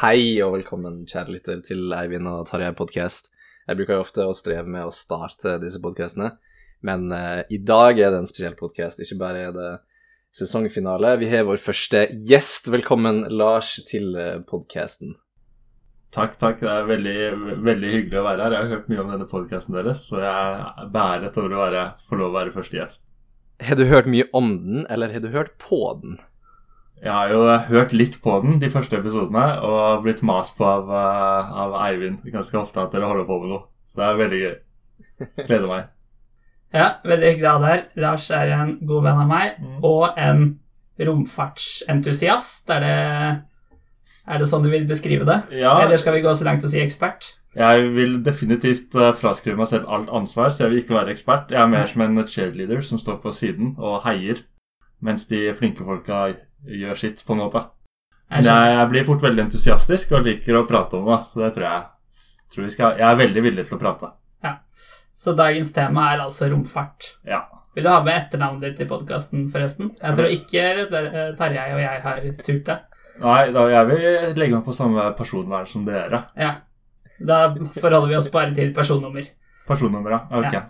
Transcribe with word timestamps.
Hei 0.00 0.40
og 0.40 0.54
velkommen, 0.54 1.02
kjære 1.04 1.34
lytter, 1.34 1.58
til 1.60 1.90
Eivind 1.92 2.24
og 2.30 2.46
Tarjei 2.48 2.70
podcast. 2.72 3.26
Jeg 3.68 3.76
bruker 3.76 3.98
jo 3.98 4.04
ofte 4.06 4.24
å 4.24 4.32
streve 4.32 4.64
med 4.64 4.86
å 4.88 4.92
starte 4.96 5.58
disse 5.60 5.76
podcastene, 5.82 6.30
men 6.88 7.10
uh, 7.12 7.42
i 7.52 7.58
dag 7.60 8.00
er 8.00 8.14
det 8.14 8.22
en 8.22 8.28
spesiell 8.30 8.54
podcast. 8.56 9.02
Ikke 9.04 9.18
bare 9.20 9.42
er 9.50 9.52
det 9.52 9.66
sesongfinale, 10.38 11.10
vi 11.20 11.28
har 11.28 11.44
vår 11.44 11.60
første 11.60 12.06
gjest. 12.30 12.70
Velkommen, 12.72 13.26
Lars, 13.28 13.74
til 13.90 14.16
uh, 14.16 14.40
podcasten. 14.48 15.18
Takk, 16.16 16.40
takk. 16.40 16.56
Det 16.64 16.72
er 16.72 16.88
veldig, 16.94 17.18
veldig 17.68 17.92
hyggelig 17.98 18.22
å 18.22 18.24
være 18.30 18.46
her. 18.46 18.56
Jeg 18.56 18.64
har 18.64 18.74
hørt 18.78 18.90
mye 18.94 19.04
om 19.04 19.12
denne 19.12 19.28
podcasten 19.28 19.76
deres, 19.82 20.06
så 20.08 20.24
jeg 20.24 20.64
er 20.70 20.90
bæret 20.96 21.36
over 21.44 21.76
å 21.82 21.86
få 22.08 22.22
lov 22.22 22.32
å 22.32 22.38
være 22.38 22.56
første 22.56 22.80
gjest. 22.80 23.04
Har 23.68 23.76
du 23.76 23.84
hørt 23.92 24.08
mye 24.08 24.30
om 24.32 24.54
den, 24.64 24.86
eller 24.88 25.12
har 25.12 25.20
du 25.20 25.28
hørt 25.36 25.58
på 25.60 25.84
den? 26.00 26.22
Jeg 27.00 27.12
har 27.12 27.30
jo 27.32 27.44
hørt 27.70 27.92
litt 27.96 28.18
på 28.22 28.34
den 28.42 28.58
de 28.60 28.68
første 28.70 28.98
episodene, 28.98 29.44
og 29.64 30.02
blitt 30.04 30.20
mast 30.26 30.58
på 30.58 30.66
av, 30.68 30.90
eh, 30.92 31.52
av 31.64 31.76
Eivind 31.86 32.20
ganske 32.32 32.58
ofte 32.60 32.82
at 32.82 32.92
dere 32.92 33.08
holder 33.08 33.24
på 33.28 33.38
med 33.40 33.48
noe. 33.54 33.62
Så 33.88 33.96
det 34.02 34.04
er 34.10 34.20
veldig 34.20 34.40
gøy. 34.42 34.58
Gleder 35.46 35.68
meg. 35.70 35.88
Ja, 36.70 36.84
veldig 37.02 37.30
deg 37.40 37.64
her. 37.66 37.80
Lars 37.98 38.28
er 38.30 38.52
en 38.54 38.76
god 38.86 39.02
venn 39.02 39.18
av 39.18 39.26
meg, 39.26 39.56
Mm. 39.58 39.78
og 39.82 40.12
en 40.22 40.42
romfartsentusiast. 41.02 42.70
Er 42.70 42.80
det, 42.84 43.40
er 44.30 44.38
det 44.38 44.46
sånn 44.46 44.62
du 44.62 44.70
vil 44.70 44.86
beskrive 44.86 45.26
det? 45.26 45.40
Ja, 45.58 45.80
Eller 45.82 45.98
skal 45.98 46.14
vi 46.14 46.22
gå 46.22 46.30
så 46.36 46.46
langt 46.46 46.64
og 46.64 46.70
si 46.70 46.78
ekspert? 46.82 47.36
jeg 47.58 47.88
vil 47.96 48.20
definitivt 48.22 48.94
eh, 48.94 49.10
fraskrive 49.18 49.58
meg 49.58 49.66
selv 49.66 49.88
alt 49.90 50.08
ansvar, 50.14 50.52
så 50.54 50.62
jeg 50.68 50.70
vil 50.70 50.82
ikke 50.84 50.94
være 50.94 51.10
ekspert. 51.16 51.50
Jeg 51.50 51.58
er 51.58 51.66
mer 51.66 51.88
som 51.90 52.02
en 52.04 52.20
cheerleader 52.30 52.80
som 52.86 52.98
står 53.02 53.16
på 53.24 53.32
siden 53.34 53.72
og 53.76 54.04
heier, 54.04 54.38
mens 55.04 55.26
de 55.30 55.48
flinke 55.56 55.84
folka 55.86 56.28
gjør 56.68 56.98
sitt, 56.98 57.22
på 57.26 57.36
en 57.36 57.44
måte. 57.44 57.64
Jeg, 58.30 58.46
jeg 58.46 58.88
blir 58.92 59.06
fort 59.08 59.24
veldig 59.24 59.48
entusiastisk 59.48 60.12
og 60.14 60.26
liker 60.28 60.60
å 60.60 60.66
prate 60.68 61.00
om 61.00 61.08
det, 61.10 61.22
så 61.26 61.42
det 61.42 61.54
tror 61.56 61.66
jeg, 61.66 62.20
tror 62.52 62.66
vi 62.66 62.72
skal, 62.74 62.98
Jeg 63.00 63.08
er 63.08 63.22
veldig 63.24 63.42
villig 63.48 63.66
til 63.66 63.78
å 63.78 63.80
prate. 63.80 64.12
Så 65.20 65.34
dagens 65.36 65.72
tema 65.76 66.06
er 66.14 66.22
altså 66.24 66.46
romfart. 66.48 67.04
Ja. 67.28 67.42
Vil 67.76 67.84
du 67.84 67.90
ha 67.92 67.98
med 68.00 68.16
etternavnet 68.16 68.62
ditt 68.70 68.78
i 68.80 68.86
podkasten, 68.88 69.42
forresten? 69.52 69.90
Jeg 69.98 70.16
tror 70.16 70.32
ikke 70.32 70.62
eh, 70.86 71.18
Tarjei 71.36 71.66
og 71.74 71.80
jeg 71.82 72.00
har 72.06 72.22
turt 72.38 72.62
det. 72.70 72.76
Nei, 73.20 73.42
da 73.52 73.66
jeg 73.68 73.88
vil 73.90 74.06
legge 74.40 74.54
meg 74.54 74.64
på 74.64 74.72
samme 74.72 75.10
personvern 75.18 75.68
som 75.68 75.84
dere. 75.84 76.22
Ja. 76.40 76.54
Da 77.20 77.42
forholder 77.52 78.08
vi 78.08 78.16
oss 78.16 78.30
bare 78.32 78.56
til 78.56 78.72
personnummer. 78.72 79.28
Personnummer, 79.68 80.16
ja. 80.16 80.22
Ok. 80.40 80.56
Ja. 80.56 80.64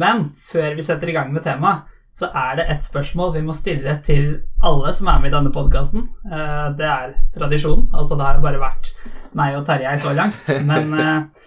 Men 0.00 0.24
før 0.32 0.80
vi 0.80 0.86
setter 0.86 1.12
i 1.12 1.18
gang 1.18 1.34
med 1.36 1.44
temaet, 1.44 1.84
så 2.16 2.28
er 2.34 2.58
det 2.58 2.66
et 2.72 2.84
spørsmål 2.84 3.34
vi 3.36 3.42
må 3.46 3.54
stille 3.54 3.94
til 4.04 4.40
alle 4.66 4.92
som 4.96 5.08
er 5.12 5.20
med 5.22 5.30
i 5.30 5.34
denne 5.34 5.52
podkasten. 5.54 6.08
Det 6.78 6.86
er 6.86 7.14
tradisjon. 7.36 7.86
Altså, 7.94 8.18
det 8.18 8.26
har 8.26 8.40
bare 8.42 8.60
vært 8.60 8.90
meg 9.38 9.56
og 9.58 9.66
Terje 9.68 9.94
så 10.00 10.14
langt. 10.16 10.50
Men 10.66 10.94
eh, 10.98 11.46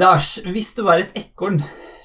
Lars, 0.00 0.40
hvis 0.50 0.72
du 0.78 0.84
var 0.86 1.02
et 1.02 1.14
ekorn, 1.18 1.60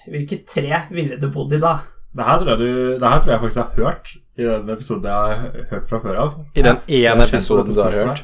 hvilket 0.09 0.45
tre 0.49 0.83
ville 0.93 1.17
du 1.21 1.29
bodd 1.33 1.53
i 1.57 1.61
da? 1.61 1.77
Det 2.15 2.23
her, 2.23 2.37
tror 2.39 2.53
jeg 2.53 2.61
du, 2.61 2.69
det 3.01 3.09
her 3.09 3.19
tror 3.19 3.33
jeg 3.33 3.41
faktisk 3.41 3.59
jeg 3.59 3.65
har 3.65 3.81
hørt 3.83 4.13
i 4.35 4.45
den 4.47 4.69
episoden 4.71 5.09
jeg 5.09 5.13
har 5.13 5.65
hørt 5.71 5.89
fra 5.89 5.99
før 6.03 6.21
av. 6.21 6.37
I 6.55 6.63
den 6.63 6.77
ene 6.87 7.25
episoden 7.25 7.73
du 7.73 7.81
har 7.81 7.97
hørt. 7.97 8.21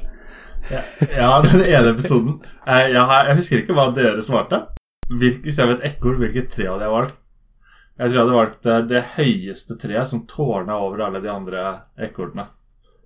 Ja, 0.72 0.84
ja, 1.18 1.32
den 1.44 1.66
ene 1.66 1.92
episoden. 1.92 2.38
Jeg, 2.68 2.94
jeg, 2.94 3.26
jeg 3.28 3.40
husker 3.42 3.64
ikke 3.64 3.76
hva 3.76 3.90
dere 3.96 4.24
svarte. 4.24 4.62
Hvis 5.12 5.42
jeg 5.58 5.68
var 5.68 5.76
et 5.76 5.90
ekorn, 5.90 6.22
hvilket 6.22 6.54
tre 6.54 6.70
hadde 6.70 6.86
jeg 6.86 6.94
valgt? 6.94 7.21
Jeg 8.00 8.10
tror 8.10 8.16
jeg 8.16 8.24
hadde 8.24 8.38
valgt 8.38 8.68
eh, 8.72 8.82
det 8.90 9.02
høyeste 9.18 9.78
treet 9.82 10.10
som 10.10 10.24
tårna 10.30 10.78
over 10.82 11.06
alle 11.08 11.22
de 11.24 11.32
andre 11.32 11.64
ekornene. 12.02 12.48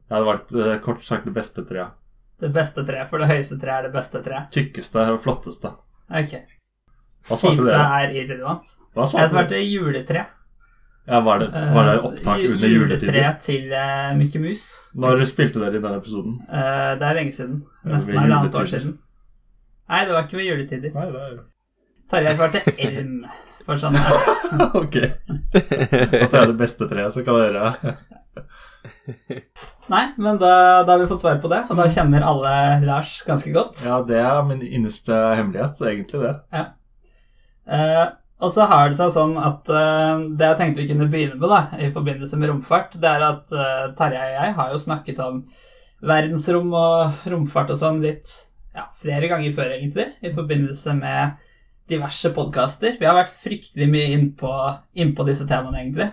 Jeg 0.05 0.13
hadde 0.17 0.27
valgt 0.29 0.55
eh, 0.55 0.75
kort 0.85 1.03
sagt 1.03 1.25
det 1.27 1.33
beste 1.35 1.65
treet. 1.67 1.95
Det 2.39 2.51
beste 2.53 2.83
treet, 2.85 3.07
for 3.09 3.23
det 3.23 3.29
høyeste 3.31 3.57
treet 3.59 3.79
er 3.79 3.87
det 3.87 3.95
beste 3.95 4.21
treet. 4.23 4.51
Tykkeste 4.53 5.07
og 5.13 5.19
flotteste. 5.23 5.71
Ok. 6.11 6.35
Hva 7.25 7.37
svarte 7.39 7.63
dere? 7.63 7.75
Det 7.75 7.99
er 7.99 8.15
irrelevant. 8.21 8.73
Hva 8.93 9.07
Jeg 9.07 9.31
svarte 9.31 9.55
det? 9.55 9.63
juletre. 9.71 10.25
Ja, 11.05 11.19
var 11.21 11.39
det, 11.39 11.47
var 11.73 11.85
det 11.85 11.95
opptak 12.01 12.39
uh, 12.41 12.51
under 12.51 12.69
juletider? 12.69 13.13
Juletre 13.13 13.33
til 13.45 13.73
uh, 13.73 14.11
Mikke 14.17 14.41
Mus. 14.41 14.63
Når 14.97 15.25
spilte 15.29 15.61
dere 15.61 15.77
i 15.77 15.81
den 15.81 15.97
episoden? 15.99 16.37
Uh, 16.49 16.93
det 16.99 17.09
er 17.09 17.19
lenge 17.19 17.33
siden. 17.35 17.59
Nesten 17.85 18.17
halvannet 18.17 18.57
år 18.57 18.69
siden. 18.69 18.95
Nei, 19.85 19.99
det 20.05 20.15
var 20.15 20.25
ikke 20.25 20.39
ved 20.39 20.49
juletider. 20.49 20.95
Nei, 20.95 21.09
det 21.13 21.21
er 21.21 21.35
jo 21.35 21.43
Tarjei 22.09 22.35
svarte 22.37 22.61
elm. 22.77 23.19
For 23.65 23.81
sånn 23.81 23.97
Ok. 24.81 24.99
Da 25.51 26.27
tar 26.29 26.43
jeg 26.43 26.51
det 26.51 26.59
beste 26.59 26.87
treet, 26.89 27.13
så 27.13 27.25
kan 27.25 27.39
dere 27.41 27.73
Nei, 29.89 30.03
men 30.17 30.37
da, 30.41 30.83
da 30.85 30.95
har 30.95 31.01
vi 31.01 31.07
fått 31.09 31.21
svar 31.21 31.37
på 31.41 31.49
det, 31.51 31.61
og 31.69 31.77
da 31.77 31.85
kjenner 31.91 32.25
alle 32.25 32.53
Lars 32.85 33.19
ganske 33.27 33.51
godt. 33.53 33.83
Ja, 33.85 33.99
det 34.05 34.17
er 34.21 34.45
min 34.47 34.63
innerste 34.65 35.17
hemmelighet, 35.37 35.81
egentlig 35.85 36.21
det. 36.23 36.63
Eh, 37.69 38.05
og 38.41 38.51
så 38.51 38.65
har 38.69 38.89
det 38.89 38.97
seg 38.97 39.13
sånn 39.13 39.37
at 39.39 39.69
eh, 39.69 40.25
det 40.37 40.49
jeg 40.49 40.59
tenkte 40.59 40.83
vi 40.83 40.89
kunne 40.89 41.09
begynne 41.11 41.37
med 41.39 41.53
da, 41.53 41.61
i 41.77 41.91
forbindelse 41.93 42.41
med 42.41 42.51
romfart, 42.51 42.97
det 43.01 43.11
er 43.11 43.27
at 43.29 43.53
uh, 43.53 43.85
Terje 43.97 44.25
og 44.25 44.35
jeg 44.39 44.57
har 44.57 44.73
jo 44.73 44.81
snakket 44.87 45.21
om 45.23 45.39
verdensrom 46.05 46.73
og 46.75 47.25
romfart 47.31 47.71
og 47.73 47.79
sånn 47.79 48.01
litt 48.03 48.29
ja, 48.75 48.89
flere 48.93 49.29
ganger 49.31 49.53
før, 49.55 49.71
egentlig, 49.77 50.09
i 50.25 50.33
forbindelse 50.35 50.97
med 50.97 51.44
diverse 51.89 52.31
podkaster. 52.35 52.95
Vi 52.99 53.07
har 53.07 53.17
vært 53.17 53.33
fryktelig 53.33 53.87
mye 53.91 54.11
innpå 54.15 54.51
inn 55.01 55.13
på 55.17 55.25
disse 55.27 55.47
temaene, 55.49 55.83
egentlig. 55.83 56.09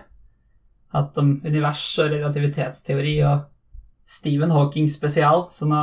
Hatt 0.93 1.17
om 1.17 1.35
univers 1.41 1.85
og 2.03 2.11
relativitetsteori 2.13 3.15
og 3.25 3.47
Stephen 4.05 4.53
Hawking 4.53 4.89
spesial, 4.91 5.47
så 5.49 5.65
nå 5.69 5.81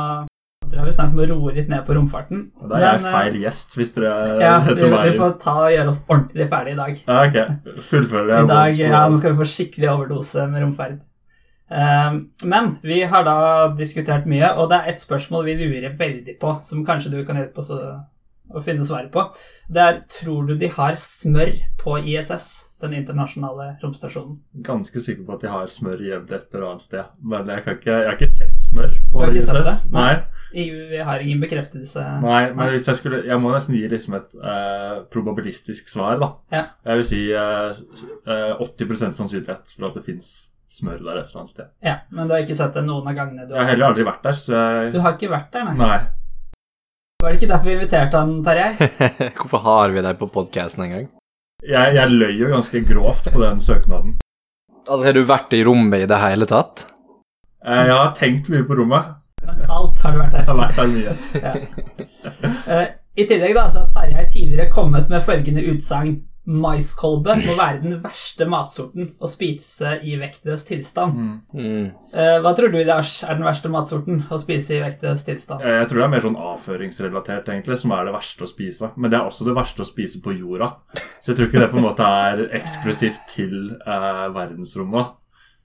tror 0.71 0.85
jeg 0.85 0.87
vi 0.87 0.95
snart 0.95 1.15
må 1.15 1.25
roe 1.27 1.51
litt 1.55 1.67
ned 1.71 1.83
på 1.83 1.95
romfarten. 1.97 2.45
Da 2.61 2.77
er 2.77 2.85
jeg 2.85 3.01
Men, 3.01 3.07
eh, 3.09 3.15
feil 3.17 3.37
gjest, 3.41 3.75
hvis 3.75 3.93
dere 3.97 4.11
ja, 4.39 4.53
vi, 4.67 4.87
vi 4.87 5.15
får 5.17 5.37
ta 5.41 5.55
og 5.65 5.73
gjøre 5.73 5.91
oss 5.91 6.03
ordentlig 6.07 6.47
ferdig 6.53 6.75
i 6.75 6.79
dag. 6.79 7.01
Ja, 7.07 7.21
ok. 7.27 7.79
Fullfører 7.89 8.35
I 8.37 8.51
dag, 8.53 8.79
ja, 8.79 9.07
Nå 9.09 9.19
skal 9.19 9.33
vi 9.33 9.41
få 9.41 9.49
skikkelig 9.57 9.89
overdose 9.91 10.47
med 10.51 10.63
romferd. 10.63 11.01
Ehm, 11.71 12.21
men 12.43 12.71
vi 12.83 13.01
har 13.07 13.27
da 13.27 13.35
diskutert 13.75 14.27
mye, 14.29 14.53
og 14.59 14.71
det 14.71 14.79
er 14.79 14.93
et 14.93 15.03
spørsmål 15.03 15.45
vi 15.47 15.59
lurer 15.59 15.93
veldig 15.97 16.37
på, 16.39 16.55
som 16.63 16.85
kanskje 16.87 17.13
du 17.13 17.21
kan 17.27 17.39
hjelpe 17.39 17.63
oss 17.63 17.71
å, 17.75 17.81
å 18.55 18.61
finne 18.63 18.85
svaret 18.87 19.11
på. 19.13 19.23
Det 19.71 19.81
er 19.81 20.01
tror 20.11 20.47
du 20.47 20.55
de 20.57 20.67
har 20.73 20.93
smør 20.99 21.51
på 21.81 21.95
ISS, 22.05 22.47
den 22.81 22.93
internasjonale 22.97 23.77
romstasjonen? 23.81 24.37
Ganske 24.65 25.01
sikker 25.01 25.25
på 25.25 25.33
at 25.37 25.41
de 25.45 25.49
har 25.53 25.65
smør 25.69 26.01
gjemt 26.05 26.31
et 26.33 26.47
eller 26.53 26.67
annet 26.71 26.81
sted. 26.85 27.19
Men 27.23 27.47
jeg, 27.49 27.63
kan 27.65 27.77
ikke, 27.79 27.91
jeg 27.95 28.09
har 28.09 28.17
ikke 28.19 28.29
sett 28.33 28.61
smør 28.67 28.95
på 29.11 29.21
har 29.23 29.33
ikke 29.33 29.45
sett 29.47 29.61
ISS. 29.61 29.81
det? 29.85 29.91
Nei. 29.97 30.13
I- 30.53 30.69
Vi 30.91 30.97
har 31.07 31.19
ingen 31.23 31.39
bekreftelse. 31.41 32.05
Nei, 32.21 32.51
men 32.53 32.69
hvis 32.73 32.87
jeg 32.89 32.97
skulle 32.99 33.21
Jeg 33.25 33.39
må 33.39 33.51
nesten 33.53 33.75
gi 33.77 33.87
liksom 33.87 34.15
et 34.17 34.33
eh, 34.43 35.01
probabilistisk 35.13 35.87
svar, 35.89 36.19
da. 36.19 36.31
Ja. 36.51 36.63
Jeg 36.85 36.97
vil 37.01 37.05
si 37.07 37.21
eh, 37.31 37.83
eh, 38.27 38.55
80 38.59 39.13
sannsynlighet 39.15 39.75
for 39.77 39.87
at 39.89 39.95
det 39.95 40.03
fins 40.05 40.31
smør 40.71 41.01
der 41.03 41.17
et 41.19 41.27
eller 41.27 41.41
annet 41.41 41.49
sted. 41.51 41.67
Ja, 41.83 41.97
Men 42.11 42.27
du 42.27 42.33
har 42.33 42.43
ikke 42.45 42.55
sett 42.55 42.73
det 42.77 42.83
noen 42.87 43.07
av 43.07 43.15
gangene 43.17 43.43
du 43.47 43.53
Jeg 43.55 43.59
har 43.63 43.69
heller 43.73 43.89
aldri 43.91 44.05
vært 44.07 44.23
der, 44.23 44.37
så 44.39 44.53
jeg 44.55 44.93
Du 44.93 44.99
har 45.03 45.17
ikke 45.17 45.29
vært 45.31 45.51
der, 45.51 45.65
nei? 45.67 45.75
Nei. 45.77 45.99
Var 47.21 47.29
det 47.29 47.37
ikke 47.37 47.51
derfor 47.51 47.67
vi 47.69 47.73
inviterte 47.75 48.17
han, 48.17 48.31
Tarjei? 48.41 48.69
Hvorfor 49.37 49.61
har 49.61 49.91
vi 49.93 50.01
deg 50.01 50.17
på 50.17 50.27
podcasten 50.33 50.87
en 50.87 50.93
gang? 50.95 51.03
Jeg, 51.61 51.93
jeg 51.93 52.15
løy 52.15 52.31
jo 52.39 52.47
ganske 52.49 52.81
grovt 52.89 53.27
på 53.29 53.43
den 53.43 53.61
søknaden. 53.61 54.15
Altså, 54.87 55.03
har 55.05 55.13
du 55.13 55.21
vært 55.29 55.53
i 55.53 55.59
rommet 55.67 56.01
i 56.01 56.07
det 56.09 56.17
hele 56.23 56.47
tatt? 56.49 56.87
Eh, 57.61 57.83
jeg 57.85 57.93
har 57.93 58.09
tenkt 58.17 58.49
mye 58.49 58.65
på 58.65 58.79
rommet. 58.79 59.11
Mentalt 59.45 60.01
har 60.01 60.15
du 60.15 60.19
vært 60.23 60.33
der. 60.33 60.41
Jeg 60.41 60.49
har 60.49 60.59
vært 60.63 60.81
der 60.81 60.89
mye. 60.95 61.13
Eh, 62.71 62.89
I 63.21 63.27
tillegg 63.29 63.53
da, 63.53 63.67
så 63.69 63.83
har 63.83 63.93
Tarjei 63.93 64.25
tidligere 64.33 64.71
kommet 64.73 65.13
med 65.13 65.21
følgende 65.21 65.67
utsagn. 65.75 66.17
Maiskolbe 66.51 67.35
må 67.45 67.53
være 67.55 67.79
den 67.83 67.95
verste 68.03 68.45
matsorten 68.49 69.11
å 69.23 69.29
spise 69.31 69.93
i 70.03 70.17
vektløs 70.19 70.65
tilstand. 70.67 71.15
Mm. 71.55 71.85
Eh, 72.11 72.35
hva 72.43 72.51
tror 72.57 72.73
du, 72.73 72.79
Lars, 72.87 73.21
er 73.23 73.37
den 73.39 73.47
verste 73.47 73.71
matsorten 73.71 74.19
å 74.27 74.39
spise 74.41 74.75
i 74.75 74.81
vektløs 74.83 75.23
tilstand? 75.29 75.63
Eh, 75.63 75.77
Jeg 75.81 75.89
tror 75.91 76.01
det 76.01 76.05
er 76.07 76.13
mer 76.15 76.25
sånn 76.25 76.37
avføringsrelatert, 76.51 77.49
egentlig, 77.53 77.79
som 77.81 77.95
er 77.95 78.09
det 78.09 78.15
verste 78.17 78.43
å 78.47 78.51
spise. 78.51 78.91
Men 78.97 79.13
det 79.13 79.19
er 79.21 79.29
også 79.31 79.47
det 79.47 79.55
verste 79.57 79.85
å 79.85 79.87
spise 79.87 80.21
på 80.25 80.35
jorda. 80.35 80.73
Så 81.21 81.31
jeg 81.31 81.39
tror 81.39 81.49
ikke 81.51 81.63
det 81.63 81.71
på 81.71 81.79
en 81.81 81.87
måte 81.87 82.11
er 82.27 82.45
eksklusivt 82.59 83.23
til 83.31 83.57
eh, 83.79 84.23
verdensrommet. 84.35 85.17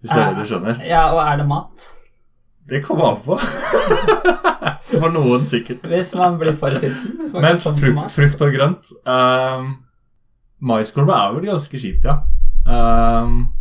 Hvis 0.04 0.12
det 0.12 0.22
er 0.22 0.34
det 0.36 0.44
du 0.44 0.50
skjønner. 0.52 0.82
Ja, 0.86 1.06
og 1.14 1.22
er 1.24 1.40
det 1.40 1.48
mat? 1.50 1.86
Det 2.68 2.82
kommer 2.84 3.12
an 3.14 3.20
på. 3.24 3.38
For 4.86 5.10
noen 5.14 5.44
sikkert. 5.46 5.86
Hvis 5.90 6.12
man 6.18 6.36
blir 6.40 6.54
for 6.56 6.74
sulten? 6.78 7.26
Men 7.42 7.58
frukt, 7.58 8.10
frukt 8.12 8.42
og 8.46 8.52
grønt 8.54 8.90
um, 9.02 9.72
Maiskolbe 10.60 11.12
er 11.12 11.34
vel 11.36 11.48
ganske 11.50 11.78
kjipt, 11.80 12.06
ja. 12.08 12.20
Um, 12.66 13.52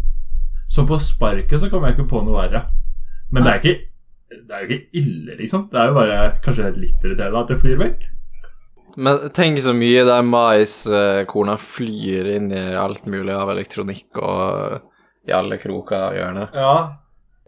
så 0.72 0.86
på 0.88 0.98
sparket 1.02 1.60
så 1.62 1.70
kommer 1.70 1.92
jeg 1.92 2.00
ikke 2.00 2.10
på 2.16 2.24
noe 2.26 2.40
verre. 2.40 2.66
Men 3.32 3.46
det 3.46 3.52
er 3.52 3.62
ikke 3.62 3.76
det 4.36 4.56
er 4.56 4.64
jo 4.64 4.74
ikke 4.74 5.00
ille, 5.00 5.36
liksom. 5.40 5.68
Det 5.72 5.80
er 5.80 5.90
jo 5.90 5.96
bare 5.96 6.20
kanskje 6.44 6.72
litt 6.80 7.06
irriterende 7.06 7.42
at 7.44 7.52
det 7.52 7.60
flyr 7.62 7.80
vekk. 7.82 8.06
Men 8.96 9.30
tenk 9.36 9.60
så 9.60 9.74
mye 9.76 10.06
der 10.08 10.26
maiskorna 10.26 11.58
flyr 11.60 12.30
inn 12.38 12.52
i 12.56 12.66
alt 12.80 13.08
mulig 13.12 13.34
av 13.36 13.52
elektronikk 13.52 14.22
og 14.24 15.28
i 15.28 15.34
alle 15.36 15.60
kroker 15.60 16.12
og 16.12 16.20
hjørner. 16.20 16.54
Ja, 16.56 16.76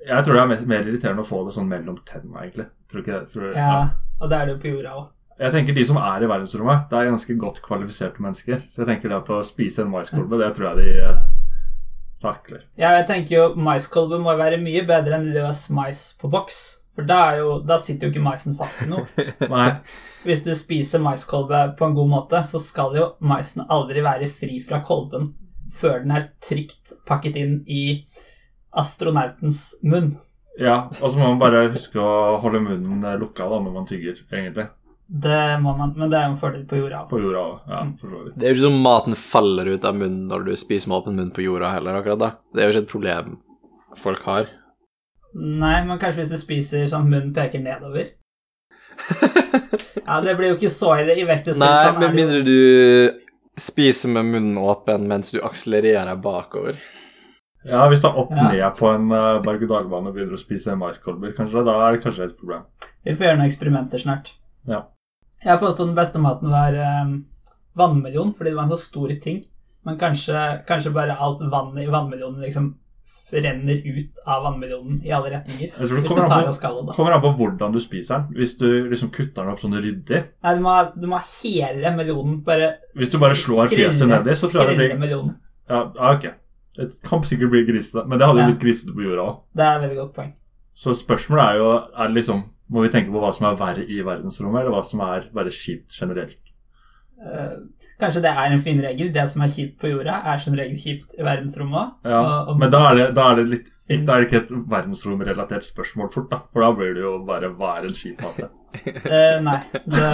Jeg 0.08 0.24
tror 0.24 0.38
det 0.38 0.42
er 0.42 0.68
mer, 0.70 0.86
irriterende 0.88 1.24
å 1.24 1.28
få 1.28 1.42
det 1.48 1.54
sånn 1.56 1.68
mellom 1.68 1.98
tenna, 2.08 2.44
egentlig. 2.44 2.68
Tror 2.88 3.02
ikke 3.04 3.16
det? 3.18 3.32
Tror, 3.32 3.48
Ja, 3.58 3.80
og 4.22 4.30
det 4.30 4.38
er 4.38 4.46
det 4.46 4.54
jo 4.56 4.60
på 4.62 4.74
jorda 4.76 4.94
òg. 5.02 5.08
Jeg 5.38 5.54
tenker 5.54 5.75
De 5.78 5.84
som 5.86 6.00
er 6.01 6.24
i 6.25 6.30
verdensrommet, 6.30 6.88
det 6.89 6.98
er 6.98 7.12
ganske 7.12 7.36
godt 7.38 7.62
kvalifiserte 7.66 8.24
mennesker. 8.25 8.63
Så 8.66 8.81
jeg 8.81 8.89
tenker 8.89 9.12
det 9.12 9.19
at 9.19 9.34
å 9.36 9.44
spise 9.45 9.84
en 9.84 9.92
maiskolbe, 9.94 10.39
det 10.42 10.50
tror 10.57 10.72
jeg 10.72 10.80
de 10.81 10.95
eh, 11.06 11.19
takler. 12.24 12.63
Ja, 12.80 12.95
jeg 12.98 13.06
tenker 13.10 13.36
jo 13.36 13.45
maiskolbe 13.62 14.18
må 14.24 14.34
være 14.39 14.57
mye 14.62 14.81
bedre 14.88 15.19
enn 15.19 15.30
løs 15.36 15.68
mais 15.78 16.01
på 16.18 16.31
boks. 16.34 16.62
For 16.98 17.06
da, 17.06 17.19
er 17.30 17.44
jo, 17.44 17.50
da 17.62 17.78
sitter 17.78 18.07
jo 18.07 18.16
ikke 18.16 18.25
maisen 18.25 18.56
fast 18.57 18.88
i 18.88 18.88
noe. 18.89 19.06
Nei, 19.54 19.68
Hvis 20.25 20.42
du 20.48 20.50
spiser 20.57 21.04
maiskolbe 21.06 21.60
på 21.78 21.86
en 21.86 21.94
god 22.00 22.10
måte, 22.10 22.42
så 22.42 22.57
skal 22.62 22.98
jo 22.98 23.12
maisen 23.22 23.68
aldri 23.69 24.01
være 24.06 24.30
fri 24.31 24.57
fra 24.66 24.81
kolben 24.86 25.36
før 25.74 26.00
den 26.00 26.16
er 26.16 26.30
trygt 26.42 26.95
pakket 27.06 27.38
inn 27.38 27.54
i 27.68 27.84
astronautens 28.78 29.78
munn. 29.84 30.16
ja, 30.57 30.88
Og 31.01 31.12
så 31.12 31.19
må 31.19 31.30
man 31.30 31.42
bare 31.42 31.68
huske 31.74 32.01
å 32.01 32.38
holde 32.42 32.63
munnen 32.63 33.04
lukka 33.19 33.45
da 33.51 33.60
når 33.62 33.74
man 33.75 33.88
tygger, 33.89 34.24
egentlig. 34.31 34.68
Det 35.07 35.59
må 35.63 35.71
man, 35.77 35.94
men 35.95 36.09
det 36.12 36.18
er 36.19 36.25
jo 36.27 36.33
en 36.33 36.39
fordel 36.42 36.65
på 36.68 36.75
jorda. 36.81 37.06
På 37.07 37.19
jorda. 37.21 37.44
Ja, 37.71 37.81
for 37.95 38.12
så 38.12 38.24
vidt. 38.25 38.36
Det 38.36 38.44
er 38.44 38.51
jo 38.51 38.57
ikke 38.57 38.65
sånn 38.68 38.81
maten 38.83 39.15
faller 39.15 39.69
ut 39.71 39.86
av 39.88 39.95
munnen 39.95 40.25
når 40.27 40.44
du 40.50 40.56
spiser 40.59 40.92
med 40.92 40.98
åpen 41.00 41.15
munn 41.15 41.31
på 41.31 41.45
jorda 41.45 41.69
heller, 41.77 42.00
akkurat 42.01 42.19
da. 42.19 42.30
Det 42.54 42.63
er 42.63 42.68
jo 42.68 42.75
ikke 42.75 42.83
et 42.86 42.92
problem 42.92 43.38
folk 43.98 44.25
har. 44.27 44.50
Nei, 45.38 45.77
men 45.88 46.00
kanskje 46.01 46.24
hvis 46.25 46.33
du 46.36 46.39
spiser 46.42 46.88
sånn 46.92 47.07
munnen 47.07 47.31
peker 47.36 47.63
nedover. 47.63 48.09
Ja, 50.07 50.19
det 50.24 50.36
blir 50.39 50.51
jo 50.54 50.57
ikke 50.57 50.71
så 50.71 50.94
ille 51.01 51.15
i 51.19 51.25
vektestilstand. 51.27 51.71
Nei, 51.71 51.88
er 51.88 52.00
med 52.01 52.15
mindre 52.18 52.44
du 52.48 53.24
spiser 53.60 54.12
med 54.13 54.27
munnen 54.31 54.60
åpen 54.62 55.07
mens 55.10 55.31
du 55.33 55.39
akselererer 55.44 56.19
bakover. 56.21 56.77
Ja, 57.68 57.88
Hvis 57.92 58.01
du 58.03 58.07
er 58.07 58.19
opp 58.21 58.30
Ja. 58.31 58.50
ned 58.51 58.77
på 58.80 58.88
en 58.94 59.10
uh, 59.12 59.39
berg-og-dal-bane 59.44 60.07
og 60.12 60.15
begynner 60.15 60.38
å 60.38 60.39
spise 60.39 60.75
maiskolber, 60.80 61.33
kanskje, 61.36 61.65
da 61.68 61.74
er 61.88 61.98
det 61.98 62.03
kanskje 62.06 62.27
et 62.30 62.38
problem. 62.39 62.63
Vi 63.03 63.15
får 63.15 63.27
gjøre 63.27 63.38
noen 63.42 63.50
eksperimenter 63.50 64.00
snart. 64.00 64.31
Ja. 64.68 64.86
Jeg 65.45 65.60
påstod 65.62 65.88
den 65.92 65.95
beste 65.98 66.19
maten 66.19 66.50
var 66.51 66.74
eh, 66.74 67.13
vannmelon, 67.78 68.34
fordi 68.34 68.50
det 68.51 68.57
var 68.57 68.63
en 68.68 68.69
så 68.74 68.78
stor 68.81 69.13
ting. 69.22 69.44
Men 69.86 69.98
kanskje, 70.01 70.39
kanskje 70.68 70.92
bare 70.95 71.16
alt 71.16 71.42
vannet 71.51 71.86
i 71.86 71.92
vannmelonen 71.92 72.42
liksom 72.44 72.74
renner 73.31 73.78
ut 73.88 74.18
av 74.28 74.42
vannmelonen 74.44 74.98
i 75.06 75.12
alle 75.16 75.30
retninger. 75.31 75.69
Jeg 75.78 75.88
tror 75.88 76.01
det 76.01 76.10
kommer 76.10 76.34
an, 76.36 76.48
på, 76.50 76.56
skallet, 76.57 76.89
kommer 76.98 77.16
an 77.16 77.22
på 77.24 77.30
hvordan 77.39 77.72
du 77.72 77.80
spiser 77.80 78.18
den. 78.25 78.34
Hvis 78.42 78.57
du 78.60 78.66
liksom 78.89 79.13
kutter 79.16 79.45
den 79.45 79.54
opp 79.54 79.62
sånn 79.62 79.78
ryddig 79.80 80.19
Nei, 80.44 80.54
du 80.57 80.63
må, 80.66 80.74
du 80.98 81.06
må 81.07 81.22
ha 81.22 81.24
hele 81.38 81.94
melonen. 81.95 82.42
Bare 82.44 82.74
Hvis 83.00 83.13
du 83.13 83.18
bare 83.22 83.38
slår 83.39 83.72
fjeset 83.72 84.01
skrelle- 84.01 84.19
nedi, 84.25 84.36
så 84.36 84.50
tror 84.51 84.66
jeg 84.66 84.74
det 84.74 84.89
blir 84.89 85.00
melonen. 85.06 85.38
Ja, 85.69 85.80
ja, 85.95 86.12
ok. 86.18 86.28
Det 86.78 86.89
kan 87.07 87.24
sikkert 87.25 87.50
bli 87.56 87.63
grisete, 87.69 88.04
men 88.07 88.19
det 88.19 88.28
hadde 88.28 88.42
jo 88.42 88.44
Ja. 88.44 88.51
blitt 88.51 88.62
grisete 88.66 88.94
på 88.98 89.07
jorda 89.07 89.24
òg. 89.30 89.39
Det 89.56 89.63
er 89.66 89.78
et 89.78 89.81
veldig 89.88 89.98
godt 90.01 90.13
poeng. 90.19 90.34
Så 90.78 90.94
spørsmålet 91.00 91.45
er 91.48 91.56
jo 91.63 91.69
er 91.80 92.07
det 92.12 92.16
liksom, 92.19 92.44
Må 92.69 92.81
vi 92.84 92.90
tenke 92.92 93.12
på 93.14 93.19
hva 93.24 93.30
som 93.34 93.46
er 93.48 93.56
verre 93.60 93.84
i 93.88 94.02
verdensrommet, 94.04 94.62
eller 94.62 94.74
hva 94.75 94.84
som 94.84 95.00
er 95.06 95.30
bare 95.34 95.52
kjipt 95.56 95.96
generelt? 96.02 96.36
Eh, 97.18 97.54
kanskje 98.00 98.22
det 98.22 98.30
er 98.34 98.52
en 98.54 98.60
fin 98.62 98.81
regel. 98.84 99.08
Det 99.16 99.24
som 99.31 99.42
er 99.42 99.48
kjipt 99.54 99.80
på 99.81 99.90
jorda, 99.90 100.19
er 100.34 100.38
som 100.44 100.54
regel 100.60 100.75
kjipt 100.78 101.16
i 101.18 101.24
verdensrommet 101.25 101.80
òg. 101.80 101.90
Ja, 102.12 102.19
Og- 102.22 102.48
og- 102.50 102.60
Men 102.60 102.69
da 102.72 102.81
er 102.92 102.96
det, 102.96 103.08
da 103.16 103.31
er 103.31 103.36
det 103.40 103.48
litt 103.50 103.68
ikke, 103.90 104.06
Da 104.06 104.14
er 104.14 104.19
det 104.22 104.28
ikke 104.28 104.42
et 104.44 104.52
verdensromrelatert 104.69 105.64
spørsmål 105.64 106.12
fort, 106.14 106.30
da. 106.30 106.38
For 106.52 106.60
da 106.62 106.72
blir 106.74 106.94
det 106.94 107.02
jo 107.04 107.24
bare 107.25 107.50
hva 107.56 107.78
er 107.78 107.84
en 107.88 107.96
kjip 107.96 108.22
matrett? 108.22 108.52
uh, 109.08 109.40
nei. 109.40 109.62
Det. 109.88 110.08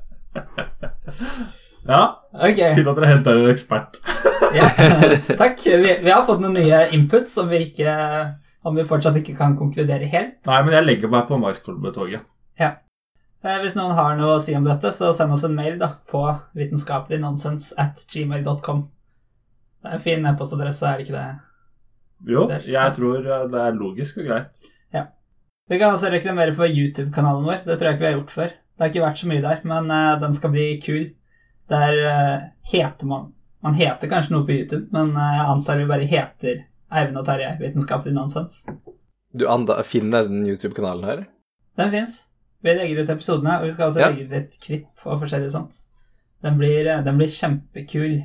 Ja, 1.86 2.16
Okay. 2.34 2.74
fint 2.76 2.86
at 2.86 2.96
dere 2.96 3.06
henter 3.10 3.38
en 3.40 3.50
ekspert. 3.50 3.96
Ja, 4.54 4.68
takk. 5.40 5.56
Vi, 5.64 5.94
vi 6.04 6.10
har 6.12 6.22
fått 6.26 6.40
noen 6.42 6.54
nye 6.54 6.82
input 6.94 7.26
som 7.30 7.48
vi, 7.50 7.56
ikke, 7.70 7.94
om 8.62 8.76
vi 8.76 8.84
fortsatt 8.84 9.16
ikke 9.20 9.36
kan 9.38 9.56
konkludere 9.58 10.08
helt. 10.12 10.38
Nei, 10.46 10.60
men 10.66 10.76
jeg 10.76 10.86
legger 10.86 11.12
meg 11.12 11.26
på 11.28 11.38
maiskolbetoget. 11.40 12.26
Ja. 12.60 12.74
Hvis 13.40 13.76
noen 13.78 13.96
har 13.96 14.18
noe 14.18 14.36
å 14.36 14.40
si 14.42 14.52
om 14.56 14.66
dette, 14.66 14.92
så 14.92 15.14
send 15.16 15.32
oss 15.32 15.46
en 15.48 15.56
mail 15.56 15.78
da, 15.80 15.94
på 16.10 16.20
vitenskapeliggnonsens 16.58 17.72
at 17.80 18.02
gmail.com. 18.12 18.82
Det 19.80 19.88
er 19.88 19.96
en 19.96 20.02
fin 20.02 20.26
e-postadresse, 20.28 20.84
er 20.84 21.00
det 21.00 21.06
ikke 21.06 21.16
det? 21.16 21.28
Jo, 22.28 22.42
jeg 22.52 22.96
tror 22.98 23.24
eh, 23.24 23.46
det 23.48 23.62
er 23.64 23.78
logisk 23.78 24.20
og 24.20 24.28
greit. 24.28 24.60
Ja. 24.92 25.06
Vi 25.72 25.78
kan 25.80 25.94
også 25.96 26.10
reklamere 26.12 26.52
for 26.52 26.68
YouTube-kanalen 26.68 27.46
vår. 27.48 27.62
Det 27.64 27.78
tror 27.78 27.88
jeg 27.88 27.96
ikke 27.96 28.04
vi 28.04 28.10
har 28.10 28.18
gjort 28.18 28.34
før. 28.34 28.52
Det 28.52 28.84
har 28.84 28.92
ikke 28.92 29.06
vært 29.06 29.22
så 29.22 29.30
mye 29.30 29.44
der, 29.44 29.62
men 29.72 29.90
eh, 29.96 30.18
den 30.20 30.36
skal 30.36 30.52
bli 30.52 30.66
kul. 30.84 31.06
Der 31.70 32.02
eh, 32.10 32.48
heter 32.72 33.06
man 33.06 33.28
Man 33.60 33.76
heter 33.76 34.08
kanskje 34.08 34.32
noe 34.32 34.46
på 34.48 34.54
YouTube, 34.56 34.86
men 34.92 35.12
eh, 35.12 35.34
jeg 35.36 35.48
antar 35.52 35.80
vi 35.80 35.88
bare 35.88 36.06
heter 36.08 36.62
Eivind 36.90 37.20
og 37.20 37.26
Terje 37.28 37.52
Vitenskapelig 37.60 38.14
nonsens. 38.16 38.64
Du 39.32 39.46
anda, 39.48 39.76
finnes 39.86 40.26
den 40.30 40.42
YouTube-kanalen 40.48 41.04
her? 41.06 41.20
Den 41.78 41.90
fins. 41.92 42.16
Vi 42.62 42.74
legger 42.76 43.04
ut 43.04 43.12
episodene, 43.14 43.60
og 43.60 43.68
vi 43.68 43.72
skal 43.72 43.88
også 43.88 44.00
Ja. 44.00 44.08
legge 44.10 44.26
ut 44.26 44.32
et 44.40 44.58
klipp 44.60 45.06
og 45.06 45.20
forskjellig 45.22 45.50
sånt. 45.54 45.78
Den 46.42 46.58
blir, 46.58 46.86
eh, 46.86 47.02
den 47.04 47.16
blir 47.16 47.28
kjempekul. 47.28 48.18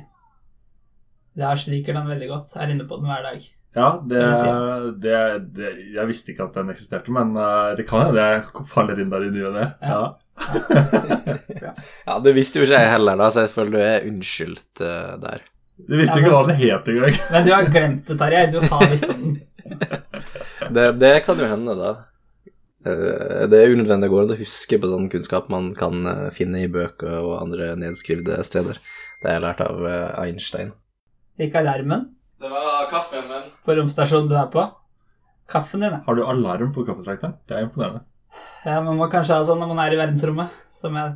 Lars 1.36 1.68
liker 1.68 1.92
den 1.94 2.06
veldig 2.08 2.28
godt. 2.28 2.56
Er 2.56 2.72
inne 2.72 2.88
på 2.88 2.96
den 2.98 3.06
hver 3.06 3.22
dag. 3.22 3.40
Ja, 3.76 4.00
det, 4.00 5.00
Det 5.00 5.52
det, 5.52 5.72
Jeg 5.94 6.06
visste 6.08 6.32
ikke 6.32 6.44
at 6.48 6.54
den 6.54 6.70
eksisterte, 6.72 7.12
men 7.12 7.36
eh, 7.36 7.74
det 7.76 7.86
kan 7.86 8.06
hende 8.06 8.16
jeg 8.24 8.66
faller 8.66 8.98
inn 8.98 9.10
der 9.10 9.26
i 9.26 9.30
ny 9.30 9.42
og 9.44 9.52
ne. 9.52 9.66
Ja. 9.82 9.98
Ja. 10.02 11.72
Ja, 12.06 12.18
det 12.20 12.34
visste 12.36 12.60
jo 12.60 12.64
ikke 12.64 12.78
jeg 12.80 12.90
heller, 12.90 13.16
da, 13.16 13.28
så 13.32 13.44
jeg 13.44 13.50
føler 13.50 13.70
du 13.70 13.78
er 13.82 14.06
unnskyldt 14.08 14.80
uh, 14.80 15.16
der. 15.20 15.42
Du 15.76 15.92
visste 15.98 16.18
Ja, 16.18 16.24
ikke 16.24 16.30
men- 16.30 16.36
hva 16.36 16.46
den 16.48 16.60
het 16.62 16.88
engang. 16.88 17.16
Men 17.32 17.44
du 17.46 17.52
har 17.52 17.66
glemt 17.74 18.06
det, 18.08 18.16
Tarjei. 18.18 18.44
Du 18.52 18.60
har 18.64 18.86
visst 18.90 19.10
om 19.12 19.22
den. 19.22 19.40
Det, 20.76 20.84
det 20.98 21.10
kan 21.26 21.38
jo 21.38 21.46
hende, 21.46 21.74
da. 21.78 21.90
Eh, 22.86 23.44
Det 23.50 23.58
er 23.60 23.74
unødvendig 23.74 24.08
å 24.10 24.22
og 24.24 24.32
huske 24.40 24.78
på 24.82 24.88
sånn 24.90 25.08
kunnskap 25.12 25.48
man 25.52 25.72
kan 25.78 26.06
eh, 26.06 26.30
finne 26.34 26.62
i 26.64 26.70
bøker 26.72 27.18
og 27.20 27.36
andre 27.42 27.74
nedskrivde 27.78 28.38
steder. 28.46 28.78
Det 29.22 29.28
har 29.28 29.36
jeg 29.36 29.44
lært 29.44 29.62
av 29.66 29.84
eh, 29.86 30.08
Einstein. 30.24 30.72
Gikk 31.38 31.54
alarmen 31.60 32.06
Det 32.40 32.48
var 32.50 32.88
kaffen 32.90 33.28
min. 33.28 33.46
på 33.66 33.76
romstasjonen 33.76 34.28
du 34.30 34.36
er 34.40 34.48
på. 34.52 34.64
Kaffen 35.50 35.80
din, 35.84 35.92
ja. 35.92 36.02
Har 36.06 36.14
du 36.18 36.24
alarm 36.26 36.72
på 36.74 36.86
kaffetrakteren? 36.88 37.36
Det 37.46 37.56
er 37.58 37.66
imponerende. 37.68 38.02
Ja, 38.66 38.80
Man 38.82 38.96
må 38.98 39.06
kanskje 39.12 39.36
ha 39.38 39.44
sånn 39.46 39.60
når 39.62 39.70
man 39.74 39.84
er 39.84 39.94
i 39.94 40.00
verdensrommet. 40.00 40.56
Som 40.72 40.96
jeg, 40.98 41.14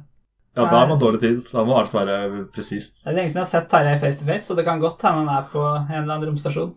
Ja, 0.56 0.64
da 0.64 0.80
har 0.80 0.88
man 0.90 0.98
dårlig 0.98 1.20
tid. 1.22 1.40
Da 1.52 1.62
må 1.64 1.76
alt 1.78 1.92
være 1.94 2.44
presist. 2.54 3.04
det 3.04 3.12
er 3.12 3.18
lenge 3.20 3.30
siden 3.30 3.44
jeg 3.44 3.46
har 3.46 3.50
sett 3.52 3.68
Tarjei 3.70 3.98
face 4.02 4.18
to 4.20 4.26
face, 4.26 4.44
så 4.48 4.56
det 4.58 4.66
kan 4.66 4.80
godt 4.82 5.04
hende 5.06 5.22
han 5.22 5.34
er 5.38 5.50
på 5.52 5.62
en 5.62 5.98
eller 6.02 6.14
annen 6.14 6.30
romstasjon. 6.32 6.72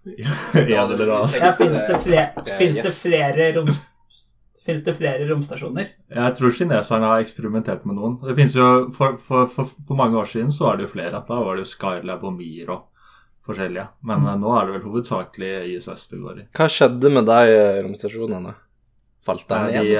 en 0.06 0.92
eller 0.94 1.14
annen. 1.16 1.38
Ja, 1.40 1.52
Fins 1.58 1.86
det, 1.86 1.98
fle 2.04 2.20
Eh, 2.20 2.52
finnes 2.58 2.82
det 2.82 2.92
flere 2.94 3.52
rom... 3.58 3.72
Fins 4.60 4.84
det 4.84 4.92
flere 4.94 5.24
romstasjoner? 5.26 5.88
Jeg 6.14 6.36
tror 6.36 6.52
kineserne 6.54 7.08
har 7.10 7.22
eksperimentert 7.24 7.86
med 7.88 7.96
noen. 7.96 8.18
Det 8.22 8.36
finnes 8.36 8.54
jo, 8.56 8.68
for, 8.94 9.16
for, 9.18 9.48
for, 9.50 9.68
for 9.88 9.98
mange 9.98 10.18
år 10.20 10.28
siden 10.28 10.52
så 10.52 10.68
var 10.68 10.78
det 10.78 10.86
jo 10.86 10.92
flere. 10.92 11.22
Da 11.26 11.38
var 11.40 11.56
det 11.56 11.64
jo 11.64 11.70
Skylab 11.72 12.26
og 12.28 12.34
Mir 12.36 12.74
og 12.76 13.08
forskjellige. 13.48 13.86
Men 14.06 14.22
mm. 14.26 14.34
nå 14.42 14.52
er 14.58 14.68
det 14.68 14.76
vel 14.76 14.84
hovedsakelig 14.90 15.52
ISS 15.72 16.06
det 16.12 16.20
går 16.20 16.42
i. 16.42 16.46
Hva 16.56 16.68
skjedde 16.70 17.12
med 17.16 17.26
de 17.28 17.56
eh, 17.56 17.80
romstasjonene? 17.86 18.54
Falt 19.26 19.48
de 19.48 19.64
ned? 19.66 19.90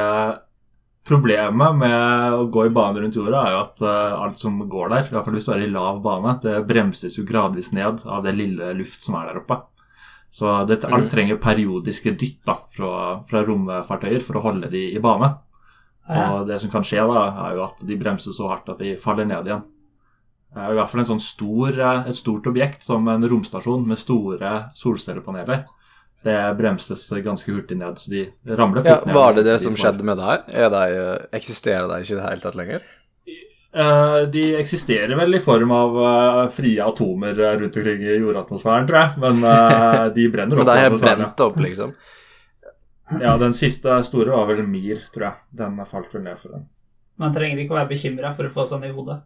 Problemet 1.10 1.76
med 1.76 2.32
å 2.38 2.46
gå 2.52 2.64
i 2.68 2.72
bane 2.74 3.02
rundt 3.02 3.16
jorda 3.18 3.42
er 3.46 3.56
jo 3.56 3.60
at 3.64 3.82
eh, 3.82 4.14
alt 4.24 4.38
som 4.38 4.56
går 4.70 4.92
der, 4.94 5.02
i 5.10 5.14
hvert 5.16 5.26
fall 5.26 5.36
hvis 5.36 5.48
du 5.50 5.52
er 5.56 5.64
i 5.66 5.72
lav 5.74 5.98
bane, 6.04 6.36
det 6.44 6.54
bremses 6.70 7.18
jo 7.18 7.26
gradvis 7.28 7.72
ned 7.76 8.06
av 8.06 8.22
det 8.24 8.36
lille 8.38 8.70
luft 8.78 9.02
som 9.04 9.18
er 9.20 9.28
der 9.32 9.42
oppe. 9.42 9.58
Så 10.30 10.46
det, 10.70 10.84
alt 10.86 11.08
Mhm. 11.08 11.10
trenger 11.10 11.40
periodiske 11.42 12.12
dytt 12.16 12.44
da, 12.46 12.54
fra, 12.70 12.90
fra 13.26 13.42
romfartøyer 13.44 14.22
for 14.22 14.38
å 14.38 14.44
holde 14.44 14.70
de 14.70 14.84
i 14.94 15.02
bane. 15.02 15.32
Og 16.10 16.46
det 16.46 16.60
som 16.62 16.70
kan 16.70 16.82
skje 16.86 17.02
da, 17.06 17.24
er 17.48 17.56
jo 17.56 17.64
at 17.64 17.82
de 17.86 17.96
bremser 17.98 18.32
så 18.34 18.48
hardt 18.50 18.68
at 18.72 18.78
de 18.78 18.96
faller 18.98 19.26
ned 19.26 19.46
igjen. 19.46 19.62
Det 20.54 20.62
er 20.62 20.72
I 20.72 20.78
hvert 20.78 20.90
fall 20.90 21.00
en 21.04 21.10
sånn 21.12 21.20
stor, 21.22 21.68
eh, 21.78 22.08
et 22.10 22.14
stort 22.18 22.46
objekt 22.50 22.82
som 22.82 23.06
en 23.08 23.22
romstasjon 23.22 23.84
med 23.86 23.98
store 23.98 24.70
solcellepaneler. 24.74 25.64
Det 26.22 26.36
bremses 26.58 27.06
ganske 27.24 27.48
hurtig 27.54 27.76
ned, 27.80 27.96
så 27.96 28.10
de 28.12 28.26
ramler 28.56 28.84
Ja, 28.84 28.96
fort 28.98 29.06
ned. 29.06 29.14
var 29.16 29.32
det 29.32 29.44
det 29.46 29.52
De 29.56 29.58
som 29.58 29.72
får- 29.74 29.84
skjedde 29.86 30.04
med 30.04 30.18
her? 30.20 30.42
Er 30.48 30.68
de, 30.68 30.82
eh, 31.00 31.26
eksisterer 31.38 31.88
de 31.88 32.00
ikke 32.02 32.12
i 32.12 32.18
det 32.20 32.26
hele 32.28 32.40
tatt 32.44 32.54
lenger? 32.60 32.82
Eh, 33.72 34.26
De 34.26 34.42
eksisterer 34.58 35.16
vel 35.16 35.34
i 35.34 35.38
form 35.38 35.70
av 35.72 35.96
eh, 35.96 36.48
frie 36.50 36.80
atomer 36.84 37.34
rundt 37.60 37.76
omkring 37.76 38.02
i 38.02 38.18
jordatmosfæren, 38.18 38.86
tror 38.88 39.00
jeg. 39.00 39.18
Men 39.18 40.14
de 40.14 40.28
brenner 40.28 40.56
Men 40.56 40.66
opp. 40.68 40.74
de 40.74 40.78
har 40.80 40.90
brent 41.16 41.40
opp, 41.40 41.56
liksom? 41.56 41.94
Ja, 43.20 43.36
Den 43.38 43.52
siste 43.52 43.96
store 44.06 44.30
var 44.36 44.46
vel 44.46 44.66
Mir, 44.66 44.96
tror 45.14 45.24
jeg. 45.30 45.34
Den 45.56 45.80
falt 45.86 46.12
vel 46.14 46.22
ned 46.22 46.38
for 46.38 46.50
den. 46.50 46.66
Man 47.18 47.32
trenger 47.34 47.58
ikke 47.64 47.74
å 47.74 47.80
være 47.80 47.90
bekymra 47.90 48.34
for 48.36 48.44
å 48.46 48.52
få 48.54 48.66
sånn 48.68 48.84
i 48.86 48.92
hodet. 48.94 49.22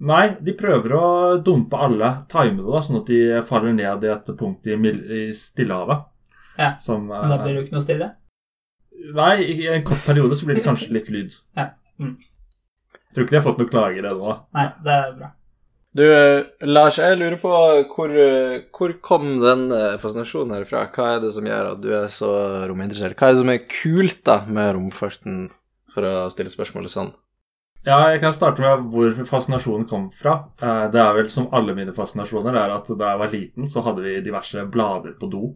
Nei, 0.00 0.28
de 0.40 0.52
prøver 0.54 0.92
å 0.94 1.42
dumpe 1.42 1.74
alle, 1.82 2.12
time 2.30 2.56
det, 2.60 2.66
da, 2.70 2.78
sånn 2.86 3.00
at 3.00 3.06
de 3.10 3.40
faller 3.42 3.72
ned 3.74 4.04
i 4.06 4.12
et 4.12 4.30
punkt 4.38 4.66
i, 4.70 4.76
i 4.78 5.32
Stillehavet. 5.34 6.04
Ja, 6.58 6.72
Som, 6.82 7.10
uh, 7.10 7.22
da 7.30 7.38
blir 7.40 7.54
det 7.54 7.60
jo 7.62 7.66
ikke 7.68 7.76
noe 7.78 7.84
stille. 7.86 8.10
Nei, 9.14 9.34
i 9.46 9.68
en 9.70 9.84
kort 9.86 10.02
periode 10.04 10.34
så 10.36 10.48
blir 10.48 10.58
det 10.58 10.66
kanskje 10.66 10.92
litt 10.96 11.10
lyd. 11.14 11.34
Ja, 11.58 11.70
mm. 12.02 12.16
Tror 13.14 13.24
ikke 13.24 13.32
de 13.36 13.38
har 13.40 13.46
fått 13.46 13.60
noen 13.62 13.70
klager 13.72 14.08
ennå. 14.10 14.32
Nei, 14.54 14.64
det 14.84 14.94
er 14.94 15.12
bra. 15.16 15.28
Du, 15.98 16.02
eh, 16.04 16.66
Lars, 16.68 16.98
jeg 17.00 17.16
lurer 17.18 17.38
på 17.40 17.50
hvor, 17.94 18.12
eh, 18.12 18.58
hvor 18.76 18.92
kom 19.02 19.38
den 19.40 19.70
eh, 19.72 19.96
fascinasjonen 19.98 20.52
her 20.58 20.66
fra? 20.68 20.82
Hva 20.94 21.14
er 21.14 21.22
det 21.24 21.30
som 21.34 21.46
gjør 21.48 21.70
at 21.72 21.80
du 21.82 21.88
er 21.96 22.10
så 22.12 22.28
rominteressert? 22.68 23.16
Hva 23.18 23.30
er 23.30 23.34
det 23.34 23.40
som 23.40 23.52
er 23.54 23.64
kult 23.72 24.20
da 24.28 24.36
med 24.46 24.74
romfarten, 24.76 25.40
for 25.94 26.06
å 26.06 26.12
stille 26.30 26.52
spørsmålet 26.52 26.92
sånn? 26.92 27.14
Ja, 27.86 28.02
jeg 28.12 28.20
kan 28.20 28.36
starte 28.36 28.60
med 28.62 28.90
hvor 28.92 29.16
fascinasjonen 29.26 29.88
kom 29.88 30.10
fra. 30.12 30.36
Eh, 30.60 30.84
Det 30.92 31.00
er 31.00 31.16
vel 31.16 31.32
som 31.32 31.48
alle 31.56 31.74
mine 31.74 31.96
fascinasjoner, 31.96 32.52
det 32.52 32.62
er 32.66 32.76
at 32.76 32.92
da 32.92 33.14
jeg 33.14 33.22
var 33.24 33.32
liten, 33.32 33.66
så 33.72 33.82
hadde 33.88 34.04
vi 34.04 34.20
diverse 34.20 34.66
blader 34.68 35.16
på 35.18 35.30
do. 35.32 35.54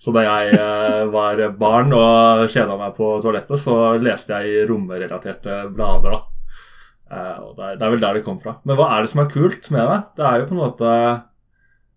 Så 0.00 0.12
da 0.16 0.22
jeg 0.24 0.54
eh, 0.56 1.04
var 1.12 1.40
barn 1.60 1.92
og 1.96 2.46
kjeda 2.50 2.76
meg 2.80 2.94
på 2.96 3.12
toalettet, 3.22 3.58
så 3.60 3.76
leste 4.00 4.38
jeg 4.40 4.50
i 4.50 4.66
romrelaterte 4.68 5.62
blader, 5.76 6.16
da. 6.16 6.20
Eh, 7.10 7.40
Og 7.42 7.56
det 7.58 7.72
er, 7.82 7.90
vel 7.90 8.00
der 8.00 8.14
det 8.20 8.24
kom 8.24 8.38
fra. 8.40 8.56
Men 8.64 8.78
hva 8.78 8.90
er 8.96 9.02
det 9.04 9.10
som 9.12 9.24
er 9.24 9.30
kult 9.32 9.70
med 9.74 9.86
det? 9.90 9.98
Det 10.16 10.26
er 10.28 10.38
jo 10.40 10.46
på 10.50 10.56
en 10.56 10.62
måte 10.62 10.90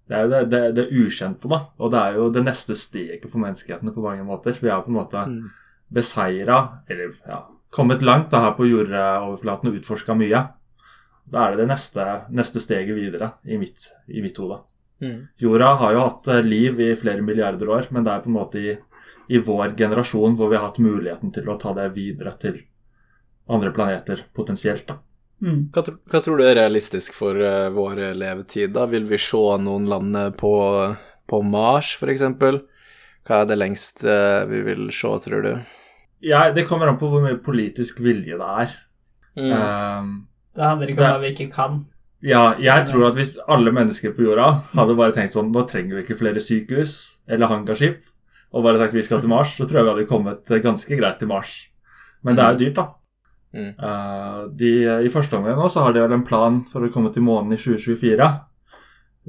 Det 0.10 0.16
er 0.18 0.24
jo 0.26 0.30
det, 0.34 0.42
det, 0.52 0.62
det 0.76 0.88
ukjente, 0.92 1.48
da. 1.52 1.60
Og 1.80 1.92
det 1.94 2.00
er 2.02 2.18
jo 2.20 2.30
det 2.34 2.44
neste 2.44 2.76
steget 2.76 3.30
for 3.32 3.40
menneskeheten 3.44 3.94
på 3.96 4.04
mange 4.04 4.26
måter. 4.28 4.52
Vi 4.60 4.70
har 4.70 4.82
på 4.84 4.92
en 4.92 4.98
måte 5.00 5.22
beseira, 5.94 6.58
eller 6.90 7.14
ja, 7.30 7.40
kommet 7.72 8.02
langt 8.02 8.32
da 8.34 8.42
her 8.44 8.52
på 8.58 8.66
jordoverflaten 8.68 9.70
og 9.70 9.78
utforska 9.80 10.16
mye. 10.18 10.42
Da 11.30 11.46
er 11.46 11.54
det 11.56 11.64
det 11.64 11.70
neste, 11.72 12.04
neste 12.36 12.60
steget 12.60 12.96
videre 12.98 13.32
i 13.46 13.58
mitt, 13.58 13.86
i 14.12 14.22
mitt 14.22 14.38
hode. 14.42 14.60
Jorda 15.42 15.74
har 15.82 15.94
jo 15.96 16.04
hatt 16.08 16.28
eh, 16.34 16.42
liv 16.46 16.80
i 16.82 16.92
flere 17.00 17.22
milliarder 17.26 17.70
år, 17.70 17.88
men 17.92 18.04
det 18.06 18.12
er 18.14 18.24
på 18.24 18.32
en 18.32 18.38
måte 18.38 18.60
i, 18.62 18.76
i 19.30 19.40
vår 19.40 19.76
generasjon 19.80 20.36
hvor 20.40 20.50
vi 20.52 20.58
har 20.60 20.68
hatt 20.68 20.80
muligheten 20.84 21.32
til 21.36 21.50
å 21.50 21.58
ta 21.60 21.74
det 21.78 21.90
videre 21.96 22.32
til 22.40 22.60
andre 23.50 23.72
planeter, 23.76 24.22
potensielt. 24.34 24.88
da. 24.88 25.00
Mm. 25.44 25.66
Hva, 25.76 25.84
hva 26.12 26.22
tror 26.24 26.38
du 26.40 26.46
er 26.48 26.56
realistisk 26.56 27.16
for 27.18 27.36
uh, 27.36 27.68
vår 27.76 28.00
levetid? 28.16 28.72
da? 28.78 28.86
Vil 28.88 29.04
vi 29.10 29.18
se 29.20 29.42
noen 29.60 29.90
lande 29.92 30.30
på, 30.40 30.54
på 31.28 31.42
Mars, 31.44 31.96
for 32.00 32.08
eksempel? 32.14 32.62
Hva 33.28 33.42
er 33.42 33.50
det 33.50 33.58
lengst 33.60 34.06
uh, 34.08 34.46
vi 34.48 34.62
vil 34.64 34.88
se, 34.96 35.12
tror 35.26 35.44
du? 35.44 35.54
Ja, 36.24 36.46
det 36.56 36.64
kommer 36.70 36.88
an 36.88 37.00
på 37.02 37.10
hvor 37.12 37.24
mye 37.26 37.36
politisk 37.44 38.00
vilje 38.00 38.38
det 38.40 38.52
er. 38.64 38.78
Mm. 39.36 39.52
Um, 39.52 40.14
Det 40.56 40.64
handler 40.64 40.92
ikke 40.94 41.02
om 41.02 41.04
Det- 41.04 41.12
hva 41.12 41.22
vi 41.26 41.32
ikke 41.34 41.52
kan. 41.52 41.80
Ja, 42.24 42.44
jeg 42.62 42.88
tror 42.88 43.10
at 43.10 43.18
hvis 43.20 43.36
alle 43.52 43.74
mennesker 43.76 44.14
på 44.16 44.24
jorda 44.30 44.50
hadde 44.72 44.96
bare 44.96 45.16
tenkt 45.16 45.34
sånn 45.34 45.50
Nå 45.52 45.66
trenger 45.68 45.98
vi 45.98 46.06
ikke 46.06 46.16
flere 46.22 46.40
sykehus 46.44 46.96
eller 47.28 47.52
hangarskip, 47.52 48.06
og 48.54 48.64
bare 48.64 48.80
sagt 48.80 48.96
vi 48.96 49.04
skal 49.04 49.20
til 49.24 49.32
Mars, 49.34 49.58
så 49.58 49.68
tror 49.68 49.82
jeg 49.82 49.88
vi 49.88 49.94
hadde 49.94 50.10
kommet 50.10 50.54
ganske 50.64 51.00
greit 51.00 51.20
til 51.20 51.32
Mars. 51.32 51.56
Men 52.24 52.38
det 52.38 52.46
er 52.46 52.56
jo 52.56 52.62
dyrt, 52.62 52.80
da. 52.80 52.86
Mm. 53.54 53.70
Eh, 53.76 54.40
de, 54.58 54.72
I 55.06 55.12
første 55.14 55.38
omgang 55.38 55.60
nå 55.60 55.68
så 55.70 55.84
har 55.86 55.94
de 55.94 56.02
vel 56.02 56.16
en 56.16 56.26
plan 56.26 56.62
for 56.72 56.86
å 56.86 56.92
komme 56.94 57.12
til 57.14 57.26
månen 57.26 57.54
i 57.54 57.60
2024. 57.60 58.30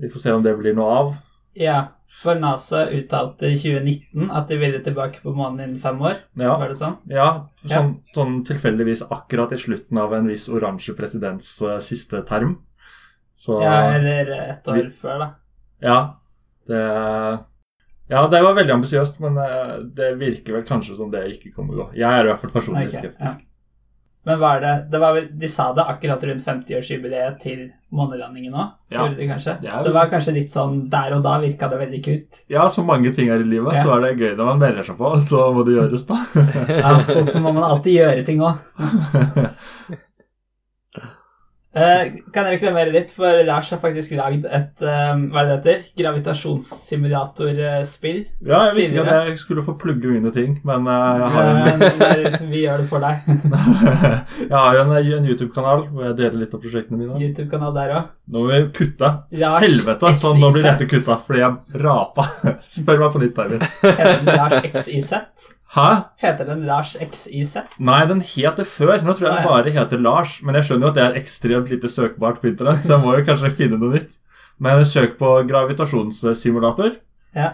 Vi 0.04 0.10
får 0.10 0.22
se 0.22 0.34
om 0.34 0.44
det 0.44 0.54
blir 0.58 0.76
noe 0.76 0.94
av. 1.02 1.18
Ja, 1.58 1.80
for 2.14 2.38
NASA 2.38 2.84
uttalte 2.94 3.50
i 3.50 3.56
2019 3.58 4.30
at 4.30 4.50
de 4.50 4.58
ville 4.60 4.80
tilbake 4.86 5.22
på 5.22 5.34
månen 5.34 5.64
innen 5.66 5.80
fem 5.80 5.98
år. 6.02 6.20
Ja, 6.38 6.54
Var 6.60 6.70
det 6.70 6.78
sånn? 6.78 6.96
ja 7.10 7.28
sånn, 7.64 7.96
sånn 8.14 8.38
tilfeldigvis 8.46 9.08
akkurat 9.14 9.54
i 9.54 9.58
slutten 9.58 9.98
av 9.98 10.14
en 10.14 10.30
viss 10.30 10.46
oransje 10.48 10.94
presidents 10.98 11.56
uh, 11.66 11.76
siste 11.82 12.22
term. 12.28 12.56
Så 13.44 13.58
Ja, 13.62 13.78
eller 13.94 14.30
ett 14.50 14.68
år 14.72 14.86
før, 14.94 15.18
da. 15.20 15.32
Ja, 15.84 15.98
det 16.66 16.84
Ja, 18.08 18.26
det 18.28 18.42
var 18.44 18.54
veldig 18.56 18.72
ambisiøst, 18.72 19.18
men 19.24 19.36
eh, 19.40 19.74
det 19.96 20.14
virker 20.20 20.58
vel 20.58 20.64
kanskje 20.68 20.96
som 20.96 21.10
det 21.12 21.24
ikke 21.32 21.52
kommer 21.56 21.74
å 21.74 21.82
gå. 21.82 21.86
Jeg 21.96 22.08
er 22.08 22.24
i 22.24 22.30
hvert 22.30 22.40
fall 22.42 22.52
personlig 22.52 22.88
okay, 22.90 23.00
skeptisk. 23.00 23.44
Men 24.24 24.38
var 24.40 24.60
det, 24.60 24.72
det 24.92 25.00
var, 25.00 25.18
De 25.40 25.48
sa 25.52 25.66
det 25.76 25.84
akkurat 25.84 26.22
rundt 26.24 26.44
50-årsjubileet 26.44 27.34
til 27.42 27.66
månelandingen 27.92 28.54
òg? 28.56 28.70
Ja. 28.92 29.04
De 29.12 29.26
kanskje? 29.28 29.58
Det 29.60 29.82
Det 29.84 29.92
var 29.92 30.08
kanskje 30.12 30.32
litt 30.38 30.52
sånn 30.52 30.86
Der 30.92 31.12
og 31.16 31.20
da 31.26 31.34
virka 31.42 31.68
det 31.68 31.80
veldig 31.82 32.00
kult. 32.04 32.40
Ja, 32.52 32.64
som 32.72 32.88
mange 32.88 33.12
ting 33.12 33.28
her 33.28 33.44
i 33.44 33.48
livet, 33.48 33.74
Ja. 33.76 33.82
så 33.82 33.96
er 33.96 34.06
det 34.06 34.14
gøy 34.22 34.32
når 34.38 34.48
man 34.52 34.64
melder 34.64 34.88
seg 34.88 34.96
på, 34.96 35.12
så 35.20 35.52
må 35.52 35.66
det 35.68 35.76
gjøres, 35.76 36.06
da. 36.08 36.16
Ja, 36.80 36.96
Hvorfor 37.10 37.40
må 37.44 37.52
man 37.52 37.68
alltid 37.68 38.00
gjøre 38.00 38.24
ting 38.24 38.40
òg? 38.40 38.56
Eh, 41.74 42.22
kan 42.30 42.46
jeg 42.46 42.54
reklamere 42.60 42.92
litt, 42.94 43.10
for 43.10 43.26
Lars 43.48 43.66
har 43.74 43.80
faktisk 43.82 44.12
lagd 44.14 44.44
et 44.46 44.78
eh, 44.86 45.14
hva 45.32 45.40
er 45.42 45.46
det 45.48 45.54
heter? 45.58 45.78
gravitasjonssimulatorspill. 45.98 48.20
Ja, 48.46 48.60
jeg 48.68 48.76
visste 48.76 48.94
ikke 48.94 49.10
at 49.10 49.26
jeg 49.32 49.38
skulle 49.42 49.64
få 49.66 49.74
plugge 49.80 50.06
mine 50.12 50.30
ting, 50.34 50.52
men 50.66 50.86
eh, 50.86 51.18
jeg 51.18 51.28
har 51.34 51.44
en 51.50 51.58
vi 52.52 52.60
gjør 52.62 52.78
det 52.84 52.88
for 52.92 53.00
deg. 53.02 53.14
Jeg 54.44 54.52
har 54.54 54.74
jo 54.76 54.80
en, 54.84 54.92
en 55.00 55.24
YouTube-kanal 55.30 55.78
hvor 55.88 56.02
jeg 56.04 56.14
deler 56.18 56.38
litt 56.42 56.54
av 56.54 56.60
prosjektene 56.62 56.98
mine. 57.00 57.14
YouTube-kanal 57.22 57.72
der 57.74 57.88
også. 57.96 58.08
Nå 58.34 58.38
må 58.44 58.48
vi 58.50 58.58
kutte. 58.76 59.08
Helvete! 59.34 60.06
Sånn, 60.20 60.38
nå 60.42 60.48
blir 60.54 60.64
dette 60.66 60.86
kutta 60.90 61.14
fordi 61.20 61.40
jeg 61.42 61.52
rapa. 61.82 62.22
Spør 62.74 62.98
meg 63.02 63.10
på 63.14 63.18
nytt, 63.24 63.36
Eivind. 63.44 63.64
Lars 64.30 64.56
XYZ? 64.70 65.10
Hæ? 65.74 65.86
Heter 66.22 66.46
den 66.46 66.62
Lars 66.68 66.92
XYZ? 67.02 67.56
Nei, 67.82 68.04
den 68.06 68.20
het 68.22 68.60
det 68.60 68.66
før. 68.70 68.92
Nå 69.02 69.14
tror 69.16 69.26
jeg 69.28 69.36
den 69.40 69.48
bare 69.48 69.72
heter 69.74 69.98
Lars. 70.02 70.36
Men 70.46 70.54
jeg 70.58 70.68
skjønner 70.68 70.86
jo 70.86 70.92
at 70.92 70.98
det 71.00 71.04
er 71.08 71.18
ekstremt 71.18 71.72
lite 71.72 71.90
søkbart 71.90 72.38
på 72.42 72.50
internett, 72.52 72.84
så 72.86 72.94
jeg 72.94 73.02
må 73.04 73.16
jo 73.18 73.24
kanskje 73.26 73.50
finne 73.56 73.80
noe 73.80 73.96
nytt. 73.96 74.18
Men 74.62 74.84
søk 74.86 75.16
på 75.18 75.32
gravitasjonssimulator, 75.50 76.94
Ja. 77.34 77.48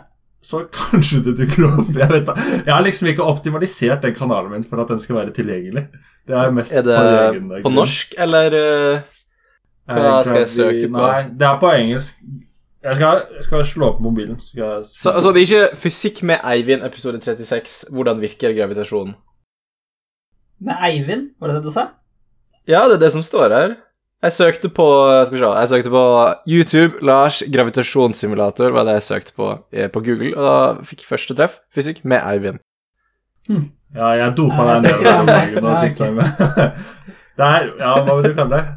så 0.45 0.67
kanskje 0.73 1.23
det 1.25 1.37
dukker 1.39 1.65
opp. 1.71 1.95
Jeg 1.97 2.09
vet 2.13 2.27
da. 2.29 2.35
Jeg 2.67 2.75
har 2.75 2.85
liksom 2.85 3.09
ikke 3.09 3.25
optimalisert 3.25 4.03
den 4.05 4.15
kanalen 4.15 4.53
min 4.53 4.63
for 4.69 4.81
at 4.85 4.89
den 4.93 5.01
skal 5.01 5.17
være 5.23 5.33
tilgjengelig. 5.33 5.87
Det 6.29 6.37
er 6.37 6.53
mest 6.53 6.77
Er 6.77 6.83
det 6.85 7.63
på 7.65 7.73
norsk, 7.73 8.15
eller 8.19 8.53
eh, 8.61 9.01
Eh, 9.91 9.97
Hva 9.99 10.21
skal 10.23 10.45
jeg 10.45 10.51
søke 10.53 10.89
på? 10.93 11.01
Nei, 11.03 11.23
det 11.35 11.47
er 11.49 11.57
på 11.59 11.71
engelsk. 11.75 12.21
Jeg 12.81 12.97
skal, 12.97 13.19
jeg 13.37 13.45
skal 13.45 13.65
slå 13.69 13.91
på 13.97 14.03
mobilen. 14.03 14.39
jeg 14.57 14.85
Så 14.89 15.11
altså, 15.13 15.33
det 15.33 15.43
er 15.43 15.49
ikke 15.49 15.77
Fysikk 15.77 16.23
med 16.23 16.41
Eivind, 16.45 16.85
episode 16.87 17.21
36. 17.21 17.93
Hvordan 17.93 18.21
virker 18.21 18.55
gravitasjonen? 18.57 19.15
Med 20.61 20.81
Eivind, 20.89 21.31
var 21.41 21.49
det 21.49 21.57
det 21.59 21.65
du 21.65 21.75
sa? 21.75 21.87
Ja, 22.69 22.87
det 22.89 22.97
er 22.97 23.05
det 23.05 23.13
som 23.13 23.23
står 23.23 23.53
her. 23.53 23.77
Jeg 24.23 24.33
søkte 24.33 24.69
på 24.69 24.87
Skal 25.27 25.37
vi 25.37 25.41
se 25.41 25.53
Jeg 25.61 25.69
søkte 25.69 25.91
på 25.91 26.05
YouTube. 26.49 27.05
Lars 27.05 27.43
gravitasjonssimulator 27.53 28.73
var 28.73 28.85
det 28.89 28.97
jeg 28.99 29.03
søkte 29.03 29.37
på 29.37 29.53
eh, 29.73 29.89
på 29.91 30.01
Google, 30.01 30.33
og 30.37 30.43
da 30.45 30.85
fikk 30.85 31.05
jeg 31.05 31.13
første 31.13 31.37
treff. 31.37 31.61
Fysikk 31.75 32.05
med 32.05 32.21
Eivind. 32.25 32.61
Ja, 33.95 34.09
jeg 34.17 34.37
dopa 34.37 34.67
deg 34.75 34.89
ned 34.89 35.09
om 35.13 35.27
dagen 35.27 35.65
Ja, 35.65 35.81
fikk 35.85 35.99
deg 36.01 36.13
med. 36.17 36.85
Det 37.41 37.47
er 37.47 37.73
Ja, 37.81 37.97
hva 38.05 38.15
vil 38.19 38.31
du 38.31 38.37
kalle 38.37 38.57
det? 38.57 38.77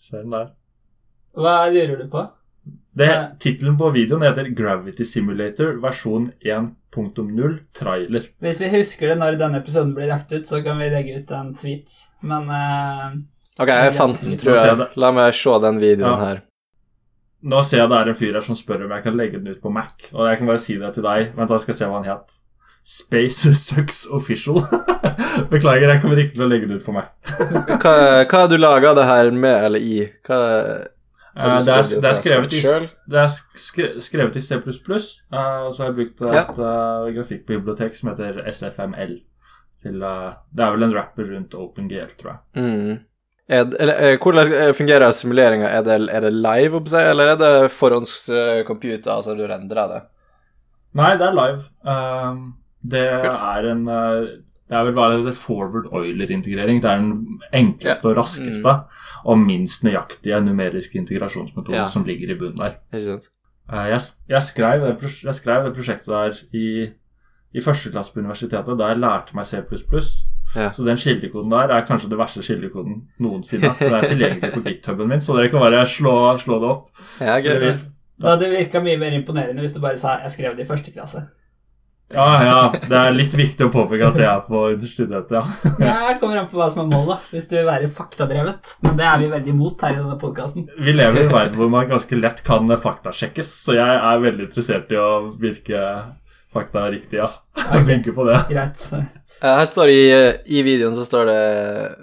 Se 0.00 0.16
den 0.20 0.32
der. 0.32 0.52
Hva 1.36 1.56
lurer 1.72 2.00
du 2.00 2.08
på? 2.12 2.30
Det, 2.92 3.08
Tittelen 3.40 3.78
på 3.80 3.88
videoen 3.94 4.22
heter 4.26 4.50
Gravity 4.52 5.04
Simulator 5.08 5.78
versjon 5.80 6.26
1.0 6.44 7.54
trailer. 7.78 8.26
Hvis 8.44 8.60
vi 8.60 8.68
husker 8.74 9.08
det 9.12 9.18
når 9.22 9.38
denne 9.40 9.62
episoden 9.62 9.94
blir 9.96 10.10
lagt 10.12 10.32
ut, 10.34 10.44
så 10.46 10.60
kan 10.64 10.76
vi 10.80 10.90
legge 10.92 11.22
ut 11.22 11.30
en 11.32 11.54
tweet. 11.56 11.94
Men 12.20 12.50
uh, 12.52 13.14
Ok, 13.62 13.68
jeg 13.72 13.94
fant 13.96 14.20
den, 14.26 14.36
tror 14.40 14.56
jeg. 14.60 14.86
La 15.00 15.12
meg 15.16 15.32
se 15.36 15.56
den 15.64 15.80
videoen 15.80 16.12
Ja. 16.18 16.20
her. 16.26 16.42
Nå 17.42 17.58
ser 17.66 17.80
jeg 17.82 17.90
det 17.90 17.96
er 17.98 18.08
en 18.12 18.14
fyr 18.20 18.36
her 18.38 18.44
som 18.44 18.54
spør 18.54 18.84
om 18.84 18.92
jeg 18.94 19.02
kan 19.02 19.16
legge 19.18 19.40
den 19.40 19.50
ut 19.56 19.62
på 19.64 19.72
Mac. 19.74 19.96
Og 20.12 20.28
jeg 20.28 20.38
kan 20.38 20.46
bare 20.52 20.60
si 20.62 20.76
det 20.78 20.92
til 20.94 21.02
deg. 21.08 21.32
Vent, 21.34 21.50
da 21.50 21.58
skal 21.58 21.72
jeg 21.72 21.78
se 21.80 21.88
hva 21.90 21.98
han 21.98 22.10
het. 22.12 22.36
Space 22.86 23.54
Sucks 23.66 24.04
Official. 24.14 24.60
Beklager, 25.52 25.88
jeg 25.94 26.02
kommer 26.04 26.20
ikke 26.22 26.36
til 26.36 26.44
å 26.44 26.50
legge 26.52 26.68
det 26.70 26.78
ut 26.82 26.86
på 26.86 26.94
Mac. 26.94 27.08
Hva, 27.82 27.96
hva 28.28 28.42
har 28.44 28.52
du 28.52 28.58
laga 28.60 28.92
det 29.00 29.08
her 29.08 29.32
med 29.34 29.64
eller 29.70 29.80
i? 29.82 29.96
Hva 30.28 30.38
det, 31.34 31.72
er, 31.72 31.84
det 32.02 32.08
er 32.08 32.16
skrevet 32.18 32.54
i? 32.56 32.62
Det 33.08 33.20
er 33.22 33.30
skrevet 34.04 34.36
i 34.36 34.42
C++, 34.44 34.58
eh, 34.58 35.60
og 35.64 35.70
så 35.72 35.82
har 35.82 35.88
jeg 35.88 35.96
brukt 35.96 36.24
et 36.28 36.58
eh, 36.60 37.06
grafikkbibliotek 37.16 37.96
som 37.96 38.12
heter 38.12 38.42
SFML. 38.52 39.14
Til, 39.80 40.02
eh, 40.04 40.28
det 40.52 40.66
er 40.66 40.76
vel 40.76 40.86
en 40.88 40.94
rapper 40.98 41.32
rundt 41.32 41.56
OpenGL, 41.56 42.12
tror 42.20 42.34
jeg. 42.34 42.60
Mm. 42.60 43.00
Er, 43.52 43.72
eh, 43.88 44.18
hvordan 44.20 44.52
eh, 44.54 44.72
fungerer 44.76 45.10
simuleringa? 45.16 45.72
Er 45.72 45.82
det, 45.88 45.98
er 46.12 46.26
det 46.26 46.32
live, 46.36 46.82
eller 47.00 47.34
er 47.34 47.40
det 47.40 47.72
forhåndscomputer, 47.74 49.10
altså 49.16 49.34
du 49.36 49.46
rendrer 49.48 49.96
det? 49.96 50.02
Nei, 51.00 51.14
det 51.16 51.30
er 51.30 51.38
live. 51.38 51.64
Det 52.92 53.06
er 53.08 53.70
en 53.72 53.86
eh, 53.88 54.24
Det 54.68 54.78
er 54.78 54.84
vel 54.86 54.94
bare 54.94 55.32
forward 55.36 55.86
oiler-integrering. 55.92 56.80
Det 56.82 56.90
er 56.90 56.96
den 57.02 57.40
enkleste 57.52 58.08
og 58.08 58.16
raskeste 58.16 58.72
og 59.24 59.38
minst 59.38 59.84
nøyaktige 59.84 60.38
numeriske 60.40 60.98
integrasjonsmetoden 60.98 61.74
Ja. 61.74 61.86
som 61.86 62.04
ligger 62.04 62.30
i 62.34 62.38
bunnen 62.38 62.56
der. 62.58 62.78
Ikke 62.92 63.04
sant? 63.04 63.28
Eh, 63.72 63.88
Jeg, 63.90 64.00
jeg, 64.28 64.42
skrev 64.42 64.80
det, 64.86 65.22
jeg 65.24 65.34
skrev 65.34 65.64
det 65.64 65.74
prosjektet 65.74 66.06
der 66.06 66.32
i, 66.56 66.88
i 67.54 67.60
første 67.60 67.90
klasse 67.92 68.12
på 68.14 68.20
universitetet, 68.20 68.78
da 68.78 68.88
jeg 68.92 68.98
lærte 69.02 69.36
meg 69.36 69.46
C++. 69.46 69.60
Ja. 70.56 70.70
Så 70.70 70.84
den 70.84 70.96
kildekoden 70.96 71.50
der 71.50 71.68
er 71.72 71.84
kanskje 71.88 72.08
det 72.10 72.18
verste 72.18 72.42
kildekoden 72.42 73.02
noensinne. 73.20 73.70
Den 73.80 73.94
er 73.94 74.04
tilgjengelig 74.08 74.52
på 74.52 74.60
githuben 74.66 75.08
min, 75.08 75.20
så 75.20 75.36
dere 75.36 75.48
kan 75.50 75.60
bare 75.60 75.84
slå, 75.86 76.36
slå 76.38 76.58
det 76.60 76.68
opp. 76.68 76.88
Ja, 77.20 77.38
Så 77.40 77.48
dere 77.48 77.60
greit. 77.60 78.40
det 78.40 78.50
virka 78.50 78.82
mye 78.84 78.98
mer 79.00 79.12
imponerende 79.16 79.60
hvis 79.64 79.72
du 79.72 79.80
bare 79.80 79.96
sa 79.98 80.18
'jeg 80.20 80.30
skrev 80.30 80.56
det 80.56 80.64
i 80.66 80.68
første 80.68 80.90
klasse'. 80.92 81.22
Ja, 82.12 82.26
ja. 82.44 82.56
Det 82.88 82.98
er 82.98 83.14
litt 83.16 83.34
viktig 83.38 83.66
å 83.68 83.72
påpeke 83.72 84.10
at 84.10 84.18
det 84.20 84.26
er 84.28 84.42
for 84.46 84.74
studenter, 84.88 85.40
ja. 85.40 85.72
Det 85.78 86.18
kommer 86.20 86.42
an 86.42 86.50
på 86.50 86.58
hva 86.60 86.68
som 86.72 86.84
er 86.84 86.90
målet. 86.92 87.28
Hvis 87.32 87.48
du 87.50 87.56
vil 87.58 87.68
være 87.68 87.88
faktadrevet. 87.92 88.74
Men 88.84 88.98
det 89.00 89.06
er 89.08 89.22
vi 89.22 89.30
veldig 89.32 89.54
imot 89.54 89.84
her 89.86 89.96
i 89.96 90.00
denne 90.02 90.18
podkasten. 90.20 90.66
Vi 90.76 90.92
lever 90.96 91.22
i 91.22 91.24
en 91.26 91.32
verden 91.32 91.56
hvor 91.60 91.70
man 91.72 91.88
ganske 91.90 92.18
lett 92.20 92.44
kan 92.46 92.68
faktasjekkes, 92.68 93.54
så 93.66 93.78
jeg 93.78 93.96
er 94.12 94.26
veldig 94.26 94.48
interessert 94.50 94.92
i 94.92 95.00
å 95.00 95.08
virke 95.40 95.80
fakta 96.52 96.84
riktig, 96.92 97.16
ja. 97.22 97.30
Jeg 97.72 97.86
tenker 97.88 98.12
på 98.16 98.26
det. 98.28 98.36
Greit. 98.50 98.82
Eh, 98.92 99.08
Her 99.40 99.64
står 99.66 99.88
det 99.88 99.94
i, 99.96 100.58
i 100.58 100.62
videoen 100.66 100.92
så 100.94 101.06
står 101.06 101.30
det 101.30 101.38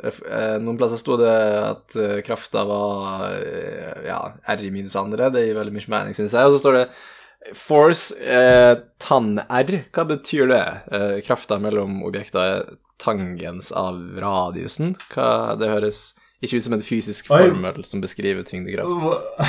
eh, 0.09 0.55
Noen 0.63 0.79
plasser 0.79 0.97
sto 0.99 1.19
det 1.21 1.29
at 1.61 1.95
eh, 2.01 2.15
krafta 2.25 2.65
var 2.67 3.27
eh, 3.37 4.07
ja, 4.09 4.17
R 4.49 4.65
i 4.65 4.71
minus 4.73 4.97
andre. 4.99 5.29
Det 5.31 5.45
gir 5.45 5.59
veldig 5.61 5.75
mye 5.77 5.93
mening, 5.93 6.17
syns 6.17 6.33
jeg. 6.33 6.49
Og 6.49 6.57
så 6.57 6.63
står 6.63 6.79
det 6.79 6.83
force 7.55 8.19
eh, 8.23 8.77
tann-R. 9.01 9.83
Hva 9.95 10.05
betyr 10.09 10.49
det? 10.51 10.63
Eh, 10.91 11.17
krafta 11.25 11.59
mellom 11.61 12.01
objekter 12.07 12.39
er 12.39 12.71
tangens 12.99 13.71
av 13.71 13.99
radiusen. 14.19 14.95
Hva, 15.13 15.55
det 15.59 15.71
høres 15.71 16.01
ikke 16.43 16.59
ut 16.59 16.65
som 16.65 16.75
en 16.77 16.83
fysisk 16.83 17.31
Oi. 17.35 17.41
formel 17.49 17.83
som 17.87 18.01
beskriver 18.03 18.45
tyngdekraft. 18.47 18.91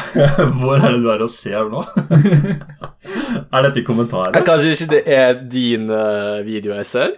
Hvor 0.60 0.78
er 0.78 0.96
det 0.96 1.02
du 1.04 1.10
er 1.12 1.22
og 1.22 1.30
ser 1.30 1.70
nå? 1.70 1.84
Er 3.50 3.64
dette 3.64 3.80
i 3.80 3.86
kommentarer? 3.86 4.34
Eh, 4.36 4.44
Kanskje 4.46 4.74
ikke 4.74 4.88
det 4.90 5.02
er 5.14 5.36
din 5.50 5.86
uh, 5.88 6.42
video 6.46 6.74
jeg 6.74 6.86
ser? 6.90 7.14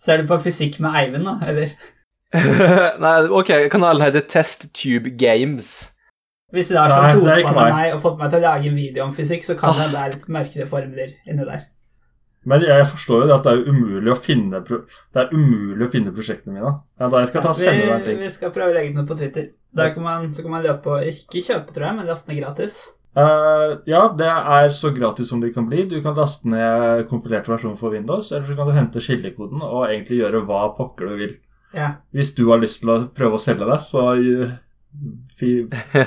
Ser 0.00 0.20
du 0.20 0.28
på 0.28 0.38
fysikk 0.44 0.76
med 0.84 0.94
Eivind, 1.00 1.24
da? 1.26 1.36
Eller? 1.48 1.72
Nei, 3.02 3.14
ok, 3.32 3.52
kanalen 3.72 4.04
heter 4.04 4.24
Test 4.28 4.68
Tube 4.76 5.14
Games. 5.18 5.95
Hvis 6.54 6.68
du 6.70 6.76
har 6.78 6.92
sånn 6.92 7.02
det 7.02 7.08
er 7.10 7.16
sånn 7.16 7.24
topa 7.26 7.54
på 7.54 7.70
meg. 7.74 7.94
og 7.94 8.02
fått 8.04 8.20
meg 8.20 8.28
til 8.30 8.38
å 8.38 8.46
lage 8.46 8.68
en 8.70 8.76
video 8.78 9.06
om 9.06 9.14
fysikk, 9.14 9.42
så 9.46 9.56
kan 9.58 9.74
det 9.80 9.88
det 9.94 10.02
er 10.02 10.12
litt 10.14 10.28
merkelige 10.30 10.68
formler 10.70 11.14
inni 11.26 11.46
der. 11.48 11.64
Men 12.46 12.62
jeg 12.62 12.84
forstår 12.86 13.24
jo 13.24 13.26
det 13.26 13.34
at 13.34 13.46
det 13.48 13.52
er 13.56 13.70
umulig 13.72 14.12
å 14.12 14.18
finne 14.18 14.60
pro 14.62 14.76
Det 14.86 15.18
er 15.18 15.32
umulig 15.34 15.88
å 15.88 15.90
finne 15.90 16.12
prosjektene 16.14 16.54
mine. 16.54 16.74
Ja, 17.00 17.08
da 17.10 17.22
jeg 17.24 17.32
skal 17.32 17.42
ta 17.42 17.50
og 17.50 17.58
sende 17.58 17.88
Vi, 17.88 18.12
link. 18.12 18.20
vi 18.22 18.28
skal 18.30 18.52
prøve 18.54 18.70
å 18.70 18.76
legge 18.76 18.92
den 18.92 19.02
ut 19.02 19.08
på 19.08 19.16
Twitter. 19.18 19.48
Der 19.76 19.90
kan 19.90 20.06
man, 20.06 20.28
så 20.32 20.44
kan 20.44 20.54
man 20.54 20.62
løpe 20.64 20.92
og 20.94 21.08
ikke 21.10 21.42
kjøpe, 21.42 21.74
tror 21.74 21.88
jeg, 21.88 21.96
men 21.98 22.06
laste 22.06 22.30
ned 22.30 22.38
gratis. 22.38 22.76
Uh, 23.16 23.80
ja, 23.88 24.04
det 24.12 24.28
er 24.28 24.70
så 24.76 24.92
gratis 24.94 25.32
som 25.32 25.42
det 25.42 25.50
kan 25.56 25.66
bli. 25.66 25.82
Du 25.90 25.98
kan 26.04 26.14
laste 26.16 26.46
ned 26.52 27.02
kompilert 27.10 27.50
versjon 27.50 27.74
for 27.80 27.96
Windows, 27.96 28.30
eller 28.30 28.46
så 28.46 28.56
kan 28.56 28.70
du 28.70 28.76
hente 28.76 29.02
kildekoden 29.02 29.66
og 29.66 29.88
egentlig 29.88 30.20
gjøre 30.20 30.44
hva 30.46 30.68
pokker 30.78 31.10
du 31.10 31.18
vil. 31.24 31.34
Ja. 31.74 31.96
Hvis 32.14 32.30
du 32.38 32.44
har 32.52 32.62
lyst 32.62 32.84
til 32.84 32.94
å 32.94 33.00
prøve 33.16 33.40
å 33.40 33.42
selge 33.42 33.66
det, 33.68 33.80
så 33.84 34.06
be, 35.40 35.50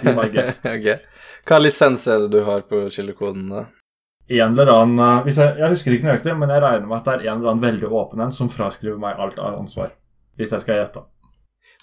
be 0.03 0.13
my 0.15 0.29
guest. 0.33 0.65
okay. 0.75 0.99
Hva 1.47 1.59
lisens 1.61 2.07
er 2.07 2.25
det 2.25 2.31
du 2.33 2.43
har 2.47 2.65
på 2.69 2.85
kildekoden? 2.91 3.49
da? 3.51 3.65
En 4.29 4.53
eller 4.53 4.69
annen 4.73 4.99
eh, 5.05 5.21
hvis 5.25 5.39
jeg, 5.41 5.55
jeg 5.57 5.73
husker 5.73 5.95
ikke 5.95 6.09
nøyaktig, 6.09 6.35
men 6.37 6.51
jeg 6.53 6.63
regner 6.65 6.89
med 6.89 6.99
at 6.99 7.07
det 7.07 7.15
er 7.15 7.23
en 7.31 7.39
eller 7.39 7.53
annen 7.53 7.65
veldig 7.65 7.89
åpen 8.01 8.25
en 8.25 8.35
som 8.35 8.51
fraskriver 8.53 8.99
meg 9.01 9.17
alt 9.17 9.39
av 9.41 9.57
ansvar. 9.61 9.95
Hvis 10.39 10.53
jeg 10.55 10.65
skal 10.65 10.83
gjette. 10.83 11.03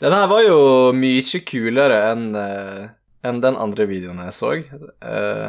Den 0.01 0.13
her 0.13 0.29
var 0.29 0.45
jo 0.45 0.61
mye 0.97 1.41
kulere 1.49 2.01
enn 2.13 2.29
eh, 2.37 2.87
enn 3.27 3.43
den 3.43 3.57
andre 3.59 3.87
videoen 3.91 4.21
jeg 4.23 4.35
så. 4.37 4.53
Uh, 5.03 5.49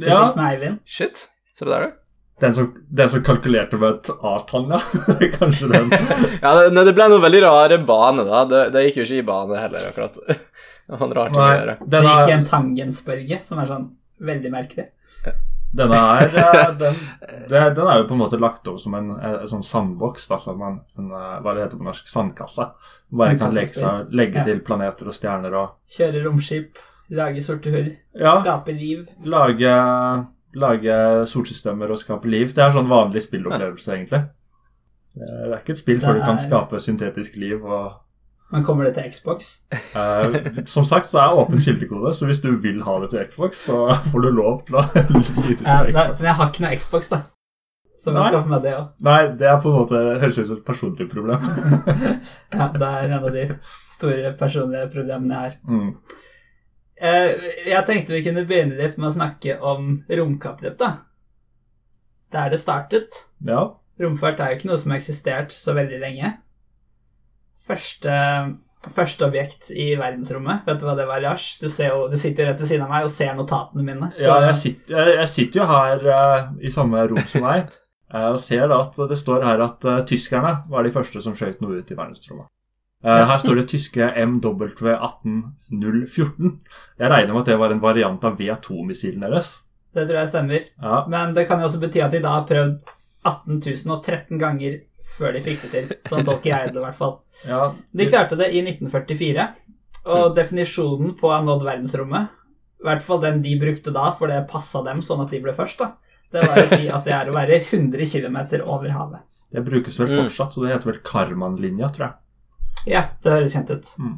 Ja, 0.00 0.32
shit, 0.88 1.26
ser 1.52 1.68
du 1.68 1.70
der, 1.70 1.84
du? 1.84 1.98
den 2.42 2.54
som, 2.54 2.68
den 2.88 3.08
som 3.08 3.22
kalkulerte 3.22 3.78
med 3.78 4.00
et 4.00 4.08
A-tall, 4.10 4.64
ja. 4.72 4.80
Kanskje 5.38 5.68
den. 5.70 5.92
Ja, 6.42 6.54
det, 6.58 6.84
det 6.88 6.94
ble 6.96 7.06
noe 7.12 7.22
veldig 7.22 7.42
rare 7.44 7.78
bane, 7.86 8.24
da. 8.26 8.40
Det, 8.50 8.62
det 8.74 8.86
gikk 8.88 9.02
jo 9.02 9.06
ikke 9.06 9.20
i 9.20 9.26
bane 9.28 9.60
heller, 9.60 9.84
akkurat. 9.92 10.18
Det 10.88 11.14
rar 11.16 11.30
ting 11.30 11.40
å 11.42 11.46
gjøre. 11.52 11.76
Det 11.86 12.02
gikk 12.02 12.28
i 12.28 12.32
er, 12.32 12.36
en 12.38 12.44
tangensbørge, 12.50 13.38
som 13.42 13.58
er 13.62 13.66
sånn 13.70 13.88
veldig 14.20 14.50
merkelig. 14.52 14.88
Denne 15.72 15.98
eh, 16.20 16.72
den, 16.76 16.96
den 17.48 17.86
er 17.88 18.02
jo 18.02 18.04
på 18.10 18.12
en 18.12 18.20
måte 18.20 18.36
lagt 18.40 18.66
over 18.68 18.78
som 18.82 18.92
en, 18.98 19.06
en 19.16 19.46
sånn 19.48 19.62
sandboks, 19.64 20.26
da, 20.28 20.36
som 20.42 20.60
en, 20.66 20.80
en, 21.00 21.06
eh, 21.16 21.38
hva 21.40 21.54
det 21.56 21.62
heter 21.64 21.80
på 21.80 21.86
norsk, 21.86 22.10
sandkasse. 22.12 22.66
Bare 23.16 23.38
kan 23.40 23.54
legge, 23.56 23.78
seg, 23.78 24.12
legge 24.12 24.42
Ja. 24.42 24.44
til 24.50 24.60
planeter 24.66 25.08
og 25.08 25.16
stjerner 25.16 25.56
og 25.56 25.78
Kjøre 25.96 26.20
romskip, 26.26 26.76
lage 27.16 27.40
sorte 27.44 27.72
hull, 27.72 27.88
Ja. 28.20 28.34
skape 28.42 28.74
liv. 28.76 29.08
lage, 29.24 29.72
lage 30.60 30.98
solsystemer 31.32 31.90
og 31.90 31.98
skape 32.04 32.28
liv. 32.28 32.52
Det 32.52 32.66
er 32.66 32.76
sånn 32.76 32.92
vanlig 32.92 33.24
spillopplevelse, 33.24 33.96
egentlig. 33.96 34.24
Det 35.16 35.28
er 35.52 35.58
ikke 35.58 35.72
et 35.72 35.80
spill 35.80 36.00
før 36.04 36.14
du 36.20 36.20
kan 36.26 36.36
er- 36.36 36.44
skape 36.44 36.80
syntetisk 36.80 37.36
liv 37.40 37.64
og 37.64 37.92
Men 38.52 38.64
kommer 38.68 38.84
det 38.84 38.94
til 38.98 39.06
Xbox? 39.12 39.46
eh, 39.72 40.62
Som 40.68 40.84
sagt, 40.84 41.06
så 41.08 41.18
er 41.22 41.38
åpen 41.40 41.60
kildekode, 41.64 42.12
så 42.14 42.26
hvis 42.28 42.42
du 42.44 42.50
vil 42.60 42.82
ha 42.84 42.96
det 43.00 43.10
til 43.14 43.24
Xbox, 43.30 43.62
så 43.70 43.78
får 44.10 44.26
du 44.26 44.30
lov 44.36 44.60
til 44.68 44.76
å 44.76 44.82
gi 44.92 45.54
det 45.54 45.62
til 45.62 45.68
nei, 45.68 45.78
Xbox. 45.88 46.18
men 46.18 46.26
jeg 46.28 46.36
har 46.40 46.50
ikke 46.52 46.64
noe 46.66 46.76
Xbox, 46.82 47.08
da. 47.14 47.22
Så 48.02 48.10
vi 48.10 48.16
må 48.16 48.22
Nei. 48.24 48.30
skaffe 48.32 48.50
meg 48.50 48.62
det 48.64 48.72
òg. 48.74 48.86
Nei, 49.06 49.20
det 49.38 49.46
er 49.46 49.58
på 49.62 49.70
en 49.70 49.76
måte 49.78 49.98
høres 50.20 50.38
ut 50.42 50.46
som 50.50 50.56
et 50.58 50.64
personlig 50.66 51.06
problem. 51.12 51.44
Ja, 52.58 52.66
det 52.74 52.88
er 52.88 53.04
en 53.06 53.12
av 53.20 53.28
de 53.32 53.44
store 53.94 54.32
personlige 54.40 54.88
problemene 54.92 55.36
jeg 55.38 55.52
har. 55.52 55.54
Mm. 55.70 55.92
Eh, 57.02 57.46
Jeg 57.70 57.86
tenkte 57.88 58.12
vi 58.16 58.24
kunne 58.26 58.44
begynne 58.46 58.76
litt 58.78 58.98
med 58.98 59.08
å 59.08 59.14
snakke 59.14 59.56
om 59.70 59.92
romkappløp, 60.10 60.76
da. 60.82 60.90
Der 62.34 62.50
det 62.52 62.58
startet. 62.60 63.22
Ja. 63.46 63.68
Romfart 64.02 64.40
er 64.40 64.50
jo 64.52 64.58
ikke 64.60 64.70
noe 64.72 64.80
som 64.82 64.92
har 64.94 64.98
eksistert 65.02 65.52
så 65.54 65.74
veldig 65.76 65.98
lenge. 66.02 66.34
Første, 67.62 68.10
første 68.90 69.26
objekt 69.28 69.68
i 69.70 69.92
verdensrommet, 69.98 70.64
vet 70.66 70.80
du 70.80 70.84
hva 70.88 70.96
det 70.98 71.06
var, 71.06 71.20
Lars? 71.22 71.58
Du, 71.62 71.68
ser 71.70 71.88
jo, 71.92 72.08
du 72.10 72.16
sitter 72.18 72.42
jo 72.42 72.48
rett 72.50 72.62
ved 72.62 72.68
siden 72.72 72.86
av 72.88 72.90
meg 72.90 73.04
og 73.06 73.12
ser 73.12 73.36
notatene 73.38 73.82
mine. 73.86 74.08
Så 74.16 74.26
ja 74.26 74.36
jeg, 74.48 74.56
sitter, 74.58 74.92
jeg, 74.98 75.12
jeg 75.20 75.28
sitter 75.30 75.60
jo 75.60 75.64
her 75.70 75.96
uh, 76.08 76.40
i 76.58 76.70
samme 76.74 76.96
rom 77.12 77.22
som 77.22 77.42
deg 77.46 77.60
eh, 78.14 78.30
og 78.32 78.40
ser 78.42 78.64
da 78.72 78.76
at 78.82 78.94
det 79.12 79.18
står 79.20 79.40
her 79.46 79.58
at 79.68 79.80
uh, 79.86 80.02
tyskerne 80.08 80.52
var 80.72 80.82
de 80.86 80.94
første 80.94 81.18
som 81.22 81.34
skjøt 81.38 81.58
noe 81.62 81.78
ut 81.78 81.92
i 81.94 81.98
verdensrommet. 81.98 82.46
Her 83.02 83.38
står 83.42 83.56
det 83.58 83.66
tyske 83.66 84.04
MW18014. 84.14 86.50
Jeg 87.02 87.08
regner 87.10 87.34
med 87.34 87.40
at 87.40 87.48
det 87.50 87.58
var 87.58 87.74
en 87.74 87.82
variant 87.82 88.22
av 88.28 88.38
V2-missilen 88.38 89.26
deres. 89.26 89.66
det 89.90 90.06
tror 90.06 90.18
jeg 90.20 90.30
stemmer. 90.30 90.62
Ja, 90.78 91.02
Men 91.10 91.34
det 91.34 91.48
kan 91.48 91.58
jo 91.58 91.66
også 91.66 91.82
bety 91.82 91.98
at 91.98 92.14
de 92.14 92.22
da 92.22 92.30
har 92.36 92.46
prøvd 92.46 92.78
18 93.26 93.58
013 93.58 94.38
ganger 94.38 94.86
før 95.02 95.32
de 95.36 95.40
fikk 95.44 95.62
det 95.66 95.70
til. 95.72 95.90
Sånn 96.08 96.24
tolker 96.26 96.50
jeg 96.52 96.72
det, 96.72 96.78
i 96.80 96.84
hvert 96.84 96.98
fall. 96.98 97.16
ja, 97.48 97.72
De 97.92 98.06
klarte 98.10 98.38
det 98.38 98.50
i 98.54 98.62
1944, 98.62 99.48
og 100.12 100.36
definisjonen 100.36 101.16
på 101.18 101.28
å 101.28 101.34
ha 101.36 101.42
nådd 101.46 101.66
verdensrommet, 101.66 102.38
i 102.82 102.86
hvert 102.88 103.02
fall 103.02 103.20
den 103.22 103.42
de 103.42 103.56
brukte 103.60 103.92
da, 103.94 104.08
for 104.18 104.26
det 104.30 104.40
passa 104.50 104.82
dem 104.86 105.02
sånn 105.02 105.22
at 105.24 105.30
de 105.30 105.40
ble 105.44 105.52
først, 105.54 105.78
da, 105.78 105.92
det 106.32 106.42
var 106.46 106.62
å 106.62 106.66
si 106.66 106.88
at 106.88 107.04
det 107.06 107.12
er 107.14 107.28
å 107.30 107.34
være 107.36 107.60
100 107.60 108.06
km 108.10 108.38
over 108.66 108.88
havet. 108.90 109.20
det 109.52 109.60
brukes 109.66 109.98
vel 110.00 110.08
Mm. 110.08 110.22
fortsatt, 110.24 110.52
så 110.54 110.62
det 110.62 110.70
heter 110.72 110.90
vel 110.92 111.00
Karman-linja, 111.04 111.88
tror 111.92 112.06
jeg. 112.08 112.14
Ja, 112.94 113.02
det 113.22 113.30
høres 113.32 113.52
kjent 113.54 113.70
ut. 113.70 113.84
Mm. 114.00 114.14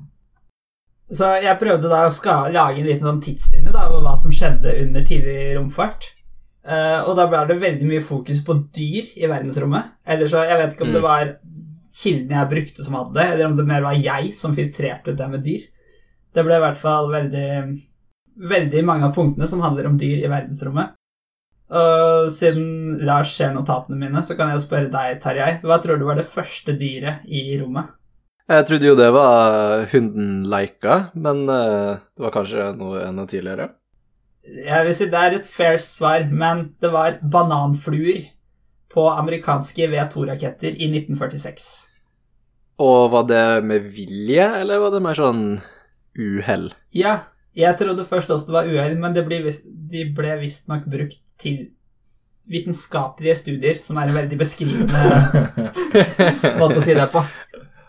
Så 1.12 1.26
jeg 1.42 1.58
prøvde 1.60 1.90
da 1.90 2.06
å 2.08 2.52
lage 2.52 2.78
en 2.80 2.86
liten 2.86 3.02
sånn 3.04 3.20
tidslinje 3.20 3.72
da, 3.72 3.88
over 3.90 4.00
hva 4.06 4.14
som 4.16 4.30
skjedde 4.32 4.72
under 4.86 5.02
tidlig 5.04 5.56
romfart. 5.58 6.14
Eh, 6.64 7.00
og 7.04 7.12
da 7.18 7.26
ble 7.28 7.42
det 7.50 7.60
veldig 7.60 7.88
mye 7.90 8.00
fokus 8.04 8.40
på 8.46 8.56
dyr 8.72 9.10
i 9.20 9.28
verdensrommet. 9.28 9.90
Eller 10.06 10.30
så, 10.30 10.44
Jeg 10.48 10.58
vet 10.58 10.72
ikke 10.74 10.86
om 10.86 10.88
Mm. 10.88 10.94
det 10.94 11.02
var 11.02 11.36
kildene 11.94 12.38
jeg 12.40 12.50
brukte 12.50 12.84
som 12.84 12.94
hadde 12.94 13.14
det, 13.14 13.26
eller 13.32 13.46
om 13.46 13.56
det 13.56 13.66
mer 13.66 13.82
var 13.82 13.92
jeg 13.94 14.32
som 14.34 14.54
filtrerte 14.54 15.12
ut 15.12 15.16
det 15.18 15.30
med 15.30 15.44
dyr. 15.44 15.60
Det 16.34 16.44
ble 16.44 16.56
i 16.56 16.60
hvert 16.64 16.76
fall 16.76 17.10
veldig, 17.12 17.78
veldig 18.50 18.84
mange 18.84 19.04
av 19.04 19.14
punktene 19.14 19.46
som 19.46 19.60
handler 19.60 19.86
om 19.86 19.96
dyr 19.98 20.24
i 20.24 20.30
verdensrommet. 20.30 20.94
Og 21.74 22.30
siden 22.30 22.98
Lars 23.06 23.30
ser 23.36 23.52
notatene 23.54 23.96
mine, 23.96 24.22
så 24.22 24.36
kan 24.36 24.48
jeg 24.50 24.58
jo 24.58 24.64
spørre 24.66 24.90
deg, 24.92 25.20
Tarjei. 25.22 25.60
Hva 25.62 25.78
tror 25.82 25.98
du 25.98 26.04
var 26.04 26.16
det 26.16 26.26
første 26.28 26.74
dyret 26.78 27.24
i 27.26 27.58
rommet? 27.60 27.92
Jeg 28.48 28.66
trodde 28.68 28.84
jo 28.90 28.96
det 28.98 29.12
var 29.14 29.86
hunden 29.92 30.44
Leika, 30.52 31.10
men 31.14 31.48
eh, 31.48 31.94
det 32.16 32.20
var 32.26 32.34
kanskje 32.34 32.66
noe 32.76 33.00
enda 33.06 33.24
tidligere. 33.26 33.70
Jeg 34.44 34.84
vil 34.86 34.96
si 34.96 35.08
det 35.08 35.20
er 35.20 35.36
et 35.38 35.46
fair 35.48 35.78
svar, 35.80 36.26
men 36.28 36.66
det 36.82 36.90
var 36.92 37.16
bananfluer 37.22 38.26
på 38.92 39.06
amerikanske 39.10 39.88
V2-raketter 39.90 40.76
i 40.76 40.90
1946. 40.92 41.68
Og 42.84 43.12
var 43.14 43.28
det 43.30 43.44
med 43.66 43.86
vilje, 43.94 44.44
eller 44.60 44.82
var 44.82 44.92
det 44.94 45.00
mer 45.04 45.18
sånn 45.18 45.44
uhell? 46.18 46.68
Ja, 46.94 47.18
jeg 47.54 47.78
trodde 47.78 48.06
først 48.06 48.32
også 48.34 48.50
det 48.50 48.56
var 48.56 48.68
uhell, 48.68 48.98
men 49.00 49.14
det 49.16 49.24
ble, 49.26 49.40
de 49.90 50.04
ble 50.14 50.36
visstnok 50.42 50.86
brukt 50.90 51.22
til 51.40 51.68
vitenskapelige 52.50 53.36
studier, 53.40 53.78
som 53.80 53.96
er 53.96 54.10
en 54.10 54.18
veldig 54.18 54.36
beskrivende 54.36 55.00
måte 56.60 56.80
å 56.80 56.84
si 56.84 56.96
det 56.96 57.06
på. 57.12 57.22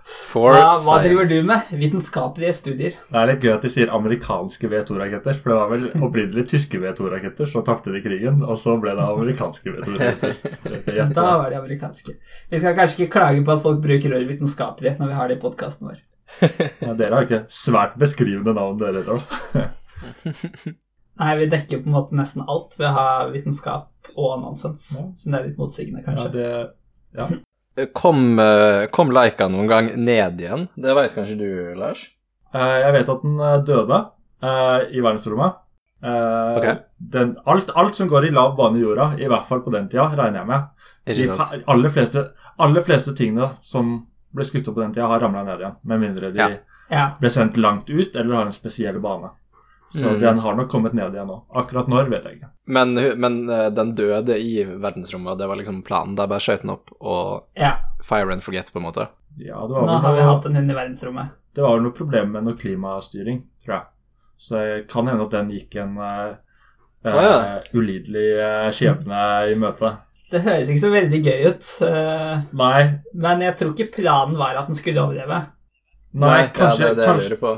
For 0.05 0.53
Hva, 0.53 0.75
hva 0.85 0.95
driver 1.01 1.25
du 1.25 1.33
med? 1.47 1.69
Vitenskapelige 1.81 2.53
studier. 2.53 2.93
Det 3.09 3.17
er 3.17 3.29
litt 3.31 3.45
gøy 3.47 3.53
at 3.55 3.63
de 3.65 3.69
sier 3.73 3.89
amerikanske 3.95 4.69
V2-raketter, 4.69 5.37
for 5.41 5.49
det 5.49 5.55
var 5.57 5.71
vel 5.71 5.87
opprinnelig 6.05 6.43
tyske 6.51 6.77
V2-raketter, 6.83 7.49
så 7.49 7.63
tapte 7.65 7.89
de 7.95 8.03
krigen, 8.05 8.37
og 8.45 8.59
så 8.61 8.75
ble 8.81 8.93
det 8.99 9.01
amerikanske 9.01 9.73
V2-raketter. 9.73 10.35
Så 10.35 10.51
det 10.61 10.69
er 10.69 10.77
ikke 10.83 10.95
gjett, 10.99 11.15
Da 11.17 11.23
da. 11.25 11.37
var 11.41 11.49
de 11.49 11.57
amerikanske. 11.57 12.13
Vi 12.53 12.59
skal 12.61 12.77
kanskje 12.77 13.01
ikke 13.07 13.15
klage 13.17 13.41
på 13.47 13.55
at 13.55 13.63
folk 13.65 13.81
bruker 13.87 14.13
ord 14.19 14.27
vitenskapelig 14.29 14.93
når 14.99 15.09
vi 15.09 15.17
har 15.17 15.31
det 15.33 15.39
i 15.39 15.41
podkasten 15.47 15.89
vår. 15.89 16.03
Ja, 16.85 16.93
dere 16.99 17.15
har 17.17 17.25
ikke 17.25 17.41
svært 17.49 17.97
beskrivende 18.01 18.53
navn, 18.57 18.77
dere 18.81 19.01
heller. 19.01 19.73
Nei, 21.15 21.31
vi 21.39 21.49
dekker 21.49 21.81
på 21.81 21.89
en 21.89 21.95
måte 21.95 22.17
nesten 22.19 22.43
alt 22.45 22.77
ved 22.77 22.89
å 22.91 22.93
ha 22.99 23.09
vitenskap 23.33 24.09
og 24.19 24.37
nonsens. 24.43 24.85
Ja. 24.99 25.05
Så 25.17 25.31
det 25.33 25.37
er 25.41 25.45
litt 25.49 25.59
motsigende, 25.61 26.05
kanskje. 26.05 26.29
Ja, 26.29 26.37
det, 26.37 26.71
Ja. 27.15 27.27
Kom, 27.93 28.39
eh, 28.39 28.85
kom 28.91 29.11
Laika 29.11 29.47
noen 29.51 29.67
gang 29.67 29.89
ned 29.99 30.39
igjen? 30.39 30.67
Det 30.79 30.93
veit 30.95 31.15
kanskje 31.15 31.35
du, 31.39 31.49
Lars? 31.75 32.05
Eh, 32.55 32.75
jeg 32.85 32.93
vet 32.95 33.09
at 33.11 33.23
den 33.25 33.39
eh, 33.43 33.57
døde 33.67 34.01
eh, 34.43 34.85
i 34.95 35.03
verdensrommet. 35.03 35.61
Okay. 36.05 36.75
Den, 36.97 37.31
alt, 37.49 37.71
alt 37.75 37.95
som 37.97 38.07
går 38.11 38.27
i 38.27 38.33
lav 38.35 38.51
bane 38.57 38.77
i 38.77 38.83
jorda, 38.83 39.07
i 39.17 39.25
hvert 39.31 39.47
fall 39.47 39.63
på 39.65 39.71
den 39.73 39.87
tida, 39.89 40.05
regner 40.13 40.43
jeg 40.43 40.49
med. 40.51 40.67
De 41.07 41.63
aller 41.73 41.89
fleste, 41.89 42.21
aller 42.61 42.83
fleste 42.85 43.15
tingene 43.17 43.47
som 43.63 43.95
ble 44.35 44.45
skutt 44.45 44.67
opp 44.69 44.77
på 44.77 44.83
den 44.83 44.93
tida, 44.93 45.07
har 45.09 45.23
ramla 45.23 45.41
ned 45.47 45.63
igjen. 45.63 45.77
Med 45.89 46.03
mindre 46.03 46.29
de 46.35 46.43
Ja. 46.43 46.49
Ja. 46.91 47.05
ble 47.19 47.31
sendt 47.33 47.57
langt 47.57 47.89
ut 47.89 48.15
eller 48.15 48.35
har 48.35 48.45
en 48.45 48.53
spesiell 48.53 48.99
bane. 49.01 49.31
Så 49.87 50.03
Mm. 50.03 50.19
den 50.19 50.39
har 50.39 50.55
nok 50.55 50.69
kommet 50.71 50.93
ned 50.93 51.13
igjen 51.13 51.27
nå. 51.29 51.45
Akkurat 51.53 51.87
når, 51.87 52.09
vet 52.09 52.25
jeg 52.25 52.39
ikke. 52.39 52.49
Men, 52.65 52.93
men 53.21 53.49
eh, 53.49 53.67
den 53.69 53.93
døde 53.95 54.37
i 54.41 54.63
verdensrommet, 54.65 55.35
og 55.35 55.39
det 55.39 55.47
var 55.47 55.59
liksom 55.59 55.83
planen. 55.85 56.15
Der 56.17 56.27
bare 56.27 56.41
skjøt 56.41 56.65
den 56.65 56.73
opp 56.73 56.89
og 56.99 57.45
ja. 57.59 57.75
fire 58.03 58.33
and 58.33 58.43
forget, 58.43 58.73
på 58.73 58.81
en 58.81 58.87
måte. 58.87 59.07
Ja, 59.37 59.61
det 59.67 59.75
var, 59.75 59.85
Nå 59.85 59.97
vel 59.97 60.05
har 60.07 60.15
vi 60.15 60.29
hatt 60.29 60.47
en 60.49 60.55
hund 60.55 60.71
i 60.71 60.77
verdensrommet. 60.77 61.35
det 61.55 61.63
var 61.63 61.77
vel 61.77 61.85
noe 61.85 61.95
problem 61.95 62.31
med 62.31 62.47
noe 62.47 62.57
klimastyring, 62.59 63.43
tror 63.63 63.75
jeg. 63.77 63.85
Så 64.37 64.55
det 64.59 64.87
kan 64.91 65.07
hende 65.07 65.23
at 65.23 65.31
den 65.37 65.53
gikk 65.55 65.77
en 65.79 65.93
uh, 65.95 66.33
ah, 67.07 67.21
ja. 67.23 67.37
ulidelig 67.71 68.25
uh, 68.41 68.71
skjebne 68.75 69.21
i 69.51 69.55
møte. 69.59 69.93
Det 70.31 70.41
høres 70.43 70.71
ikke 70.71 70.81
så 70.81 70.91
veldig 70.91 71.21
gøy 71.23 71.45
ut, 71.45 71.69
Uh, 71.85 72.43
Nei, 72.59 72.81
men 73.13 73.45
jeg 73.45 73.55
tror 73.59 73.71
ikke 73.75 74.01
planen 74.01 74.35
var 74.39 74.57
at 74.59 74.67
den 74.67 74.75
skulle 74.75 75.03
overleve. 75.05 75.45
nei, 76.15 76.41
kanskje, 76.55 76.89
ja, 76.89 76.91
det 76.91 76.97
det 76.97 77.05
jeg 77.05 77.11
kanskje 77.13 77.31
lurer 77.35 77.41
på. 77.45 77.55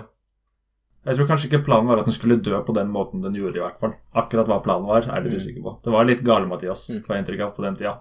Jeg 1.07 1.15
tror 1.17 1.27
kanskje 1.29 1.47
ikke 1.49 1.63
planen 1.63 1.87
var 1.87 2.01
at 2.01 2.07
den 2.09 2.15
skulle 2.15 2.35
dø 2.43 2.57
på 2.67 2.73
den 2.75 2.89
måten 2.91 3.21
den 3.23 3.35
gjorde, 3.37 3.57
i 3.57 3.63
hvert 3.63 3.79
fall. 3.79 3.93
Akkurat 4.19 4.49
hva 4.49 4.57
planen 4.63 4.87
var, 4.89 5.05
er 5.07 5.21
Mm. 5.21 5.29
dere 5.29 5.39
usikker 5.39 5.63
på. 5.63 5.73
Det 5.83 5.91
var 5.93 6.05
litt 6.05 6.23
gale-Mathias, 6.27 6.87
får 7.05 7.15
jeg 7.15 7.23
inntrykk 7.23 7.43
av, 7.45 7.53
på 7.55 7.63
den 7.63 7.75
tida. 7.79 7.93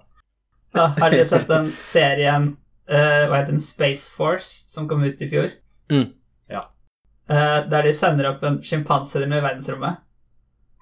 Ja, 0.75 0.87
har 0.99 1.11
dere 1.15 1.25
sett 1.25 1.47
den 1.49 1.71
serien 1.79 2.57
uh, 2.91 3.23
Hva 3.31 3.39
heter 3.39 3.53
den? 3.55 3.61
Space 3.63 4.11
Force, 4.17 4.67
som 4.69 4.89
kom 4.89 5.05
ut 5.07 5.23
i 5.23 5.29
fjor? 5.31 5.53
Mm. 5.91 6.09
Ja. 6.51 6.65
Uh, 7.31 7.63
der 7.71 7.83
de 7.87 7.93
sender 7.95 8.33
opp 8.33 8.43
en 8.43 8.59
sjimpanse 8.63 9.23
i 9.23 9.29
verdensrommet. 9.31 10.03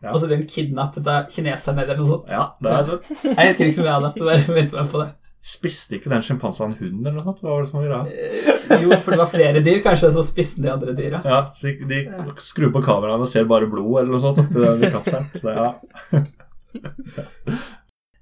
Ja. 0.03 0.13
Og 0.13 0.21
så 0.21 0.27
blir 0.29 0.41
hun 0.41 0.49
kidnappet 0.49 1.07
av 1.09 1.29
kineserne 1.33 1.85
eller 1.85 1.97
noe 1.97 2.09
sånt. 2.09 2.33
Ja, 2.33 2.49
det 2.61 2.73
er 2.73 2.89
sånn. 2.89 3.05
Jeg 3.25 3.49
husker 3.49 3.69
ikke 3.69 3.77
så 3.79 3.85
mye 3.87 3.95
av 3.95 4.03
det. 4.05 4.11
Bare 4.21 4.57
meg 4.57 4.73
på 4.73 5.01
det. 5.01 5.13
Spiste 5.44 5.98
ikke 5.98 6.09
den 6.09 6.22
sjimpansen 6.24 6.70
en 6.70 6.76
hund, 6.78 7.00
eller 7.07 7.18
noe? 7.20 7.35
Hva 7.37 7.50
var 7.50 7.64
det 7.64 7.68
som 7.68 7.80
var 7.83 7.88
greia? 7.90 8.04
Eh, 8.09 8.80
Jo, 8.80 8.96
for 9.04 9.12
det 9.12 9.18
var 9.20 9.28
flere 9.28 9.61
dyr, 9.61 9.83
kanskje, 9.85 10.09
så 10.14 10.22
spiste 10.24 10.62
de 10.64 10.70
andre 10.72 10.94
dyra. 10.96 11.20
Ja, 11.28 11.42
så 11.52 11.74
de 11.90 11.98
skrur 12.40 12.70
på 12.72 12.80
kameraet 12.87 13.20
og 13.20 13.28
ser 13.28 13.44
bare 13.50 13.68
blod 13.68 13.98
eller 14.00 14.14
noe 14.14 14.22
sånt 14.22 14.40
oppi 14.40 14.88
kapselen. 14.94 15.26
Så 15.37 15.44
det, 15.44 15.57
ja. 15.59 16.24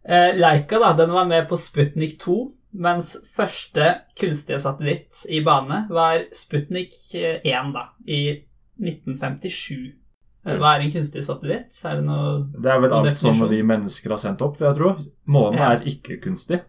Leica 0.09 0.39
Laika 0.43 0.81
da, 0.83 0.91
den 0.99 1.15
var 1.15 1.29
med 1.31 1.47
på 1.49 1.57
Sputnik 1.63 2.17
2, 2.25 2.37
mens 2.83 3.13
første 3.37 3.87
kunstige 4.19 4.59
satellitt 4.65 5.23
i 5.31 5.45
bane 5.47 5.85
var 5.95 6.25
Sputnik 6.35 6.97
1 7.15 7.71
da, 7.77 7.87
i 8.09 8.23
1957. 8.83 9.93
Eh, 10.43 10.59
Hva 10.59 10.75
er 10.75 10.83
en 10.89 10.91
kunstig 10.91 11.23
satellitt? 11.23 11.79
Er 11.87 12.03
det 12.03 12.19
det 12.67 12.73
er 12.75 12.83
vel 12.83 12.99
alt 12.99 13.19
som 13.23 13.39
vi 13.47 13.63
mennesker 13.63 14.11
har 14.17 14.19
sendt 14.27 14.43
opp, 14.43 14.59
vil 14.59 14.73
jeg 14.73 14.81
tro. 14.81 14.95
Månen 15.31 15.61
Ja. 15.63 15.71
er 15.77 15.87
ikke 15.87 16.19
kunstig. 16.25 16.65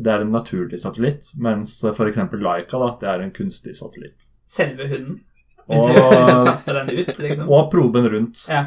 Det 0.00 0.12
er 0.12 0.24
en 0.24 0.32
naturlig 0.32 0.80
satellitt, 0.80 1.32
mens 1.44 1.76
f.eks. 1.84 2.20
Laika 2.40 2.80
da, 2.80 2.88
det 3.00 3.10
er 3.12 3.24
en 3.26 3.34
kunstig 3.36 3.76
satellitt. 3.78 4.30
selve 4.48 4.88
hunden? 4.90 5.20
Hvis 5.70 5.80
du, 5.80 5.92
hvis 5.94 6.26
du 6.26 6.34
Og, 6.34 6.46
kaster 6.48 6.80
den 6.80 6.88
ut, 6.98 7.18
liksom. 7.18 7.50
og 7.52 7.70
proben 7.70 8.08
rundt. 8.10 8.42
Ja. 8.50 8.64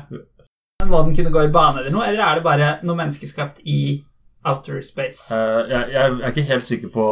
Men 0.80 0.90
Må 0.92 1.02
den 1.04 1.16
kunne 1.18 1.34
gå 1.36 1.44
i 1.44 1.52
bane 1.52 1.82
eller 1.82 1.92
noe, 1.92 2.06
eller 2.08 2.24
er 2.24 2.40
det 2.40 2.46
bare 2.46 2.70
noe 2.88 2.96
menneskeskapt 3.00 3.60
i 3.68 3.80
outer 4.48 4.80
space? 4.84 5.36
Uh, 5.36 5.64
jeg, 5.68 5.90
jeg 5.92 6.14
er 6.14 6.32
ikke 6.32 6.48
helt 6.48 6.68
sikker 6.68 6.94
på 6.94 7.08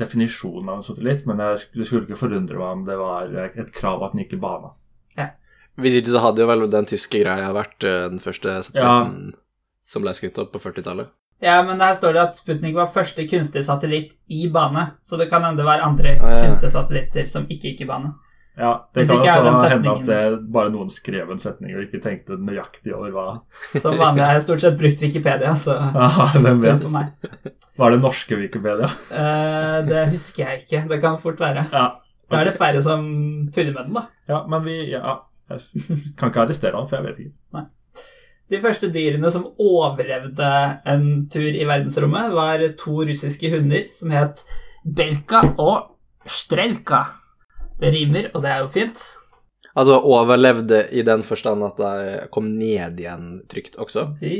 definisjonen 0.00 0.70
av 0.70 0.80
en 0.80 0.86
satellitt, 0.86 1.26
men 1.28 1.40
jeg 1.44 1.60
skulle, 1.64 1.88
skulle 1.88 2.08
ikke 2.08 2.20
forundre 2.20 2.56
meg 2.60 2.74
om 2.78 2.86
det 2.88 2.96
var 3.00 3.36
et 3.44 3.72
krav 3.76 4.04
at 4.06 4.16
den 4.16 4.24
gikk 4.24 4.38
i 4.38 4.42
bane. 4.46 4.72
Hvis 5.78 5.94
ikke 6.00 6.10
så 6.10 6.22
hadde 6.24 6.42
jo 6.42 6.48
vel 6.50 6.66
den 6.72 6.88
tyske 6.90 7.20
greia 7.22 7.52
vært 7.54 7.84
eh, 7.86 8.08
den 8.10 8.18
første 8.22 8.56
satellitten 8.66 9.36
som 9.88 10.02
ble 10.02 10.12
skutt 10.16 10.40
opp 10.42 10.50
på 10.52 10.60
40-tallet. 10.60 11.12
Ja, 11.40 11.60
men 11.62 11.80
her 11.80 11.94
står 11.94 12.12
det 12.16 12.22
at 12.22 12.36
Sputnik 12.40 12.74
var 12.74 12.88
første 12.90 13.22
kunstige 13.30 13.62
satellitt 13.62 14.16
i 14.34 14.48
bane, 14.50 14.88
så 15.06 15.16
det 15.20 15.28
kan 15.30 15.44
hende 15.46 15.60
det 15.62 15.66
var 15.68 15.84
andre 15.86 16.16
Ah, 16.18 16.32
ja. 16.34 16.40
kunstige 16.46 16.70
satellitter 16.74 17.28
som 17.30 17.44
ikke 17.46 17.70
gikk 17.72 17.84
i 17.84 17.86
bane. 17.92 18.10
Ja, 18.58 18.72
Det 18.92 19.04
Hvis 19.04 19.08
kan 19.12 19.18
er 19.22 19.46
også 19.52 19.68
hende 19.70 19.90
at 19.92 20.06
det 20.08 20.52
bare 20.52 20.70
noen 20.74 20.88
skrev 20.90 21.30
en 21.30 21.38
setning 21.38 21.76
og 21.76 21.84
ikke 21.84 22.00
tenkte 22.02 22.34
nøyaktig 22.42 22.90
over 22.96 23.12
hva 23.14 23.26
Som 23.78 23.94
vanlig 24.00 24.24
har 24.26 24.32
jeg 24.34 24.42
stort 24.48 24.60
sett 24.64 24.74
brukt 24.80 24.98
Wikipedia, 25.04 25.52
så 25.54 25.76
stol 26.32 26.48
vet? 26.64 26.82
på 26.82 26.90
meg. 26.90 27.12
Var 27.78 27.90
det 27.94 28.00
norske 28.02 28.34
Wikipedia? 28.40 28.90
uh, 28.90 29.86
det 29.86 30.08
husker 30.10 30.42
jeg 30.48 30.64
ikke. 30.64 30.82
Det 30.90 31.00
kan 31.06 31.18
fort 31.22 31.38
være. 31.38 31.68
Ja, 31.72 31.86
Da 32.30 32.40
er 32.42 32.50
det 32.50 32.56
færre 32.58 32.82
som 32.82 33.06
tuller 33.54 33.72
med 33.78 33.84
den, 33.86 33.94
da. 33.94 34.02
ja 34.28 34.42
men 34.50 34.64
vi 34.66 34.90
ja, 34.90 35.14
Jeg 35.54 35.60
kan 36.18 36.28
ikke 36.32 36.40
arrestere 36.48 36.74
han, 36.76 36.88
for 36.90 36.96
jeg 36.98 37.04
vet 37.06 37.18
ikke. 37.28 37.68
De 38.48 38.60
første 38.62 38.88
dyrene 38.94 39.28
som 39.30 39.44
overlevde 39.60 40.48
en 40.88 41.06
tur 41.32 41.48
i 41.52 41.66
verdensrommet, 41.68 42.30
var 42.32 42.62
to 42.80 43.02
russiske 43.08 43.50
hunder 43.52 43.88
som 43.92 44.10
het 44.14 44.40
Belka 44.84 45.42
og 45.60 45.90
Strelka. 46.28 47.02
Det 47.80 47.90
rimer, 47.94 48.30
og 48.34 48.42
det 48.42 48.50
er 48.54 48.62
jo 48.64 48.70
fint. 48.72 49.02
Altså 49.78 49.98
overlevde 50.02 50.80
i 50.96 51.04
den 51.06 51.22
forstand 51.22 51.62
at 51.66 51.76
de 51.78 52.24
kom 52.34 52.48
ned 52.58 52.98
igjen 52.98 53.28
trygt 53.52 53.76
også. 53.78 54.08
De 54.18 54.32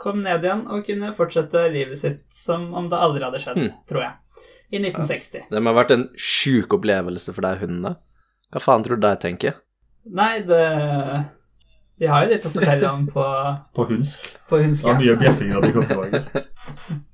kom 0.00 0.22
ned 0.24 0.42
igjen 0.42 0.64
og 0.72 0.82
kunne 0.88 1.12
fortsette 1.14 1.66
livet 1.74 2.00
sitt 2.00 2.24
som 2.32 2.70
om 2.74 2.88
det 2.90 2.98
aldri 2.98 3.22
hadde 3.22 3.38
skjedd, 3.42 3.60
Hmm. 3.60 3.76
tror 3.86 4.02
jeg. 4.02 4.14
I 4.72 4.78
1960. 4.78 5.44
Det 5.50 5.60
må 5.62 5.70
ha 5.74 5.82
vært 5.82 5.92
en 5.94 6.08
sjuk 6.16 6.72
opplevelse 6.78 7.34
for 7.34 7.42
de 7.42 7.54
hundene. 7.60 7.96
Hva 8.50 8.60
faen 8.62 8.82
tror 8.86 8.96
du 8.98 9.06
de 9.06 9.14
tenker? 9.20 9.54
Nei, 10.06 10.40
det 10.40 10.64
De 12.00 12.08
har 12.08 12.24
jo 12.24 12.30
litt 12.32 12.46
å 12.48 12.52
fortelle 12.54 12.88
om 12.90 13.02
på, 13.12 13.24
På 13.76 13.84
hunsk. 13.90 14.30
på 14.48 14.56
Det 14.62 14.70
Ja, 14.72 14.86
var 14.88 15.00
mye 15.02 15.16
bjeffing 15.20 15.50
da 15.52 15.60
de 15.66 15.72
kom 15.76 15.86
tilbake. 15.86 16.22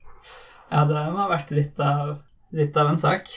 Ja, 0.70 0.80
det 0.90 1.02
må 1.14 1.20
ha 1.22 1.28
vært 1.30 1.50
litt 1.54 1.78
av, 1.78 2.16
litt 2.54 2.74
av 2.76 2.88
en 2.90 2.98
sak. 2.98 3.28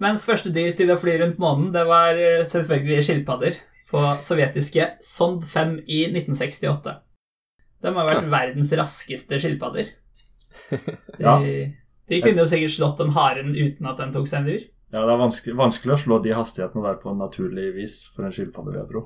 Mens 0.00 0.22
første 0.24 0.48
dyr 0.54 0.70
til 0.76 0.88
å 0.92 0.96
fly 0.98 1.18
rundt 1.20 1.36
månen, 1.42 1.68
det 1.74 1.82
var 1.88 2.16
selvfølgelig 2.48 3.02
skilpadder 3.04 3.58
på 3.90 4.00
sovjetiske 4.24 4.86
Sond 5.04 5.44
5 5.44 5.74
i 5.84 5.98
1968. 6.08 6.94
De 7.84 7.92
har 7.92 8.08
vært 8.08 8.30
verdens 8.32 8.72
raskeste 8.80 9.36
skilpadder. 9.42 9.90
De, 10.70 11.20
Ja. 11.20 11.36
de 12.08 12.20
kunne 12.24 12.40
jo 12.40 12.48
sikkert 12.48 12.72
slått 12.72 13.02
den 13.02 13.12
haren 13.14 13.52
uten 13.52 13.86
at 13.90 14.00
den 14.00 14.12
tok 14.16 14.26
seg 14.30 14.40
en 14.40 14.48
lur. 14.48 14.64
Ja, 14.94 15.02
Det 15.04 15.12
er 15.12 15.20
vanskelig, 15.20 15.54
vanskelig 15.60 15.92
å 15.94 16.00
slå 16.06 16.18
de 16.24 16.32
hastighetene 16.36 16.86
der 16.88 16.96
på 17.04 17.12
naturlig 17.18 17.68
vis 17.76 17.98
for 18.14 18.24
en 18.24 18.32
skilpadde, 18.32 18.72
vil 18.72 18.80
jeg 18.80 18.90
tro. 18.94 19.04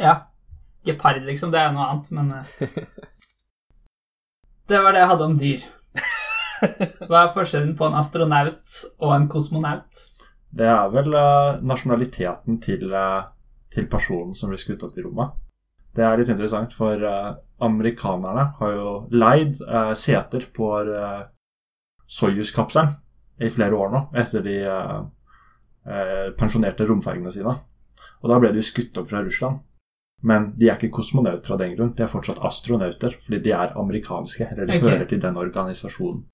Ja. 0.00 0.16
Gepard, 0.86 1.22
liksom. 1.26 1.52
Det 1.52 1.60
er 1.60 1.74
noe 1.74 1.86
annet, 1.90 2.12
men 2.16 2.32
eh. 2.38 2.46
Det 4.66 4.82
var 4.82 4.94
det 4.94 5.02
jeg 5.04 5.10
hadde 5.12 5.26
om 5.30 5.38
dyr. 5.38 5.64
Hva 7.06 7.20
er 7.20 7.32
forskjellen 7.34 7.74
på 7.78 7.86
en 7.86 7.98
astronaut 7.98 8.76
og 9.04 9.10
en 9.14 9.26
kosmonaut? 9.30 10.00
Det 10.56 10.66
er 10.66 10.88
vel 10.90 11.12
uh, 11.12 11.58
nasjonaliteten 11.62 12.58
til, 12.64 12.88
uh, 12.90 13.28
til 13.72 13.86
personen 13.92 14.34
som 14.34 14.50
blir 14.50 14.60
skutt 14.62 14.82
opp 14.86 14.96
i 14.96 15.04
rommet. 15.04 15.36
Det 15.94 16.04
er 16.04 16.16
litt 16.18 16.32
interessant, 16.32 16.72
for 16.76 16.98
uh, 16.98 17.36
amerikanerne 17.62 18.48
har 18.58 18.72
jo 18.74 18.94
leid 19.12 19.54
seter 19.96 20.48
på 20.56 20.72
uh, 20.88 21.22
Soyuz-kapselen 22.08 22.94
i 23.38 23.52
flere 23.52 23.76
år 23.76 23.92
nå, 23.92 24.02
etter 24.16 24.42
de 24.44 24.58
pensjonerte 26.40 26.86
romfergene 26.88 27.30
sine. 27.30 27.52
Og 28.24 28.30
da 28.30 28.38
ble 28.40 28.48
de 28.56 28.62
skutt 28.64 28.96
opp 28.98 29.10
fra 29.10 29.20
Russland. 29.22 29.60
Men 30.22 30.52
de 30.56 30.70
er 30.70 30.78
ikke 30.78 30.90
kosmonauter 30.96 31.52
av 31.52 31.58
den 31.60 31.76
grunn, 31.76 31.94
de 31.96 32.02
er 32.02 32.10
fortsatt 32.10 32.38
astronauter, 32.44 33.12
fordi 33.20 33.42
de 33.44 33.52
er 33.52 33.74
amerikanske, 33.76 34.48
eller 34.52 34.66
de 34.66 34.78
okay. 34.78 34.88
hører 34.90 35.08
til 35.10 35.20
den 35.20 35.36
organisasjonen. 35.36 36.24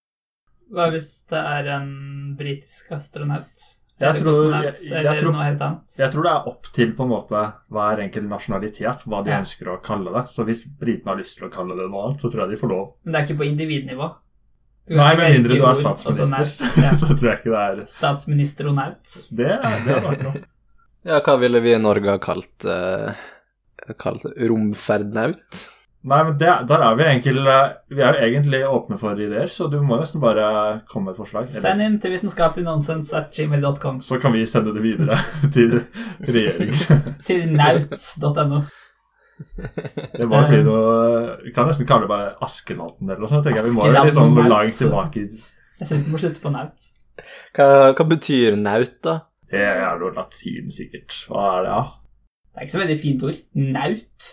Hva 0.73 0.87
hvis 0.95 1.27
det 1.29 1.40
er 1.40 1.66
en 1.75 1.90
britisk 2.38 2.92
astronaut? 2.97 3.64
Jeg 4.03 4.14
tror- 4.18 4.51
jeg- 4.51 5.05
jeg 5.05 5.21
tror-? 5.21 5.81
Jeg 5.99 6.11
tror 6.11 6.23
det 6.23 6.31
er 6.33 6.49
opp 6.49 6.62
til 6.73 6.92
på 6.92 7.03
en 7.05 7.11
måte 7.11 7.42
hver 7.71 8.01
enkelt 8.03 8.29
nasjonalitet 8.29 9.05
hva 9.07 9.23
de 9.23 9.31
Ja. 9.31 9.38
ønsker 9.40 9.68
å 9.68 9.83
kalle 9.83 10.11
det. 10.12 10.25
Så 10.29 10.45
hvis 10.45 10.64
britene 10.79 11.12
har 11.12 11.16
lyst 11.16 11.38
til 11.38 11.49
å 11.49 11.53
kalle 11.53 11.77
det 11.77 11.90
noe 11.90 12.09
annet, 12.09 12.21
så 12.21 12.31
tror 12.33 12.49
jeg 12.49 12.51
de 12.51 12.57
får 12.66 12.68
lov. 12.71 12.92
Men 13.05 13.12
det 13.12 13.21
er 13.21 13.27
ikke 13.35 13.38
på 13.38 13.51
individnivå? 13.51 14.14
Nei, 14.90 15.14
med 15.16 15.33
mindre 15.37 15.55
du 15.55 15.62
er 15.62 15.68
ord, 15.68 15.77
så 15.77 15.95
statsminister, 15.95 16.31
naut. 16.31 16.77
Ja. 16.83 16.90
så 16.90 17.07
tror 17.14 17.29
jeg 17.31 17.38
ikke 17.38 17.53
det 17.53 17.81
er 17.81 17.85
Statsministeronaut. 17.87 19.29
Det, 19.31 19.47
det 19.87 19.95
er 19.95 20.01
vært 20.03 20.23
noe. 20.23 20.42
Ja, 21.05 21.21
hva 21.21 21.38
ville 21.38 21.61
vi 21.62 21.73
i 21.75 21.79
Norge 21.79 22.11
ha 22.11 22.18
kalt, 22.18 22.64
uh, 22.66 23.12
kalt 24.01 24.27
romferdnaut? 24.37 25.62
Nei, 26.03 26.18
men 26.27 26.35
det, 26.35 26.51
der 26.66 26.83
er 26.83 26.97
vi 26.99 27.05
egentlig 27.07 27.33
Vi 27.95 28.03
er 28.03 28.16
jo 28.16 28.27
egentlig 28.27 28.61
åpne 28.66 28.97
for 28.99 29.18
ideer, 29.23 29.47
så 29.47 29.68
du 29.71 29.77
må 29.87 30.01
nesten 30.01 30.23
bare 30.23 30.83
komme 30.90 31.11
med 31.11 31.14
et 31.14 31.21
forslag. 31.23 31.47
Send 31.47 31.85
inn 31.85 31.99
til 32.03 32.16
vitenskapeliggnonsens 32.16 33.12
så 33.12 34.18
kan 34.18 34.35
vi 34.35 34.42
sende 34.51 34.75
det 34.75 34.83
videre 34.83 35.18
til, 35.55 35.77
til 36.25 36.38
regjeringen. 36.38 37.05
Til 37.29 37.53
naut.no. 37.55 38.62
Det 40.12 40.27
må 40.29 40.38
jo 40.42 40.49
bli 40.51 40.59
noe 40.66 41.37
Vi 41.42 41.51
kan 41.55 41.66
nesten 41.66 41.87
kalle 41.88 42.05
det 42.05 42.11
bare 42.12 42.29
Askeladden 42.45 43.09
eller 43.09 43.23
noe 43.23 43.31
sånt. 43.31 43.49
jeg. 43.49 43.59
Vi 43.59 43.73
må 43.75 43.88
jo 43.88 44.12
sånn 44.14 44.37
langt 44.51 44.77
tilbake 44.77 45.25
Jeg 45.25 45.88
syns 45.88 46.05
du 46.07 46.12
må 46.12 46.21
slutte 46.21 46.42
på 46.42 46.53
naut. 46.55 46.90
Hva, 47.57 47.66
hva 47.97 48.07
betyr 48.11 48.59
naut, 48.59 48.99
da? 49.07 49.16
Det 49.51 49.64
er 49.71 49.99
noe 50.01 50.14
latin, 50.16 50.71
sikkert. 50.73 51.25
Hva 51.31 51.49
er 51.57 51.66
det, 51.66 51.75
da? 51.75 52.01
Det 52.52 52.60
er 52.60 52.66
ikke 52.66 52.74
så 52.76 52.82
veldig 52.82 52.98
fint 53.00 53.22
ord. 53.24 53.38
Naut. 53.56 54.30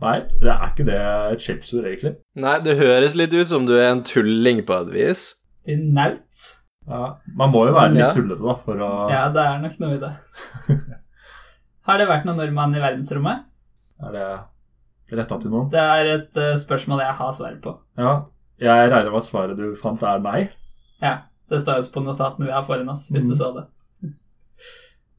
Nei, 0.00 0.14
det 0.40 0.48
er 0.48 0.62
ikke 0.70 0.86
det 0.88 0.98
et 1.34 1.42
skjellsord, 1.44 1.84
egentlig. 1.90 2.14
Nei, 2.40 2.54
det 2.64 2.78
høres 2.78 3.16
litt 3.18 3.34
ut 3.36 3.50
som 3.50 3.66
du 3.68 3.74
er 3.76 3.90
en 3.90 4.00
tulling 4.06 4.62
på 4.64 4.78
et 4.84 4.92
vis. 4.94 5.24
En 5.68 5.90
naut. 5.96 6.44
Ja, 6.88 7.16
Man 7.36 7.52
må 7.52 7.66
jo 7.68 7.74
være 7.76 7.92
litt 7.92 8.00
Ja. 8.06 8.12
tullete, 8.16 8.40
da, 8.42 8.54
for 8.56 8.80
å 8.80 9.10
Ja, 9.12 9.26
det 9.34 9.42
er 9.44 9.58
nok 9.60 9.76
noe 9.82 9.98
i 9.98 10.00
det. 10.00 10.12
Har 11.86 11.98
det 12.00 12.08
vært 12.08 12.24
noen 12.28 12.40
nordmann 12.40 12.74
i 12.76 12.80
verdensrommet? 12.82 13.44
Er 14.00 14.12
det 14.16 14.26
retta 15.18 15.38
til 15.42 15.52
noen? 15.52 15.68
Det 15.72 15.80
er 15.80 16.10
et 16.14 16.40
uh, 16.40 16.54
spørsmål 16.60 17.02
jeg 17.04 17.18
har 17.20 17.32
svaret 17.36 17.60
på. 17.64 17.74
Ja. 18.00 18.14
Jeg 18.60 18.90
regner 18.92 19.10
med 19.12 19.20
at 19.20 19.28
svaret 19.28 19.56
du 19.60 19.74
fant, 19.76 20.02
er 20.04 20.20
nei. 20.24 20.46
Ja, 21.02 21.14
det 21.50 21.60
står 21.62 21.80
jo 21.80 21.92
på 21.94 22.02
notatene 22.04 22.48
vi 22.48 22.52
har 22.56 22.64
foran 22.64 22.88
oss, 22.92 23.08
hvis 23.12 23.28
du 23.28 23.34
så 23.36 23.52
det. 23.56 23.66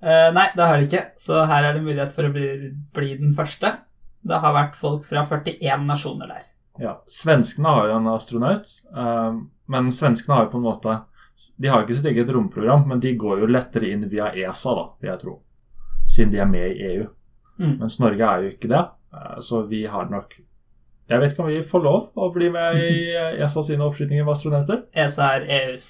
Eh, 0.02 0.34
nei, 0.34 0.48
det 0.56 0.66
har 0.66 0.80
de 0.80 0.88
ikke, 0.90 1.04
så 1.22 1.44
her 1.50 1.68
er 1.68 1.78
det 1.78 1.84
mulighet 1.86 2.14
for 2.16 2.26
å 2.26 2.34
bli, 2.34 2.72
bli 2.96 3.14
den 3.20 3.36
første. 3.38 3.76
Det 4.26 4.40
har 4.42 4.56
vært 4.56 4.78
folk 4.78 5.06
fra 5.06 5.22
41 5.28 5.86
nasjoner 5.86 6.32
der. 6.32 6.48
Ja. 6.82 6.96
Svenskene 7.10 7.70
har 7.76 7.90
jo 7.90 7.96
en 8.00 8.10
astronaut, 8.10 8.70
uh, 8.98 9.38
men 9.70 9.92
svenskene 9.94 10.38
har 10.38 10.46
jo 10.46 10.54
på 10.54 10.62
en 10.62 10.66
måte 10.66 10.94
De 11.62 11.70
har 11.70 11.84
ikke 11.84 11.96
sitt 11.98 12.08
eget 12.10 12.30
romprogram, 12.34 12.84
men 12.90 13.00
de 13.02 13.16
går 13.18 13.42
jo 13.42 13.50
lettere 13.50 13.90
inn 13.90 14.06
via 14.10 14.30
ESA, 14.30 14.74
da, 14.78 14.84
vil 15.02 15.10
jeg 15.10 15.22
tro. 15.24 15.36
Siden 16.06 16.34
de 16.34 16.42
er 16.44 16.50
med 16.50 16.76
i 16.76 16.84
EU. 16.92 17.08
Mm. 17.62 17.76
Mens 17.80 17.98
Norge 18.02 18.28
er 18.28 18.44
jo 18.44 18.52
ikke 18.54 18.70
det, 18.70 18.82
uh, 19.16 19.40
så 19.42 19.64
vi 19.70 19.86
har 19.90 20.10
nok 20.10 20.38
Jeg 21.12 21.20
vet 21.20 21.34
ikke 21.34 21.44
om 21.44 21.50
vi 21.50 21.64
får 21.66 21.82
lov 21.84 22.12
å 22.16 22.30
bli 22.34 22.50
med 22.54 22.78
i 22.82 22.94
ESA 23.44 23.66
sine 23.68 23.86
oppskytinger 23.86 24.26
med 24.26 24.34
astronauter. 24.34 24.86
ESA 24.94 25.34
er 25.38 25.50
EUs 25.60 25.90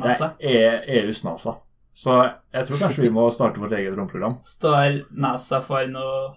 NASA. 0.00 0.34
Det 0.40 0.60
er 0.68 0.86
EUs 1.00 1.24
NASA. 1.26 1.56
Så 2.00 2.14
jeg 2.54 2.66
tror 2.68 2.78
kanskje 2.86 3.02
vi 3.04 3.10
må 3.12 3.26
starte 3.34 3.60
vårt 3.60 3.74
eget 3.76 3.96
romprogram. 3.98 4.38
Står 4.46 5.02
NASA 5.12 5.58
for 5.64 5.86
noe 5.90 6.36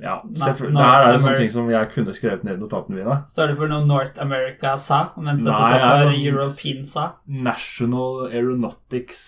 Ja, 0.00 0.14
Det 0.24 0.54
her 0.56 1.02
er 1.04 1.10
jo 1.12 1.18
sånne 1.20 1.36
ting 1.36 1.50
som 1.52 1.66
jeg 1.68 1.88
kunne 1.92 2.12
skrevet 2.16 2.44
ned 2.46 2.56
i 2.56 2.60
notatene 2.62 2.96
mine. 2.96 3.18
Står 3.28 3.50
det 3.50 3.56
for 3.58 3.68
noe 3.68 3.84
North 3.84 4.16
America 4.22 4.70
sa, 4.80 5.00
mens 5.20 5.42
dette 5.44 5.58
står 5.60 5.82
for 5.82 6.12
jeg- 6.14 6.22
European 6.30 6.86
sa? 6.88 7.02
National 7.26 8.22
Aeronautics 8.30 9.20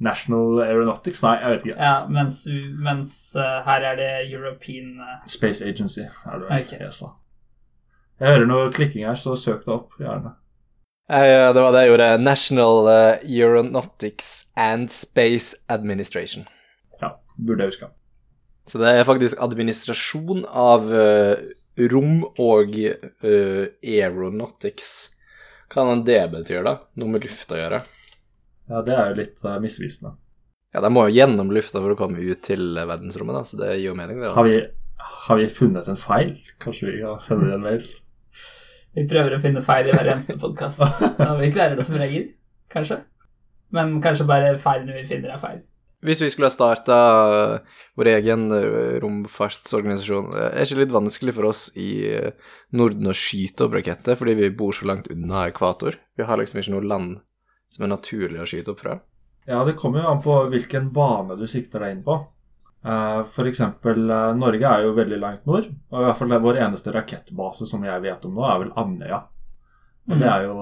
National 0.00 0.60
Aeronautics? 0.62 1.22
Nei, 1.26 1.34
jeg 1.42 1.50
vet 1.56 1.64
ikke. 1.66 1.76
Ja, 1.82 2.06
mens, 2.08 2.46
mens 2.86 3.12
eh, 3.36 3.62
her 3.66 3.84
er 3.92 3.96
det 3.98 4.10
European 4.32 5.00
eh, 5.02 5.26
Space 5.26 5.60
Agency 5.66 6.04
er 6.06 6.38
det 6.38 6.48
vel 6.48 6.64
jeg 6.78 6.86
ESA. 6.88 7.10
Jeg 8.20 8.28
hører 8.34 8.46
noe 8.50 8.70
klikking 8.74 9.04
her, 9.06 9.14
så 9.18 9.34
søk 9.38 9.64
det 9.66 9.74
opp, 9.74 9.90
gjerne. 10.00 10.32
Eh, 11.08 11.54
det 11.54 11.60
var 11.60 11.72
det 11.72 11.84
jeg 11.86 11.92
gjorde. 11.94 12.08
National 12.20 12.88
eh, 12.92 13.22
Aeronautics 13.24 14.52
and 14.60 14.90
Space 14.92 15.56
Administration. 15.72 16.44
Ja, 17.00 17.14
burde 17.36 17.64
jeg 17.64 17.72
huske. 17.72 17.88
Så 18.68 18.80
det 18.82 18.90
er 18.92 19.06
faktisk 19.08 19.40
administrasjon 19.40 20.42
av 20.52 20.90
uh, 20.92 21.32
rom 21.88 22.18
og 22.28 22.74
uh, 22.76 23.64
aeronautics. 23.80 24.90
Hva 25.72 25.86
kan 25.88 26.02
det 26.04 26.20
betyr, 26.34 26.60
da? 26.66 26.74
Noe 27.00 27.14
med 27.14 27.24
luft 27.24 27.54
å 27.56 27.62
gjøre. 27.62 27.80
Ja, 28.68 28.82
det 28.84 28.92
er 28.92 29.08
jo 29.08 29.18
litt 29.22 29.40
uh, 29.46 29.54
misvisende. 29.62 30.12
Ja, 30.76 30.82
de 30.84 30.92
må 30.92 31.06
jo 31.08 31.16
gjennom 31.16 31.48
lufta 31.56 31.80
for 31.80 31.94
å 31.94 31.96
komme 31.96 32.20
ut 32.20 32.44
til 32.44 32.76
verdensrommet, 32.76 33.38
da, 33.38 33.48
så 33.48 33.62
det 33.62 33.72
gir 33.78 33.86
jo 33.86 33.96
mening, 33.96 34.20
det. 34.20 34.34
Har 34.36 34.44
vi, 34.44 34.60
har 35.24 35.40
vi 35.40 35.48
funnet 35.48 35.88
en 35.88 36.02
feil? 36.04 36.36
Kanskje 36.60 36.90
vi 36.90 37.00
kan 37.00 37.24
sende 37.24 37.54
en 37.56 37.64
mail? 37.64 37.88
Vi 38.96 39.06
prøver 39.08 39.36
å 39.36 39.40
finne 39.42 39.62
feil 39.64 39.88
i 39.88 39.94
hver 39.94 40.12
eneste 40.14 40.38
podkast. 40.40 40.84
Og 41.20 41.38
vi 41.42 41.52
klarer 41.54 41.76
det 41.78 41.86
som 41.86 41.98
regel, 42.00 42.30
kanskje. 42.72 43.02
Men 43.74 43.98
kanskje 44.04 44.28
bare 44.28 44.54
feilene 44.60 44.96
vi 44.96 45.08
finner, 45.08 45.34
er 45.34 45.42
feil. 45.42 45.60
Hvis 46.04 46.20
vi 46.22 46.28
skulle 46.30 46.46
ha 46.46 46.54
starta 46.54 46.96
vår 47.98 48.10
egen 48.12 48.52
eh, 48.54 48.98
romfartsorganisasjon, 49.02 50.28
eh, 50.30 50.44
er 50.52 50.60
det 50.62 50.68
ikke 50.68 50.84
litt 50.84 50.94
vanskelig 50.94 51.34
for 51.34 51.48
oss 51.48 51.64
i 51.74 51.88
eh, 52.12 52.52
Norden 52.78 53.10
å 53.10 53.16
skyte 53.18 53.66
opp 53.66 53.74
raketter 53.74 54.18
fordi 54.18 54.36
vi 54.38 54.52
bor 54.54 54.76
så 54.76 54.86
langt 54.86 55.10
unna 55.10 55.48
ekvator? 55.48 55.98
Vi 56.14 56.26
har 56.28 56.38
liksom 56.38 56.62
ikke 56.62 56.76
noe 56.76 56.86
land 56.86 57.18
som 57.68 57.84
er 57.84 57.92
naturlig 57.96 58.38
å 58.40 58.46
skyte 58.46 58.76
opp 58.76 58.84
fra. 58.84 58.94
Ja, 59.48 59.64
det 59.66 59.74
kommer 59.80 60.04
jo 60.04 60.12
an 60.12 60.22
på 60.22 60.38
hvilken 60.52 60.92
bane 60.94 61.34
du 61.40 61.48
sikter 61.50 61.82
deg 61.82 61.96
inn 61.96 62.06
på. 62.06 62.20
Eh, 62.88 63.22
For 63.28 63.44
eksempel, 63.50 63.98
eh, 64.10 64.34
Norge 64.38 64.64
er 64.70 64.82
jo 64.86 64.94
veldig 64.96 65.18
langt 65.20 65.46
nord, 65.46 65.66
og 65.92 66.00
i 66.00 66.04
hvert 66.06 66.16
fall 66.16 66.28
det 66.32 66.36
er 66.38 66.44
vår 66.46 66.60
eneste 66.66 66.92
rakettbase 66.94 67.66
som 67.68 67.82
jeg 67.84 68.02
vet 68.06 68.24
om 68.24 68.34
nå, 68.38 68.44
er 68.48 68.62
vel 68.64 68.72
Andøya. 68.80 69.18
Og 70.08 70.18
det 70.22 70.28
er 70.32 70.46
jo 70.46 70.54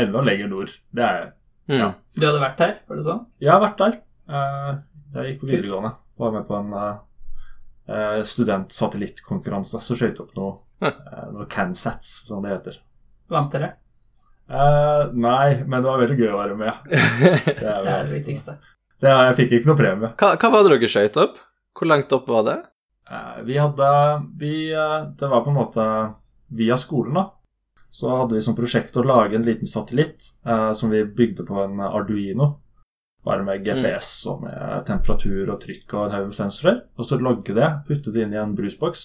enda 0.00 0.22
lenger 0.24 0.48
nord. 0.48 0.72
Det 0.94 1.04
er 1.08 1.32
Mm. 1.66 1.78
Ja. 1.78 1.86
Du 2.14 2.26
hadde 2.26 2.40
vært 2.42 2.58
her, 2.60 2.72
var 2.88 2.96
det 2.98 3.04
sånn? 3.06 3.20
Jeg 3.40 3.48
har 3.50 3.60
vært 3.62 3.78
der. 3.80 3.94
Eh, 4.28 4.72
Jeg 5.14 5.30
gikk 5.30 5.40
på 5.40 5.46
videregående. 5.48 5.94
Var 6.18 6.32
med 6.34 6.46
på 6.48 6.58
en 6.58 8.24
studentsatellittkonkurranse. 8.24 9.80
Så 9.80 9.96
skjøt 9.96 10.20
opp 10.20 10.34
noe, 10.36 10.58
eh, 10.82 11.24
noe 11.32 11.46
CanSats, 11.46 12.26
som 12.28 12.42
det 12.42 12.50
heter. 12.52 12.76
Vant 13.30 13.50
dere? 13.52 13.72
Eh, 14.50 15.10
nei, 15.14 15.62
men 15.64 15.80
det 15.80 15.88
var 15.88 15.98
veldig 16.02 16.18
gøy 16.20 16.30
å 16.34 16.40
være 16.42 16.56
med. 16.56 16.74
Det 16.90 17.62
er, 17.64 17.82
Det 17.82 17.94
er 17.94 18.04
det 18.08 18.12
viktigste. 18.18 18.58
Det, 19.00 19.08
jeg 19.10 19.34
fikk 19.38 19.52
ikke 19.58 19.70
noe 19.72 19.76
premie. 19.80 20.12
Hva, 20.20 20.34
hva 20.36 20.50
var 20.52 20.62
det 20.68 20.74
dere 20.80 20.88
skøyt 20.92 21.16
opp? 21.22 21.38
Hvor 21.74 21.90
langt 21.90 22.12
opp 22.12 22.28
var 22.28 22.44
det? 22.46 22.58
Eh, 23.10 23.42
Vi 23.44 23.58
hadde 23.58 23.88
vi, 24.38 24.72
eh, 24.72 25.04
Det 25.16 25.26
var 25.28 25.44
på 25.44 25.50
en 25.50 25.56
måte 25.56 26.14
via 26.50 26.76
skolen, 26.76 27.14
da. 27.14 27.30
Så 27.90 28.10
hadde 28.10 28.34
vi 28.34 28.40
som 28.40 28.56
prosjekt 28.56 28.96
å 28.96 29.04
lage 29.06 29.36
en 29.36 29.42
liten 29.46 29.66
satellitt 29.66 30.24
eh, 30.46 30.72
som 30.72 30.90
vi 30.90 31.04
bygde 31.04 31.46
på 31.46 31.60
en 31.62 31.80
Arduino. 31.80 32.60
Bare 33.24 33.42
med 33.42 33.64
GPS 33.64 34.26
og 34.28 34.42
med 34.42 34.84
temperatur 34.86 35.48
og 35.50 35.60
trykk 35.62 35.94
og 35.94 36.06
en 36.06 36.16
haug 36.16 36.24
med 36.26 36.34
sensorer. 36.36 36.80
Og 36.98 37.06
så 37.08 37.18
logge 37.20 37.54
det, 37.54 37.68
putte 37.88 38.12
det 38.12 38.22
inn 38.26 38.34
i 38.34 38.40
en 38.40 38.54
brusboks, 38.54 39.04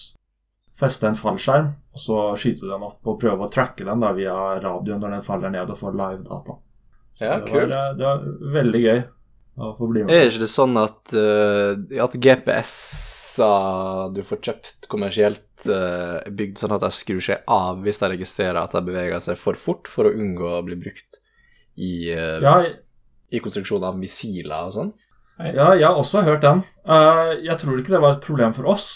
feste 0.76 1.06
en 1.08 1.14
fallskjerm, 1.16 1.70
og 1.94 2.02
så 2.02 2.18
skyte 2.36 2.68
den 2.68 2.82
opp 2.84 3.06
og 3.06 3.20
prøve 3.22 3.46
å 3.46 3.52
tracke 3.52 3.86
den 3.86 4.02
da 4.04 4.12
via 4.12 4.34
radioen 4.60 5.00
når 5.00 5.16
den 5.16 5.24
faller 5.24 5.54
ned, 5.54 5.70
og 5.70 5.78
få 5.78 5.94
live 5.94 6.20
data. 6.26 6.58
Så 7.14 7.24
Ja, 7.24 7.38
det 7.38 7.48
kult. 7.48 7.54
Var, 7.54 7.72
det, 7.72 7.96
det 7.98 8.04
var 8.10 8.52
veldig 8.58 8.82
gøy 8.84 9.00
Er 9.60 10.28
ikke 10.30 10.42
det 10.44 10.50
sånn 10.50 10.76
at, 10.80 11.12
uh, 11.12 11.74
at 12.04 12.16
GPS-er 12.24 14.14
du 14.16 14.22
får 14.26 14.40
kjøpt 14.48 14.88
kommersielt, 14.90 15.46
er 15.68 16.30
bygd 16.32 16.62
sånn 16.62 16.72
at 16.72 16.84
de 16.86 16.90
skrur 16.94 17.20
seg 17.24 17.42
av 17.50 17.82
hvis 17.84 18.00
de 18.00 18.08
registrerer 18.14 18.56
at 18.62 18.72
de 18.72 18.80
beveger 18.86 19.20
seg 19.20 19.36
for 19.40 19.58
fort, 19.60 19.90
for 19.90 20.08
å 20.08 20.14
unngå 20.16 20.48
å 20.56 20.62
bli 20.64 20.78
brukt 20.80 21.20
i, 21.76 22.10
uh, 22.14 22.40
Ja, 22.40 22.56
i 23.30 23.42
konstruksjon 23.44 23.84
av 23.86 23.98
missiler 24.00 24.66
og 24.70 24.74
sånn? 24.74 24.92
ja, 25.40 25.70
jeg 25.72 25.86
har 25.86 25.96
også 25.96 26.20
hørt 26.26 26.42
den. 26.44 26.58
Uh, 26.84 27.32
jeg 27.40 27.56
tror 27.60 27.78
ikke 27.80 27.94
det 27.94 28.02
var 28.02 28.16
et 28.16 28.26
problem 28.26 28.52
for 28.56 28.68
oss. 28.72 28.88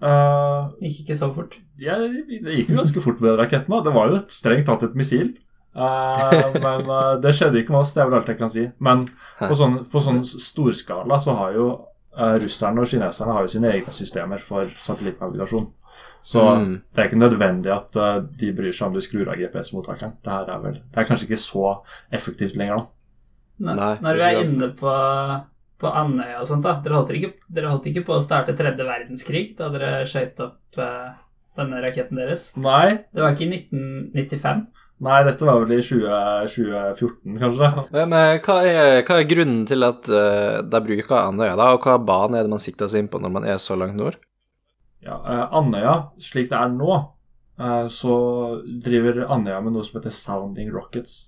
Uh, 0.00 0.72
Gikk 0.80 1.02
ikke 1.04 1.16
så 1.18 1.28
fort. 1.34 1.58
jeg, 1.76 2.22
det 2.40 2.54
gikk 2.56 2.70
jo 2.72 2.78
ganske 2.78 3.02
fort 3.04 3.20
med 3.20 3.36
rakettene. 3.36 3.68
raketten. 3.68 3.74
da. 3.74 3.80
Det 3.84 3.96
var 3.98 4.08
jo 4.08 4.20
et 4.20 4.32
strengt 4.32 4.68
tatt 4.70 4.86
et 4.86 4.96
missil. 4.96 5.34
Eh, 5.70 6.56
men 6.60 6.80
uh, 6.90 7.14
det 7.22 7.30
skjedde 7.36 7.60
ikke 7.62 7.70
med 7.74 7.80
oss, 7.84 7.92
det 7.94 8.02
er 8.02 8.08
vel 8.10 8.18
alt 8.18 8.30
jeg 8.32 8.38
kan 8.40 8.50
si. 8.50 8.64
Men 8.82 9.04
på 9.38 9.54
sånn, 9.56 9.76
på 9.90 10.02
sånn 10.02 10.22
storskala 10.26 11.18
så 11.22 11.36
har 11.38 11.52
jo 11.54 11.66
uh, 12.18 12.36
russerne 12.42 12.82
og 12.82 12.90
kineserne 12.90 13.36
har 13.36 13.46
jo 13.46 13.52
sine 13.52 13.70
egne 13.70 13.94
systemer 13.94 14.42
for 14.42 14.66
satellittnavigasjon. 14.66 15.68
Så 16.22 16.42
Mm. 16.56 16.72
det 16.94 17.00
er 17.00 17.06
ikke 17.08 17.20
nødvendig 17.20 17.70
at 17.72 17.96
de 18.38 18.50
bryr 18.52 18.72
seg 18.76 18.88
om 18.88 18.94
du 18.94 19.00
skrur 19.00 19.28
av 19.32 19.38
GPS-mottakeren. 19.40 20.18
Det 20.24 20.30
her 20.32 20.50
er 20.52 20.58
vel 20.60 20.74
Det 20.74 20.98
er 21.00 21.06
kanskje 21.08 21.26
ikke 21.28 21.38
så 21.40 21.70
effektivt 22.12 22.56
lenger, 22.60 22.76
da. 22.76 22.84
Når, 23.60 23.76
Nei, 23.76 23.94
når 24.04 24.18
vi 24.18 24.26
er 24.26 24.40
inne 24.44 24.68
på, 24.76 24.92
på 25.80 25.92
Andøya 26.02 26.40
og 26.40 26.46
sånt, 26.48 26.64
da 26.64 26.74
Dere 26.84 26.98
holdt, 26.98 27.14
ikke, 27.16 27.32
dere 27.48 27.72
holdt 27.72 27.88
ikke 27.88 28.04
på 28.04 28.16
å 28.16 28.20
starte 28.24 28.56
tredje 28.56 28.84
verdenskrig 28.84 29.56
da 29.56 29.68
dere 29.72 30.04
skøyt 30.08 30.40
opp 30.44 30.80
denne 31.56 31.80
raketten 31.84 32.20
deres? 32.20 32.50
Nei, 32.60 32.98
Det 33.12 33.20
var 33.24 33.32
ikke 33.36 33.48
i 33.48 33.52
1995? 33.56 34.66
Nei, 35.04 35.20
dette 35.26 35.46
var 35.48 35.62
vel 35.62 35.78
i 35.78 35.82
20, 35.82 36.48
2014, 36.54 37.38
kanskje. 37.42 37.70
Men 37.96 38.16
hva 38.44 38.56
er, 38.68 39.00
hva 39.06 39.16
er 39.18 39.28
grunnen 39.30 39.62
til 39.68 39.86
at 39.86 40.10
eh, 40.12 40.58
de 40.66 40.82
bruker 40.86 41.16
Andøya, 41.18 41.56
da, 41.58 41.70
og 41.74 41.86
hva 41.86 41.96
bane 42.04 42.38
er 42.38 42.46
det 42.46 42.52
man 42.52 42.62
sikter 42.62 42.90
seg 42.90 43.04
inn 43.04 43.10
på 43.12 43.22
når 43.22 43.34
man 43.38 43.48
er 43.48 43.58
så 43.62 43.78
langt 43.80 43.98
nord? 43.98 44.20
Ja, 45.04 45.16
eh, 45.16 45.46
Andøya, 45.56 45.96
slik 46.20 46.50
det 46.52 46.58
er 46.60 46.72
nå, 46.74 47.00
eh, 47.60 47.86
så 47.92 48.14
driver 48.84 49.24
Andøya 49.26 49.60
med 49.64 49.76
noe 49.76 49.86
som 49.86 50.00
heter 50.00 50.14
Sounding 50.14 50.72
Rockets. 50.74 51.18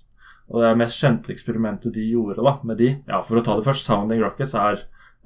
Og 0.53 0.61
det 0.61 0.73
mest 0.77 0.99
kjente 1.01 1.31
eksperimentet 1.33 1.95
de 1.95 2.03
gjorde 2.11 2.43
da, 2.43 2.57
med 2.67 2.77
de 2.81 2.89
Ja, 3.07 3.21
for 3.23 3.39
å 3.39 3.45
ta 3.45 3.55
det 3.57 3.65
først, 3.65 3.87
Sounding 3.87 4.21
Rockets 4.21 4.57
er 4.59 4.83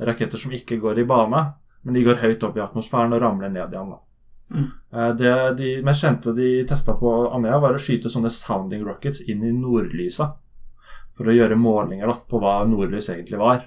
raketter 0.08 0.40
som 0.40 0.54
ikke 0.54 0.80
går 0.80 1.02
i 1.02 1.08
bane, 1.10 1.42
men 1.84 1.96
de 1.98 2.04
går 2.06 2.22
høyt 2.22 2.44
opp 2.46 2.58
i 2.60 2.64
atmosfæren 2.64 3.16
og 3.18 3.24
ramler 3.24 3.50
ned 3.50 3.74
igjen. 3.74 3.96
da. 3.96 4.04
Mm. 4.54 4.68
Eh, 4.94 5.12
Det 5.20 5.58
de 5.58 5.82
mest 5.84 6.04
kjente 6.04 6.34
de 6.36 6.64
testa 6.66 6.94
på 7.00 7.34
Andøya, 7.36 7.60
var 7.62 7.74
å 7.76 7.82
skyte 7.82 8.10
sånne 8.10 8.32
sounding 8.32 8.84
rockets 8.88 9.22
inn 9.28 9.44
i 9.44 9.52
nordlysa. 9.52 10.34
For 11.18 11.26
å 11.26 11.34
gjøre 11.36 11.58
målinger 11.58 12.08
da, 12.08 12.14
på 12.30 12.40
hva 12.40 12.60
nordlys 12.70 13.10
egentlig 13.10 13.40
var. 13.42 13.64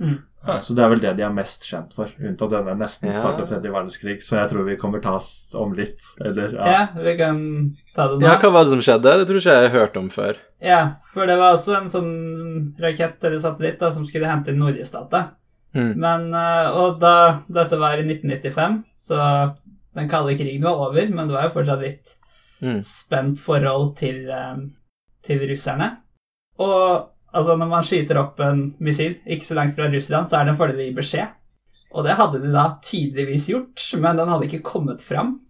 Mm. 0.00 0.18
Så 0.60 0.74
det 0.76 0.82
er 0.84 0.90
vel 0.92 1.00
det 1.00 1.12
de 1.16 1.22
er 1.24 1.32
mest 1.32 1.62
kjent 1.64 1.94
for, 1.96 2.04
unntatt 2.20 2.50
denne 2.52 2.74
nesten 2.76 3.08
Ja. 3.08 3.12
startet 3.16 3.48
tredje 3.48 3.70
verdenskrig, 3.72 4.18
så 4.20 4.36
jeg 4.36 4.50
tror 4.50 4.64
vi 4.66 4.76
kommer 4.76 5.00
ta 5.00 5.14
oss 5.16 5.54
om 5.56 5.72
litt, 5.72 6.02
eller 6.20 6.52
Ja. 6.52 6.66
ja. 6.66 6.88
vi 7.02 7.16
kan 7.16 7.76
ta 7.94 8.08
det 8.08 8.18
nå. 8.20 8.26
Ja, 8.26 8.36
hva 8.38 8.50
var 8.52 8.64
det 8.64 8.70
som 8.74 8.80
skjedde? 8.80 9.14
Det 9.20 9.26
tror 9.28 9.38
ikke 9.40 9.54
jeg 9.62 9.70
har 9.70 9.78
hørt 9.80 9.96
om 9.96 10.10
før. 10.10 10.36
Ja, 10.60 10.96
for 11.14 11.26
det 11.26 11.38
var 11.38 11.54
også 11.54 11.78
en 11.80 11.88
sånn 11.88 12.74
rakett 12.78 13.24
eller 13.24 13.38
satellitt 13.38 13.78
da, 13.78 13.90
som 13.90 14.04
skulle 14.04 14.26
hente 14.28 14.48
inn 14.52 14.58
nordlysdata. 14.60 15.30
Mm. 15.74 15.96
Men, 15.96 16.34
eh, 16.34 16.70
og 16.76 17.00
da 17.00 17.40
dette 17.48 17.78
var 17.78 17.96
i 17.96 18.02
1995, 18.04 18.84
så 18.94 19.54
den 19.94 20.08
kalde 20.10 20.36
krigen 20.38 20.62
var 20.66 20.88
over, 20.88 21.08
men 21.08 21.28
det 21.28 21.34
var 21.36 21.48
jo 21.48 21.54
fortsatt 21.60 21.80
litt 21.84 22.14
Mm. 22.62 22.78
spent 22.80 23.38
forhold 23.42 23.96
til, 23.98 24.28
eh, 24.30 24.56
til 25.22 25.40
russerne. 25.50 25.88
Og 26.58 27.10
altså, 27.34 27.56
når 27.58 27.68
man 27.68 27.82
skyter 27.82 28.16
opp 28.20 28.38
en 28.40 28.74
missil 28.80 29.16
ikke 29.26 29.44
så 29.44 29.54
langt 29.58 29.74
fra 29.76 29.88
Russland, 29.90 30.28
så 30.30 30.38
er 30.38 30.44
det 30.46 30.54
en 30.54 30.56
fordel 30.60 30.78
å 30.80 30.86
gi 30.86 30.94
beskjed. 30.94 31.28
Og 31.94 32.04
det 32.06 32.14
hadde 32.16 32.40
de 32.42 32.52
da 32.54 32.78
tydeligvis 32.82 33.48
gjort, 33.50 33.82
men 34.00 34.16
den 34.16 34.28
hadde 34.28 34.46
ikke 34.48 34.62
kommet 34.62 35.02
fram. 35.02 35.40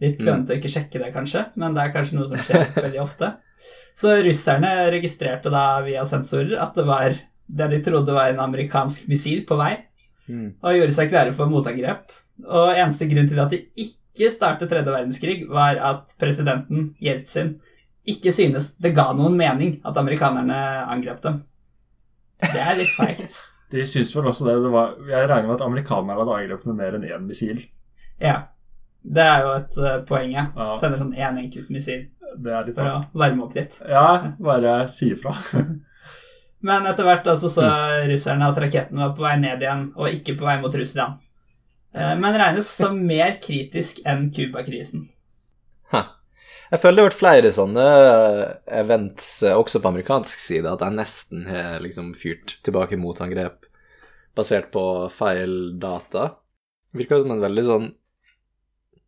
Litt 0.00 0.18
klønete 0.20 0.52
å 0.54 0.58
ikke 0.60 0.70
sjekke 0.70 1.00
det, 1.02 1.12
kanskje, 1.14 1.46
men 1.56 1.74
det 1.74 1.82
er 1.86 1.92
kanskje 1.96 2.18
noe 2.20 2.28
som 2.28 2.38
skjer 2.38 2.68
veldig 2.84 3.00
ofte. 3.00 3.32
Så 3.96 4.12
russerne 4.22 4.90
registrerte 4.92 5.50
da 5.50 5.80
via 5.82 6.04
sensorer 6.04 6.60
at 6.60 6.74
det 6.76 6.84
var 6.86 7.16
det 7.48 7.70
de 7.70 7.80
trodde 7.82 8.12
var 8.12 8.28
en 8.28 8.40
amerikansk 8.44 9.08
missil 9.08 9.44
på 9.48 9.56
vei, 9.56 9.74
Mm. 10.28 10.54
og 10.60 10.74
gjorde 10.74 10.92
seg 10.92 11.08
klare 11.08 11.32
for 11.32 11.46
motangrep. 11.46 12.10
Og 12.44 12.76
eneste 12.76 13.08
grunn 13.10 13.28
til 13.30 13.40
at 13.40 13.54
de 13.54 13.62
ikke 13.80 14.30
startet 14.32 14.68
tredje 14.70 14.92
verdenskrig, 14.92 15.38
var 15.48 15.80
at 15.92 16.12
presidenten 16.20 16.90
Jeltsin 17.02 17.56
ikke 18.06 18.30
synes 18.34 18.74
det 18.82 18.94
ga 18.96 19.08
noen 19.16 19.38
mening 19.38 19.78
at 19.86 19.96
amerikanerne 19.98 20.58
angrep 20.86 21.22
dem. 21.24 21.40
Det 22.42 22.60
er 22.60 22.76
litt 22.78 22.92
feigt. 22.94 23.38
De 23.72 23.82
syns 23.82 24.12
vel 24.14 24.28
også 24.30 24.44
det, 24.46 24.52
det 24.62 24.68
var, 24.70 24.92
Jeg 25.10 25.26
regner 25.26 25.48
med 25.48 25.56
at 25.56 25.62
amerikanerne 25.66 26.14
hadde 26.20 26.34
angrepet 26.36 26.68
med 26.70 26.76
mer 26.78 26.94
enn 26.94 27.06
én 27.08 27.24
missil. 27.26 27.64
Ja. 28.22 28.36
Det 29.02 29.24
er 29.24 29.42
jo 29.42 29.56
et 29.56 29.78
uh, 29.82 29.96
poeng, 30.06 30.30
ja. 30.34 30.44
Sender 30.78 31.00
sånn 31.02 31.16
én 31.16 31.40
enkelt 31.40 31.72
missil 31.74 32.04
er 32.44 32.72
for 32.74 32.88
å 32.88 32.96
varme 33.16 33.44
opp 33.46 33.54
litt. 33.56 33.80
Ja, 33.88 34.32
bare 34.38 34.78
si 34.92 35.12
ifra. 35.14 35.34
Men 36.66 36.88
etter 36.88 37.06
hvert 37.06 37.26
altså, 37.30 37.50
så 37.52 37.66
russerne 38.08 38.48
at 38.48 38.58
raketten 38.60 39.00
var 39.00 39.14
på 39.16 39.24
vei 39.24 39.36
ned 39.40 39.62
igjen, 39.62 39.90
og 39.96 40.12
ikke 40.12 40.36
på 40.38 40.48
vei 40.48 40.56
mot 40.62 40.74
Russland. 40.74 41.20
Eh, 41.96 42.14
Men 42.20 42.38
regnes 42.38 42.68
som 42.68 42.98
mer 43.06 43.38
kritisk 43.42 44.04
enn 44.06 44.28
Cuba-krisen. 44.30 45.08
Jeg 46.66 46.82
føler 46.82 46.96
det 46.96 47.02
har 47.04 47.10
vært 47.12 47.20
flere 47.20 47.50
sånne 47.54 47.82
events 48.74 49.26
eh, 49.46 49.54
også 49.54 49.78
på 49.82 49.90
amerikansk 49.92 50.40
side, 50.42 50.66
at 50.66 50.82
jeg 50.82 50.96
nesten 50.96 51.44
har 51.46 51.78
liksom 51.84 52.10
fyrt 52.18 52.56
tilbake 52.66 52.98
motangrep 52.98 53.68
basert 54.36 54.72
på 54.74 54.82
feil 55.14 55.76
data. 55.80 56.32
Det 56.90 57.04
virker 57.04 57.22
som 57.22 57.36
en 57.36 57.44
veldig 57.44 57.64
sånn 57.66 57.86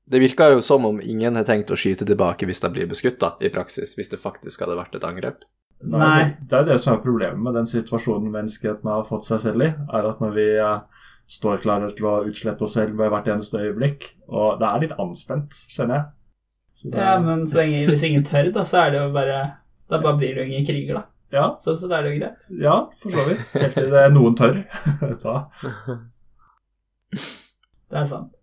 Det 0.09 0.20
virker 0.22 0.55
jo 0.55 0.62
som 0.64 0.87
om 0.88 1.03
ingen 1.05 1.37
har 1.37 1.44
tenkt 1.44 1.68
å 1.68 1.77
skyte 1.77 2.07
tilbake 2.09 2.46
hvis 2.48 2.62
de 2.62 2.70
blir 2.72 2.87
beskutt, 2.88 3.18
da, 3.20 3.35
i 3.44 3.51
praksis, 3.53 3.92
hvis 3.98 4.09
det 4.09 4.22
faktisk 4.22 4.62
hadde 4.64 4.79
vært 4.79 4.94
et 4.96 5.05
angrep. 5.05 5.42
Nei. 5.85 6.38
Det 6.40 6.62
er 6.62 6.64
det 6.70 6.79
som 6.81 6.94
er 6.94 7.03
problemet 7.03 7.42
med 7.42 7.59
den 7.59 7.68
situasjonen 7.68 8.31
menneskeheten 8.33 8.88
har 8.88 9.05
fått 9.05 9.29
seg 9.29 9.42
selv 9.42 9.66
i, 9.66 9.68
er 9.68 10.09
at 10.09 10.22
når 10.22 10.33
vi 10.38 10.46
eh, 10.62 10.98
står 11.29 11.61
klare 11.61 11.91
til 11.93 12.07
å 12.09 12.14
utslette 12.29 12.64
oss 12.64 12.75
selv 12.79 12.97
ved 13.01 13.11
hvert 13.12 13.29
eneste 13.35 13.61
øyeblikk, 13.61 14.07
og 14.33 14.59
det 14.62 14.69
er 14.69 14.83
litt 14.87 14.95
anspent, 15.03 15.53
skjønner 15.75 15.99
jeg. 16.01 16.07
Så 16.79 16.88
det, 16.93 16.99
Ja, 17.03 17.19
men 17.21 17.43
så 17.51 17.59
lenge, 17.61 17.85
hvis 17.91 18.05
ingen 18.09 18.25
tør, 18.25 18.49
da, 18.55 18.62
så 18.64 18.85
er 18.87 18.91
det 18.95 19.01
jo 19.03 19.09
bare 19.12 19.38
Da 19.91 19.99
bare 19.99 20.17
blir 20.21 20.35
det 20.37 20.45
jo 20.45 20.51
ingen 20.53 20.67
kriger, 20.69 20.95
da. 21.01 21.03
ja, 21.35 21.47
Så, 21.61 21.75
så 21.81 21.88
da 21.91 21.99
er 21.99 22.07
det 22.07 22.12
jo 22.14 22.21
greit. 22.23 22.47
ja, 22.62 22.77
for 23.03 23.11
så 23.17 23.25
vidt. 23.29 23.53
Helt 23.61 23.75
til 23.77 23.91
det 23.93 24.05
noen 24.14 24.35
tør. 24.38 24.57
Det 27.88 27.97
er 27.97 28.05
sant. 28.09 28.35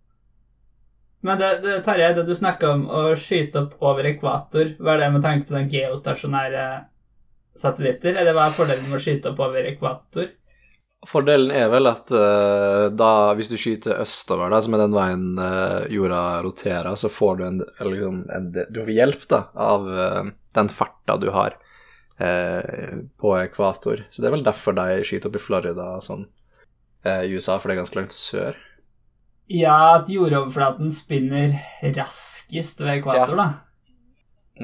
Men 1.26 1.38
det, 1.42 1.50
det 1.64 1.76
Tarjei, 1.86 2.12
det 2.18 2.24
du 2.28 2.34
snakka 2.38 2.72
om 2.76 2.84
å 2.90 3.02
skyte 3.18 3.62
opp 3.64 3.76
over 3.86 4.06
ekvator, 4.10 4.72
hva 4.80 4.94
er 4.96 5.04
det 5.04 5.10
med 5.14 5.24
tanke 5.26 5.46
på 5.48 5.54
sånne 5.56 5.70
geostasjonære 5.74 6.66
satellitter? 7.58 8.18
Eller 8.22 8.34
hva 8.38 8.48
er 8.50 8.56
fordelen 8.58 8.90
med 8.90 8.98
å 9.00 9.04
skyte 9.06 9.32
opp 9.32 9.42
over 9.46 9.70
ekvator? 9.70 10.28
Fordelen 11.06 11.52
er 11.54 11.68
vel 11.70 11.90
at 11.90 12.10
uh, 12.14 12.88
da, 12.94 13.12
hvis 13.38 13.52
du 13.52 13.58
skyter 13.60 14.02
østover, 14.02 14.50
da, 14.54 14.62
som 14.64 14.78
er 14.78 14.82
den 14.86 14.96
veien 14.96 15.28
uh, 15.38 15.84
jorda 15.94 16.24
roterer, 16.46 16.96
så 16.98 17.12
får 17.14 17.38
du 17.38 17.44
en, 17.46 17.62
eller 17.80 17.94
liksom 17.94 18.24
en 18.34 18.50
Du 18.54 18.82
får 18.82 18.96
hjelp 18.96 19.28
da, 19.32 19.44
av 19.54 19.86
uh, 19.86 20.34
den 20.58 20.72
farta 20.72 21.18
du 21.22 21.30
har 21.36 21.58
eh, 22.20 22.98
på 23.18 23.38
ekvator. 23.38 24.06
Så 24.10 24.22
det 24.22 24.30
er 24.30 24.36
vel 24.38 24.46
derfor 24.46 24.76
de 24.78 25.04
skyter 25.04 25.30
opp 25.30 25.40
i 25.40 25.44
Florida 25.44 25.90
og 25.98 26.06
sånn 26.06 26.26
eh, 27.06 27.26
i 27.28 27.36
USA, 27.36 27.58
for 27.60 27.70
det 27.70 27.76
er 27.76 27.82
ganske 27.84 28.00
langt 28.00 28.16
sør. 28.16 28.60
Ja, 29.52 30.00
at 30.00 30.10
jordoverflaten 30.10 30.90
spinner 30.94 31.54
raskest 31.96 32.82
ved 32.82 33.00
ekvator, 33.00 33.36
da. 33.38 33.50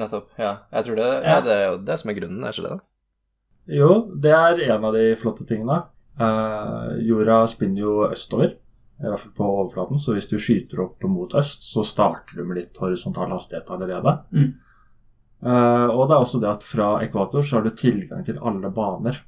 Nettopp. 0.00 0.30
Ja. 0.40 0.56
Jeg 0.72 0.88
tror 0.88 0.98
det, 0.98 1.10
Ja. 1.12 1.36
ja. 1.36 1.40
det 1.44 1.54
er 1.54 1.64
jo 1.68 1.76
det 1.86 1.98
som 2.00 2.10
er 2.10 2.18
grunnen, 2.18 2.42
er 2.42 2.56
ikke 2.56 2.70
det? 2.70 2.78
Jo, 3.78 3.90
det 4.18 4.32
er 4.34 4.62
en 4.72 4.88
av 4.88 4.96
de 4.96 5.04
flotte 5.20 5.46
tingene. 5.46 5.84
Eh, 6.20 7.06
jorda 7.06 7.46
spinner 7.48 7.80
jo 7.80 7.94
østover, 8.10 8.52
i 9.02 9.08
hvert 9.08 9.22
fall 9.22 9.34
på 9.36 9.48
overflaten, 9.48 9.98
så 9.98 10.14
hvis 10.14 10.28
du 10.30 10.36
skyter 10.38 10.84
opp 10.84 11.04
mot 11.10 11.34
øst, 11.34 11.64
så 11.72 11.84
starter 11.86 12.36
du 12.36 12.44
med 12.44 12.60
litt 12.60 12.78
horisontal 12.78 13.32
hastighet 13.32 13.72
allerede. 13.72 14.18
Mm. 14.30 14.52
Eh, 15.42 15.88
og 15.90 16.06
det 16.06 16.16
er 16.16 16.20
også 16.20 16.40
det 16.42 16.52
at 16.52 16.66
fra 16.66 16.94
ekvator 17.02 17.42
så 17.42 17.58
har 17.58 17.66
du 17.66 17.74
tilgang 17.74 18.22
til 18.26 18.38
alle 18.38 18.70
baner. 18.70 19.18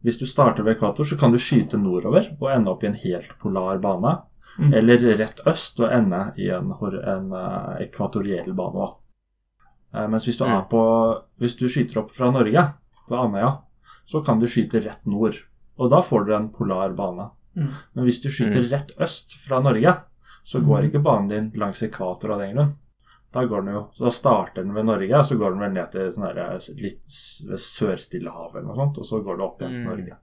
Hvis 0.00 0.16
du 0.16 0.24
starter 0.24 0.64
ved 0.64 0.78
ekvator, 0.78 1.04
så 1.04 1.18
kan 1.20 1.34
du 1.34 1.38
skyte 1.42 1.76
nordover 1.76 2.30
og 2.38 2.48
ende 2.54 2.72
opp 2.72 2.84
i 2.86 2.88
en 2.88 3.00
helt 3.02 3.34
polar 3.42 3.82
bane. 3.82 4.14
Mm. 4.58 4.72
Eller 4.74 5.04
rett 5.18 5.42
øst 5.46 5.82
og 5.84 5.92
ende 5.92 6.22
i 6.40 6.48
en, 6.54 6.72
en 6.72 7.34
eh, 7.36 7.74
ekvatoriell 7.84 8.54
bane. 8.56 8.94
Mens 9.90 10.22
hvis 10.28 10.38
du, 10.38 10.44
på, 10.70 10.80
hvis 11.42 11.56
du 11.58 11.64
skyter 11.66 11.98
opp 12.04 12.12
fra 12.14 12.28
Norge, 12.30 12.62
på 13.08 13.16
Andøya, 13.18 13.56
så 14.06 14.20
kan 14.22 14.38
du 14.38 14.46
skyte 14.46 14.78
rett 14.84 15.02
nord. 15.10 15.34
Og 15.78 15.90
da 15.90 16.00
får 16.02 16.26
du 16.26 16.34
en 16.36 16.48
polar 16.52 16.90
bane. 16.96 17.30
Mm. 17.56 17.70
Men 17.94 18.04
hvis 18.04 18.22
du 18.22 18.28
skyter 18.30 18.68
rett 18.70 18.92
øst 19.00 19.32
fra 19.46 19.60
Norge, 19.60 19.96
så 20.44 20.60
går 20.64 20.88
ikke 20.88 21.02
banen 21.02 21.28
din 21.28 21.50
langs 21.60 21.82
ekvator 21.82 22.32
av 22.32 22.38
den 22.40 22.54
grunn. 22.56 22.76
Da, 23.32 23.44
går 23.46 23.62
den 23.62 23.74
jo, 23.74 23.80
så 23.94 24.04
da 24.08 24.10
starter 24.10 24.64
den 24.64 24.72
ved 24.74 24.84
Norge, 24.88 25.14
og 25.14 25.24
så 25.24 25.36
går 25.38 25.50
den 25.52 25.60
vel 25.62 25.70
ned 25.76 25.90
til 25.92 26.08
sånn 26.10 26.24
der, 26.34 26.56
litt 26.82 27.04
s- 27.06 27.44
ved 27.46 27.58
Sør-Stillehavet 27.62 28.56
eller 28.58 28.66
noe 28.66 28.74
sånt, 28.80 28.98
og 28.98 29.04
så 29.06 29.20
går 29.22 29.36
det 29.38 29.44
opp 29.44 29.60
igjen 29.60 29.74
til 29.76 29.84
Mm. 29.84 29.90
Norge. 29.90 30.16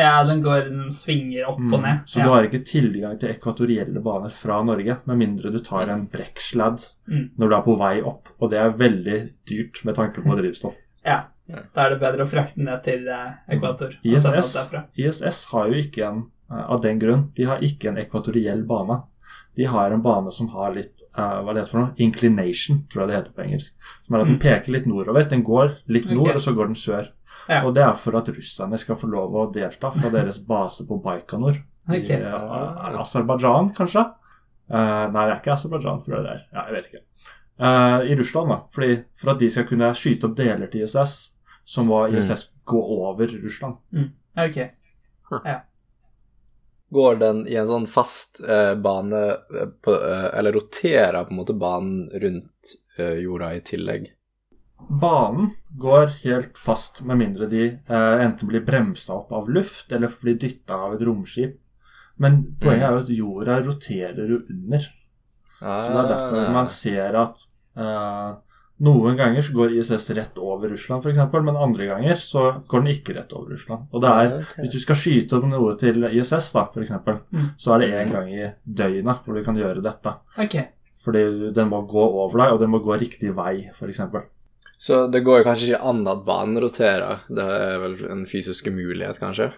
Ja, 0.00 0.24
den 0.24 0.40
går 0.42 0.60
den 0.70 0.88
svinger 0.90 1.48
opp 1.50 1.58
og 1.60 1.82
ned. 1.82 1.98
Mm. 2.00 2.06
Så 2.08 2.18
ja. 2.18 2.24
du 2.24 2.30
har 2.30 2.42
ikke 2.48 2.64
tilgang 2.64 3.18
til 3.20 3.34
ekvatorielle 3.34 4.00
baner 4.02 4.30
fra 4.32 4.62
Norge, 4.64 4.96
med 5.04 5.18
mindre 5.18 5.52
du 5.52 5.58
tar 5.58 5.90
en 5.92 6.06
brekksladd 6.08 6.88
Mm. 7.06 7.30
når 7.38 7.48
du 7.50 7.54
er 7.56 7.62
på 7.68 7.76
vei 7.78 8.00
opp, 8.02 8.28
og 8.40 8.48
det 8.50 8.58
er 8.58 8.70
veldig 8.72 9.18
dyrt 9.44 9.84
med 9.84 9.94
tanke 9.96 10.22
på 10.24 10.36
drivstoff. 10.40 10.74
ja. 11.04 11.24
Da 11.46 11.84
er 11.84 11.92
det 11.92 12.00
bedre 12.00 12.24
å 12.24 12.28
frakte 12.28 12.60
den 12.60 12.70
ned 12.70 12.84
til 12.86 13.08
eh, 13.10 13.40
ekvator. 13.52 13.98
oss 14.00 14.28
ISS. 14.30 14.76
ISS 14.96 15.40
har 15.52 15.68
jo 15.68 15.80
ikke 15.80 16.06
en 16.06 16.22
eh, 16.24 16.62
Av 16.64 16.80
den 16.80 17.00
grunn, 17.02 17.26
de 17.36 17.48
har 17.50 17.64
ikke 17.64 17.90
en 17.90 18.00
ekvatoriell 18.00 18.64
bane. 18.68 19.02
De 19.56 19.66
har 19.68 19.92
en 19.92 20.02
bane 20.02 20.32
som 20.32 20.48
har 20.54 20.72
litt 20.74 21.04
eh, 21.16 21.36
Hva 21.44 21.52
er 21.52 21.60
det 21.60 21.66
for 21.68 21.82
noe? 21.82 21.92
Inclination, 22.04 22.80
tror 22.88 23.04
jeg 23.04 23.10
det 23.10 23.18
heter 23.18 23.36
på 23.36 23.44
engelsk. 23.44 23.92
Som 24.06 24.16
er 24.16 24.24
at 24.24 24.32
den 24.32 24.40
peker 24.42 24.74
litt 24.74 24.88
nordover. 24.88 25.28
Den 25.30 25.44
går 25.46 25.76
litt 25.92 26.08
nord, 26.10 26.30
okay. 26.30 26.40
Og 26.40 26.46
så 26.46 26.56
går 26.56 26.72
den 26.72 26.80
sør. 26.80 27.12
Ja. 27.50 27.60
Og 27.60 27.74
det 27.76 27.84
er 27.84 27.94
for 27.98 28.16
at 28.18 28.32
russerne 28.32 28.80
skal 28.80 28.98
få 28.98 29.10
lov 29.12 29.36
å 29.36 29.46
delta 29.52 29.92
fra 29.92 30.12
deres 30.16 30.40
base 30.48 30.88
på 30.88 30.98
Baikonur. 31.04 31.60
Okay. 31.84 32.22
I 32.22 32.32
uh, 32.32 33.00
Aserbajdsjan, 33.02 33.74
kanskje? 33.76 34.06
Uh, 34.72 35.12
nei, 35.12 35.26
det 35.26 35.30
er 35.34 35.40
ikke 35.42 35.52
Aserbajdsjan, 35.58 36.04
tror 36.06 36.16
jeg 36.16 36.24
det 36.24 36.34
er. 36.38 36.44
Ja, 36.56 36.66
jeg 36.70 36.78
vet 36.78 36.90
ikke. 36.90 37.04
Uh, 37.60 37.98
I 38.08 38.16
Russland, 38.18 38.50
da. 38.50 38.58
Fordi 38.74 38.96
For 39.20 39.34
at 39.34 39.44
de 39.44 39.50
skal 39.52 39.68
kunne 39.68 39.92
skyte 39.98 40.30
opp 40.30 40.38
deler 40.40 40.70
til 40.72 40.86
ISS, 40.86 41.33
så 41.64 41.84
må 41.84 42.06
ISS 42.08 42.50
gå 42.64 42.80
over 43.08 43.26
Russland. 43.26 43.76
Ok. 44.36 44.58
Går 46.94 47.16
den 47.16 47.46
i 47.48 47.56
en 47.58 47.66
sånn 47.66 47.86
fast 47.90 48.42
eh, 48.44 48.74
bane 48.78 49.22
eh, 49.32 49.70
på, 49.82 49.94
eh, 49.96 50.28
Eller 50.38 50.52
roterer 50.54 51.24
på 51.24 51.32
en 51.34 51.40
måte 51.40 51.56
banen 51.58 52.04
rundt 52.22 52.74
eh, 52.98 53.16
jorda 53.24 53.54
i 53.56 53.62
tillegg? 53.66 54.10
Banen 55.00 55.48
går 55.80 56.12
helt 56.24 56.58
fast 56.60 57.02
med 57.08 57.18
mindre 57.22 57.48
de 57.50 57.64
eh, 57.66 58.24
enten 58.26 58.48
blir 58.50 58.62
bremsa 58.66 59.16
opp 59.16 59.32
av 59.32 59.48
luft 59.50 59.92
eller 59.96 60.12
blir 60.22 60.36
dytta 60.38 60.76
av 60.86 60.94
et 60.94 61.02
romskip. 61.08 61.56
Men 62.20 62.42
poenget 62.62 62.86
er 62.86 62.92
jo 62.94 63.02
at 63.02 63.14
jorda 63.16 63.58
roterer 63.64 64.30
jo 64.30 64.42
under. 64.52 64.84
Så 65.58 65.88
det 65.88 66.00
er 66.02 66.10
derfor 66.12 66.52
man 66.54 66.68
ser 66.70 67.16
at 67.18 67.40
eh, 67.74 68.28
noen 68.82 69.14
ganger 69.16 69.40
så 69.46 69.52
går 69.54 69.76
ISS 69.78 70.08
rett 70.16 70.38
over 70.42 70.68
Russland, 70.68 71.04
f.eks., 71.06 71.18
men 71.44 71.56
andre 71.56 71.86
ganger 71.86 72.14
så 72.18 72.42
går 72.66 72.80
den 72.82 72.90
ikke 72.94 73.14
rett 73.14 73.30
over 73.32 73.50
Russland. 73.54 73.82
Og 73.94 74.00
det 74.02 74.08
er, 74.10 74.32
okay. 74.40 74.62
Hvis 74.64 74.72
du 74.74 74.78
skal 74.82 74.96
skyte 74.98 75.36
opp 75.38 75.44
noe 75.46 75.76
til 75.78 76.02
ISS, 76.10 76.50
da, 76.56 76.64
eksempel, 76.82 77.20
Mm. 77.32 77.44
så 77.56 77.74
er 77.74 77.78
det 77.84 77.92
én 78.00 78.10
gang 78.12 78.28
i 78.34 78.50
døgnet 78.66 79.18
hvor 79.24 79.34
du 79.38 79.42
kan 79.46 79.56
gjøre 79.56 79.80
dette. 79.82 80.14
Ok. 80.38 80.56
Fordi 81.04 81.52
den 81.54 81.68
må 81.68 81.82
gå 81.86 82.02
over 82.02 82.38
deg, 82.42 82.52
og 82.52 82.58
den 82.60 82.70
må 82.70 82.78
gå 82.82 82.98
riktig 82.98 83.30
vei, 83.36 83.70
f.eks. 83.72 84.00
Så 84.78 85.06
det 85.10 85.22
går 85.24 85.44
kanskje 85.46 85.66
ikke 85.70 85.84
an 85.86 86.06
at 86.10 86.24
banen 86.26 86.58
roterer. 86.60 87.18
Det 87.30 87.44
er 87.44 87.78
vel 87.78 87.94
en 88.10 88.26
fysisk 88.26 88.66
umulighet, 88.66 89.18
kanskje? 89.22 89.52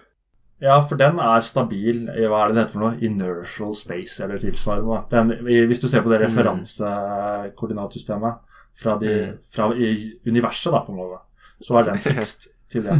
Ja, 0.60 0.78
for 0.80 0.96
den 0.96 1.18
er 1.20 1.40
stabil 1.44 2.08
i 2.16 2.24
hva 2.28 2.44
er 2.44 2.48
det 2.48 2.54
det 2.56 2.62
heter 2.64 2.72
for 2.78 2.84
noe? 2.86 2.98
Inertial 3.04 3.74
space, 3.76 4.20
eller 4.24 4.38
tilsvarende. 4.40 5.02
Den, 5.10 5.28
hvis 5.68 5.80
du 5.82 5.88
ser 5.88 6.02
på 6.04 6.08
det 6.12 6.20
referansekoordinatsystemet 6.22 8.34
fra, 8.76 8.96
de, 9.00 9.12
Mm. 9.26 9.38
fra 9.52 9.70
i 9.74 9.92
universet, 10.26 10.72
da, 10.72 10.80
på 10.86 10.92
en 10.92 10.98
måte, 11.00 11.22
så 11.64 11.78
er 11.80 11.88
den 11.90 11.98
fikst 12.02 12.48
til 12.68 12.82
det. 12.84 12.96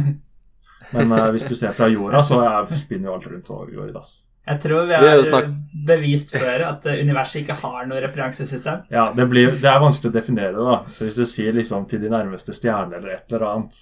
Men 0.93 1.11
uh, 1.11 1.29
hvis 1.35 1.45
du 1.49 1.55
ser 1.55 1.73
fra 1.75 1.87
jorda, 1.91 2.21
så 2.23 2.39
er, 2.45 2.65
spinner 2.79 3.09
jo 3.09 3.15
alt 3.17 3.27
rundt 3.27 3.49
og 3.51 3.71
går 3.75 3.89
i 3.89 3.93
dass. 3.95 4.13
Jeg 4.47 4.61
tror 4.63 4.85
vi 4.87 4.95
Vi 4.95 5.31
har 5.33 5.47
bevist 5.87 6.31
før 6.31 6.61
at 6.69 6.85
eh, 6.87 7.01
universet 7.03 7.41
ikke 7.41 7.57
har 7.59 7.85
noe 7.89 7.99
referansesystem. 7.99 8.85
Ja, 8.89 9.09
det, 9.15 9.25
blir, 9.27 9.51
det 9.59 9.67
er 9.67 9.81
vanskelig 9.83 10.13
å 10.13 10.15
definere 10.15 10.53
det, 10.55 10.63
da. 10.69 10.77
Så 10.87 11.03
hvis 11.03 11.17
du 11.19 11.25
sier 11.27 11.51
liksom 11.57 11.83
til 11.91 11.99
de 12.05 12.09
nærmeste 12.13 12.55
stjernene 12.55 12.95
eller 13.01 13.17
et 13.17 13.25
eller 13.35 13.43
annet 13.49 13.81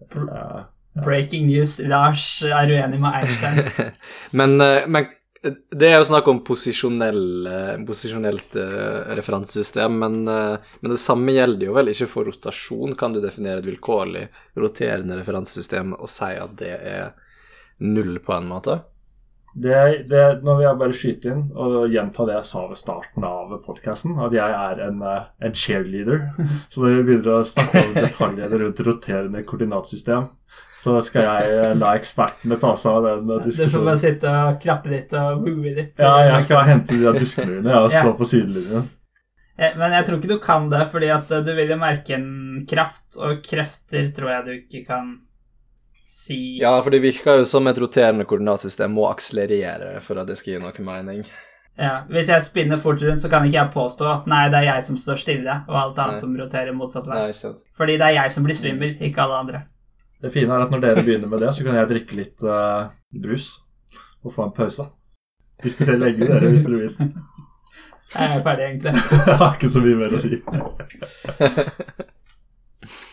det 0.00 0.22
er- 0.32 0.64
Breaking 1.04 1.46
news. 1.46 1.78
Lars 1.88 2.42
er 2.44 2.68
uenig 2.72 2.98
med 3.00 3.14
Einstein. 3.20 3.92
Men, 4.38 4.56
eh, 4.60 4.86
men 4.88 5.06
det 5.42 5.88
er 5.88 5.96
jo 5.96 6.04
snakk 6.06 6.28
om 6.30 6.38
posisjonelt 6.46 8.52
eh, 8.62 9.14
referansesystem, 9.18 9.96
men, 9.98 10.20
eh, 10.30 10.68
men 10.80 10.94
det 10.94 11.00
samme 11.02 11.34
gjelder 11.34 11.66
jo 11.66 11.74
vel 11.74 11.90
ikke 11.90 12.06
for 12.10 12.30
rotasjon. 12.30 12.94
Kan 12.98 13.16
du 13.16 13.20
definere 13.22 13.58
et 13.58 13.66
vilkårlig 13.66 14.28
roterende 14.62 15.18
referansesystem 15.18 15.96
og 15.98 16.10
si 16.12 16.30
at 16.38 16.54
det 16.60 16.76
er 16.78 17.10
null, 17.82 18.20
på 18.22 18.36
en 18.36 18.46
måte? 18.52 18.78
Det, 19.54 20.08
det, 20.08 20.20
nå 20.46 20.54
vil 20.56 20.64
jeg 20.64 20.78
bare 20.80 20.94
skyte 20.96 21.28
inn 21.34 21.40
og 21.60 21.90
gjenta 21.92 22.24
det 22.24 22.36
jeg 22.38 22.46
sa 22.48 22.62
ved 22.70 22.78
starten 22.80 23.24
av 23.28 23.50
podkasten, 23.66 24.14
at 24.24 24.32
jeg 24.32 24.54
er 24.56 24.78
en, 24.86 25.02
eh, 25.04 25.26
en 25.44 25.52
cheerleader. 25.52 26.22
Så 26.70 26.80
når 26.80 26.94
vi 26.94 27.02
begynner 27.10 27.34
å 27.34 27.42
snakke 27.44 27.82
om 27.84 27.92
detaljer 27.98 28.54
rundt 28.62 28.80
roterende 28.86 29.42
koordinatsystem, 29.44 30.30
så 30.76 30.94
skal 31.04 31.26
jeg 31.28 31.52
eh, 31.58 31.74
la 31.80 31.92
ekspertene 31.98 32.56
ta 32.60 32.72
seg 32.80 32.96
av 32.96 33.04
den 33.10 33.28
diskusjonen. 33.44 33.68
Du 33.68 33.76
får 33.76 33.84
bare 33.90 34.00
sitte 34.06 34.32
og 34.46 34.58
klappe 34.64 34.92
litt 34.94 35.12
og 35.20 35.44
wooe 35.44 35.74
litt. 35.76 35.92
Ja, 36.00 36.14
jeg 36.30 36.42
skal 36.48 36.64
hente 36.70 36.96
de 37.02 37.12
duskene 37.18 37.58
mine 37.60 37.76
og 37.84 37.90
stå 37.92 38.08
Ja. 38.08 38.14
på 38.18 38.28
sidelinjen. 38.32 38.88
Eh, 39.58 39.76
Men 39.76 39.92
jeg 39.92 40.06
tror 40.08 40.16
ikke 40.18 40.32
du 40.32 40.38
kan 40.40 40.70
det, 40.72 40.86
fordi 40.90 41.10
at 41.12 41.30
eh, 41.30 41.44
du 41.44 41.52
vil 41.54 41.68
jo 41.68 41.76
merke 41.76 42.16
en 42.16 42.64
kraft, 42.68 43.18
og 43.20 43.44
krefter 43.44 44.08
tror 44.16 44.32
jeg 44.32 44.44
du 44.48 44.52
ikke 44.56 44.86
kan 44.88 45.12
si 46.04 46.58
Ja, 46.60 46.74
for 46.82 46.94
det 46.94 47.02
virker 47.04 47.40
jo 47.40 47.48
som 47.48 47.66
et 47.70 47.78
roterende 47.80 48.26
koordinatsystem 48.28 48.92
må 48.94 49.08
akselerere 49.10 49.96
for 50.04 50.20
at 50.22 50.30
det 50.30 50.38
skal 50.40 50.56
gi 50.56 50.62
noe 50.62 50.86
mening. 50.86 51.24
Ja, 51.78 52.02
Hvis 52.10 52.28
jeg 52.28 52.44
spinner 52.44 52.76
fort 52.76 53.00
rundt, 53.02 53.22
så 53.22 53.30
kan 53.32 53.46
ikke 53.48 53.56
jeg 53.56 53.72
påstå 53.72 54.08
at 54.10 54.26
nei, 54.28 54.42
det 54.52 54.60
er 54.60 54.66
jeg 54.74 54.84
som 54.90 54.98
står 55.00 55.20
stille, 55.22 55.54
og 55.68 55.78
alt 55.80 56.00
annet 56.04 56.18
Nei. 56.18 56.20
som 56.20 56.34
roterer 56.36 56.76
motsatt 56.76 57.08
vei. 57.08 57.20
Nei, 57.26 57.36
sant. 57.36 57.62
Fordi 57.76 57.96
det 57.96 58.10
er 58.10 58.18
jeg 58.18 58.34
som 58.34 58.44
blir 58.44 58.58
svimmel, 58.58 58.96
ikke 59.00 59.24
alle 59.24 59.38
andre. 59.40 59.62
Det 60.22 60.30
fine 60.30 60.52
er 60.54 60.66
at 60.66 60.70
når 60.70 60.82
dere 60.84 61.02
begynner 61.02 61.30
med 61.32 61.40
det, 61.42 61.54
så 61.56 61.64
kan 61.66 61.78
jeg 61.80 61.88
drikke 61.90 62.18
litt 62.18 62.44
uh, 62.46 62.92
brus 63.24 63.48
og 64.22 64.34
få 64.34 64.44
en 64.46 64.52
pause. 64.54 64.84
Diskutere 65.64 65.98
lenge, 65.98 66.28
dere, 66.28 66.50
hvis 66.52 66.66
dere 66.68 66.84
vil. 66.84 66.94
Jeg 68.12 68.28
er 68.28 68.42
ferdig, 68.44 68.64
egentlig. 68.68 68.92
Jeg 69.26 69.36
har 69.40 69.54
ikke 69.56 69.72
så 69.72 69.80
mye 69.80 69.96
mer 69.96 70.12
å 70.12 70.20
si. 70.20 70.36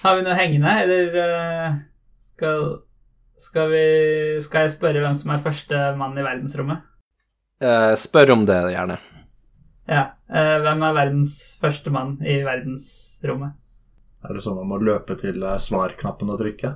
Har 0.03 0.17
vi 0.17 0.25
noe 0.25 0.35
hengende, 0.35 0.73
eller 0.83 1.15
eh, 1.23 1.77
skal, 2.39 2.69
skal 3.39 3.71
vi 3.73 3.85
Skal 4.43 4.65
jeg 4.67 4.75
spørre 4.77 5.03
hvem 5.03 5.15
som 5.17 5.33
er 5.35 5.43
første 5.43 5.79
mann 5.99 6.17
i 6.17 6.25
verdensrommet? 6.25 6.85
Eh, 7.59 7.93
spør 7.99 8.31
om 8.37 8.45
det, 8.47 8.59
gjerne. 8.71 8.95
Ja. 9.89 10.03
eh, 10.31 10.59
hvem 10.63 10.83
er 10.85 10.93
verdens 10.95 11.33
første 11.59 11.91
mann 11.91 12.15
i 12.23 12.37
verdensrommet? 12.45 13.57
Er 14.23 14.35
det 14.35 14.43
sånn 14.43 14.55
man 14.61 14.69
må 14.69 14.77
løpe 14.83 15.17
til 15.19 15.43
eh, 15.43 15.57
svarknappen 15.59 16.31
og 16.31 16.39
trykke? 16.39 16.71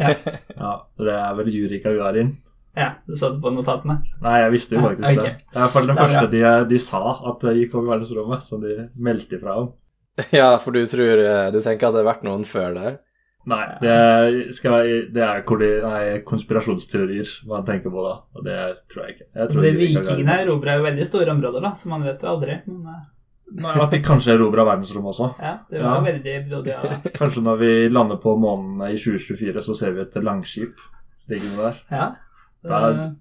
Ja. 0.00 0.10
ja. 0.58 0.72
Det 0.98 1.14
er 1.14 1.38
vel 1.38 1.52
Juri 1.54 1.78
Gagarin. 1.84 2.34
Ja, 2.74 2.88
du 3.06 3.14
så 3.14 3.30
det 3.30 3.38
på 3.44 3.52
notatene? 3.54 4.00
Nei, 4.24 4.34
jeg 4.42 4.50
visste 4.56 4.74
jo 4.74 4.80
Ja, 4.82 4.88
faktisk 4.90 5.12
ok. 5.12 5.22
det. 5.22 5.32
Det 5.38 5.54
er 5.54 5.60
i 5.60 5.62
hvert 5.62 5.74
fall 5.76 5.86
den 5.86 5.94
Det 5.94 6.02
første 6.02 6.30
de, 6.32 6.44
de 6.72 6.78
sa 6.82 7.02
at 7.30 7.46
det 7.46 7.56
gikk 7.60 7.76
over 7.78 7.92
verdensrommet, 7.94 8.42
så 8.42 8.58
de 8.62 8.76
meldte 9.06 9.38
ifra 9.38 9.58
om. 9.62 9.72
Ja, 10.34 10.48
for 10.62 10.74
du 10.74 10.82
tror 10.86 11.18
eh, 11.22 11.48
Du 11.54 11.60
tenker 11.62 11.88
at 11.88 11.94
det 11.96 12.02
har 12.04 12.10
vært 12.10 12.26
noen 12.26 12.42
før 12.46 12.74
der? 12.74 12.98
Nei, 13.46 13.64
det, 13.80 14.54
skal 14.56 14.86
det 15.12 15.20
er 15.22 15.42
de, 15.44 15.66
nei, 15.84 16.04
konspirasjonsteorier 16.24 17.28
man 17.50 17.64
tenker 17.68 17.92
på 17.92 18.04
da, 18.06 18.14
og 18.34 18.44
det 18.46 18.56
tror 18.88 19.04
jeg 19.04 19.16
ikke. 19.18 19.26
Jeg 19.36 19.50
tror 19.50 19.62
De 19.66 19.72
Yuri 19.72 19.88
Gagarin- 19.90 20.06
Vikingene 20.06 20.36
erobra 20.46 20.76
jo 20.78 20.84
veldig 20.86 21.06
store 21.10 21.34
områder, 21.34 21.60
da, 21.66 21.72
så 21.76 21.90
man 21.92 22.06
vet 22.08 22.22
jo 22.24 22.28
aldri. 22.32 22.60
Men 22.66 22.86
eh, 22.94 23.02
Nei, 23.54 23.74
At 23.84 23.90
de 23.92 23.98
kanskje 24.02 24.32
erobra 24.34 24.64
verdensrommet 24.66 25.12
også. 25.12 25.26
ja, 25.44 25.58
det 25.70 25.82
var 25.82 25.98
Ja. 25.98 26.04
veldig 26.06 26.36
blodig. 26.48 26.72
Ja. 26.72 26.96
Kanskje 27.14 27.42
når 27.44 27.58
vi 27.60 27.72
lander 27.92 28.16
på 28.22 28.32
månen 28.40 28.80
i 28.88 28.96
2024, 28.96 29.60
så 29.62 29.76
ser 29.76 29.92
vi 29.92 30.00
et 30.00 30.16
langskip 30.24 30.72
liggende 31.28 31.68
der. 31.68 31.82
ja. 31.90 32.06
Det 32.64 33.16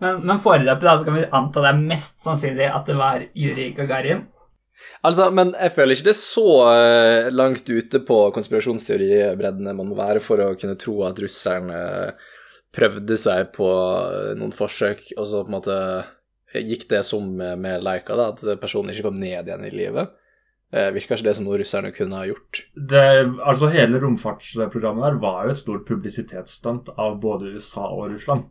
Men, 0.00 0.26
men 0.26 0.38
foreløpig 0.40 0.82
da, 0.82 0.96
så 0.98 1.04
kan 1.04 1.14
vi 1.14 1.24
anta 1.32 1.60
det 1.64 1.68
er 1.74 1.78
mest 1.88 2.24
sannsynlig 2.24 2.66
at 2.74 2.86
det 2.88 2.96
var 2.96 3.22
Juri 3.34 3.70
Gagarin. 3.76 4.26
Altså, 5.06 5.30
men 5.34 5.54
jeg 5.56 5.72
føler 5.72 5.96
ikke 5.96 6.08
det 6.08 6.14
er 6.14 6.20
så 6.20 6.48
eh, 6.70 7.28
langt 7.32 7.68
ute 7.68 8.00
på 8.06 8.18
konspirasjonsteoribreddene 8.36 9.74
man 9.76 9.88
må 9.90 9.96
være 9.98 10.20
for 10.24 10.42
å 10.44 10.50
kunne 10.58 10.76
tro 10.80 10.98
at 11.06 11.18
russerne 11.22 11.78
prøvde 12.76 13.16
seg 13.20 13.50
på 13.56 13.70
eh, 13.70 14.34
noen 14.36 14.52
forsøk, 14.54 15.12
og 15.16 15.26
så 15.30 15.42
på 15.42 15.50
en 15.52 15.56
måte 15.58 15.78
gikk 16.56 16.86
det 16.88 17.02
som 17.04 17.24
med, 17.36 17.82
Leika, 17.84 18.16
da, 18.16 18.30
at 18.32 18.60
personen 18.62 18.92
ikke 18.92 19.08
kom 19.08 19.18
ned 19.20 19.48
igjen 19.48 19.64
i 19.66 19.72
livet. 19.74 20.12
Eh, 20.74 20.90
virker 20.94 21.16
ikke 21.16 21.28
det 21.28 21.36
som 21.38 21.46
noe 21.46 21.58
russerne 21.60 21.92
kunne 21.94 22.18
ha 22.18 22.26
gjort? 22.26 22.62
Det, 22.74 23.02
altså 23.44 23.68
Hele 23.70 24.00
romfartsprogrammet 24.02 25.04
der 25.06 25.18
var 25.22 25.46
jo 25.46 25.54
et 25.54 25.60
stort 25.60 25.86
publisitetsstunt 25.88 26.90
av 26.98 27.20
både 27.22 27.54
USA 27.54 27.86
og 27.86 28.10
Russland. 28.10 28.48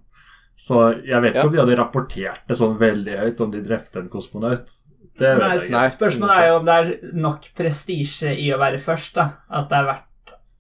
Så 0.56 0.80
jeg 1.04 1.20
vet 1.22 1.36
ikke 1.36 1.42
Ja. 1.44 1.50
om 1.50 1.52
de 1.52 1.60
hadde 1.60 1.80
rapportert 1.82 2.46
det 2.48 2.56
sånn 2.56 2.78
veldig 2.80 3.18
høyt 3.20 3.42
om 3.44 3.52
de 3.52 3.62
drepte 3.66 4.00
en 4.00 4.10
kosmonaut. 4.10 4.72
Det 5.16 5.30
vet 5.40 5.70
Nei, 5.72 5.82
jeg 5.86 5.92
spørsmålet 5.94 6.38
er 6.42 6.48
jo 6.50 6.56
om 6.60 6.66
det 6.68 6.74
er 6.76 7.14
nok 7.24 7.46
prestisje 7.56 8.34
i 8.36 8.50
å 8.52 8.58
være 8.60 8.80
først. 8.84 9.14
da, 9.16 9.30
At 9.50 9.70
det 9.72 9.78
er 9.78 9.86
verdt 9.94 10.04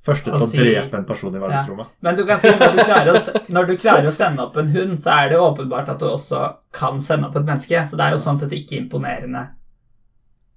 Første 0.05 0.29
til 0.29 0.37
å 0.37 0.45
å 0.45 0.47
si- 0.47 0.57
drepe 0.61 0.97
en 0.99 1.05
person 1.09 1.33
i 1.35 1.39
verdensrommet. 1.41 1.87
Men 2.05 2.15
du 2.15 2.23
kan 2.29 2.37
si 2.39 2.51
når 2.53 2.75
du, 2.75 2.81
klarer 2.85 3.15
å, 3.17 3.21
når 3.57 3.67
du 3.71 3.73
klarer 3.81 4.07
å 4.07 4.13
sende 4.13 4.43
opp 4.45 4.55
en 4.61 4.67
hund, 4.69 4.99
så 5.01 5.15
er 5.17 5.29
det 5.31 5.39
jo 5.39 5.47
åpenbart 5.49 5.89
at 5.89 5.99
du 5.99 6.05
også 6.05 6.41
kan 6.77 6.99
sende 7.01 7.27
opp 7.27 7.35
et 7.39 7.47
menneske. 7.47 7.81
Så 7.89 7.97
det 7.97 8.05
er 8.05 8.11
jo 8.13 8.21
sånn 8.21 8.37
sett 8.37 8.53
ikke 8.53 8.77
imponerende 8.83 9.47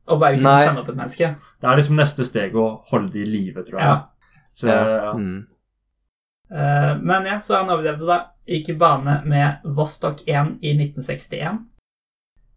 å 0.09 0.19
bare 0.21 0.37
kunne 0.37 0.53
Nei. 0.53 0.65
sende 0.69 0.83
opp 0.85 0.89
et 0.93 1.01
menneske. 1.01 1.31
Det 1.61 1.69
er 1.71 1.81
liksom 1.81 1.97
neste 1.97 2.25
steg 2.29 2.55
å 2.61 2.67
holde 2.93 3.11
det 3.17 3.25
i 3.25 3.31
live, 3.33 3.65
tror 3.65 3.81
jeg. 3.81 3.89
Ja. 3.89 4.45
Så 4.53 4.69
ja. 4.69 5.13
Mm. 5.17 5.47
Eh, 6.53 6.95
Men 7.03 7.27
ja, 7.29 7.41
så 7.41 7.57
han 7.63 7.73
overlevde 7.73 8.07
da. 8.09 8.21
Gikk 8.49 8.71
i 8.73 8.77
bane 8.81 9.19
med 9.29 9.65
Vostok 9.77 10.23
1 10.29 10.55
i 10.65 10.73
1961. 10.77 11.59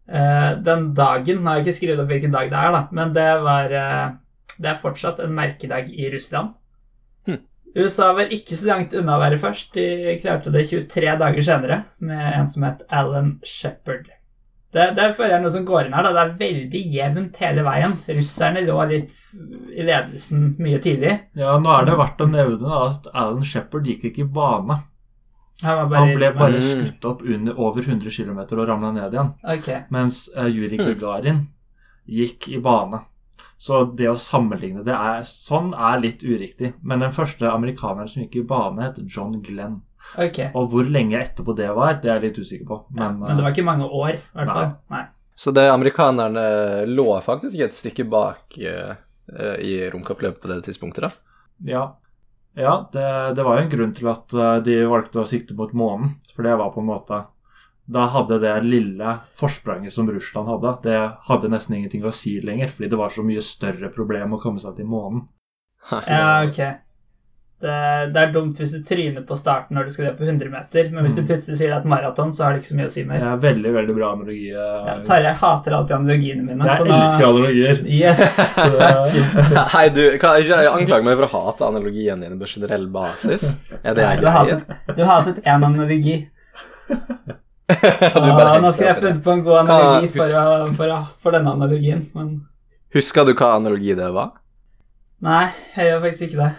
Eh, 0.08 0.50
Den 0.66 0.88
dagen 0.98 1.42
Nå 1.42 1.48
har 1.50 1.60
jeg 1.60 1.66
ikke 1.68 1.76
skrevet 1.76 2.02
opp 2.02 2.10
hvilken 2.10 2.32
dag 2.34 2.48
det 2.50 2.58
er, 2.58 2.72
da, 2.74 2.80
men 2.90 3.12
det 3.14 3.28
var 3.44 3.70
eh, 3.78 4.08
Det 4.58 4.72
er 4.72 4.80
fortsatt 4.80 5.20
en 5.22 5.34
merkedag 5.36 5.88
i 5.94 6.10
Russland. 6.12 6.54
Hm. 7.28 7.38
USA 7.76 8.10
var 8.16 8.32
ikke 8.34 8.58
så 8.58 8.66
langt 8.68 8.96
unna 8.98 9.14
å 9.16 9.22
være 9.22 9.38
først. 9.40 9.72
De 9.78 10.16
klarte 10.20 10.52
det 10.52 10.66
23 10.68 11.14
dager 11.22 11.46
senere 11.46 11.78
med 12.04 12.26
en 12.34 12.50
som 12.50 12.66
het 12.66 12.82
Alan 12.92 13.38
Shepherd. 13.46 14.10
Det, 14.72 14.86
det 14.96 15.10
føler 15.16 15.34
jeg 15.34 15.42
noe 15.44 15.52
som 15.52 15.64
går 15.68 15.86
inn 15.88 15.94
her. 15.96 16.06
da. 16.06 16.12
Det 16.16 16.22
er 16.22 16.38
veldig 16.42 16.82
jevnt 16.94 17.40
hele 17.44 17.64
veien. 17.66 17.96
Russerne 18.08 18.62
lå 18.64 18.76
litt 18.88 19.12
i 19.72 19.84
ledelsen 19.84 20.46
mye 20.64 20.78
tidlig. 20.80 21.18
ja, 21.36 21.56
nå 21.60 21.74
er 21.78 21.88
det 21.88 21.96
verdt 22.00 22.24
å 22.24 22.28
nevne 22.30 22.78
at 22.86 23.08
Alan 23.12 23.44
Shepherd 23.44 23.88
gikk 23.90 24.06
ikke 24.10 24.24
i 24.24 24.30
bane. 24.38 24.78
Han, 25.62 25.88
bare 25.90 25.98
Han 26.00 26.16
ble 26.16 26.32
bare 26.34 26.58
Mm. 26.58 26.66
skutt 26.66 27.04
opp 27.04 27.22
under 27.22 27.58
over 27.60 27.82
100 27.82 28.10
km 28.10 28.38
og 28.38 28.68
ramla 28.68 28.92
ned 28.92 29.12
igjen. 29.14 29.32
Okay. 29.58 29.82
Mens 29.90 30.28
uh, 30.36 30.48
Juri 30.50 30.76
Gagarin 30.76 31.46
gikk 32.08 32.48
i 32.48 32.58
bane. 32.58 33.00
Så 33.62 33.84
det 33.94 34.08
å 34.10 34.16
sammenligne 34.18 34.82
det 34.82 34.94
er, 34.94 35.22
sånn 35.22 35.70
er 35.74 36.00
litt 36.02 36.24
uriktig. 36.26 36.72
Men 36.82 36.98
den 36.98 37.12
første 37.14 37.46
amerikaneren 37.50 38.08
som 38.10 38.24
gikk 38.24 38.40
i 38.40 38.42
bane, 38.42 38.82
het 38.82 38.98
John 39.06 39.36
Glenn. 39.42 39.80
Okay. 40.18 40.50
Og 40.58 40.72
hvor 40.72 40.88
lenge 40.90 41.20
etterpå 41.20 41.54
det 41.56 41.68
var, 41.70 42.00
det 42.02 42.10
er 42.10 42.18
jeg 42.18 42.24
litt 42.32 42.40
usikker 42.42 42.66
på. 42.66 42.78
Men, 42.90 43.20
Men 43.20 43.36
det 43.38 43.44
var 43.46 43.54
ikke 43.54 43.64
mange 43.68 43.86
år, 43.86 44.16
i 44.18 44.38
hvert 44.40 44.50
fall. 44.50 44.72
Nei. 44.90 45.04
Så 45.34 45.54
det 45.54 45.68
amerikanerne 45.70 46.42
lå 46.90 47.06
faktisk 47.24 47.62
et 47.64 47.72
stykke 47.74 48.04
bak 48.10 48.58
eh, 48.58 48.96
eh, 49.32 49.54
i 49.62 49.76
romkappløpet 49.94 50.42
på 50.42 50.50
det 50.50 50.58
tidspunktet, 50.66 51.06
da? 51.06 51.12
eh, 51.62 51.70
ja, 51.72 51.84
ja 52.54 52.88
det, 52.92 53.34
det 53.36 53.44
var 53.46 53.58
jo 53.58 53.64
en 53.64 53.72
grunn 53.72 53.92
til 53.96 54.08
at 54.12 54.34
eh, 54.34 54.56
de 54.66 54.78
valgte 54.90 55.22
å 55.22 55.28
sikte 55.28 55.56
mot 55.58 55.72
månen. 55.76 56.12
For 56.34 56.46
det 56.46 56.56
var 56.60 56.72
på 56.74 56.82
en 56.82 56.90
måte 56.90 57.22
Da 57.92 58.04
hadde 58.12 58.38
det 58.42 58.54
lille 58.64 59.16
forspranget 59.34 59.92
som 59.92 60.10
Russland 60.10 60.48
hadde, 60.48 60.76
det 60.84 60.98
hadde 61.28 61.50
nesten 61.50 61.76
ingenting 61.76 62.04
å 62.06 62.14
si 62.14 62.36
lenger, 62.44 62.70
fordi 62.70 62.92
det 62.92 63.00
var 63.00 63.10
så 63.10 63.24
mye 63.26 63.42
større 63.42 63.90
problem 63.92 64.36
å 64.36 64.40
komme 64.40 64.62
seg 64.62 64.76
til 64.78 64.86
månen. 64.88 65.26
Ja, 65.90 66.44
ok. 66.46 66.60
Det, 67.62 67.74
det 68.12 68.18
er 68.24 68.30
dumt 68.34 68.58
hvis 68.58 68.72
du 68.74 68.80
tryner 68.82 69.22
på 69.26 69.36
starten 69.38 69.76
når 69.78 69.86
du 69.86 69.92
skal 69.94 70.08
ned 70.08 70.16
på 70.18 70.24
100 70.26 70.48
meter, 70.50 70.88
men 70.90 71.04
hvis 71.06 71.14
du 71.14 71.20
Mm. 71.22 71.28
plutselig 71.28 71.56
sier 71.60 71.68
det 71.70 71.76
er 71.76 71.80
et 71.84 71.90
maraton, 71.92 72.32
så 72.34 72.42
har 72.44 72.52
det 72.56 72.62
ikke 72.64 72.70
så 72.72 72.78
mye 72.80 72.88
å 72.88 72.90
si 72.90 73.02
Det 73.04 73.08
mer. 73.12 73.22
er 73.28 73.36
veldig, 73.44 73.72
veldig 73.76 73.94
bra 73.98 74.08
analogi. 74.16 74.48
eh. 74.50 74.80
Ja, 74.88 74.96
Tarjei 75.06 75.34
hater 75.44 75.76
alltid 75.78 75.94
analogiene 75.96 76.42
mine. 76.48 76.66
Jeg 76.66 76.78
så 76.80 76.86
elsker 76.98 77.26
analogier. 77.28 77.82
Yes! 77.86 78.56
Hei, 79.76 79.84
du 79.96 80.02
kan 80.18 80.40
ikke 80.42 80.58
anklage 80.72 81.04
meg 81.06 81.16
for 81.20 81.28
å 81.28 81.32
hate 81.46 81.68
analogien 81.70 82.20
din 82.26 82.38
på 82.42 82.50
generell 82.56 82.88
basis. 82.90 83.46
Er 83.84 83.94
det 83.94 84.08
jeg 84.08 84.18
du 84.18 84.26
greier? 84.26 84.64
du 84.96 85.04
hatet 85.12 85.38
en 85.46 85.64
analogi. 85.70 86.18
Du 87.72 88.28
bare 88.36 88.50
Ah, 88.52 88.58
nå 88.60 88.68
skulle 88.74 88.90
jeg 88.90 88.98
funnet 89.00 89.22
på 89.24 89.32
en 89.32 89.42
god 89.46 89.60
analogi 89.62 90.08
Hva- 90.12 90.16
for, 90.18 90.34
å, 90.42 90.74
for, 90.76 90.90
å, 90.92 90.98
for 91.22 91.32
denne 91.32 91.54
analogien, 91.54 92.02
men 92.18 92.34
Husker 92.92 93.24
du 93.24 93.32
hva 93.38 93.54
analogi 93.56 93.94
det 93.96 94.10
var? 94.12 94.34
nei, 95.22 95.46
jeg 95.76 95.86
gjør 95.88 96.00
faktisk 96.02 96.26
ikke 96.26 96.40
det. 96.42 96.50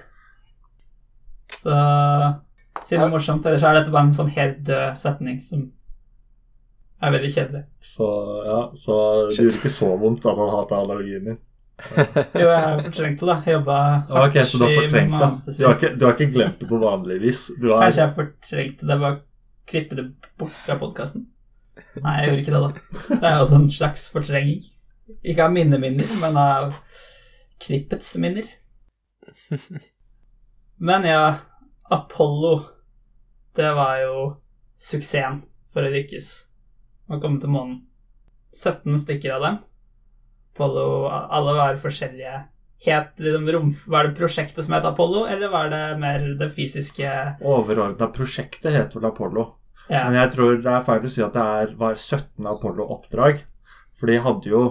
Så 1.63 1.77
siden 2.83 3.03
det 3.03 3.07
er 3.07 3.13
morsomt, 3.13 3.45
ellers 3.47 3.63
er 3.63 3.77
dette 3.77 3.93
bare 3.93 4.09
en 4.09 4.17
sånn 4.17 4.31
helt 4.35 4.59
død 4.67 4.99
setning 4.99 5.39
som 5.43 5.63
er 7.03 7.11
veldig 7.13 7.31
kjedelig. 7.33 7.63
så 7.83 8.07
ja, 8.47 8.59
så 8.79 8.95
det 9.29 9.41
gjorde 9.41 9.59
ikke 9.59 9.73
så 9.75 9.89
vondt 9.99 10.27
at 10.31 10.39
han 10.39 10.53
hater 10.53 10.79
analogien 10.79 11.27
din. 11.27 11.41
Jo, 11.83 12.45
jeg 12.47 12.59
har 12.63 12.81
fortrengt 12.85 13.19
det, 13.19 13.27
da. 13.27 13.35
Jobba 13.49 13.77
Ok, 14.23 14.35
så 14.45 14.59
du 14.59 14.63
har 14.63 14.75
fortrengt 14.77 15.15
det. 15.19 15.55
Du 15.57 15.65
har, 15.65 15.73
ikke, 15.75 15.91
du 15.97 16.05
har 16.05 16.13
ikke 16.15 16.33
glemt 16.35 16.59
det 16.61 16.69
på 16.69 16.79
vanlig 16.79 17.17
vis? 17.23 17.45
Du 17.59 17.71
har, 17.73 17.87
Kanskje 17.87 18.03
jeg 18.05 18.15
fortrengte 18.17 18.89
det 18.89 18.97
ved 19.01 19.07
å 19.09 19.21
klippe 19.71 19.97
det 19.97 20.05
bort 20.39 20.59
fra 20.59 20.77
podkasten. 20.79 21.25
Nei, 22.03 22.13
jeg 22.19 22.29
gjorde 22.29 22.43
ikke 22.43 22.53
det, 22.53 22.61
da. 22.61 22.69
Det 23.09 23.25
er 23.25 23.35
jo 23.35 23.47
også 23.47 23.59
en 23.59 23.71
slags 23.73 24.05
fortrenging. 24.13 24.61
Ikke 25.33 25.47
av 25.47 25.55
mine 25.55 25.79
minner, 25.81 26.13
men 26.21 26.39
av 26.39 26.77
klippets 27.63 28.15
minner. 28.21 28.47
Men 30.83 31.05
ja, 31.07 31.35
Apollo, 31.91 32.61
det 33.55 33.73
var 33.75 33.97
jo 34.01 34.15
suksessen 34.75 35.41
for 35.69 35.85
å 35.85 35.91
lykkes 35.93 36.29
å 37.11 37.19
komme 37.21 37.41
til 37.41 37.51
månen. 37.53 37.81
17 38.53 38.97
stykker 39.01 39.35
av 39.35 39.41
dem. 39.47 39.57
Apollo, 40.53 40.87
alle 41.09 41.53
var 41.57 41.79
forskjellige. 41.81 42.43
Het 42.83 43.19
liksom 43.23 43.47
rom, 43.55 43.69
Var 43.89 44.07
det 44.09 44.15
prosjektet 44.17 44.65
som 44.65 44.73
het 44.75 44.85
Apollo, 44.85 45.25
eller 45.31 45.49
var 45.49 45.69
det 45.71 45.83
mer 46.01 46.25
det 46.37 46.49
fysiske 46.51 47.07
Overordna 47.41 48.09
prosjektet 48.11 48.73
het 48.75 48.95
vel 48.97 49.05
Apollo. 49.07 49.45
ja. 49.87 50.03
Men 50.09 50.17
jeg 50.19 50.31
tror 50.35 50.57
det 50.61 50.71
er 50.73 50.83
feil 50.83 51.05
å 51.07 51.11
si 51.11 51.23
at 51.23 51.33
det 51.33 51.45
er, 51.63 51.73
var 51.79 51.95
17 51.95 52.45
Apollo-oppdrag. 52.51 53.43
For 53.93 54.11
de 54.11 54.17
hadde 54.19 54.49
jo 54.51 54.61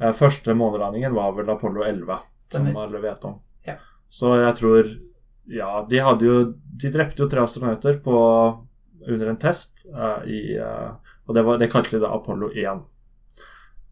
eh, 0.00 0.12
Første 0.12 0.54
månelandingen 0.58 1.14
var 1.14 1.32
vel 1.36 1.50
Apollo 1.54 1.84
11, 1.86 2.18
Stemmer. 2.40 2.72
som 2.74 2.82
alle 2.82 3.00
vet 3.04 3.24
om. 3.24 3.38
Ja. 3.66 3.76
Så 4.10 4.34
jeg 4.42 4.56
tror 4.58 4.92
Ja, 5.50 5.86
de 5.90 5.98
hadde 5.98 6.26
jo 6.26 6.36
De 6.82 6.90
drepte 6.92 7.24
jo 7.24 7.28
tre 7.30 7.42
astronauter 7.42 7.98
på, 8.02 8.16
under 9.08 9.32
en 9.32 9.38
test, 9.38 9.84
uh, 9.94 10.22
i, 10.26 10.56
uh, 10.58 10.94
og 11.26 11.36
det, 11.36 11.42
var, 11.46 11.58
det 11.60 11.70
kalte 11.72 11.96
de 11.96 12.02
da 12.02 12.14
Apollo 12.16 12.52
1. 12.54 12.82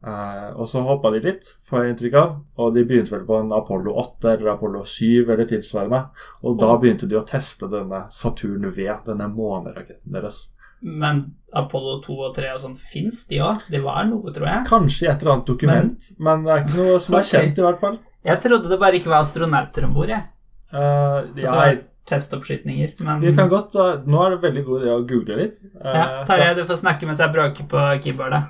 Uh, 0.00 0.56
og 0.56 0.64
så 0.68 0.80
hoppa 0.80 1.10
de 1.12 1.20
litt, 1.20 1.44
får 1.66 1.82
jeg 1.82 1.92
inntrykk 1.92 2.14
av, 2.16 2.30
og 2.56 2.72
de 2.74 2.86
begynte 2.88 3.12
vel 3.12 3.26
på 3.28 3.36
en 3.36 3.52
Apollo 3.52 3.92
8 4.00 4.30
eller 4.32 4.54
Apollo 4.54 4.84
7 4.88 5.28
eller 5.28 5.44
tilsvarende. 5.50 6.00
Og 6.48 6.56
da 6.62 6.72
begynte 6.80 7.10
de 7.10 7.18
å 7.20 7.26
teste 7.26 7.68
denne 7.70 8.06
Saturn 8.14 8.70
V, 8.70 8.88
denne 9.06 9.28
måneraketten 9.34 10.16
deres. 10.16 10.46
Men 10.80 11.26
Apollo 11.52 11.98
2 12.06 12.16
og 12.30 12.34
3 12.38 12.54
og 12.54 12.62
sånn, 12.62 12.78
fins 12.80 13.26
de 13.28 13.42
òg? 13.44 13.66
De 13.68 13.82
var 13.84 14.06
noe, 14.08 14.32
tror 14.32 14.48
jeg. 14.48 14.66
Kanskje 14.70 15.06
i 15.06 15.10
et 15.12 15.20
eller 15.20 15.36
annet 15.36 15.52
dokument, 15.52 16.12
men, 16.24 16.46
det 16.46 16.54
er 16.54 16.64
ikke 16.64 16.78
noe 16.78 17.00
som 17.04 17.20
er 17.20 17.28
kjent, 17.34 17.60
i 17.60 17.66
hvert 17.66 17.82
fall. 17.82 18.00
Jeg 18.24 18.40
trodde 18.44 18.72
det 18.72 18.80
bare 18.80 18.96
ikke 18.96 19.12
var 19.12 19.26
astronauter 19.26 19.84
om 19.84 19.92
bord, 19.96 20.12
jeg. 20.12 20.24
Eh, 20.70 21.16
jeg, 21.36 21.46
ja, 21.46 21.70
testoppskytninger, 22.10 22.92
men 23.06 23.22
vi 23.22 23.32
kan 23.34 23.50
godt 23.50 23.74
uh, 23.78 24.04
Nå 24.06 24.20
er 24.22 24.34
det 24.34 24.42
veldig 24.44 24.62
god 24.66 24.84
idé 24.84 24.92
å 24.94 25.02
google 25.06 25.38
litt. 25.40 25.58
Uh, 25.78 25.90
ja, 25.94 26.04
Tarjei, 26.28 26.52
du 26.58 26.62
får 26.68 26.80
snakke 26.82 27.08
mens 27.08 27.22
jeg 27.22 27.34
bråker 27.34 27.68
på 27.70 27.88
keyboardet. 28.06 28.46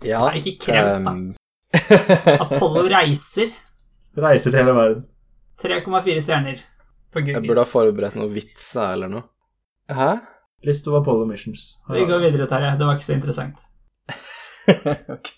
Ja. 0.00 0.22
Nei, 0.30 0.38
ikke 0.40 0.64
krevd, 0.64 1.04
da. 1.04 1.10
ehm, 1.12 2.36
Apollo 2.46 2.86
reiser. 2.88 3.50
Reiser 4.16 4.54
til 4.54 4.62
hele 4.62 4.72
verden. 4.72 5.02
3,4 5.60 6.22
stjerner 6.24 6.62
på 7.12 7.20
jeg 7.26 7.42
burde 7.44 7.60
ha 7.60 7.68
forberedt 7.68 8.16
noe 8.16 8.30
vitser 8.32 8.94
eller 8.94 9.10
noe. 9.12 9.26
Hæ? 9.92 10.14
List 10.64 10.88
of 10.88 10.96
Apollo 11.02 11.26
Missions. 11.28 11.66
Vi 11.92 12.06
går 12.08 12.22
videre, 12.22 12.46
Terje. 12.48 12.72
Det 12.80 12.88
var 12.88 12.96
ikke 12.96 13.08
så 13.10 13.16
interessant. 13.18 13.60
ok. 15.16 15.30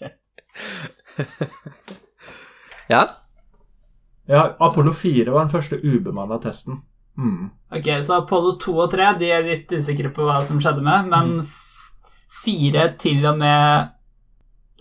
ja? 2.94 3.02
Ja, 4.30 4.56
Apollo 4.58 4.92
4 4.92 5.32
var 5.32 5.44
den 5.44 5.52
første 5.52 5.78
ubemanna 5.82 6.38
testen. 6.42 6.80
Mm. 7.18 7.50
Ok, 7.70 7.88
Så 8.02 8.20
Apollo 8.22 8.52
2 8.62 8.76
og 8.84 8.92
3 8.92 9.10
de 9.20 9.30
er 9.30 9.42
litt 9.46 9.72
usikre 9.72 10.12
på 10.14 10.24
hva 10.26 10.38
som 10.44 10.60
skjedde 10.62 10.84
med, 10.84 11.10
men 11.10 11.34
mm. 11.40 11.50
fire 12.44 12.86
til 13.00 13.26
og 13.28 13.40
med 13.42 13.90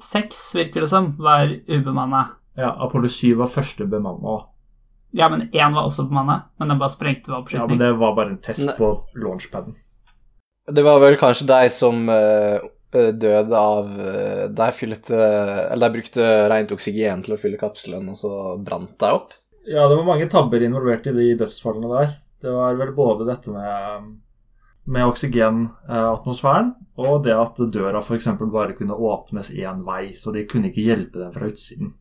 seks, 0.02 0.56
virker 0.56 0.86
det 0.86 0.92
som, 0.92 1.12
var 1.20 1.52
ubemanna. 1.68 2.28
Ja, 2.58 2.74
Apollo 2.86 3.10
7 3.10 3.36
var 3.39 3.52
første 3.52 3.88
bemanna. 3.89 4.42
Ja, 5.12 5.28
men 5.30 5.50
én 5.52 5.74
var 5.76 5.84
også 5.84 6.08
bemanna, 6.08 6.42
men 6.60 6.72
den 6.72 6.80
bare 6.80 6.94
sprengte 6.94 7.32
ved 7.34 7.54
Ja, 7.54 7.68
men 7.68 7.80
det 7.80 7.92
var 8.00 8.16
bare 8.16 8.32
en 8.32 8.42
test 8.44 8.70
Nei. 8.70 8.78
på 8.78 8.92
launchpaden. 9.20 9.76
Det 10.72 10.84
var 10.86 11.02
vel 11.02 11.18
kanskje 11.20 11.48
de 11.50 11.70
som 11.74 12.08
eh, 12.10 12.62
døde 12.92 13.56
av 13.58 13.88
eh, 14.00 14.48
De 14.52 14.68
fylte 14.76 15.16
Eller 15.72 15.89
de 15.89 15.96
brukte 16.00 16.26
rent 16.52 16.72
oksygen 16.76 17.24
til 17.24 17.34
å 17.36 17.39
fylle 17.39 17.58
kapselen, 17.62 18.10
og 18.12 18.18
så 18.20 18.32
brant 18.60 18.98
de 19.00 19.12
opp. 19.16 19.34
Ja, 19.68 19.88
det 19.88 19.96
var 20.00 20.08
mange 20.08 20.28
tabber 20.30 20.62
involvert 20.66 21.08
i 21.08 21.14
de 21.16 21.30
dødsfallene 21.39 21.89
der. 21.94 22.14
Det 22.42 22.52
var 22.52 22.76
vel 22.80 22.92
både 22.98 23.28
dette 23.30 23.52
med, 23.54 24.08
med 24.89 25.06
oksygenatmosfæren, 25.12 26.72
og 26.98 27.24
det 27.26 27.36
at 27.38 27.60
døra 27.74 28.02
f.eks. 28.02 28.28
bare 28.52 28.74
kunne 28.78 28.98
åpnes 28.98 29.52
én 29.56 29.84
vei, 29.86 30.10
så 30.18 30.34
de 30.34 30.46
kunne 30.50 30.72
ikke 30.72 30.86
hjelpe 30.88 31.20
dem 31.22 31.32
fra 31.36 31.48
utsiden. 31.52 31.94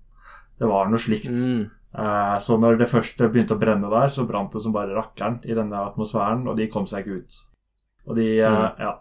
Det 0.60 0.68
var 0.68 0.88
noe 0.88 1.00
slikt. 1.00 1.30
Mm. 1.44 1.62
Eh, 1.98 2.38
Så 2.38 2.56
når 2.60 2.78
det 2.80 2.88
først 2.90 3.18
begynte 3.28 3.56
å 3.56 3.60
brenne 3.60 3.90
der, 3.92 4.08
så 4.12 4.24
brant 4.28 4.52
det 4.56 4.62
som 4.64 4.72
bare 4.72 4.96
rakkeren 4.96 5.40
i 5.44 5.54
denne 5.56 5.84
atmosfæren, 5.90 6.46
og 6.48 6.56
de 6.56 6.68
kom 6.72 6.86
seg 6.86 7.04
ikke 7.04 7.20
ut. 7.20 7.38
Og 8.08 8.16
de 8.16 8.26
eh, 8.40 8.48
Mm. 8.50 8.80
ja, 8.80 8.94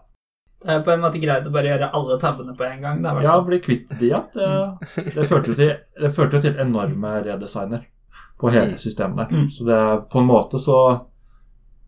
Det 0.60 0.74
er 0.74 0.82
på 0.84 0.92
en 0.92 1.00
måte 1.00 1.20
greit 1.22 1.46
å 1.48 1.52
bare 1.54 1.70
gjøre 1.70 1.92
alle 1.96 2.16
tabbene 2.20 2.52
på 2.56 2.66
en 2.66 2.82
gang. 2.84 2.98
Da, 3.04 3.14
ja, 3.24 3.38
bli 3.44 3.60
kvitt 3.64 3.94
de, 3.96 4.10
igjen. 4.10 4.26
Det, 4.34 5.12
det 5.14 5.24
førte 5.28 5.54
jo 5.54 5.56
til, 5.56 5.70
det 6.02 6.10
førte 6.12 6.36
jo 6.36 6.44
til 6.44 6.60
enorme 6.60 7.14
redesigner 7.24 7.86
på 8.40 8.52
hele 8.52 8.76
systemet. 8.80 9.32
Mm. 9.32 9.46
Så 9.52 9.64
det, 9.68 9.80
på 10.12 10.20
en 10.20 10.28
måte 10.28 10.60
så 10.60 10.80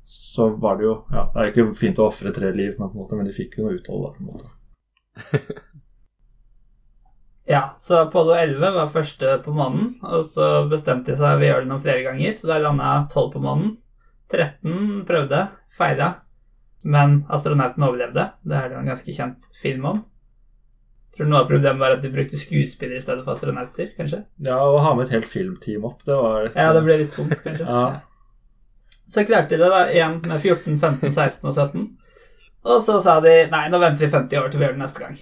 så 0.05 0.49
var 0.59 0.81
det 0.81 0.85
jo 0.85 0.95
ja, 1.13 1.29
Det 1.31 1.41
er 1.41 1.45
jo 1.47 1.53
ikke 1.53 1.79
fint 1.79 2.01
å 2.03 2.09
ofre 2.11 2.33
tre 2.35 2.49
liv, 2.57 2.73
men, 2.79 2.89
på 2.91 2.97
en 2.97 3.03
måte, 3.05 3.19
men 3.19 3.29
de 3.29 3.35
fikk 3.37 3.59
jo 3.59 3.69
noe 3.69 3.77
uthold. 3.79 4.09
da, 4.09 4.15
på 4.17 4.25
en 4.25 4.33
måte. 4.33 5.61
Ja, 7.45 7.75
så 7.79 8.05
Apollo 8.05 8.37
11 8.39 8.71
var 8.71 8.87
første 8.87 9.33
på 9.43 9.51
månen, 9.53 9.97
og 10.07 10.23
så 10.25 10.63
bestemte 10.71 11.11
de 11.11 11.19
seg 11.19 11.41
vi 11.41 11.49
gjør 11.49 11.65
det 11.65 11.71
noen 11.73 11.83
flere 11.83 12.05
ganger, 12.05 12.37
så 12.39 12.47
da 12.53 12.59
landa 12.63 12.93
12 13.11 13.33
på 13.33 13.43
månen. 13.43 13.73
13 14.31 15.01
prøvde, 15.09 15.41
feila, 15.75 16.07
men 16.85 17.23
astronauten 17.33 17.85
overlevde. 17.87 18.29
Det 18.43 18.57
er 18.59 18.69
det 18.69 18.77
jo 18.77 18.83
en 18.83 18.91
ganske 18.93 19.15
kjent 19.17 19.49
film 19.57 19.87
om. 19.93 20.01
Tror 21.13 21.29
du 21.29 21.33
noe 21.33 21.43
av 21.45 21.51
problemet 21.51 21.81
var 21.81 21.95
at 21.97 22.05
de 22.05 22.11
brukte 22.13 22.39
skuespillere 22.41 22.97
i 22.97 23.05
stedet 23.05 23.25
for 23.25 23.35
astronauter, 23.35 23.91
kanskje? 23.99 24.23
Ja, 24.47 24.57
Å 24.65 24.79
ha 24.81 24.95
med 24.97 25.07
et 25.07 25.17
helt 25.19 25.29
filmteam 25.29 25.85
opp, 25.85 26.01
det 26.07 26.17
var 26.17 26.47
litt... 26.47 26.57
Ja, 26.57 26.71
det 26.73 26.85
ble 26.87 26.97
litt 27.03 27.13
tungt, 27.13 27.37
kanskje. 27.45 27.67
Ja. 27.73 28.01
Så 29.13 29.27
klarte 29.29 29.53
de 29.53 29.61
det, 29.61 29.69
da, 29.69 29.83
igjen 29.93 30.23
med 30.25 30.39
14, 30.39 30.79
15, 30.81 31.13
16 31.13 31.51
og 31.51 31.53
17. 31.53 31.83
Og 32.73 32.79
så 32.81 32.97
sa 33.05 33.19
de 33.21 33.35
nei, 33.53 33.67
nå 33.69 33.81
venter 33.83 34.07
vi 34.07 34.13
50 34.15 34.41
år 34.41 34.49
til 34.49 34.63
vi 34.63 34.65
gjør 34.65 34.79
det 34.79 34.81
neste 34.81 35.03
gang. 35.03 35.19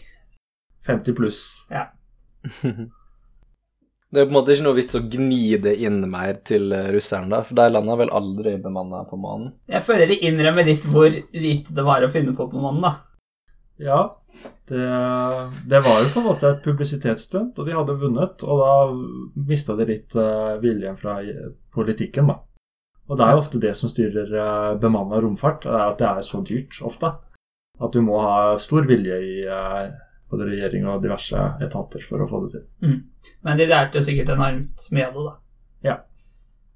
50 0.87 1.17
pluss. 1.19 1.41
Det 4.11 4.19
er 4.21 4.27
på 4.27 4.33
en 4.33 4.39
måte 4.41 4.55
ikke 4.55 4.67
noe 4.67 4.79
vits 4.79 4.97
å 4.99 5.05
gni 5.07 5.59
det 5.63 5.77
inn 5.87 6.01
mer 6.11 6.41
til 6.47 6.73
eh, 6.75 6.89
russerne, 6.95 7.31
da, 7.31 7.45
for 7.47 7.59
de 7.59 7.69
landa 7.71 7.95
vel 8.01 8.11
aldri 8.11 8.57
bemanna 8.63 9.05
på 9.07 9.19
månen. 9.21 9.53
Jeg 9.71 9.87
føler 9.87 10.11
de 10.11 10.19
innrømmer 10.27 10.67
litt 10.67 10.87
hvor 10.91 11.07
lite 11.15 11.77
det 11.77 11.85
var 11.87 12.03
å 12.03 12.11
finne 12.11 12.35
på 12.35 12.49
på 12.51 12.63
månen, 12.63 12.83
da. 12.89 12.97
Ja, 13.81 14.01
det, 14.69 14.83
det 15.71 15.81
var 15.87 16.03
jo 16.03 16.11
på 16.11 16.21
en 16.21 16.27
måte 16.27 16.51
et 16.51 16.63
publisitetsstunt, 16.65 17.59
og 17.59 17.67
de 17.67 17.77
hadde 17.77 17.99
vunnet, 18.03 18.45
og 18.47 18.61
da 18.65 18.75
mista 19.47 19.79
de 19.79 19.87
litt 19.89 20.19
eh, 20.19 20.59
viljen 20.63 20.99
fra 20.99 21.21
eh, 21.23 21.55
politikken, 21.75 22.35
da. 22.35 22.41
Og 23.11 23.19
det 23.19 23.27
er 23.27 23.35
jo 23.35 23.43
ofte 23.43 23.59
det 23.63 23.73
som 23.75 23.91
styrer 23.91 24.31
uh, 24.39 24.77
bemanna 24.79 25.19
romfart, 25.19 25.65
er 25.67 25.89
at 25.89 25.99
det 25.99 26.07
er 26.07 26.23
så 26.23 26.45
dyrt 26.47 26.77
ofte. 26.87 27.11
At 27.83 27.97
du 27.97 28.05
må 28.07 28.21
ha 28.23 28.55
stor 28.63 28.87
vilje 28.87 29.17
i 29.19 29.33
eh, 29.51 29.89
både 30.31 30.49
regjering 30.49 30.87
og 30.89 31.03
diverse 31.03 31.45
etater 31.63 32.03
for 32.07 32.23
å 32.23 32.29
få 32.31 32.45
det 32.45 32.53
til. 32.55 32.65
Men 33.47 33.61
de 33.61 33.69
lærte 33.71 34.01
jo 34.01 34.07
sikkert 34.07 34.35
enormt 34.37 34.87
mye 34.95 35.07
av 35.09 35.17
det, 35.17 35.27
da. 35.27 35.37
Ja. 35.91 35.97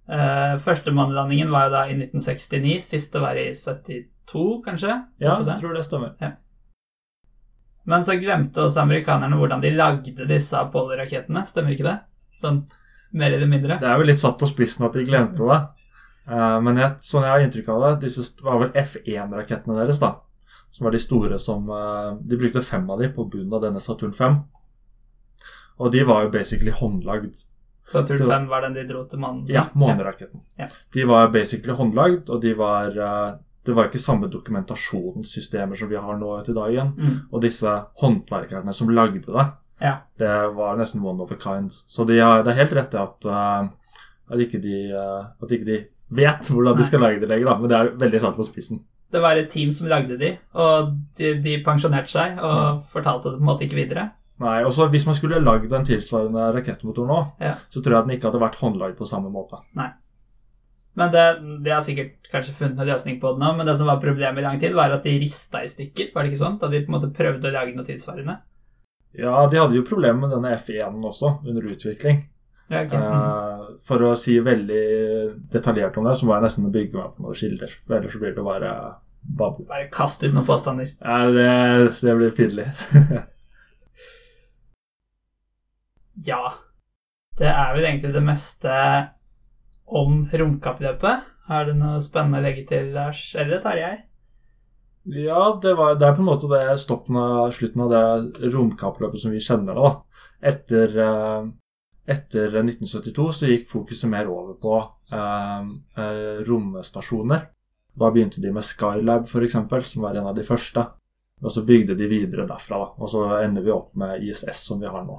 Uh, 0.04 0.54
første 0.60 0.92
månelandingen 0.92 1.52
var 1.52 1.68
jo 1.68 1.74
da 1.76 1.84
i 1.88 1.94
1969, 1.96 2.80
siste 2.84 3.22
var 3.22 3.38
i 3.40 3.46
72, 3.56 4.42
kanskje? 4.66 4.98
Ja, 5.22 5.38
jeg 5.40 5.60
tror 5.60 5.76
det 5.76 5.84
stemmer. 5.86 6.16
Men 7.88 8.04
så 8.04 8.16
glemte 8.16 8.64
også 8.64 8.82
amerikanerne 8.84 9.36
hvordan 9.36 9.62
de 9.64 9.72
lagde 9.76 10.28
disse 10.28 10.56
Apollo-rakettene, 10.60 11.44
stemmer 11.48 11.76
ikke 11.76 11.88
det? 11.88 11.98
Sånn 12.40 12.62
mer 13.14 13.32
eller 13.36 13.48
mindre. 13.48 13.78
Det 13.80 13.88
er 13.88 14.00
jo 14.00 14.06
litt 14.08 14.20
satt 14.20 14.38
på 14.40 14.48
spissen 14.50 14.86
at 14.88 14.96
de 14.96 15.04
glemte 15.06 15.46
det. 15.48 15.60
Uh, 16.24 16.58
men 16.64 16.80
jeg, 16.80 16.96
sånn 17.04 17.26
jeg 17.26 17.34
har 17.34 17.44
inntrykk 17.44 17.72
av 17.74 17.82
det, 17.84 17.92
disse 18.06 18.24
var 18.44 18.62
vel 18.62 18.72
F1-rakettene 18.80 19.76
deres, 19.78 20.00
da. 20.02 20.14
Som 20.74 20.88
var 20.88 20.94
de 20.96 20.98
store 20.98 21.38
som 21.38 21.68
eh, 21.70 22.10
De 22.26 22.36
brukte 22.40 22.62
fem 22.66 22.88
av 22.90 22.98
de 22.98 23.08
på 23.14 23.28
bunnen 23.30 23.52
av 23.54 23.62
denne 23.62 23.80
Saturn 23.82 24.12
5. 24.16 24.38
Og 25.78 25.90
de 25.94 26.02
var 26.06 26.24
jo 26.26 26.32
basically 26.34 26.72
håndlagd. 26.74 27.34
Saturn 27.90 28.18
Det 28.18 28.26
var- 28.26 28.38
5 28.40 28.48
var 28.48 28.60
den 28.64 28.74
de 28.74 28.84
dro 28.88 29.04
til 29.10 29.18
månen. 29.22 29.44
Ja, 29.48 29.66
måneraketten. 29.74 30.40
Ja. 30.58 30.66
De 30.94 31.04
var 31.04 31.28
basically 31.34 31.74
håndlagd, 31.78 32.30
og 32.30 32.40
de 32.42 32.54
var 32.58 32.86
eh, 32.98 33.34
Det 33.64 33.72
var 33.74 33.86
ikke 33.88 33.98
samme 33.98 34.28
dokumentasjonssystemer 34.28 35.74
som 35.78 35.88
vi 35.88 35.96
har 35.96 36.18
nå 36.20 36.32
til 36.44 36.54
dagen. 36.54 36.90
Mm. 36.98 37.14
Og 37.32 37.40
disse 37.40 37.70
håndverkerne 38.02 38.74
som 38.76 38.90
lagde 38.92 39.22
det, 39.24 39.46
Ja. 39.80 39.94
det 40.18 40.54
var 40.54 40.76
nesten 40.76 41.00
one 41.02 41.22
of 41.22 41.32
a 41.32 41.36
kind. 41.40 41.70
Så 41.72 42.04
de 42.06 42.18
har, 42.20 42.42
det 42.42 42.52
er 42.52 42.58
helt 42.60 42.74
rett 42.76 42.94
at, 42.94 43.24
eh, 43.24 43.68
at, 44.30 44.38
ikke 44.38 44.60
de, 44.60 44.92
at 45.42 45.48
ikke 45.50 45.64
de 45.64 45.78
vet 46.10 46.50
hvordan 46.50 46.76
de 46.76 46.84
skal 46.84 47.00
lage 47.00 47.20
det 47.20 47.28
lenger, 47.28 47.44
da. 47.46 47.58
men 47.58 47.68
det 47.68 47.76
er 47.78 47.96
veldig 47.96 48.20
satt 48.20 48.36
på 48.36 48.44
spissen. 48.44 48.84
Det 49.14 49.22
var 49.22 49.38
et 49.38 49.48
team 49.52 49.70
som 49.74 49.86
lagde 49.90 50.18
de, 50.18 50.32
og 50.58 50.92
de, 51.18 51.34
de 51.44 51.56
pensjonerte 51.66 52.10
seg 52.10 52.38
og 52.42 52.82
fortalte 52.88 53.30
det 53.30 53.38
på 53.38 53.44
en 53.44 53.50
måte 53.52 53.66
ikke 53.68 53.78
videre. 53.78 54.08
Nei, 54.42 54.56
også 54.66 54.88
Hvis 54.90 55.04
man 55.06 55.14
skulle 55.14 55.38
lagd 55.38 55.70
en 55.72 55.84
tilsvarende 55.86 56.48
rakettmotor 56.56 57.06
nå, 57.06 57.20
Ja. 57.44 57.52
så 57.70 57.78
tror 57.82 58.00
jeg 58.00 58.08
den 58.08 58.16
ikke 58.16 58.28
hadde 58.32 58.42
vært 58.42 58.58
håndlagd 58.58 58.96
på 58.98 59.06
samme 59.06 59.30
måte. 59.30 59.60
Men 60.94 61.10
det, 61.10 61.22
de 61.64 61.70
har 61.74 61.82
sikkert 61.82 62.28
kanskje 62.30 62.54
funnet 62.54 62.82
en 62.82 62.86
løsning 62.90 63.16
på 63.22 63.32
det 63.34 63.42
nå, 63.42 63.52
men 63.58 63.66
det 63.66 63.76
som 63.78 63.88
var 63.90 64.02
problemet 64.02 64.38
i 64.42 64.44
lang 64.46 64.58
tid, 64.62 64.74
var 64.74 64.92
at 64.94 65.06
de 65.06 65.14
rista 65.22 65.62
i 65.62 65.70
stykker. 65.70 66.10
Var 66.14 66.22
det 66.22 66.30
ikke 66.32 66.42
sånn? 66.42 66.58
Da 66.62 66.68
de 66.70 66.82
på 66.84 66.90
en 66.92 66.96
måte 66.98 67.10
prøvde 67.14 67.50
å 67.50 67.54
lage 67.54 67.74
noe 67.74 67.86
tilsvarende. 67.86 68.36
Ja, 69.14 69.46
De 69.50 69.58
hadde 69.58 69.78
jo 69.78 69.86
problemer 69.86 70.26
med 70.26 70.34
denne 70.34 70.54
F1-en 70.58 71.02
også, 71.06 71.36
under 71.46 71.66
utvikling. 71.70 72.22
Ja, 72.70 72.82
okay. 72.84 72.98
Mm. 72.98 73.08
Eh, 73.14 73.64
for 73.86 74.02
å 74.06 74.14
si 74.18 74.38
veldig 74.42 74.84
detaljert 75.52 75.98
om 76.00 76.06
det, 76.08 76.14
så 76.18 76.26
må 76.26 76.34
jeg 76.34 76.46
nesten 76.46 76.70
bygge 76.74 76.96
meg 76.98 77.10
på 77.16 77.22
noen 77.26 77.38
skilder, 77.38 77.74
for 77.86 77.98
Ellers 77.98 78.14
så 78.14 78.22
blir 78.22 78.34
det 78.34 78.46
bare 78.46 78.70
babbel. 79.24 79.66
Bare 79.68 79.90
kast 79.92 80.24
ut 80.24 80.34
noen 80.34 80.46
påstander. 80.48 80.90
Ja, 81.00 81.20
det, 81.32 81.48
det 82.00 82.18
blir 82.20 82.34
pinlig. 82.36 82.68
Ja. 86.14 86.52
Det 87.38 87.50
er 87.50 87.72
vel 87.74 87.86
egentlig 87.88 88.12
det 88.14 88.22
meste 88.22 88.72
om 89.90 90.22
romkappløpet. 90.30 91.30
Har 91.48 91.66
du 91.66 91.74
noe 91.76 92.00
spennende 92.02 92.40
å 92.40 92.44
legge 92.44 92.62
til, 92.68 92.92
Lars? 92.94 93.32
Eller 93.38 93.58
Tarjei? 93.64 93.96
Ja, 95.04 95.58
det, 95.60 95.74
var, 95.76 95.98
det 96.00 96.06
er 96.06 96.14
på 96.16 96.22
en 96.22 96.30
måte 96.30 96.48
det 96.48 96.78
stoppen 96.80 97.18
av 97.20 97.50
slutten 97.52 97.82
av 97.84 97.90
det 97.92 98.52
romkappløpet 98.54 99.20
som 99.20 99.34
vi 99.34 99.42
kjenner 99.42 99.76
det. 99.76 99.82
da. 99.82 100.22
Etter, 100.52 100.94
eh, 101.04 101.50
etter 102.14 102.56
1972 102.62 103.26
så 103.36 103.50
gikk 103.50 103.66
fokuset 103.68 104.08
mer 104.14 104.30
over 104.32 104.56
på 104.62 104.78
eh, 105.12 105.68
eh, 106.00 106.40
romstasjoner. 106.48 107.50
Da 107.94 108.10
begynte 108.10 108.42
de 108.42 108.52
med 108.52 108.64
Skylab, 108.66 109.26
eksempel, 109.42 109.82
som 109.82 110.02
var 110.02 110.14
en 110.14 110.26
av 110.26 110.34
de 110.34 110.42
første. 110.42 110.86
Og 111.42 111.52
så 111.52 111.64
bygde 111.66 111.94
de 111.94 112.08
videre 112.08 112.46
derfra, 112.48 112.78
da. 112.78 112.92
Og 112.98 113.10
så 113.10 113.24
ender 113.42 113.62
vi 113.62 113.74
opp 113.74 113.94
med 114.00 114.22
ISS, 114.22 114.66
som 114.68 114.80
vi 114.80 114.90
har 114.90 115.04
nå. 115.04 115.18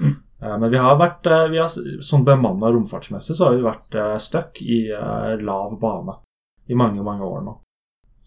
Mm. 0.00 0.14
Eh, 0.42 0.58
Men 0.58 0.70
vi 0.70 0.76
har 0.76 0.96
vært, 0.96 1.26
eh, 1.26 1.48
vi 1.48 1.58
har, 1.58 1.68
sånn 2.00 2.24
bemanna 2.24 2.72
romfartsmessig 2.72 3.36
så 3.36 3.44
har 3.48 3.56
vi 3.56 3.62
vært 3.62 3.94
eh, 3.94 4.16
stuck 4.16 4.62
i 4.62 4.88
lav 5.40 5.78
bane 5.80 6.18
i 6.68 6.74
mange, 6.74 7.02
mange 7.02 7.24
år 7.24 7.44
nå. 7.44 7.60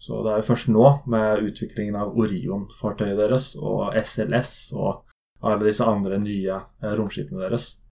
Så 0.00 0.22
det 0.24 0.32
er 0.32 0.40
jo 0.40 0.48
først 0.48 0.70
nå, 0.72 0.86
med 1.12 1.44
utviklingen 1.44 1.96
av 2.00 2.16
Orion-fartøyet 2.16 3.18
deres 3.18 3.52
og 3.60 3.92
SLS 4.00 4.72
og 4.72 5.02
alle 5.44 5.66
disse 5.66 5.84
andre 5.84 6.16
nye 6.18 6.56
romskipene 6.80 7.42
deres, 7.42 7.82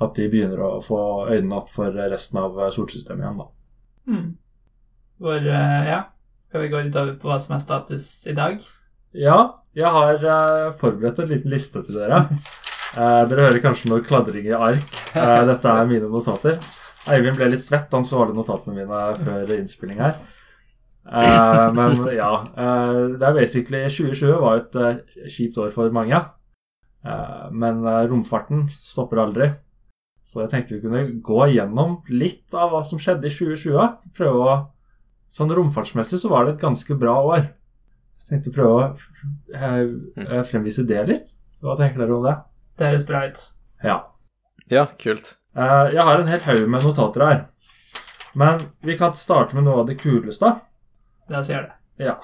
at 0.00 0.14
de 0.14 0.28
begynner 0.28 0.60
å 0.60 0.82
få 0.84 0.98
øynene 1.30 1.56
opp 1.56 1.70
for 1.72 1.92
resten 1.92 2.42
av 2.42 2.58
solsystemet 2.70 3.24
igjen, 3.24 3.40
da. 3.40 3.48
Mm. 4.12 4.28
Hvor, 5.22 5.38
eh, 5.38 5.86
ja 5.88 6.00
Skal 6.40 6.64
vi 6.64 6.70
gå 6.72 6.80
litt 6.82 6.96
over 6.98 7.14
på 7.18 7.30
hva 7.30 7.38
som 7.42 7.56
er 7.56 7.62
status 7.62 8.06
i 8.30 8.34
dag? 8.36 8.58
Ja, 9.14 9.38
jeg 9.74 9.90
har 9.90 10.20
uh, 10.22 10.74
forberedt 10.74 11.20
en 11.22 11.30
liten 11.30 11.50
liste 11.50 11.82
til 11.86 12.00
dere. 12.00 12.24
Uh, 12.94 13.22
dere 13.30 13.46
hører 13.46 13.62
kanskje 13.62 13.90
noe 13.90 14.02
kladring 14.06 14.46
i 14.46 14.54
ark. 14.54 14.90
Uh, 15.14 15.42
dette 15.48 15.70
er 15.70 15.88
mine 15.90 16.10
notater. 16.10 16.58
Eivind 17.14 17.38
ble 17.38 17.48
litt 17.52 17.62
svett 17.62 17.94
han 17.94 18.06
så 18.06 18.24
alle 18.24 18.34
notatene 18.34 18.74
mine 18.74 19.00
før 19.20 19.54
innspilling 19.54 20.00
her. 20.02 20.18
Men 21.04 21.98
ja, 22.16 22.30
det 23.12 23.26
er 23.28 23.34
basically 23.36 23.82
2020 23.92 24.38
var 24.40 24.62
et 24.62 24.78
kjipt 25.28 25.58
år 25.60 25.68
for 25.74 25.92
mange. 25.92 26.16
Men 27.52 27.84
romfarten 28.08 28.64
stopper 28.72 29.20
aldri. 29.26 29.50
Så 30.24 30.40
jeg 30.40 30.54
tenkte 30.54 30.78
vi 30.78 30.86
kunne 30.86 31.04
gå 31.20 31.42
igjennom 31.50 31.98
litt 32.08 32.56
av 32.56 32.72
hva 32.72 32.80
som 32.88 33.02
skjedde 33.02 33.28
i 33.28 33.34
2020. 33.36 34.08
Prøve 34.16 34.46
å 34.46 34.54
Sånn 35.34 35.50
romfartsmessig 35.50 36.20
så 36.22 36.30
var 36.30 36.46
det 36.46 36.54
et 36.56 36.62
ganske 36.62 36.94
bra 37.00 37.14
år. 37.34 37.48
Så 38.16 38.28
jeg 38.30 38.36
tenkte 38.44 38.52
å 38.52 38.56
prøve 38.58 38.74
å 38.74 38.90
f- 38.94 39.56
eh, 39.58 40.42
fremvise 40.46 40.84
det 40.86 41.00
litt. 41.08 41.32
Hva 41.64 41.74
tenker 41.78 41.98
dere 42.04 42.14
om 42.14 42.22
det? 42.28 42.36
Det 42.78 42.86
høres 42.92 43.06
bra 43.08 43.24
ut. 43.26 43.40
Ja. 43.82 43.96
Ja, 44.70 44.84
kult. 45.00 45.34
Eh, 45.56 45.90
Jeg 45.94 46.02
har 46.06 46.20
en 46.22 46.28
hel 46.30 46.40
haug 46.46 46.68
med 46.70 46.82
notater 46.86 47.26
her. 47.26 47.42
Men 48.34 48.60
vi 48.82 48.96
kan 48.98 49.12
starte 49.14 49.54
med 49.54 49.64
noe 49.66 49.80
av 49.82 49.86
det 49.90 49.98
kuleste. 50.00 50.52
La 51.30 51.38
oss 51.42 51.50
gjøre 51.50 51.68
det. 51.70 52.06
Ja. 52.06 52.16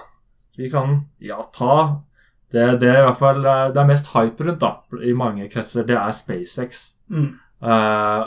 Vi 0.56 0.70
kan 0.70 1.06
ja, 1.22 1.40
ta 1.54 2.02
det, 2.50 2.80
det 2.80 2.88
er 2.90 3.02
i 3.02 3.06
hvert 3.06 3.18
fall 3.20 3.44
eh, 3.46 3.68
det 3.70 3.78
er 3.80 3.86
mest 3.86 4.08
hype 4.14 4.42
rundt 4.46 4.60
da, 4.62 4.72
i 5.06 5.12
mange 5.14 5.46
kretser. 5.52 5.84
Det 5.86 5.94
er 5.98 6.10
SpaceX. 6.16 6.96
Mm. 7.10 7.28
Uh, 7.62 8.24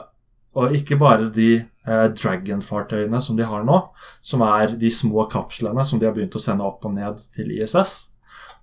og 0.55 0.71
ikke 0.77 0.95
bare 1.01 1.27
de 1.33 1.63
Dragon-fartøyene 1.85 3.19
som 3.21 3.35
de 3.35 3.43
har 3.47 3.65
nå, 3.67 3.79
som 4.23 4.43
er 4.47 4.75
de 4.79 4.91
små 4.93 5.25
kapslene 5.31 5.83
som 5.85 5.99
de 5.99 6.07
har 6.07 6.15
begynt 6.15 6.37
å 6.37 6.41
sende 6.41 6.63
opp 6.63 6.85
og 6.87 6.95
ned 6.95 7.19
til 7.35 7.51
ISS, 7.57 8.13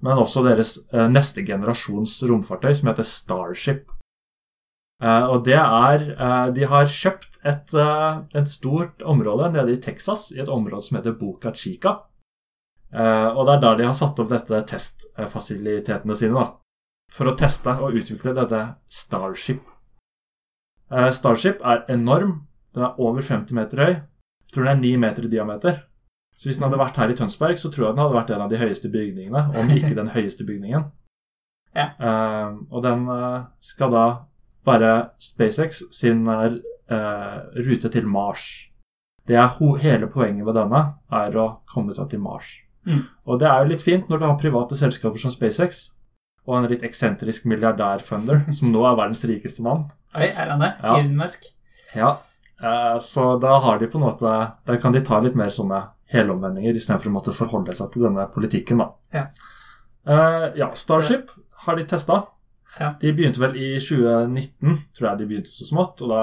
men 0.00 0.20
også 0.20 0.44
deres 0.46 0.76
eh, 0.94 1.08
neste 1.12 1.44
generasjons 1.44 2.22
romfartøy, 2.28 2.72
som 2.76 2.88
heter 2.90 3.06
Starship. 3.06 3.90
Eh, 5.02 5.26
og 5.28 5.44
det 5.48 5.56
er 5.56 6.06
eh, 6.12 6.46
De 6.56 6.68
har 6.68 6.88
kjøpt 6.88 7.40
et, 7.44 7.74
eh, 7.76 8.22
et 8.40 8.48
stort 8.48 9.04
område 9.04 9.50
nede 9.56 9.76
i 9.76 9.80
Texas, 9.80 10.30
i 10.32 10.40
et 10.40 10.48
område 10.52 10.86
som 10.86 11.00
heter 11.00 11.16
Boca 11.20 11.52
Chica. 11.52 11.98
Eh, 12.90 13.28
og 13.28 13.44
det 13.46 13.58
er 13.58 13.64
der 13.66 13.78
de 13.78 13.88
har 13.90 13.96
satt 13.96 14.18
opp 14.18 14.30
dette 14.32 14.64
testfasilitetene 14.72 16.16
sine, 16.16 16.40
da. 16.40 16.48
For 17.10 17.30
å 17.30 17.36
teste 17.38 17.74
og 17.82 17.96
utvikle 17.98 18.34
dette 18.36 18.62
Starship. 18.90 19.62
Eh, 20.90 21.10
Starship 21.14 21.60
er 21.66 21.84
enorm. 21.92 22.46
Den 22.74 22.86
er 22.86 23.00
over 23.02 23.22
50 23.22 23.56
meter 23.56 23.84
høy. 23.84 23.92
Jeg 23.94 24.54
tror 24.54 24.66
den 24.66 24.78
er 24.78 24.82
9 24.82 24.96
meter 25.04 25.26
i 25.26 25.32
diameter. 25.32 25.82
Så 26.40 26.48
hvis 26.48 26.56
den 26.56 26.64
hadde 26.64 26.80
vært 26.80 26.96
her 26.96 27.10
i 27.12 27.16
Tønsberg, 27.18 27.58
så 27.60 27.68
tror 27.68 27.86
jeg 27.86 27.94
den 27.94 28.02
hadde 28.02 28.16
vært 28.16 28.30
en 28.34 28.42
av 28.46 28.50
de 28.50 28.58
høyeste 28.60 28.88
bygningene, 28.92 29.42
om 29.60 29.72
ikke 29.74 29.96
den 29.98 30.14
høyeste 30.16 30.48
bygningen. 30.48 30.88
Ja. 31.70 31.84
uh, 32.02 32.56
og 32.74 32.80
den 32.82 33.04
uh, 33.06 33.44
skal 33.62 33.92
da 33.94 34.06
være 34.66 34.88
SpaceX 35.22 35.84
sin 35.94 36.24
uh, 36.26 36.56
rute 37.54 37.90
til 37.94 38.08
Mars. 38.10 38.42
Det 39.22 39.36
er 39.38 39.52
hele 39.78 40.08
poenget 40.10 40.42
med 40.42 40.58
denne, 40.58 40.80
er 41.14 41.36
å 41.38 41.44
komme 41.70 41.94
seg 41.94 42.08
til 42.10 42.24
Mars. 42.24 42.56
Mm. 42.88 43.04
Og 43.22 43.38
det 43.38 43.46
er 43.46 43.62
jo 43.62 43.70
litt 43.70 43.86
fint 43.86 44.10
når 44.10 44.18
du 44.18 44.26
har 44.26 44.40
private 44.40 44.80
selskaper 44.80 45.22
som 45.22 45.30
SpaceX, 45.30 45.92
og 46.48 46.56
en 46.58 46.66
litt 46.72 46.82
eksentrisk 46.82 47.46
milliardærfunder, 47.46 48.48
som 48.50 48.74
nå 48.74 48.82
er 48.90 48.98
verdens 48.98 49.22
rikeste 49.30 49.62
mann. 49.62 49.86
Oi, 50.18 50.26
er 50.26 50.50
han 50.50 50.66
det? 50.66 50.72
Ja. 50.82 50.98
Elon 50.98 51.22
Musk? 51.22 51.46
Ja, 51.94 52.16
så 53.00 53.38
da 53.40 53.54
har 53.64 53.78
de 53.80 53.86
på 53.88 53.96
en 53.96 54.04
måte 54.04 54.30
Da 54.66 54.74
kan 54.76 54.92
de 54.92 55.00
ta 55.00 55.16
litt 55.24 55.36
mer 55.38 55.48
sånne 55.48 55.78
helomvendinger 56.12 56.76
istedenfor 56.76 57.08
å 57.08 57.14
måtte 57.14 57.32
forholde 57.32 57.72
seg 57.76 57.92
til 57.94 58.04
denne 58.08 58.26
politikken, 58.34 58.82
da. 58.82 58.88
Ja. 59.14 59.24
Eh, 60.10 60.46
ja, 60.58 60.70
Starship 60.74 61.30
har 61.64 61.78
de 61.78 61.84
testa. 61.86 62.22
Ja. 62.78 62.94
De 63.00 63.12
begynte 63.14 63.40
vel 63.42 63.56
i 63.56 63.68
2019, 63.78 64.78
tror 64.96 65.08
jeg 65.08 65.20
de 65.20 65.28
begynte 65.30 65.54
så 65.54 65.68
smått, 65.68 66.02
og 66.02 66.10
da 66.10 66.22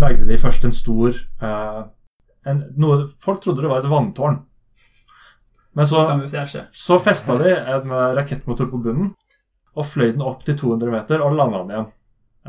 lagde 0.00 0.24
de 0.28 0.38
først 0.40 0.64
en 0.64 0.74
stor 0.74 1.12
eh, 1.12 1.82
en, 2.48 2.62
noe, 2.80 3.04
Folk 3.22 3.42
trodde 3.44 3.62
det 3.62 3.70
var 3.70 3.82
et 3.82 3.90
vanntårn. 3.92 4.40
Men 5.72 5.88
så 5.88 6.02
så 6.72 6.98
festa 7.00 7.36
de 7.40 7.52
en 7.52 7.92
eh, 7.92 8.14
rakettmotor 8.16 8.68
på 8.72 8.80
bunnen 8.84 9.12
og 9.72 9.86
fløy 9.88 10.10
den 10.12 10.24
opp 10.24 10.42
til 10.44 10.56
200 10.58 10.92
meter 10.92 11.22
og 11.24 11.36
landa 11.36 11.62
den 11.62 11.76
igjen. 11.76 11.92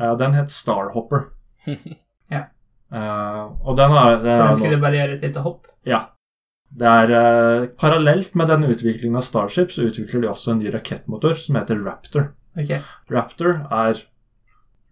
Eh, 0.00 0.16
Den 0.20 0.36
het 0.36 0.52
Starhopper. 0.52 1.30
Eh, 2.94 3.42
og 3.66 3.76
den 3.78 3.90
er, 3.98 4.16
den 4.22 4.42
er 4.46 4.52
skulle 4.54 4.78
bare 4.82 4.98
gjøre 5.00 5.16
et 5.18 5.24
lite 5.26 5.42
hopp. 5.44 5.66
Ja. 5.88 6.04
Det 6.74 6.86
er 6.90 7.10
uh, 7.14 7.66
Parallelt 7.78 8.34
med 8.34 8.48
denne 8.50 8.66
utviklingen 8.72 9.18
av 9.18 9.22
Starship 9.26 9.70
så 9.70 9.84
utvikler 9.86 10.24
de 10.24 10.30
også 10.32 10.52
en 10.54 10.58
ny 10.62 10.72
rakettmotor 10.74 11.34
som 11.38 11.58
heter 11.60 11.78
Raptor. 11.86 12.32
Okay. 12.58 12.80
Raptor 13.10 13.60
er 13.70 14.00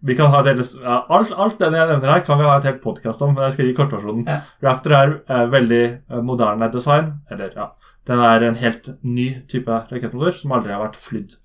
vi 0.03 0.15
kan 0.19 0.31
ha 0.33 0.41
et 0.43 0.49
helt, 0.51 0.71
alt, 0.83 1.29
alt 1.39 1.59
det 1.61 1.69
jeg 1.71 1.87
nevner 1.87 2.09
her, 2.11 2.23
kan 2.27 2.35
vi 2.39 2.43
ha 2.43 2.57
et 2.59 2.65
helt 2.67 2.81
podkast 2.83 3.21
om. 3.23 3.33
men 3.37 3.45
Jeg 3.45 3.53
skal 3.55 3.67
gi 3.69 3.75
kortversjonen. 3.77 4.25
Ja. 4.27 4.41
Raptor 4.65 4.95
er 4.97 5.13
uh, 5.31 5.45
veldig 5.51 5.83
moderne 6.27 6.67
design. 6.73 7.13
Eller, 7.31 7.53
ja, 7.55 7.69
Den 8.07 8.19
er 8.19 8.43
en 8.49 8.59
helt 8.59 8.89
ny 9.03 9.29
type 9.47 9.71
rakettmotor 9.91 10.35
som 10.35 10.51
aldri 10.59 10.75
har 10.75 10.83
vært 10.83 10.99
flydd 10.99 11.37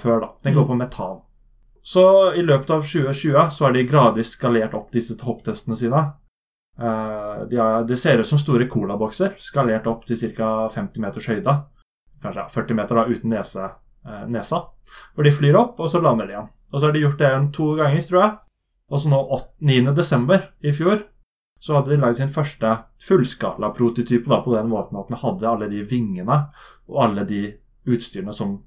før. 0.00 0.20
da. 0.24 0.28
Den 0.44 0.54
går 0.56 0.64
Mm. 0.64 0.68
på 0.72 0.78
metan. 0.80 1.18
Så 1.88 2.34
i 2.36 2.42
løpet 2.44 2.70
av 2.70 2.82
2020 2.84 3.50
så 3.50 3.64
har 3.64 3.72
de 3.72 3.84
gradvis 3.88 4.34
skalert 4.36 4.74
opp 4.76 4.90
disse 4.92 5.14
topptestene 5.16 5.76
sine. 5.78 6.02
Eh, 6.78 7.46
de, 7.48 7.56
har, 7.56 7.86
det 7.88 7.96
ser 7.96 8.20
ut 8.20 8.28
som 8.28 8.40
store 8.40 8.66
colabokser, 8.68 9.32
skalert 9.40 9.88
opp 9.88 10.04
til 10.08 10.20
ca. 10.36 10.68
50 10.74 11.00
meters 11.00 11.28
høyde. 11.32 11.54
Kanskje 12.20 12.44
40 12.52 12.76
meter 12.76 13.00
da, 13.00 13.06
uten 13.08 13.32
nese, 13.32 13.70
eh, 14.04 14.26
nesa. 14.28 14.60
Hvor 15.14 15.24
de 15.24 15.32
flyr 15.32 15.56
opp, 15.56 15.80
og 15.80 15.88
så 15.88 16.02
lander 16.04 16.28
de 16.28 16.36
igjen. 16.36 16.50
Og 16.68 16.76
så 16.76 16.90
har 16.90 16.92
de 16.92 17.04
gjort 17.06 17.24
det 17.24 17.32
to 17.56 17.70
ganger, 17.80 18.04
tror 18.10 18.20
jeg. 18.20 18.36
Og 18.92 19.00
så 19.00 19.14
nå 19.14 19.22
8, 19.38 19.48
9. 19.72 19.94
desember 19.96 20.44
i 20.60 20.74
fjor 20.76 21.00
så 21.58 21.74
hadde 21.74 21.90
de 21.90 21.98
lagd 22.02 22.20
sin 22.20 22.30
første 22.30 22.70
fullskala-prototype 23.02 24.28
da, 24.30 24.42
på 24.44 24.54
den 24.54 24.68
måten 24.70 25.00
at 25.00 25.08
den 25.08 25.18
hadde 25.24 25.48
alle 25.48 25.68
de 25.72 25.80
vingene 25.88 26.36
og 26.86 27.00
alle 27.02 27.24
de 27.26 27.42
utstyrene 27.88 28.34
som, 28.36 28.58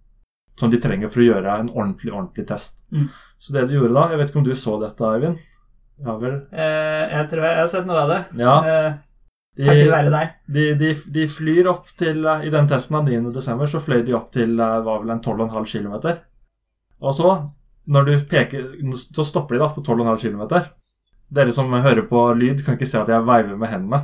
som 0.60 0.70
de 0.70 0.78
trenger 0.82 1.10
for 1.10 1.24
å 1.24 1.28
gjøre 1.30 1.54
en 1.60 1.70
ordentlig, 1.74 2.12
ordentlig 2.14 2.46
test. 2.50 2.84
Mm. 2.94 3.08
Så 3.42 3.54
det 3.56 3.68
du 3.70 3.78
gjorde 3.80 3.96
da 3.96 4.04
Jeg 4.12 4.20
vet 4.20 4.30
ikke 4.30 4.42
om 4.42 4.46
du 4.46 4.56
så 4.56 4.76
dette, 4.82 5.08
Eivind? 5.16 5.40
Ja 6.02 6.16
vel? 6.18 6.36
Eh, 6.52 7.06
jeg 7.16 7.30
tror 7.32 7.46
jeg 7.48 7.58
har 7.62 7.70
sett 7.72 7.88
noe 7.90 8.04
av 8.04 8.10
det. 8.12 8.20
Ja. 8.42 8.58
Eh, 8.66 8.92
De, 9.58 9.66
takket 9.68 9.90
være 9.92 10.12
deg. 10.14 10.30
de, 10.56 10.66
de, 10.80 10.92
de 11.18 11.24
flyr 11.28 11.68
opp 11.72 11.90
til 12.00 12.24
eh, 12.26 12.46
I 12.48 12.52
den 12.54 12.70
testen 12.72 12.96
av 13.02 13.10
9. 13.10 13.32
desember 13.36 13.68
så 13.70 13.82
fløy 13.84 14.00
de 14.08 14.14
opp 14.18 14.30
til 14.34 14.54
eh, 14.60 14.78
var 14.86 15.02
vel 15.04 15.12
en 15.16 15.22
12,5 15.22 15.68
km. 15.74 15.98
Og 17.02 17.14
så, 17.18 17.34
når 17.90 18.06
du 18.08 18.14
peker 18.30 18.70
Så 18.96 19.26
stopper 19.26 19.58
de 19.58 19.64
da 19.64 19.68
på 19.74 19.82
12,5 19.82 20.22
km. 20.24 20.64
Dere 21.32 21.52
som 21.56 21.72
hører 21.74 22.06
på 22.10 22.26
lyd, 22.38 22.64
kan 22.66 22.76
ikke 22.78 22.90
se 22.90 23.00
at 23.02 23.10
jeg 23.10 23.26
veiver 23.28 23.58
med 23.58 23.70
hendene. 23.72 24.02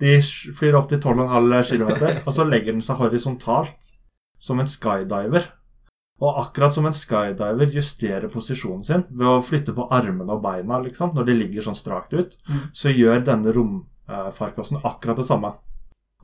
De 0.00 0.16
flyr 0.58 0.74
opp 0.78 0.88
til 0.90 0.98
12,5 0.98 1.76
km, 1.76 1.92
og 2.26 2.32
så 2.34 2.46
legger 2.48 2.72
den 2.74 2.82
seg 2.82 2.98
horisontalt 2.98 3.92
som 4.42 4.58
en 4.60 4.66
skydiver. 4.68 5.44
Og 6.22 6.36
akkurat 6.44 6.72
som 6.72 6.86
en 6.86 6.92
skydiver 6.94 7.66
justerer 7.74 8.28
posisjonen 8.30 8.84
sin 8.86 9.02
ved 9.10 9.26
å 9.26 9.40
flytte 9.42 9.74
på 9.74 9.88
armene 9.90 10.30
og 10.30 10.42
beina 10.44 10.78
liksom, 10.84 11.10
når 11.14 11.26
de 11.26 11.32
ligger 11.40 11.60
sånn 11.66 11.74
strakt 11.78 12.12
ut, 12.14 12.36
Mm. 12.48 12.60
så 12.72 12.92
gjør 12.94 13.24
denne 13.24 13.52
romfarkosten 13.52 14.80
akkurat 14.84 15.16
det 15.16 15.24
samme. 15.26 15.54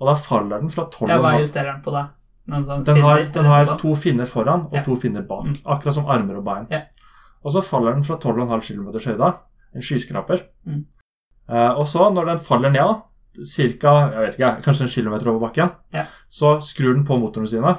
Og 0.01 0.07
da 0.09 0.15
faller 0.15 0.61
den 0.61 0.69
fra 0.71 0.85
Ja, 1.09 1.19
hva 1.19 1.33
12,5 1.35 1.41
justerer 1.41 1.73
den 1.75 1.83
på 1.83 1.93
da? 1.93 2.09
Sånn 2.49 2.85
den 2.85 3.01
har, 3.03 3.19
den 3.33 3.45
har 3.45 3.65
to 3.79 3.95
finner 3.97 4.25
foran 4.27 4.67
og 4.67 4.73
Ja. 4.75 4.83
to 4.83 4.97
finner 4.97 5.23
bak. 5.23 5.45
Mm. 5.45 5.57
Akkurat 5.67 5.95
som 5.95 6.07
armer 6.07 6.37
og 6.39 6.45
bein. 6.45 6.67
Ja. 6.71 6.83
Og 7.45 7.53
så 7.53 7.63
faller 7.63 7.93
den 7.95 8.03
fra 8.03 8.17
12,5 8.17 8.61
km 8.61 8.93
høyde. 8.93 9.35
En 9.75 9.81
skyskraper. 9.83 10.41
Mm. 10.67 10.85
Eh, 11.49 11.71
og 11.71 11.85
så, 11.87 12.11
når 12.13 12.27
den 12.27 12.39
faller 12.39 12.71
ned, 12.71 12.81
da, 12.87 13.03
cirka, 13.45 14.11
jeg 14.13 14.21
vet 14.27 14.35
ikke, 14.39 14.63
kanskje 14.63 14.83
en 14.83 14.89
kilometer 14.89 15.29
over 15.29 15.49
bakken, 15.49 15.71
Ja. 15.93 16.05
så 16.31 16.59
skrur 16.61 16.95
den 16.95 17.05
på 17.05 17.19
motorene 17.21 17.49
sine, 17.49 17.77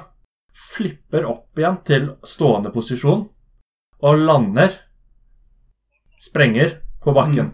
flipper 0.52 1.24
opp 1.28 1.58
igjen 1.58 1.78
til 1.84 2.08
stående 2.24 2.72
posisjon, 2.74 3.28
og 4.02 4.18
lander 4.18 4.80
Sprenger 6.22 6.70
på 7.02 7.10
bakken. 7.16 7.48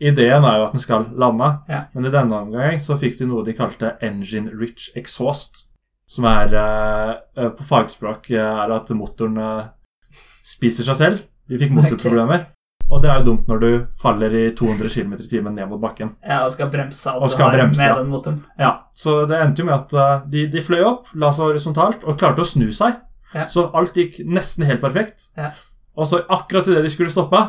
Ideen 0.00 0.44
er 0.48 0.54
jo 0.56 0.64
at 0.64 0.72
den 0.72 0.80
skal 0.80 1.04
lande, 1.20 1.44
Mm. 1.44 1.68
Ja. 1.68 1.80
men 1.92 2.06
i 2.06 2.10
denne 2.10 2.32
omgang 2.32 2.78
så 2.80 2.96
fikk 2.96 3.18
de 3.18 3.26
noe 3.26 3.44
de 3.44 3.52
kalte 3.52 3.98
engine 4.00 4.50
rich 4.58 4.90
exhaust. 4.96 5.70
Som 6.08 6.24
er 6.24 6.54
eh, 6.54 7.14
eh, 7.36 7.50
På 7.50 7.62
fagspråk 7.62 8.30
eh, 8.30 8.40
er 8.40 8.70
at 8.72 8.88
motoren 8.90 9.68
spiser 10.10 10.84
seg 10.84 10.96
selv. 10.96 11.20
De 11.48 11.58
fikk 11.58 11.72
motorproblemer. 11.76 12.46
Og 12.86 13.02
det 13.02 13.10
er 13.10 13.18
jo 13.18 13.32
dumt 13.32 13.48
når 13.50 13.62
du 13.62 13.70
faller 13.98 14.34
i 14.38 14.44
200 14.54 14.90
km 14.92 15.14
i 15.18 15.28
timen 15.28 15.56
ned 15.58 15.66
mot 15.70 15.80
bakken. 15.82 16.12
Ja, 16.22 16.44
og 16.44 16.52
skal 16.54 16.70
bremse 16.70 17.10
alt 17.10 17.24
Og 17.24 17.32
skal 17.32 17.50
du 17.50 17.56
har 17.56 17.64
bremse, 17.64 17.82
med 17.82 17.98
den 17.98 18.12
motoren. 18.12 18.38
Ja, 18.60 18.70
Så 18.94 19.24
det 19.26 19.40
endte 19.42 19.64
jo 19.64 19.66
med 19.66 19.74
at 19.74 19.94
eh, 19.96 20.26
de, 20.30 20.44
de 20.52 20.62
fløy 20.62 20.84
opp, 20.86 21.10
la 21.18 21.32
seg 21.34 21.50
horisontalt 21.50 22.06
og 22.06 22.18
klarte 22.20 22.44
å 22.44 22.48
snu 22.48 22.68
seg. 22.74 23.00
Ja. 23.34 23.48
Så 23.50 23.66
alt 23.74 23.98
gikk 23.98 24.20
nesten 24.22 24.68
helt 24.68 24.84
perfekt. 24.84 25.32
Ja. 25.36 25.50
Og 25.98 26.06
så 26.06 26.22
akkurat 26.30 26.68
idet 26.70 26.84
de 26.86 26.92
skulle 26.92 27.10
stoppe, 27.10 27.40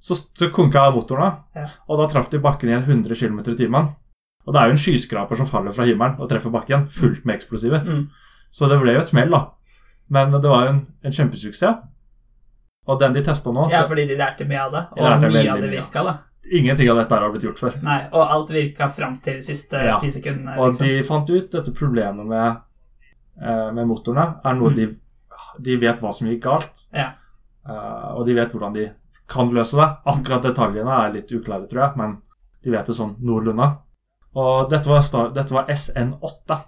så, 0.00 0.16
så 0.16 0.48
konka 0.54 0.86
motorene. 0.94 1.34
Ja. 1.58 1.66
Og 1.90 2.00
da 2.00 2.08
traff 2.08 2.30
de 2.32 2.40
bakken 2.40 2.72
igjen 2.72 2.86
100 2.86 3.18
km 3.18 3.42
i 3.44 3.58
timen. 3.58 3.92
Og 4.48 4.54
det 4.54 4.62
er 4.62 4.70
jo 4.70 4.78
en 4.78 4.80
skyskraper 4.80 5.36
som 5.36 5.48
faller 5.50 5.74
fra 5.76 5.84
himmelen 5.84 6.16
og 6.16 6.30
treffer 6.30 6.54
bakken, 6.54 6.86
fullt 6.88 7.26
med 7.28 7.36
eksplosiver. 7.36 7.84
Mm. 7.84 8.06
Så 8.48 8.70
det 8.70 8.78
ble 8.80 8.94
jo 8.96 9.02
et 9.02 9.10
smell, 9.10 9.28
da. 9.34 9.42
Men 10.08 10.32
det 10.32 10.48
var 10.48 10.64
jo 10.64 10.72
en, 10.72 10.82
en 11.04 11.12
kjempesuksess. 11.12 11.82
Og 12.88 12.98
den 13.00 13.12
de 13.12 13.22
testa 13.22 13.52
nå 13.52 13.66
Ja, 13.70 13.82
fordi 13.88 14.06
de 14.08 14.16
lærte 14.16 14.46
mye 14.48 14.62
av 14.64 14.72
det, 14.72 14.82
og 14.96 15.24
mye 15.28 15.50
av 15.52 15.60
det 15.60 15.70
virka, 15.70 16.02
da. 16.06 16.14
Ingenting 16.50 16.88
av 16.90 16.96
dette 16.96 17.14
har 17.20 17.30
blitt 17.34 17.44
gjort 17.44 17.58
før. 17.60 17.74
Nei, 17.84 17.98
og 18.12 18.22
alt 18.32 18.48
virka 18.54 18.88
fram 18.88 19.18
til 19.20 19.34
de 19.34 19.42
siste 19.44 19.74
Ja. 19.84 19.98
ti 20.00 20.08
sekundene. 20.10 20.56
Og 20.58 20.70
Liksom. 20.72 20.86
de 20.86 21.02
fant 21.02 21.30
ut 21.30 21.50
dette 21.52 21.74
problemet 21.76 22.26
med, 22.26 22.56
eh, 23.42 23.70
med 23.72 23.86
motorene 23.86 24.40
er 24.44 24.54
noe 24.54 24.70
Mm. 24.70 24.74
de, 24.76 24.86
de 25.60 25.76
vet 25.76 26.00
hva 26.00 26.14
som 26.14 26.26
gikk 26.28 26.40
galt. 26.40 26.86
Ja. 26.94 27.10
Eh, 27.68 28.14
og 28.16 28.24
de 28.26 28.34
vet 28.34 28.50
hvordan 28.52 28.72
de 28.72 28.90
kan 29.28 29.50
løse 29.50 29.76
det. 29.76 29.88
Akkurat 30.06 30.42
detaljene 30.42 30.88
er 31.06 31.12
litt 31.12 31.28
uklare, 31.32 31.68
tror 31.68 31.88
jeg, 31.88 31.96
men 31.96 32.22
de 32.62 32.70
vet 32.70 32.86
det 32.86 32.94
sånn 32.96 33.16
noenlunde. 33.20 33.78
Og 34.34 34.70
dette 34.70 34.86
var, 34.86 35.00
dette 35.34 35.50
var 35.52 35.66
SN8. 35.68 36.64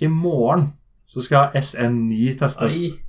I 0.00 0.08
morgen 0.08 0.72
så 1.06 1.22
skal 1.22 1.50
SN9 1.54 2.36
testes. 2.36 2.82
Oi. 2.82 3.03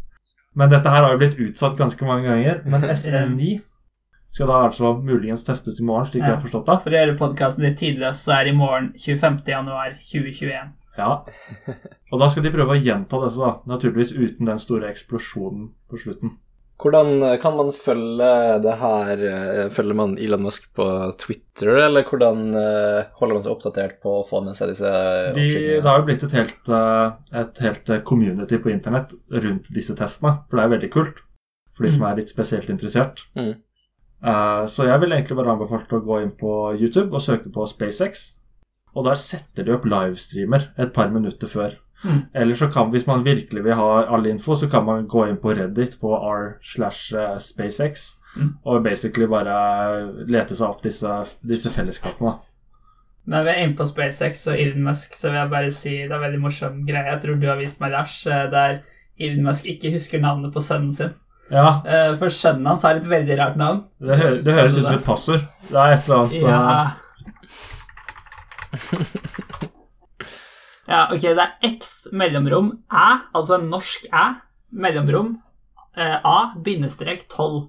Men 0.56 0.72
dette 0.72 0.92
her 0.92 1.04
har 1.04 1.14
jo 1.14 1.22
blitt 1.22 1.40
utsatt 1.50 1.78
ganske 1.80 2.08
mange 2.08 2.28
ganger. 2.30 2.62
Men 2.70 2.88
SN9 2.96 3.58
skal 4.36 4.50
da 4.52 4.62
altså 4.68 4.94
muligens 5.00 5.46
testes 5.48 5.80
i 5.80 5.86
morgen, 5.88 6.08
slik 6.10 6.24
jeg 6.24 6.34
har 6.34 6.42
forstått 6.42 6.68
det. 6.68 6.80
For 6.84 6.96
å 6.96 7.02
gjøre 7.02 7.20
podkasten 7.20 7.64
litt 7.64 7.78
tidligere, 7.80 8.12
så 8.16 8.40
er 8.40 8.50
i 8.52 8.56
morgen 8.56 8.90
25. 9.00 9.38
januar 9.48 9.94
2021. 10.00 10.74
Ja. 10.98 11.12
Og 12.12 12.20
da 12.22 12.28
skal 12.32 12.44
de 12.44 12.52
prøve 12.56 12.76
å 12.76 12.80
gjenta 12.80 13.20
disse, 13.24 13.40
da. 13.44 13.54
Naturligvis 13.72 14.16
uten 14.16 14.50
den 14.50 14.60
store 14.62 14.92
eksplosjonen 14.92 15.70
på 15.92 16.00
slutten. 16.00 16.36
Hvordan 16.76 17.24
eh, 17.24 17.38
kan 17.40 17.56
man 17.56 17.70
følge 17.72 18.32
det 18.64 18.74
her 18.82 19.22
eh, 19.30 19.68
Følger 19.72 19.96
man 19.96 20.18
Elon 20.20 20.44
Musk 20.44 20.74
på 20.76 20.86
Twitter, 21.22 21.72
eller 21.86 22.04
hvordan 22.04 22.50
eh, 22.60 23.12
holder 23.20 23.38
man 23.38 23.46
seg 23.46 23.54
oppdatert 23.54 24.02
på 24.04 24.18
å 24.20 24.26
få 24.28 24.42
med 24.44 24.58
seg 24.58 24.74
disse 24.74 24.92
De, 25.38 25.46
det 25.80 25.88
har 25.88 26.02
jo 26.02 26.08
blitt 26.10 26.26
et 26.28 26.36
helt, 26.36 26.72
et 27.32 27.62
helt 27.64 27.94
community 28.08 28.60
på 28.60 28.74
internett 28.74 29.16
rundt 29.32 29.72
disse 29.76 29.96
testene, 29.96 30.42
for 30.50 30.60
det 30.60 30.66
er 30.66 30.74
veldig 30.76 30.92
kult 30.98 31.24
for 31.76 31.88
de 31.88 31.94
som 31.96 32.06
er 32.08 32.20
litt 32.20 32.32
spesielt 32.32 32.70
interessert. 32.72 33.26
Mm. 33.36 33.58
Så 34.72 34.86
jeg 34.88 34.96
vil 35.02 35.12
egentlig 35.12 35.36
bare 35.36 35.52
anbefale 35.52 35.98
å 35.98 36.06
gå 36.08 36.20
inn 36.24 36.32
på 36.40 36.52
YouTube 36.80 37.12
og 37.12 37.24
søke 37.24 37.52
på 37.52 37.66
SpaceX. 37.68 38.22
Og 38.96 39.04
der 39.10 39.20
setter 39.20 39.68
de 39.68 39.74
opp 39.76 39.84
livestreamer 39.92 40.70
et 40.80 40.94
par 40.96 41.12
minutter 41.12 41.52
før. 41.52 41.76
Mm. 42.04 42.22
Eller 42.34 42.56
så 42.56 42.68
kan, 42.74 42.90
hvis 42.92 43.08
man 43.08 43.24
virkelig 43.26 43.64
vil 43.64 43.74
ha 43.80 44.06
all 44.14 44.26
info, 44.28 44.56
så 44.56 44.68
kan 44.70 44.84
man 44.86 45.08
gå 45.08 45.28
inn 45.30 45.38
på 45.42 45.54
Reddit 45.58 45.96
på 46.02 46.12
r 46.18 46.58
slash 46.62 47.14
eh, 47.16 47.38
SpaceX 47.40 48.22
Mm. 48.36 48.50
og 48.66 48.84
basically 48.84 49.26
bare 49.32 49.54
lete 50.28 50.56
seg 50.60 50.68
opp 50.68 50.82
disse, 50.84 51.08
disse 51.48 51.70
fellesskapene. 51.72 52.34
Når 53.32 53.42
vi 53.46 53.50
er 53.54 53.62
inne 53.64 53.78
på 53.80 53.86
SpaceX 53.88 54.42
og 54.52 54.60
Elon 54.60 54.84
Musk, 54.84 55.16
så 55.16 55.30
vil 55.32 55.40
jeg 55.40 55.50
bare 55.54 55.72
si 55.72 55.94
det 56.02 56.12
er 56.12 56.18
en 56.18 56.26
veldig 56.26 56.42
morsom 56.44 56.82
greie. 56.86 57.06
Jeg 57.14 57.22
tror 57.24 57.40
du 57.40 57.48
har 57.48 57.56
vist 57.62 57.80
meg, 57.80 57.92
Lars, 57.96 58.18
eh, 58.28 58.50
der 58.52 58.82
Elon 59.20 59.44
Musk 59.48 59.66
ikke 59.72 59.94
husker 59.96 60.20
navnet 60.20 60.52
på 60.54 60.60
sønnen 60.60 60.92
sin. 60.94 61.14
Ja, 61.50 61.80
Eh, 61.88 62.12
For 62.20 62.28
sønnen 62.30 62.66
hans 62.68 62.84
har 62.84 62.96
et 63.00 63.08
veldig 63.08 63.40
rart 63.40 63.56
navn. 63.56 63.84
det, 64.02 64.18
hø 64.20 64.42
det 64.44 64.54
høres 64.54 64.78
ut 64.78 64.84
som 64.84 64.96
et 65.00 65.06
passord. 65.08 65.40
Det 65.70 65.78
er 65.80 65.94
et 65.96 66.04
eller 66.04 66.18
annet 66.20 66.34
Ja 66.42 66.50
Ja. 66.50 66.92
ja, 70.88 71.06
ok, 71.14 71.22
det 71.22 71.46
er 71.46 71.70
X 71.72 71.94
mellomrom 72.14 72.72
æ, 72.94 73.08
altså 73.34 73.60
en 73.60 73.70
norsk 73.72 74.06
æ, 74.14 74.26
mellomrom 74.72 75.32
eh, 75.98 76.18
A, 76.22 76.38
bindestrek 76.66 77.26
12. 77.30 77.64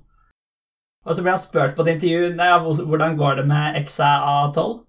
Og 1.07 1.15
så 1.15 1.23
blir 1.23 1.37
han 1.37 1.41
spurt 1.41 1.77
på 1.77 1.87
et 1.87 1.95
intervju 1.95 2.35
nei, 2.37 2.51
hvordan 2.59 3.17
går 3.17 3.41
det 3.41 3.47
med 3.49 3.79
X 3.85 4.01
æ 4.05 4.13
A12. 4.35 4.83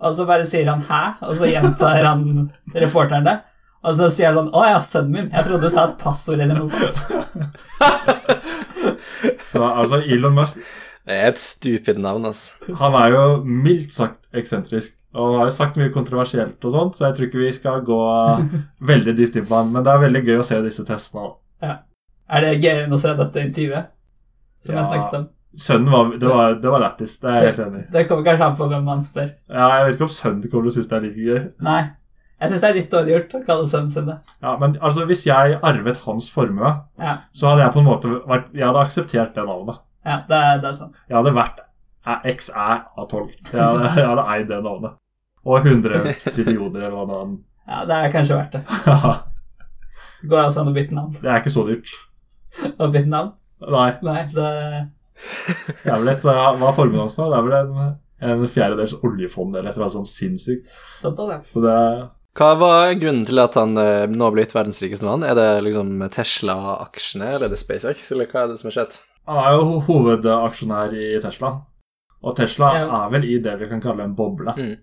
Og 0.00 0.14
så 0.16 0.24
bare 0.24 0.46
sier 0.48 0.70
han 0.70 0.80
'hæ', 0.80 1.20
og 1.20 1.36
så 1.36 1.44
gjentar 1.50 2.04
han 2.10 2.50
reporteren 2.74 3.26
det. 3.26 3.40
Og 3.84 3.96
så 3.96 4.10
sier 4.10 4.32
han 4.32 4.38
sånn 4.38 4.52
'Å 4.54 4.66
ja, 4.68 4.78
sønnen 4.80 5.12
min. 5.12 5.30
Jeg 5.32 5.44
trodde 5.44 5.62
du 5.62 5.70
sa 5.70 5.84
et 5.88 5.98
passord 6.00 6.40
eller 6.40 6.54
noe 6.54 6.68
sånt'. 6.68 6.96
Så, 9.50 9.60
altså, 9.64 10.00
Elon 10.06 10.34
Musk 10.34 10.60
Det 11.08 11.16
er 11.16 11.30
et 11.30 11.40
stupid 11.40 11.98
navn, 12.02 12.26
altså. 12.28 12.74
Han 12.78 12.94
er 13.00 13.14
jo 13.14 13.22
mildt 13.44 13.92
sagt 13.94 14.28
eksentrisk, 14.36 14.98
og 15.16 15.30
han 15.30 15.38
har 15.40 15.48
jo 15.48 15.54
sagt 15.56 15.78
mye 15.80 15.92
kontroversielt 15.94 16.66
og 16.68 16.74
sånt, 16.74 16.98
så 16.98 17.06
jeg 17.08 17.16
tror 17.16 17.28
ikke 17.28 17.40
vi 17.40 17.52
skal 17.56 17.84
gå 17.86 18.00
veldig 18.92 19.14
dypt 19.18 19.40
inn 19.40 19.48
på 19.48 19.56
han, 19.56 19.72
men 19.74 19.86
det 19.86 19.94
er 19.94 20.04
veldig 20.04 20.22
gøy 20.28 20.42
å 20.42 20.46
se 20.46 20.60
disse 20.66 20.84
testene. 20.86 21.32
Ja. 21.64 21.78
Er 22.30 22.44
det 22.46 22.56
gøyere 22.60 22.86
enn 22.86 22.94
å 22.94 23.00
se 23.00 23.14
dette 23.18 23.46
intervjuet? 23.48 23.90
Som 24.60 24.76
jeg 24.76 24.90
snakket 24.90 25.16
om. 25.18 25.28
Sønnen 25.60 25.90
var, 25.90 26.10
det 26.20 26.28
var, 26.30 26.52
det 26.62 26.70
var 26.70 26.82
lættis, 26.84 27.16
det 27.24 27.30
er 27.30 27.40
jeg 27.40 27.48
helt 27.48 27.62
enig 27.64 27.80
i. 27.80 27.86
Det 27.96 28.04
kommer 28.06 28.26
kanskje 28.28 28.46
an 28.46 28.58
på 28.60 28.68
hvem 28.70 28.84
man 28.86 29.00
spør. 29.02 29.32
Ja, 29.50 29.70
jeg 29.80 29.88
vet 29.88 29.96
ikke 29.96 30.06
om 30.06 30.12
sønnen 30.14 30.44
kommer 30.52 30.68
til 30.68 30.70
å 30.70 30.74
synes 30.76 30.90
det 30.92 30.98
er 30.98 31.06
like 31.08 31.24
gøy. 31.26 31.40
Nei. 31.66 31.80
Jeg 32.40 32.52
syns 32.52 32.62
det 32.62 32.68
er 32.70 32.76
litt 32.78 32.92
dårlig 32.92 33.12
gjort 33.12 33.34
å 33.36 33.40
kalle 33.48 33.66
sønnen 33.68 33.92
sin 33.92 34.06
det. 34.08 34.14
Ja, 34.40 34.52
men 34.60 34.76
altså, 34.78 35.04
hvis 35.10 35.26
jeg 35.26 35.58
arvet 35.58 36.04
hans 36.06 36.30
formue, 36.32 36.70
Ja, 37.02 37.16
så 37.36 37.50
hadde 37.50 37.66
jeg 37.66 37.74
på 37.74 37.82
en 37.82 37.88
måte 37.88 38.12
vært, 38.30 38.46
jeg 38.54 38.64
hadde 38.68 38.84
akseptert 38.86 39.34
det 39.36 39.44
navnet. 39.48 39.82
Ja 40.06 40.20
det, 40.28 40.36
er, 40.38 40.60
det 40.62 40.68
er 40.70 40.76
sant. 40.78 41.00
Jeg 41.08 41.16
hadde 41.18 41.34
vært 41.36 41.60
XR 42.34 42.76
A12. 42.98 43.30
Jeg 43.52 43.60
hadde, 43.60 43.90
jeg 43.98 44.08
hadde 44.08 44.26
eid 44.34 44.48
det 44.48 44.60
navnet. 44.64 44.96
Og 45.44 45.66
100 45.66 46.14
trillioner, 46.34 46.86
eller 46.86 46.96
hva 46.96 47.06
det. 47.10 47.18
Ja, 47.70 47.82
Det 47.88 47.96
er 47.96 48.12
kanskje 48.12 48.36
verdt 48.38 48.56
det. 48.58 48.62
Det 50.20 50.28
går 50.28 50.42
altså 50.44 50.60
an 50.64 50.70
å 50.72 50.76
bytte 50.76 50.96
navn. 50.96 51.14
Det 51.16 51.28
er 51.30 51.40
ikke 51.40 51.52
så 51.54 51.64
dyrt. 51.68 51.92
Å 52.76 52.88
bytte 52.92 53.08
navn. 53.08 53.30
Nei. 53.60 53.90
Nei, 54.04 54.22
det 54.32 54.48
Det 55.84 55.90
er 55.92 55.98
vel 56.00 56.10
et, 56.12 56.24
uh, 56.24 56.52
Hva 56.56 56.70
er 56.70 56.76
formuen 56.76 57.02
hans 57.04 57.18
nå? 57.20 57.28
Det 57.32 57.38
er 57.38 57.46
vel 57.46 57.56
en, 57.58 57.98
en 58.30 58.46
fjerdedels 58.48 58.96
oljefond 59.04 59.56
eller 59.56 59.68
et 59.68 59.76
eller 59.76 59.86
annet 59.86 59.96
sånt 59.98 60.10
sinnssykt. 60.12 60.72
såpass. 61.00 61.52
Så 61.54 61.62
det 61.64 61.72
er 61.76 62.02
Hva 62.40 62.50
var 62.60 62.94
grunnen 63.00 63.26
til 63.28 63.40
at 63.42 63.56
han 63.60 63.76
eh, 63.80 64.06
nå 64.08 64.28
har 64.28 64.32
blitt 64.36 64.54
verdens 64.56 64.80
rikeste 64.84 65.04
mann? 65.08 65.24
Er 65.26 65.36
det 65.36 65.48
liksom 65.66 65.92
Tesla-aksjene, 66.14 67.32
eller 67.34 67.48
er 67.48 67.52
det 67.52 67.60
SpaceX, 67.60 68.10
eller 68.14 68.28
hva 68.30 68.44
er 68.44 68.52
det 68.52 68.60
som 68.60 68.70
har 68.70 68.76
skjedd? 68.78 69.00
Han 69.30 69.40
er 69.46 69.56
jo 69.56 69.80
hovedaksjonær 69.86 70.94
i 70.98 71.10
Tesla. 71.22 71.52
Og 72.20 72.34
Tesla 72.36 72.72
Ja. 72.76 72.86
er 73.06 73.10
vel 73.14 73.24
i 73.30 73.38
det 73.40 73.58
vi 73.60 73.68
kan 73.70 73.80
kalle 73.80 74.04
en 74.04 74.16
boble. 74.16 74.52
Mm. 74.56 74.74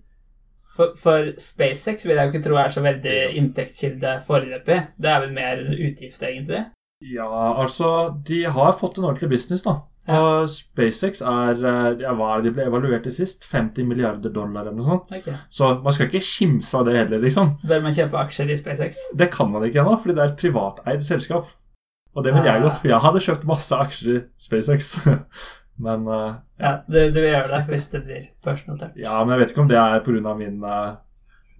For, 0.77 0.93
for 0.97 1.27
SpaceX 1.41 2.05
vil 2.07 2.15
jeg 2.17 2.27
jo 2.29 2.31
ikke 2.33 2.43
tro 2.47 2.57
er 2.61 2.71
så 2.73 2.81
veldig 2.85 3.17
inntektskilde 3.41 4.15
foreløpig. 4.25 4.79
Det 4.97 5.09
er 5.11 5.21
vel 5.25 5.33
mer 5.35 5.61
utgift, 5.73 6.23
egentlig. 6.23 6.63
Ja, 7.01 7.27
altså 7.61 7.91
De 8.25 8.43
har 8.45 8.73
fått 8.73 8.97
en 8.97 9.05
ordentlig 9.09 9.29
business, 9.35 9.63
da. 9.67 9.75
Ja. 10.07 10.17
Og 10.23 10.47
SpaceX 10.49 11.19
er 11.21 11.59
eh, 11.59 11.97
ja, 12.05 12.13
hva 12.15 12.29
er 12.37 12.41
det 12.41 12.53
de 12.53 12.55
ble 12.55 12.67
evaluert 12.69 13.03
til 13.03 13.11
sist? 13.11 13.43
50 13.51 13.85
milliarder 13.89 14.31
dollar 14.33 14.63
eller 14.69 14.77
noe 14.77 14.87
sånt. 14.87 15.11
Okay. 15.19 15.35
Så 15.51 15.73
man 15.83 15.93
skal 15.93 16.07
ikke 16.07 16.23
kimse 16.23 16.77
av 16.79 16.87
det 16.87 16.95
heller, 16.95 17.19
liksom. 17.25 17.57
Bør 17.67 17.83
man 17.83 17.93
kjøpe 17.97 18.21
aksjer 18.21 18.53
i 18.53 18.57
SpaceX? 18.57 19.01
Det 19.19 19.27
kan 19.33 19.51
man 19.51 19.65
ikke 19.67 19.83
ennå, 19.83 19.97
fordi 19.99 20.15
det 20.15 20.23
er 20.23 20.31
et 20.31 20.39
privateid 20.45 21.03
selskap. 21.05 21.49
Og 22.17 22.25
det 22.25 22.33
ville 22.33 22.49
jeg 22.49 22.63
gjort, 22.63 22.79
for 22.81 22.89
jeg 22.89 23.03
hadde 23.03 23.23
kjøpt 23.27 23.43
masse 23.45 23.77
aksjer 23.77 24.13
i 24.15 24.21
SpaceX. 24.41 24.91
men 25.85 26.07
uh, 26.09 26.39
Ja, 26.57 26.79
du, 26.89 26.97
du 27.13 27.19
vil 27.19 27.29
gjøre 27.29 27.49
det 27.51 27.59
hvis 27.69 27.91
det 27.93 27.99
blir 28.07 28.23
børsnotert. 28.45 28.95
ja, 28.97 29.19
men 29.21 29.35
jeg 29.35 29.43
vet 29.43 29.53
ikke 29.53 29.65
om 29.65 29.69
det 29.69 29.77
er 29.77 30.05
pga. 30.05 30.33
Min, 30.39 30.63
uh, 30.65 30.95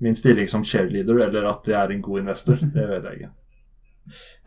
min 0.02 0.18
stilling 0.18 0.50
som 0.50 0.66
cheerleader, 0.66 1.20
eller 1.28 1.52
at 1.52 1.70
jeg 1.70 1.78
er 1.78 1.94
en 1.94 2.02
god 2.06 2.24
investor. 2.24 2.58
Det 2.74 2.88
vet 2.90 3.06
jeg 3.06 3.20
ikke. 3.20 3.30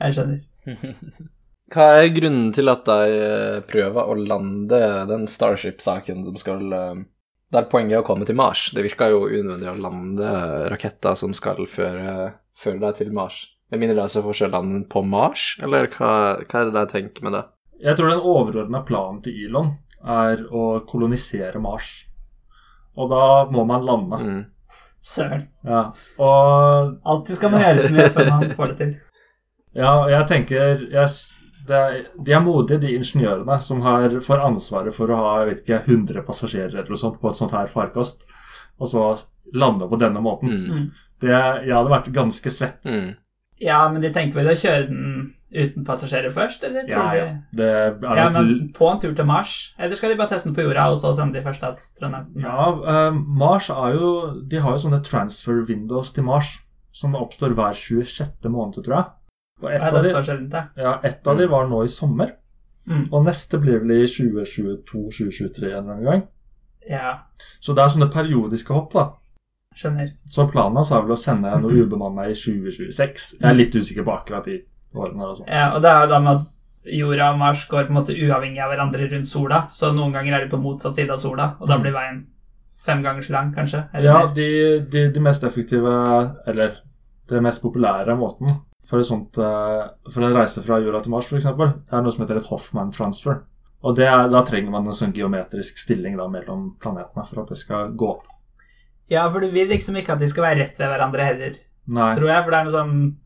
Jeg 0.01 0.19
skjønner. 0.19 0.43
Hva 1.71 1.87
er 2.01 2.11
grunnen 2.11 2.51
til 2.51 2.67
at 2.67 2.83
de 2.89 3.15
eh, 3.15 3.57
prøver 3.63 4.09
å 4.11 4.15
lande 4.19 4.79
den 5.07 5.29
Starship-saken 5.31 6.25
som 6.27 6.39
skal 6.41 6.65
Der 7.55 7.69
poenget 7.71 7.95
er 7.95 8.03
å 8.03 8.07
komme 8.09 8.27
til 8.27 8.35
Mars. 8.41 8.65
Det 8.75 8.83
virker 8.83 9.13
jo 9.13 9.29
unødvendig 9.29 9.71
å 9.71 9.77
lande 9.79 10.33
raketter 10.73 11.15
som 11.19 11.31
skal 11.35 11.63
føre, 11.71 12.33
føre 12.59 12.83
deg 12.83 12.99
til 12.99 13.15
Mars. 13.15 13.45
Med 13.71 13.79
mindre 13.83 13.97
det 14.01 14.05
er 14.09 14.13
så 14.17 14.23
forskjellene 14.25 14.85
på 14.91 15.03
Mars, 15.07 15.57
eller 15.63 15.87
hva, 15.95 16.13
hva 16.43 16.61
er 16.61 16.71
det 16.71 16.75
de 16.75 16.87
tenker 16.91 17.23
med 17.27 17.37
det? 17.39 17.45
Jeg 17.85 17.97
tror 17.97 18.11
den 18.11 18.25
overordna 18.27 18.81
planen 18.85 19.21
til 19.25 19.37
Ylon 19.47 19.71
er 20.05 20.43
å 20.51 20.81
kolonisere 20.89 21.61
Mars. 21.63 21.91
Og 22.99 23.09
da 23.13 23.23
må 23.55 23.63
man 23.69 23.85
lande. 23.87 24.19
Mm. 24.21 24.41
Søren. 25.01 25.47
Ja. 25.65 25.85
Og 26.21 26.97
Alltid 27.09 27.39
skal 27.39 27.53
man 27.55 27.63
gjøre 27.65 27.81
så 27.87 27.93
mye 27.95 28.11
før 28.13 28.27
man 28.29 28.51
får 28.59 28.73
det 28.73 28.77
til. 28.83 28.91
ja, 29.79 29.93
og 30.03 30.11
jeg 30.13 30.27
tenker 30.29 30.57
jeg, 30.59 31.15
det, 31.71 31.79
er- 31.79 32.07
De 32.27 32.33
er 32.35 32.43
modige, 32.45 32.81
de 32.83 32.91
ingeniørene 32.99 33.57
som 33.63 33.81
har, 33.87 34.09
får 34.21 34.45
ansvaret 34.51 34.95
for 34.95 35.09
å 35.15 35.17
ha 35.23 35.31
jeg 35.41 35.49
vet 35.53 35.63
ikke, 35.65 35.81
100 35.95 36.27
passasjerer 36.27 36.75
eller 36.75 36.91
noe 36.91 37.01
sånt 37.01 37.21
på 37.23 37.31
et 37.31 37.39
sånt 37.39 37.55
her 37.57 37.71
farkost, 37.71 38.27
og 38.81 38.89
så 38.91 39.07
lande 39.55 39.87
på 39.89 39.99
denne 40.01 40.21
måten. 40.21 40.51
Mm. 40.51 40.71
Mm. 40.75 40.91
Det, 41.21 41.31
jeg 41.31 41.75
hadde 41.77 41.93
vært 41.93 42.13
ganske 42.17 42.51
svett. 42.53 42.85
Mm. 42.91 43.11
Ja, 43.61 43.83
men 43.93 44.01
de 44.01 44.09
tenker 44.15 44.41
vel 44.41 44.49
å 44.53 44.57
kjøre 44.57 44.87
den 44.89 45.35
uten 45.51 45.85
passasjerer 45.85 46.31
først, 46.31 46.63
eller 46.65 46.87
Ja, 46.89 47.05
ja. 47.15 47.25
de 47.27 47.59
Det 47.59 47.67
er 47.67 48.17
Ja, 48.17 48.29
men 48.31 48.71
på 48.73 48.87
en 48.89 49.01
tur 49.03 49.15
til 49.15 49.27
Mars? 49.27 49.75
Eller 49.79 49.99
skal 49.99 50.13
de 50.13 50.17
bare 50.17 50.31
teste 50.31 50.49
den 50.49 50.57
på 50.57 50.63
jorda, 50.63 50.89
og 50.93 50.99
så 51.01 51.11
sende 51.17 51.39
de 51.39 51.45
første 51.45 51.67
astronautene? 51.67 52.45
Ja, 52.45 52.69
uh, 53.11 53.15
Mars 53.15 53.69
er 53.75 53.97
jo 53.99 54.11
De 54.49 54.61
har 54.63 54.77
jo 54.77 54.85
sånne 54.87 55.03
transfer 55.05 55.65
windows 55.69 56.13
til 56.13 56.25
Mars 56.25 56.61
som 56.93 57.15
oppstår 57.15 57.53
hver 57.55 57.75
26. 57.77 58.49
måned, 58.51 58.83
tror 58.85 58.97
jeg. 58.97 59.05
Og 59.63 59.73
ett 59.73 59.83
Nei, 59.83 59.91
av, 59.91 59.97
det 60.03 60.09
de, 60.09 60.15
seg 60.17 60.29
rundt 60.35 60.51
det. 60.55 60.63
ja, 60.83 60.95
et 61.05 61.29
av 61.29 61.39
de 61.39 61.47
var 61.47 61.69
nå 61.71 61.85
i 61.85 61.89
sommer. 61.93 62.33
Mm. 62.89 63.05
Og 63.13 63.25
neste 63.25 63.61
blir 63.63 63.79
vel 63.85 63.93
i 64.01 64.07
2022-2023 64.09 65.67
en 65.69 65.71
eller 65.71 65.93
annen 65.93 66.05
gang. 66.09 66.23
Ja, 66.89 67.13
Så 67.61 67.75
det 67.77 67.85
er 67.85 67.93
sånne 67.93 68.11
periodiske 68.11 68.75
hopp, 68.75 68.93
da. 68.95 69.05
Skjønner. 69.77 70.09
Så 70.29 70.47
planen 70.51 70.79
hans 70.81 70.91
er 70.93 71.05
vel 71.05 71.15
å 71.15 71.19
sende 71.19 71.53
noe 71.63 71.77
ubemanna 71.85 72.27
i 72.31 72.35
2026. 72.37 73.27
Jeg 73.41 73.51
er 73.51 73.59
litt 73.59 73.77
usikker 73.77 74.07
på 74.07 74.15
akkurat 74.17 74.49
de 74.49 74.57
årene. 74.99 75.29
Og, 75.31 75.45
Ja, 75.47 75.69
og 75.77 75.83
det 75.85 75.91
er 75.91 76.03
jo 76.05 76.11
da 76.11 76.19
med 76.25 76.41
at 76.41 76.91
jorda 76.91 77.29
og 77.35 77.39
Mars 77.39 77.67
går 77.71 77.87
på 77.87 77.93
en 77.95 77.99
måte 78.01 78.17
uavhengig 78.17 78.61
av 78.65 78.73
hverandre 78.73 79.09
rundt 79.13 79.29
sola, 79.31 79.63
så 79.69 79.93
noen 79.95 80.13
ganger 80.17 80.35
er 80.39 80.45
de 80.47 80.51
på 80.51 80.61
motsatt 80.63 80.95
side 80.97 81.11
av 81.15 81.19
sola, 81.19 81.57
og 81.61 81.69
da 81.69 81.77
Mm. 81.77 81.83
blir 81.83 81.93
veien 81.93 82.27
fem 82.75 83.03
ganger 83.03 83.21
så 83.23 83.31
lang, 83.33 83.53
kanskje? 83.55 83.89
Eller 83.95 84.05
Ja, 84.09 84.27
de, 84.27 84.81
de, 84.91 85.11
de 85.13 85.21
mest 85.21 85.45
effektive, 85.45 85.93
eller 86.47 86.81
det 87.29 87.43
mest 87.43 87.63
populære 87.63 88.17
måten 88.17 88.49
for, 88.85 88.99
sånt, 89.03 89.39
eh, 89.39 89.89
for 90.11 90.23
en 90.25 90.35
reise 90.35 90.63
fra 90.65 90.81
jorda 90.81 91.03
til 91.03 91.11
Mars, 91.13 91.27
f.eks., 91.31 91.45
er 91.47 92.03
noe 92.03 92.11
som 92.13 92.25
heter 92.27 92.39
et 92.39 92.47
Hoffman 92.47 92.91
transfer. 92.91 93.43
Og 93.85 93.95
det 93.97 94.07
er, 94.09 94.29
da 94.29 94.43
trenger 94.43 94.71
man 94.71 94.87
en 94.87 94.93
sånn 94.93 95.13
geometrisk 95.15 95.79
stilling 95.79 96.17
da, 96.17 96.27
mellom 96.29 96.77
planetene 96.81 97.25
for 97.27 97.43
at 97.43 97.49
det 97.49 97.57
skal 97.57 97.93
gå 97.93 98.09
opp. 98.17 98.25
Ja, 99.11 99.25
for 99.31 99.41
du 99.43 99.49
vil 99.51 99.69
liksom 99.69 99.97
ikke 99.99 100.15
at 100.15 100.21
de 100.23 100.29
skal 100.31 100.45
være 100.47 100.61
rett 100.65 100.79
ved 100.79 100.89
hverandre 100.93 101.25
heller, 101.27 101.57
Nei. 101.91 102.13
tror 102.17 102.29
jeg, 102.31 102.45
for 102.45 102.51
det 102.55 102.59
er 102.61 102.69
noe 102.69 102.77
sånn 102.77 103.17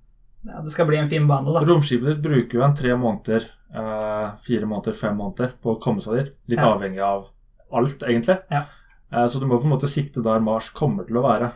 ja, 0.45 0.61
Det 0.61 0.73
skal 0.75 0.87
bli 0.91 0.99
en 1.01 1.09
fin 1.09 1.27
bane, 1.29 1.53
da. 1.55 1.61
Romskipet 1.65 2.05
ditt 2.11 2.23
bruker 2.25 2.59
jo 2.59 2.65
en 2.67 2.75
tre 2.77 2.91
måneder, 3.01 3.45
eh, 3.75 4.33
fire 4.37 4.67
måneder, 4.69 4.93
fem 4.99 5.17
måneder 5.17 5.55
på 5.63 5.73
å 5.73 5.81
komme 5.81 6.01
seg 6.05 6.19
dit. 6.21 6.35
Litt 6.53 6.61
Ja. 6.61 6.75
avhengig 6.75 7.01
av 7.01 7.29
alt, 7.73 8.03
egentlig. 8.05 8.37
Ja. 8.51 8.65
Eh, 9.13 9.25
så 9.27 9.41
du 9.41 9.47
må 9.47 9.57
på 9.59 9.65
en 9.65 9.73
måte 9.73 9.89
sikte 9.89 10.23
der 10.23 10.41
Mars 10.41 10.69
kommer 10.71 11.07
til 11.09 11.17
å 11.17 11.23
være. 11.25 11.51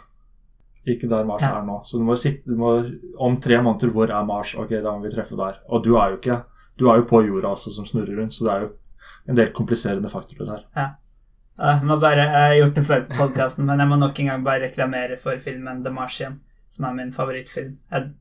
Ikke 0.87 1.09
der 1.09 1.25
Mars 1.29 1.43
Ja. 1.43 1.59
er 1.61 1.67
nå. 1.67 1.83
Så 1.85 1.99
du 1.99 2.05
må 2.05 2.17
sikte 2.17 2.47
du 2.47 2.57
må, 2.57 2.79
Om 3.19 3.37
tre 3.41 3.57
måneder, 3.61 3.91
hvor 3.93 4.09
er 4.09 4.25
Mars? 4.25 4.55
Ok, 4.57 4.71
da 4.71 4.93
må 4.97 5.03
vi 5.03 5.11
treffe 5.15 5.37
der. 5.37 5.59
Og 5.69 5.85
du 5.85 5.97
er 5.99 6.11
jo 6.13 6.17
ikke 6.17 6.45
Du 6.79 6.89
er 6.91 6.97
jo 6.97 7.03
på 7.03 7.27
jorda 7.27 7.49
også, 7.53 7.73
som 7.73 7.85
snurrer 7.85 8.17
rundt, 8.17 8.31
så 8.33 8.45
det 8.45 8.53
er 8.55 8.61
jo 8.63 8.71
en 9.29 9.35
del 9.35 9.49
kompliserende 9.53 10.09
faktorer 10.09 10.65
her. 10.75 10.95
Jeg 11.59 11.83
må 11.89 11.97
bare, 11.99 12.23
jeg 12.23 12.31
har 12.51 12.57
gjort 12.61 12.77
det 12.79 12.85
før 12.87 13.01
på 13.09 13.17
podkasten, 13.19 13.67
men 13.67 13.81
jeg 13.83 13.91
må 13.91 13.97
nok 13.99 14.19
en 14.23 14.29
gang 14.31 14.45
bare 14.47 14.63
reklamere 14.69 15.17
for 15.19 15.41
filmen 15.43 15.81
The 15.83 15.91
Martian, 15.91 16.37
som 16.75 16.87
er 16.87 16.95
min 17.01 17.11
favorittfilm. 17.15 17.73
Jeg, 17.91 18.13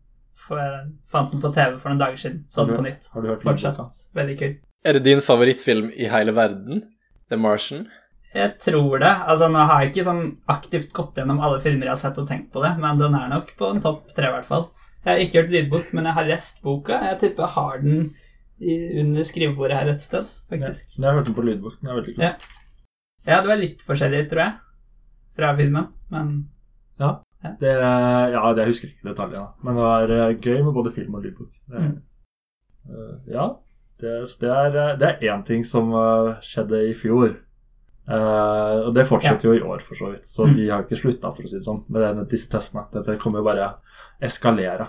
jeg 0.50 0.80
fant 1.12 1.32
den 1.36 1.44
på 1.44 1.52
TV 1.54 1.78
for 1.78 1.92
noen 1.94 2.02
dager 2.02 2.18
siden. 2.24 2.44
Så 2.50 2.66
den 2.66 2.80
på 2.80 2.88
nytt. 2.88 3.10
Har 3.14 3.22
du 3.22 3.30
hørt 3.30 3.46
Fortsatt 3.46 4.02
veldig 4.18 4.38
kul. 4.42 4.58
Er 4.86 4.98
det 4.98 5.04
din 5.06 5.22
favorittfilm 5.22 5.92
i 5.94 6.10
hele 6.10 6.34
verden? 6.38 6.84
The 7.30 7.38
Martian? 7.38 7.86
Jeg 8.34 8.58
tror 8.60 8.98
det. 9.00 9.14
Altså, 9.30 9.48
Nå 9.54 9.64
har 9.70 9.84
jeg 9.84 9.94
ikke 9.94 10.06
sånn 10.10 10.24
aktivt 10.52 10.90
gått 10.96 11.20
gjennom 11.22 11.40
alle 11.44 11.62
filmer 11.64 11.88
jeg 11.88 11.94
har 11.94 12.02
sett 12.02 12.18
og 12.22 12.28
tenkt 12.30 12.50
på 12.54 12.64
det, 12.66 12.74
men 12.82 13.00
den 13.00 13.16
er 13.16 13.30
nok 13.32 13.54
på 13.60 13.70
en 13.72 13.84
topp 13.84 14.10
tre, 14.16 14.28
i 14.32 14.34
hvert 14.36 14.48
fall. 14.50 14.68
Jeg 15.06 15.12
har 15.14 15.22
ikke 15.24 15.44
hørt 15.44 15.54
lydbok, 15.54 15.94
men 15.96 16.10
jeg 16.10 16.18
har 16.18 16.28
lest 16.28 16.64
boka. 16.66 16.98
Jeg 17.12 17.20
tipper 17.22 17.46
jeg 17.46 17.54
har 17.56 17.84
den 17.86 18.02
i, 18.60 18.76
under 19.04 19.24
skrivebordet 19.30 19.78
her 19.78 19.94
et 19.94 20.02
sted, 20.04 20.26
Ja. 20.26 20.56
faktisk. 20.56 20.98
Jeg 20.98 21.06
har 21.06 21.20
hørt 21.20 21.30
den 21.30 21.38
på 21.38 21.46
lydbok. 21.48 21.78
Den 21.82 21.92
er 21.94 22.00
veldig 22.02 22.16
kul. 22.18 22.24
Ja. 22.26 22.34
Ja, 23.28 23.42
det 23.44 23.50
var 23.52 23.60
litt 23.60 23.82
forskjellig, 23.84 24.30
tror 24.32 24.42
jeg, 24.46 24.54
fra 25.36 25.56
filmen, 25.58 25.90
men 26.14 26.30
Det, 27.62 27.70
ja, 28.34 28.42
det 28.54 28.64
jeg 28.64 28.68
husker 28.72 28.90
ikke 28.90 29.10
detaljene, 29.12 29.52
men 29.64 29.76
det 29.78 29.84
var 29.86 30.10
eh, 30.12 30.32
gøy 30.42 30.64
med 30.66 30.74
både 30.74 30.92
film 30.92 31.16
og 31.16 31.24
lydbok. 31.24 31.52
Det, 31.70 31.82
Mm. 31.84 31.92
uh, 32.90 33.18
ja, 33.30 33.46
det, 34.02 34.14
så 34.28 34.40
det 34.42 34.50
er 34.50 34.78
eh, 34.82 34.96
det 34.98 35.08
er 35.12 35.22
én 35.36 35.44
ting 35.46 35.64
som 35.68 35.92
skjedde 36.42 36.80
i 36.90 36.94
fjor. 36.98 37.36
Uh, 38.08 38.88
og 38.88 38.94
det 38.96 39.04
fortsetter 39.08 39.50
jo 39.50 39.54
i 39.58 39.62
år, 39.68 39.82
for 39.84 39.96
så 40.00 40.10
vidt. 40.14 40.26
Så 40.26 40.48
Mm. 40.48 40.54
de 40.56 40.68
har 40.70 40.84
ikke 40.84 40.98
slutta, 41.00 41.32
for 41.36 41.44
å 41.44 41.48
si 41.52 41.58
det 41.60 41.66
sånn, 41.68 41.84
med 41.90 42.02
denne, 42.02 42.28
disse 42.28 42.50
testene. 42.50 42.86
Dette 42.92 43.18
kommer 43.20 43.40
jo 43.40 43.46
bare 43.46 43.74
eskalere. 44.22 44.88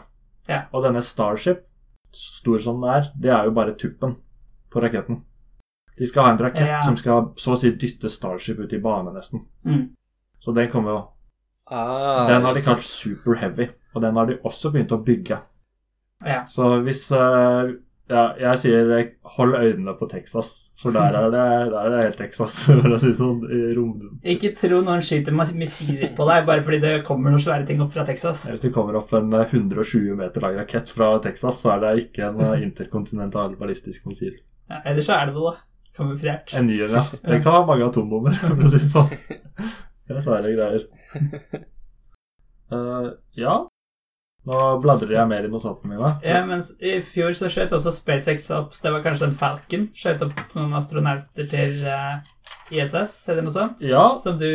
Ja. 0.49 0.63
Og 0.73 0.85
denne 0.85 1.03
Starship, 1.03 1.65
stor 2.13 2.59
som 2.59 2.81
den 2.81 2.91
er, 2.91 3.11
det 3.19 3.31
er 3.31 3.45
jo 3.45 3.51
bare 3.51 3.75
tuppen 3.77 4.17
på 4.71 4.81
raketten. 4.81 5.23
De 5.99 6.07
skal 6.07 6.25
ha 6.25 6.31
en 6.33 6.39
rakett 6.39 6.69
Ja. 6.69 6.81
som 6.85 6.97
skal 6.97 7.33
så 7.37 7.53
å 7.55 7.59
si 7.59 7.71
dytte 7.75 8.09
Starship 8.11 8.59
ut 8.59 8.73
i 8.73 8.79
bane, 8.83 9.13
nesten. 9.15 9.45
mm. 9.67 9.89
Så 10.41 10.55
den 10.55 10.71
kommer 10.71 10.91
jo 10.95 11.01
Ah, 11.71 12.25
den 12.27 12.45
har 12.47 12.55
de 12.55 12.61
kalt 12.65 12.83
Super 12.83 13.35
Heavy, 13.37 13.67
og 13.95 14.01
den 14.01 14.17
har 14.17 14.27
de 14.27 14.39
også 14.47 14.71
begynt 14.73 14.93
å 14.95 15.03
bygge. 15.05 15.37
Ja. 16.25 16.45
Så 16.49 16.81
hvis 16.87 17.11
uh, 17.13 17.75
Ja, 18.09 18.23
jeg 18.41 18.59
sier 18.63 18.89
eh, 18.97 19.11
hold 19.37 19.53
øynene 19.59 19.93
på 19.99 20.07
Texas, 20.09 20.73
for 20.81 20.95
der 20.97 21.13
er 21.13 21.27
det, 21.29 21.43
der 21.75 21.77
er 21.83 21.91
det 21.93 21.99
helt 22.07 22.17
Texas, 22.17 22.55
for 22.81 22.95
å 22.97 22.97
si 23.03 23.11
sånn. 23.13 23.43
i 23.53 23.75
rom... 23.77 23.91
Ikke 24.25 24.55
tro 24.57 24.79
noen 24.81 25.05
skyter 25.05 25.37
missiler 25.37 26.15
på 26.17 26.25
deg 26.31 26.47
bare 26.49 26.65
fordi 26.65 26.79
det 26.87 26.95
kommer 27.05 27.35
noen 27.35 27.45
svære 27.45 27.67
ting 27.69 27.83
opp 27.85 27.93
fra 27.93 28.07
Texas. 28.09 28.47
Hvis 28.49 28.65
det 28.65 28.73
kommer 28.73 28.97
opp 28.97 29.13
en 29.13 29.29
eh, 29.37 29.45
120 29.53 30.17
meter 30.17 30.41
lang 30.41 30.57
rakett 30.57 30.89
fra 30.89 31.11
Texas, 31.21 31.61
så 31.61 31.75
er 31.75 31.85
det 31.85 32.07
ikke 32.07 32.31
en 32.31 32.41
eh, 32.47 32.63
interkontinental 32.65 33.59
ballistisk 33.61 34.09
missil. 34.09 34.39
Ja, 34.73 34.81
ellers 34.89 35.05
så 35.13 35.19
er 35.21 35.29
det 35.29 35.37
det, 35.37 35.45
da. 35.45 35.68
Kamuflert. 35.99 36.55
En 36.57 36.69
ny 36.71 36.79
en, 36.87 36.95
ja. 37.01 37.05
Den 37.25 37.43
kan 37.43 37.59
ha 37.59 37.65
mange 37.67 37.89
atombomber, 37.89 38.35
for 38.41 38.69
å 38.69 38.71
si 38.71 38.79
det 38.79 38.91
sånn. 38.93 39.11
Det 40.09 40.15
er 40.17 40.23
svære 40.25 40.55
greier. 40.55 40.87
Uh, 42.73 43.11
ja. 43.45 43.57
Nå 44.49 44.59
bladrer 44.81 45.13
jeg 45.19 45.29
mer 45.29 45.45
i 45.45 45.51
notatene 45.53 45.93
mine. 45.93 46.11
Ja, 46.25 46.41
men 46.49 46.63
I 46.81 46.95
fjor 47.05 47.35
så 47.37 47.51
skjøt 47.53 47.75
også 47.77 47.91
SpaceX 47.93 48.47
opp 48.57 48.71
Det 48.79 48.93
var 48.95 49.03
kanskje 49.05 49.27
den 49.27 49.37
Falcon. 49.37 49.89
Skjøt 49.99 50.23
opp 50.25 50.41
noen 50.57 50.73
astronauter 50.79 51.49
til 51.51 51.75
uh, 51.85 52.17
ISS, 52.73 53.17
eller 53.29 53.45
noe 53.45 53.53
sånt. 53.53 53.83
Ja, 53.85 54.05
Som 54.23 54.39
du 54.41 54.49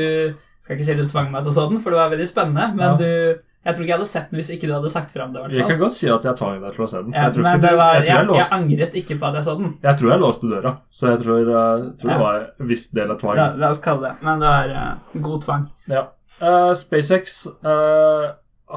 Skal 0.63 0.77
ikke 0.79 0.87
si 0.87 0.95
du 0.97 1.03
tvang 1.11 1.29
meg 1.33 1.43
til 1.43 1.51
å 1.51 1.55
så 1.59 1.67
den, 1.69 1.81
for 1.83 1.93
det 1.93 1.99
var 1.99 2.13
veldig 2.15 2.29
spennende, 2.31 2.69
men 2.79 2.87
Ja. 2.87 2.97
du 2.97 3.49
Jeg 3.63 3.75
tror 3.75 3.85
ikke 3.85 3.91
jeg 3.93 3.99
hadde 3.99 4.09
sett 4.11 4.31
den 4.31 4.39
hvis 4.41 4.49
ikke 4.51 4.67
du 4.67 4.73
hadde 4.75 4.89
sagt 4.91 5.13
fra 5.15 5.25
om 5.25 5.33
det. 5.33 5.43
Jeg 5.55 5.67
kan 5.69 5.77
godt 5.79 5.95
si 5.95 6.09
at 6.11 6.25
jeg 6.27 6.35
tvang 6.35 6.57
deg 6.59 6.73
til 6.75 6.83
å 6.83 6.87
se 6.91 7.01
den. 7.03 7.13
Ja, 7.15 7.21
jeg, 7.23 7.33
tror 7.35 7.43
det 7.63 7.73
var, 7.79 7.93
jeg, 7.95 8.03
tror 8.03 8.17
jeg, 8.17 8.27
jeg, 8.27 8.39
jeg 8.41 8.57
angret 8.57 8.97
ikke 9.01 9.17
på 9.21 9.29
at 9.29 9.37
jeg 9.39 9.47
så 9.47 9.55
den. 9.59 9.73
jeg 9.85 9.99
tror 10.01 10.11
jeg 10.11 10.21
låste 10.23 10.49
døra, 10.51 10.73
så 10.91 11.09
jeg 11.13 11.21
tror, 11.23 11.51
eh, 11.61 11.85
tror 12.01 12.11
det 12.11 12.19
var 12.23 12.39
en 12.43 12.69
viss 12.73 12.85
del 12.91 13.13
av 13.13 13.19
tvang. 13.21 13.39
La, 13.39 13.47
la 13.61 13.69
oss 13.71 13.81
kalle 13.85 14.09
det 14.09 14.27
Men 14.27 14.43
det 14.43 14.51
var 14.51 14.73
uh, 14.75 15.21
god 15.29 15.45
tvang. 15.47 15.67
Ja. 15.93 16.03
Uh, 16.41 16.73
SpaceX 16.75 17.37
eh, 17.63 18.25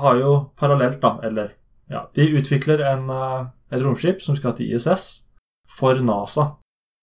har 0.07 0.21
jo 0.21 0.33
parallelt, 0.61 1.01
da, 1.03 1.17
eller 1.27 1.51
ja, 1.91 2.05
De 2.15 2.29
utvikler 2.39 2.83
en, 2.83 3.11
eh, 3.11 3.43
et 3.75 3.83
romskip 3.83 4.23
som 4.23 4.37
skal 4.39 4.55
til 4.59 4.75
ISS 4.75 5.27
for 5.79 5.99
NASA. 6.03 6.49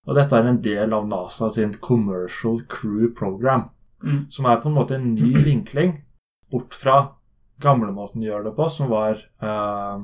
Og 0.07 0.17
dette 0.17 0.35
er 0.35 0.47
en 0.49 0.59
del 0.63 0.91
av 0.95 1.07
NASA 1.07 1.47
sin 1.51 1.73
Commercial 1.83 2.61
Crew 2.67 3.11
Program, 3.15 3.69
Mm. 4.03 4.25
som 4.29 4.45
er 4.51 4.57
på 4.59 4.67
en 4.67 4.75
måte 4.75 4.95
en 4.97 5.13
ny 5.15 5.29
vinkling 5.45 5.93
bort 6.51 6.73
fra 6.75 6.95
gamlemåten 7.61 8.21
de 8.21 8.29
gjør 8.29 8.47
det 8.47 8.55
på, 8.57 8.69
som 8.69 8.89
var 8.91 9.17
eh, 9.19 10.03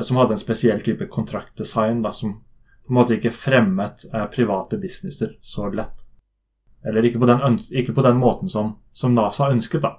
Som 0.00 0.16
hadde 0.16 0.32
en 0.32 0.40
spesiell 0.40 0.80
type 0.80 1.04
kontraktdesign, 1.12 2.00
da, 2.02 2.12
som 2.16 2.38
på 2.82 2.90
en 2.90 2.96
måte 2.96 3.18
ikke 3.18 3.30
fremmet 3.30 4.06
eh, 4.12 4.24
private 4.32 4.78
businesser 4.80 5.36
så 5.40 5.68
lett. 5.68 6.06
Eller 6.84 7.04
ikke 7.06 7.20
på 7.20 7.28
den, 7.28 7.58
ikke 7.70 7.94
på 7.94 8.02
den 8.02 8.16
måten 8.18 8.48
som, 8.48 8.78
som 8.92 9.14
NASA 9.14 9.50
ønsket, 9.52 9.84
da. 9.84 9.98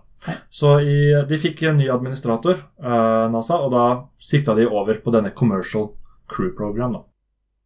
Så 0.49 0.79
i, 0.81 0.97
de 1.29 1.37
fikk 1.39 1.63
en 1.67 1.77
ny 1.77 1.89
administrator, 1.91 2.57
eh, 2.83 3.25
NASA, 3.31 3.59
og 3.61 3.71
da 3.73 3.85
sikta 4.19 4.55
de 4.57 4.67
over 4.67 4.99
på 5.03 5.13
denne 5.13 5.31
Commercial 5.35 5.91
Crew 6.31 6.53
Program. 6.57 6.93
da. 6.97 7.03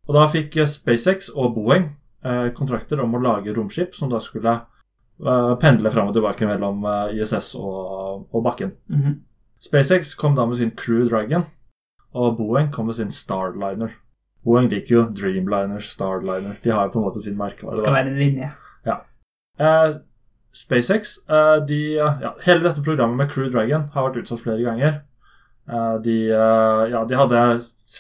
Og 0.08 0.16
da 0.16 0.26
fikk 0.32 0.58
eh, 0.58 0.70
SpaceX 0.70 1.32
og 1.36 1.56
Boeing 1.58 1.90
eh, 2.26 2.50
kontrakter 2.58 3.02
om 3.04 3.16
å 3.16 3.22
lage 3.24 3.54
romskip 3.56 3.96
som 3.96 4.12
da 4.12 4.22
skulle 4.24 4.60
pendle 5.18 5.92
fram 5.92 6.12
og 6.12 6.18
tilbake 6.18 6.46
mellom 6.50 6.84
eh, 6.86 7.16
ISS 7.22 7.56
og, 7.60 8.28
og 8.32 8.44
bakken. 8.46 8.76
Mhm. 8.94 9.24
SpaceX 9.58 10.12
kom 10.14 10.36
da 10.38 10.46
med 10.46 10.60
sin 10.60 10.70
Crew 10.78 11.08
Dragon, 11.10 11.44
og 12.14 12.36
Boeing 12.38 12.70
kom 12.74 12.86
med 12.86 12.96
sin 13.00 13.10
Starliner. 13.10 13.96
Boeing 14.46 14.70
liker 14.70 14.94
jo 14.96 15.02
Dreamliner, 15.10 15.82
Starliner. 15.82 16.60
De 16.64 16.70
har 16.70 16.86
jo 16.86 16.94
på 16.94 17.00
en 17.02 17.08
måte 17.08 17.24
sin 17.24 17.38
merkevare. 17.40 17.74
Det 17.76 17.84
skal 17.84 17.98
være 17.98 18.14
en 18.14 18.20
linje. 18.22 18.52
Eh, 19.58 19.96
SpaceX 20.54 21.18
eh, 21.30 21.66
de, 21.66 21.98
eh, 21.98 22.18
ja, 22.22 22.36
Hele 22.46 22.62
dette 22.62 22.84
programmet 22.86 23.18
med 23.18 23.32
Crew 23.32 23.50
Dragon 23.50 23.88
har 23.94 24.08
vært 24.08 24.22
utsatt 24.22 24.44
flere 24.44 24.62
ganger. 24.62 25.00
Eh, 25.68 25.96
de, 26.06 26.18
eh, 26.32 26.84
ja, 26.94 27.04
de 27.10 27.18
hadde 27.18 27.44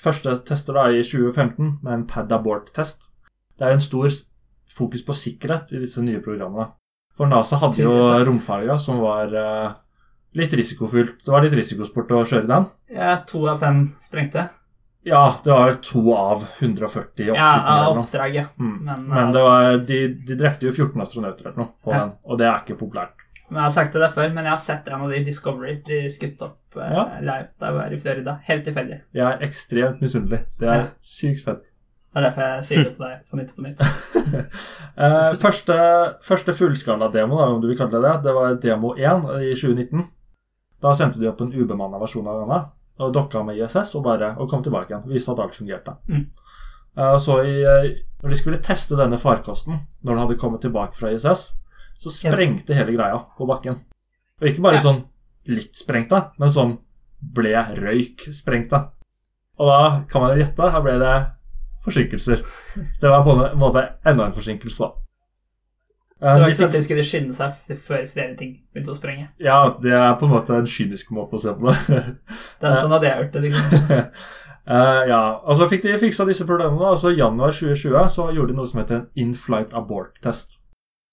første 0.03 0.38
tester 0.47 0.78
da 0.78 0.88
i 0.93 1.03
2015 1.03 1.80
med 1.82 1.93
en 1.93 2.07
pad 2.07 2.32
abort-test. 2.32 3.11
Det 3.57 3.65
er 3.65 3.74
jo 3.74 3.80
en 3.82 3.88
stor 3.88 4.09
fokus 4.78 5.03
på 5.03 5.18
sikkerhet 5.18 5.74
i 5.74 5.82
disse 5.82 6.03
nye 6.05 6.22
programmene. 6.22 6.70
For 7.18 7.30
NASA 7.30 7.57
hadde 7.61 7.82
jo 7.82 7.93
romferja 8.28 8.78
som 8.82 8.99
var 9.01 9.34
uh, 9.34 9.72
litt 10.38 10.53
risikofylt. 10.53 11.18
Det 11.26 11.34
var 11.34 11.41
litt 11.45 11.55
risikosport 11.57 12.11
å 12.13 12.24
kjøre 12.28 12.47
den. 12.49 12.68
Ja, 12.93 13.15
to 13.28 13.41
av 13.49 13.59
fem 13.63 13.88
sprengte. 14.01 14.47
Ja, 15.07 15.24
det 15.43 15.49
var 15.53 15.72
to 15.82 16.01
av 16.13 16.41
140 16.59 17.32
oppskytinger. 17.32 17.38
Ja, 17.39 17.86
av 17.88 17.93
eller 17.95 18.34
noe. 18.36 18.43
Mm. 18.59 18.74
Men, 18.84 19.05
Men 19.07 19.22
eh, 19.24 19.32
det 19.34 19.43
var, 19.45 19.78
de, 19.88 19.99
de 20.28 20.36
drepte 20.36 20.68
jo 20.68 20.74
14 20.74 21.01
astronauter 21.05 21.47
eller 21.47 21.61
noe 21.63 21.70
på 21.84 21.93
Ja. 21.95 22.01
den, 22.03 22.11
og 22.28 22.41
det 22.41 22.47
er 22.49 22.57
ikke 22.65 22.76
populært. 22.82 23.24
Men 23.47 23.61
Jeg 23.61 23.63
har 23.63 23.72
sagt 23.78 23.93
det 23.95 24.09
før, 24.11 24.34
men 24.36 24.43
jeg 24.43 24.51
har 24.51 24.59
sett 24.59 24.89
en 24.91 25.05
av 25.05 25.13
de 25.13 25.22
Discovery 25.24 25.78
de 25.88 26.01
skutt 26.11 26.41
opp 26.43 26.76
eh, 26.76 26.91
Ja. 26.91 27.05
live 27.24 27.47
da 27.57 27.70
jeg 27.72 27.78
var 27.80 27.93
i 27.95 28.01
Florida. 28.03 28.36
Helt 28.49 28.65
tilfeldig. 28.68 28.99
Jeg 29.15 29.26
er 29.32 29.45
ekstremt 29.47 30.01
misunnelig. 30.03 30.41
Det 30.59 30.68
er 30.68 30.82
Ja. 30.82 30.88
sykt 30.99 31.43
fett. 31.45 31.72
Det 32.18 32.24
er 32.24 32.32
derfor 32.32 32.41
jeg 32.47 32.63
sier 32.65 32.80
det 32.82 32.93
til 32.95 33.03
deg 33.03 33.28
på 33.30 33.38
nytt 33.38 33.51
på 33.55 33.65
nytt. 33.68 33.82
Eh, 34.97 35.36
første 35.38 35.76
første 36.26 36.53
fullskala-demo, 36.57 37.38
om 37.38 37.59
du 37.61 37.68
vil 37.70 37.78
kalle 37.78 37.99
det 38.01 38.01
det, 38.01 38.13
det 38.26 38.32
var 38.34 38.55
demo 38.63 38.95
1 38.97 39.28
i 39.45 39.51
2019. 39.53 40.07
Da 40.82 40.93
sendte 40.97 41.22
de 41.22 41.28
opp 41.30 41.43
en 41.45 41.51
ubemanna 41.53 41.99
versjon 42.01 42.26
av 42.26 42.39
denne 42.41 42.57
og 42.97 43.13
dokka 43.13 43.43
med 43.45 43.59
ISS 43.61 43.93
og, 43.99 44.01
bare, 44.07 44.32
og 44.41 44.49
kom 44.49 44.63
tilbake 44.65 44.89
igjen. 44.89 45.05
Viste 45.11 45.36
at 45.36 45.43
alt 45.43 45.53
fungerte. 45.53 45.93
Mm. 46.09 46.26
Eh, 46.97 47.13
så 47.22 47.38
i, 47.45 47.61
eh, 47.61 47.91
Når 48.24 48.34
de 48.34 48.39
skulle 48.41 48.63
teste 48.65 48.97
denne 48.97 49.22
farkosten, 49.22 49.78
når 50.01 50.09
den 50.15 50.24
hadde 50.24 50.39
kommet 50.41 50.65
tilbake 50.65 50.97
fra 50.97 51.13
ISS, 51.13 51.45
så 52.01 52.09
sprengte 52.09 52.74
hele 52.74 52.97
greia 52.97 53.22
på 53.38 53.45
bakken. 53.45 53.78
Og 54.41 54.49
ikke 54.49 54.65
bare 54.65 54.82
Ja. 54.82 54.88
sånn 54.89 55.03
litt 55.45 55.78
sprengt, 55.78 56.18
men 56.39 56.49
sånn 56.49 56.80
ble 57.22 57.53
røyk 57.78 58.26
sprengt. 58.34 58.74
Og 58.74 59.68
da 59.70 60.03
kan 60.09 60.22
man 60.22 60.34
jo 60.34 60.43
gjette, 60.43 60.72
her 60.72 60.82
ble 60.82 60.97
det 60.97 61.36
forsinkelser. 61.84 62.41
Det 63.01 63.11
var 63.11 63.23
på 63.25 63.36
en 63.36 63.59
måte 63.59 63.84
enda 64.05 64.25
en 64.28 64.36
forsinkelse, 64.36 64.88
da. 64.88 65.03
Eh, 66.17 66.34
Det 66.34 66.41
var 66.41 66.49
ikke 66.49 66.57
sånn 66.57 66.71
at 66.71 66.78
de 66.80 66.84
skulle 66.88 67.05
skynde 67.05 67.36
seg 67.36 67.78
før 67.78 68.07
flere 68.09 68.36
ting 68.39 68.55
begynte 68.73 68.93
å 68.93 68.97
sprenge. 68.97 69.28
Ja, 69.43 69.59
det 69.82 69.93
er 69.93 70.15
på 70.17 70.25
en 70.25 70.34
måte 70.34 70.57
en 70.57 70.69
kynisk 70.69 71.11
måte 71.13 71.38
å 71.38 71.41
se 71.41 71.53
på 71.53 71.69
det. 71.69 72.03
Det 72.57 72.69
er 72.69 72.78
sånn 72.80 72.95
hadde 72.95 73.09
jeg 73.09 73.21
gjort 73.21 73.36
det. 73.36 73.43
Liksom. 73.45 73.99
Uh, 74.67 75.03
ja, 75.13 75.21
og 75.45 75.59
så 75.59 75.69
fikk 75.69 75.86
de 75.86 75.97
fiksa 76.01 76.25
disse 76.25 76.47
problemene, 76.49 76.89
og 76.89 76.97
så 76.97 77.13
i 77.13 77.19
januar 77.19 77.53
2020 77.53 78.09
så 78.17 78.30
gjorde 78.34 78.55
de 78.55 78.57
noe 78.57 78.69
som 78.71 78.82
heter 78.82 79.01
en 79.01 79.09
in-flight 79.28 79.78
abort-test. 79.78 80.63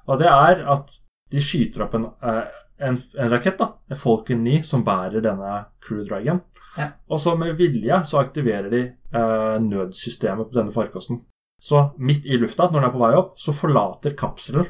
Og 0.08 0.20
det 0.20 0.30
er 0.30 0.64
at 0.72 0.96
de 1.32 1.40
skyter 1.42 1.84
opp 1.84 1.94
en, 1.98 2.08
eh, 2.24 2.42
en, 2.78 2.96
en 3.18 3.30
rakett, 3.30 3.58
da, 3.58 3.68
en 3.88 3.98
Falcon 3.98 4.42
9, 4.44 4.62
som 4.66 4.82
bærer 4.86 5.22
denne 5.24 5.52
Crew 5.84 6.02
Dragon. 6.08 6.40
Ja. 6.78 6.90
Og 7.08 7.20
så 7.22 7.36
med 7.38 7.54
vilje 7.58 8.00
så 8.08 8.20
aktiverer 8.22 8.70
de 8.72 8.82
eh, 8.88 9.56
nødsystemet 9.62 10.50
på 10.50 10.58
denne 10.58 10.74
farkosten. 10.74 11.22
Så 11.62 11.86
midt 11.98 12.26
i 12.26 12.38
lufta, 12.40 12.66
når 12.68 12.80
den 12.80 12.88
er 12.88 12.94
på 12.94 13.02
vei 13.04 13.14
opp, 13.16 13.32
så 13.40 13.54
forlater 13.56 14.16
kapselen 14.18 14.66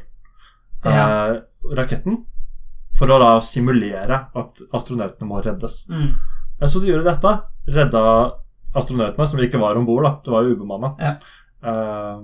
eh, 0.84 1.40
raketten 1.74 2.20
for 2.94 3.10
å 3.10 3.18
da 3.18 3.32
simulere 3.42 4.20
at 4.38 4.62
astronautene 4.76 5.26
må 5.26 5.40
reddes. 5.42 5.84
Mm. 5.90 6.12
Så 6.62 6.80
de 6.80 6.92
gjorde 6.92 7.08
dette. 7.08 7.32
Redda 7.74 8.04
astronautene, 8.76 9.26
som 9.26 9.42
ikke 9.42 9.60
var 9.62 9.80
om 9.80 9.88
bord. 9.88 10.06
Det 10.22 10.30
var 10.30 10.44
jo 10.44 10.54
ubemanna. 10.54 10.92
Ja. 11.00 11.16
Eh, 11.64 12.20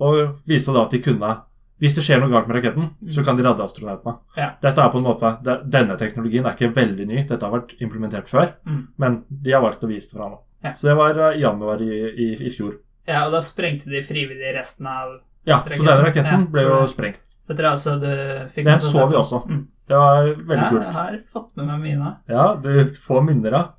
og 0.00 0.42
viste 0.48 0.74
da 0.74 0.84
at 0.84 0.94
de 0.94 1.00
kunne 1.04 1.32
Hvis 1.80 1.94
det 1.96 2.02
skjer 2.04 2.20
noe 2.20 2.28
galt 2.28 2.46
med 2.50 2.58
raketten, 2.58 2.90
så 3.08 3.22
kan 3.24 3.36
de 3.38 3.42
redde 3.46 3.64
astronautene. 3.64 4.18
Ja. 4.36 4.50
Dette 4.60 4.82
er 4.84 4.90
på 4.92 4.98
en 5.00 5.06
måte, 5.06 5.30
det, 5.46 5.54
Denne 5.72 5.96
teknologien 5.96 6.44
er 6.44 6.52
ikke 6.52 6.74
veldig 6.76 7.06
ny. 7.08 7.22
Dette 7.28 7.46
har 7.46 7.54
vært 7.54 7.72
implementert 7.80 8.28
før. 8.28 8.52
Mm. 8.68 8.82
Men 9.00 9.16
de 9.30 9.54
har 9.56 9.62
valgt 9.64 9.84
å 9.84 9.88
vise 9.88 10.12
det 10.12 10.20
fra 10.20 10.28
nå. 10.28 10.38
Ja. 10.62 10.74
Så 10.76 10.90
det 10.90 10.96
var 10.98 11.16
eh, 11.16 11.38
i 11.38 11.42
januar 11.42 11.80
i, 11.80 11.90
i, 12.10 12.28
i 12.46 12.52
fjor. 12.52 12.76
Ja, 13.08 13.22
og 13.26 13.32
da 13.32 13.40
sprengte 13.40 13.88
de 13.90 14.02
frivillig 14.04 14.52
resten 14.58 14.86
av 14.86 15.16
Ja, 15.48 15.62
Så 15.64 15.80
denne 15.86 16.02
raketten 16.04 16.42
Ja. 16.44 16.50
ble 16.52 16.62
jo 16.66 16.82
sprengt. 16.86 17.38
Det 17.48 17.56
tror 17.56 17.70
jeg 17.70 17.78
også 17.78 17.94
du 18.02 18.10
fikk 18.52 18.66
Den 18.68 18.80
så 18.84 19.06
vi 19.08 19.16
også. 19.16 19.40
Mm. 19.48 19.62
Det 19.88 19.96
var 19.96 20.26
veldig 20.36 20.58
Ja, 20.60 20.68
kult. 20.68 20.82
jeg 20.84 20.94
har 20.94 21.16
fått 21.32 21.56
med 21.56 21.66
meg 21.66 21.80
mine. 21.80 22.10
Ja, 22.28 22.44
du 22.60 22.68
får 22.84 23.24
minner, 23.24 23.56
av. 23.56 23.70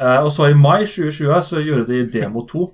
Eh, 0.00 0.22
og 0.24 0.32
så 0.32 0.48
i 0.50 0.54
mai 0.56 0.80
2020 0.88 1.42
så 1.44 1.60
gjorde 1.62 1.86
de 1.92 2.00
Demo 2.10 2.40
2, 2.48 2.64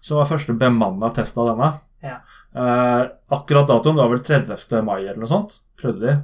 som 0.00 0.16
var 0.18 0.26
første 0.32 0.56
bemanna 0.58 1.12
test 1.14 1.36
av 1.38 1.52
denne. 1.52 1.68
Ja. 2.04 2.20
Eh, 2.54 3.04
akkurat 3.34 3.68
datoen 3.68 3.96
det 3.98 4.04
var 4.04 4.12
vel 4.12 4.24
30. 4.24 4.82
mai 4.86 5.00
eller 5.00 5.18
noe 5.22 5.30
sånt, 5.30 5.62
prøvde 5.80 6.04
de. 6.04 6.16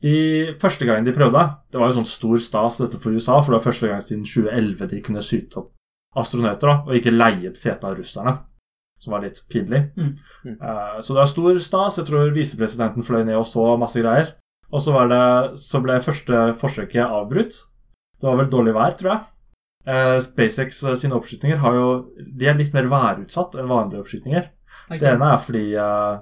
De 0.00 0.14
Første 0.60 0.86
gangen 0.88 1.04
de 1.04 1.12
prøvde, 1.12 1.42
det 1.72 1.80
var 1.80 1.90
jo 1.90 1.98
sånn 1.98 2.08
stor 2.08 2.40
stas 2.40 2.80
dette 2.80 3.00
for 3.02 3.12
USA, 3.12 3.40
for 3.40 3.52
det 3.52 3.58
var 3.58 3.66
første 3.66 3.90
gang 3.90 4.00
siden 4.04 4.24
2011 4.24 4.92
de 4.94 5.02
kunne 5.04 5.24
skyte 5.24 5.60
opp 5.60 5.74
astronauter, 6.18 6.70
da, 6.70 6.76
og 6.88 6.96
ikke 6.96 7.12
leie 7.14 7.50
et 7.50 7.58
sete 7.60 7.86
av 7.86 7.98
russerne. 7.98 8.38
Som 9.00 9.14
var 9.14 9.22
litt 9.24 9.38
pinlig. 9.48 9.86
Mm. 9.96 10.10
Mm. 10.44 10.56
Eh, 10.56 10.96
så 11.00 11.14
det 11.14 11.22
var 11.22 11.28
stor 11.30 11.60
stas. 11.64 11.96
Jeg 12.00 12.08
tror 12.10 12.34
visepresidenten 12.34 13.06
fløy 13.06 13.22
ned 13.24 13.38
og 13.38 13.46
så 13.48 13.64
masse 13.80 14.00
greier. 14.02 14.34
Og 14.70 14.82
så, 14.84 14.92
var 14.92 15.08
det, 15.10 15.22
så 15.58 15.80
ble 15.82 15.96
første 16.04 16.42
forsøket 16.60 17.06
avbrutt. 17.06 17.56
Det 18.20 18.28
var 18.28 18.36
vel 18.42 18.50
dårlig 18.52 18.74
vær, 18.76 18.92
tror 18.98 19.14
jeg. 19.14 19.22
Eh, 19.88 20.18
SpaceX 20.20 20.82
eh, 20.84 20.98
sine 21.00 21.16
oppskytninger 21.16 21.62
har 21.62 21.78
jo, 21.78 21.86
de 22.20 22.50
er 22.50 22.58
litt 22.58 22.74
mer 22.76 22.90
værutsatt 22.90 23.56
enn 23.56 23.70
vanlige 23.70 24.04
oppskytninger. 24.04 24.50
Ok. 24.90 24.98
Det 25.00 25.08
ene 25.14 25.32
er 25.34 25.38
fordi 25.42 25.64
eh, 25.74 26.18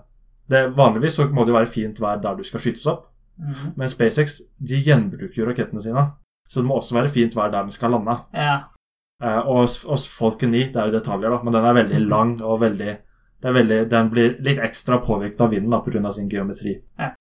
det, 0.48 0.62
vanligvis 0.76 1.16
så 1.20 1.28
må 1.32 1.44
det 1.44 1.52
jo 1.52 1.58
være 1.58 1.70
fint 1.72 2.00
vær 2.00 2.20
der 2.22 2.36
du 2.38 2.42
skal 2.46 2.60
skytes 2.64 2.86
opp. 2.90 3.06
Mhm. 3.38 3.74
Men 3.76 3.88
SpaceX 3.88 4.40
de 4.58 4.80
gjenbruker 4.82 5.36
jo 5.42 5.46
rakettene 5.46 5.82
sine. 5.82 6.06
Så 6.48 6.60
det 6.62 6.68
må 6.68 6.78
også 6.80 6.96
være 6.96 7.10
fint 7.12 7.34
vær 7.36 7.50
der 7.52 7.62
den 7.68 7.70
skal 7.74 7.90
lande. 7.92 8.14
Ja. 8.34 8.56
Eh, 9.22 9.38
og 9.44 9.66
hos- 9.66 10.06
Falcon 10.18 10.50
9, 10.54 10.64
det 10.72 10.76
er 10.76 10.88
jo 10.90 10.98
detaljer, 10.98 11.30
da, 11.30 11.42
men 11.42 11.52
den 11.52 11.64
er 11.64 11.74
veldig 11.74 12.00
lang 12.08 12.40
og 12.42 12.60
veldig, 12.60 12.96
det 13.42 13.54
veldig 13.54 13.78
Den 13.90 14.08
blir 14.10 14.36
litt 14.40 14.58
ekstra 14.58 14.98
påvirket 15.04 15.40
av 15.40 15.50
vinden 15.50 15.70
da, 15.70 15.80
pga. 15.80 16.10
sin 16.12 16.28
geometri. 16.28 16.80
Ja. 16.98 17.12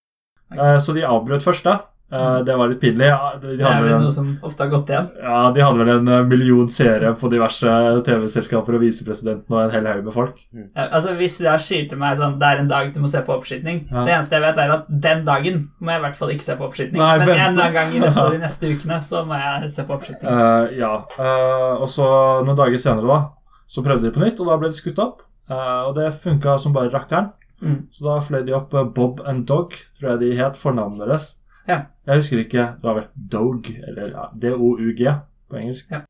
Ok. 0.51 0.57
Eh, 0.59 0.77
så 0.79 0.93
de 0.93 1.01
avbrøt 1.05 1.43
første. 1.43 1.79
Eh, 2.07 2.37
det 2.47 2.55
var 2.55 2.69
litt 2.71 2.79
pinlig. 2.79 3.07
Ja, 3.09 3.33
De 3.41 3.55
Det 3.57 3.65
er 3.67 3.81
vel 3.83 3.93
en, 3.93 4.05
noe 4.05 4.13
som 4.15 4.29
ofte 4.41 4.63
har 4.63 4.71
gått 4.71 4.91
igjen. 4.93 5.09
ja, 5.21 5.51
de 5.51 5.63
hadde 5.65 5.79
vel 5.81 5.91
en 5.91 6.07
eh, 6.07 6.23
million 6.29 6.69
seere 6.71 7.11
på 7.19 7.29
diverse 7.33 7.73
TV-selskaper 8.07 8.77
og 8.77 8.83
visepresidenten 8.85 9.55
og 9.55 9.63
en 9.65 9.73
hel 9.75 9.89
haug 9.91 10.05
med 10.05 10.15
folk. 10.15 10.39
Ja, 10.55 10.87
Altså 10.87 11.17
Hvis 11.19 11.37
du 11.41 11.49
sier 11.59 11.89
til 11.89 11.99
meg 11.99 12.15
sånn 12.17 12.37
Det 12.39 12.47
er 12.47 12.61
en 12.63 12.71
dag 12.71 12.93
du 12.93 12.99
må 13.03 13.09
se 13.11 13.19
på 13.27 13.35
oppskyting 13.35 13.87
Ja. 13.91 14.05
Det 14.07 14.13
eneste 14.15 14.37
jeg 14.37 14.45
vet, 14.45 14.61
er 14.63 14.75
at 14.77 14.87
den 14.87 15.25
dagen 15.27 15.69
må 15.79 15.91
jeg 15.91 15.99
i 15.99 16.05
hvert 16.07 16.19
fall 16.19 16.31
ikke 16.31 16.47
se 16.47 16.55
på 16.55 16.67
oppskyting. 16.69 16.97
Men 16.97 17.25
vent. 17.27 17.29
en 17.35 17.51
eller 17.51 17.65
annen 17.65 17.77
gang 17.79 17.95
i 17.95 18.03
løpet 18.05 18.23
av 18.23 18.31
de 18.31 18.41
neste 18.45 18.71
ukene 18.71 18.99
så 19.03 19.25
må 19.27 19.39
jeg 19.41 19.71
se 19.75 19.87
på 19.87 19.97
oppskyting. 19.97 20.27
Uh, 20.27 20.71
ja. 20.79 20.93
Uh, 21.19 21.81
og 21.81 21.89
så 21.91 22.07
noen 22.47 22.57
dager 22.57 22.79
senere, 22.81 23.07
da, 23.07 23.19
så 23.67 23.83
prøvde 23.83 24.07
de 24.07 24.15
på 24.15 24.23
nytt, 24.23 24.39
og 24.39 24.47
da 24.47 24.61
ble 24.61 24.71
de 24.71 24.79
skutt 24.79 25.01
opp. 25.03 25.27
Eh, 25.49 25.81
og 25.87 25.95
det 25.95 26.11
funka 26.21 26.57
som 26.59 26.75
bare 26.75 26.91
rakkeren. 26.93 27.31
Mm. 27.61 27.87
Så 27.91 28.05
da 28.05 28.19
fløy 28.21 28.43
de 28.45 28.55
opp 28.55 28.73
eh, 28.75 28.87
Bob 28.95 29.21
and 29.25 29.47
Dog, 29.49 29.75
tror 29.97 30.13
jeg 30.13 30.23
de 30.23 30.31
het, 30.39 30.59
fornavnet 30.59 31.05
deres. 31.05 31.27
Ja. 31.67 31.81
Jeg 32.07 32.21
husker 32.21 32.39
ikke 32.39 32.63
Det 32.79 32.83
var 32.87 32.95
vel 32.95 33.07
Dog, 33.15 33.67
eller 33.87 34.11
ja, 34.13 34.27
DOUG 34.33 35.01
på 35.49 35.57
engelsk. 35.59 35.91
Ja. 35.91 36.01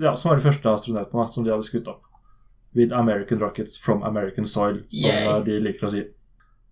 Ja, 0.00 0.14
Som 0.16 0.30
var 0.30 0.40
de 0.40 0.44
første 0.46 0.70
astronautene 0.72 1.26
som 1.28 1.44
de 1.44 1.52
hadde 1.52 1.66
skutt 1.66 1.88
opp. 1.88 2.02
With 2.74 2.92
American 2.96 3.38
rockets 3.38 3.78
from 3.78 4.02
American 4.02 4.44
soil, 4.44 4.80
som 4.88 5.10
Yay. 5.10 5.26
eh, 5.28 5.42
de 5.46 5.58
liker 5.62 5.86
å 5.86 5.90
si. 5.92 6.00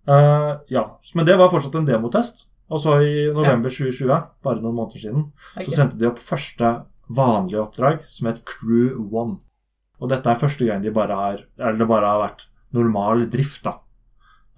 Uh, 0.09 0.57
ja, 0.69 0.99
Men 1.15 1.27
det 1.29 1.37
var 1.39 1.51
fortsatt 1.53 1.77
en 1.79 1.87
demotest. 1.87 2.49
Og 2.73 2.81
så 2.81 2.97
i 3.05 3.29
november 3.35 3.71
2020, 3.71 4.09
bare 4.43 4.63
noen 4.65 4.75
måneder 4.75 4.99
siden, 4.99 5.29
Ok. 5.57 5.67
så 5.69 5.77
sendte 5.77 5.99
de 6.01 6.09
opp 6.09 6.19
første 6.19 6.71
vanlige 7.13 7.61
oppdrag, 7.61 8.01
som 8.03 8.27
het 8.27 8.43
Crew 8.49 8.97
One. 9.13 9.39
Og 10.01 10.09
dette 10.11 10.27
er 10.27 10.35
første 10.41 10.67
gang 10.67 10.83
de 10.83 10.91
bare 10.91 11.15
har 11.15 11.45
Eller 11.59 11.79
det 11.79 11.87
bare 11.87 12.07
har 12.09 12.23
vært 12.25 12.47
normal 12.73 13.27
drift, 13.31 13.63
da. 13.65 13.77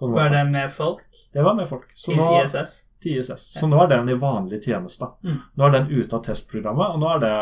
Var 0.01 0.29
det 0.31 0.47
med 0.51 0.71
folk 0.71 1.03
Det 1.33 1.43
var 1.45 1.55
med 1.55 1.69
folk. 1.69 1.91
Så 1.95 2.13
til 2.13 2.17
nå, 2.17 2.43
ISS? 2.43 2.89
Til 3.05 3.21
ISS. 3.21 3.47
Så 3.61 3.69
nå 3.71 3.79
er 3.85 3.93
den 3.93 4.09
i 4.11 4.17
vanlig 4.19 4.63
tjeneste. 4.65 5.11
Mm. 5.23 5.39
Nå 5.61 5.69
er 5.69 5.77
den 5.79 5.91
ute 5.93 6.17
av 6.19 6.25
testprogrammet, 6.27 6.97
og 6.97 7.01
nå, 7.05 7.13
det, 7.23 7.33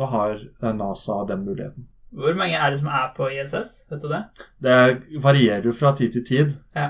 nå 0.00 0.08
har 0.16 0.34
eh, 0.40 0.72
NASA 0.80 1.20
den 1.30 1.44
muligheten. 1.46 1.86
Hvor 2.10 2.34
mange 2.34 2.58
er 2.58 2.72
det 2.74 2.80
som 2.80 2.88
er 2.90 3.12
på 3.14 3.28
ISS? 3.30 3.74
Vet 3.92 4.02
du 4.02 4.08
det? 4.10 4.22
Det 4.66 4.78
varierer 5.22 5.68
jo 5.70 5.72
fra 5.76 5.92
tid 5.94 6.10
til 6.16 6.24
tid, 6.26 6.56
Ja. 6.74 6.88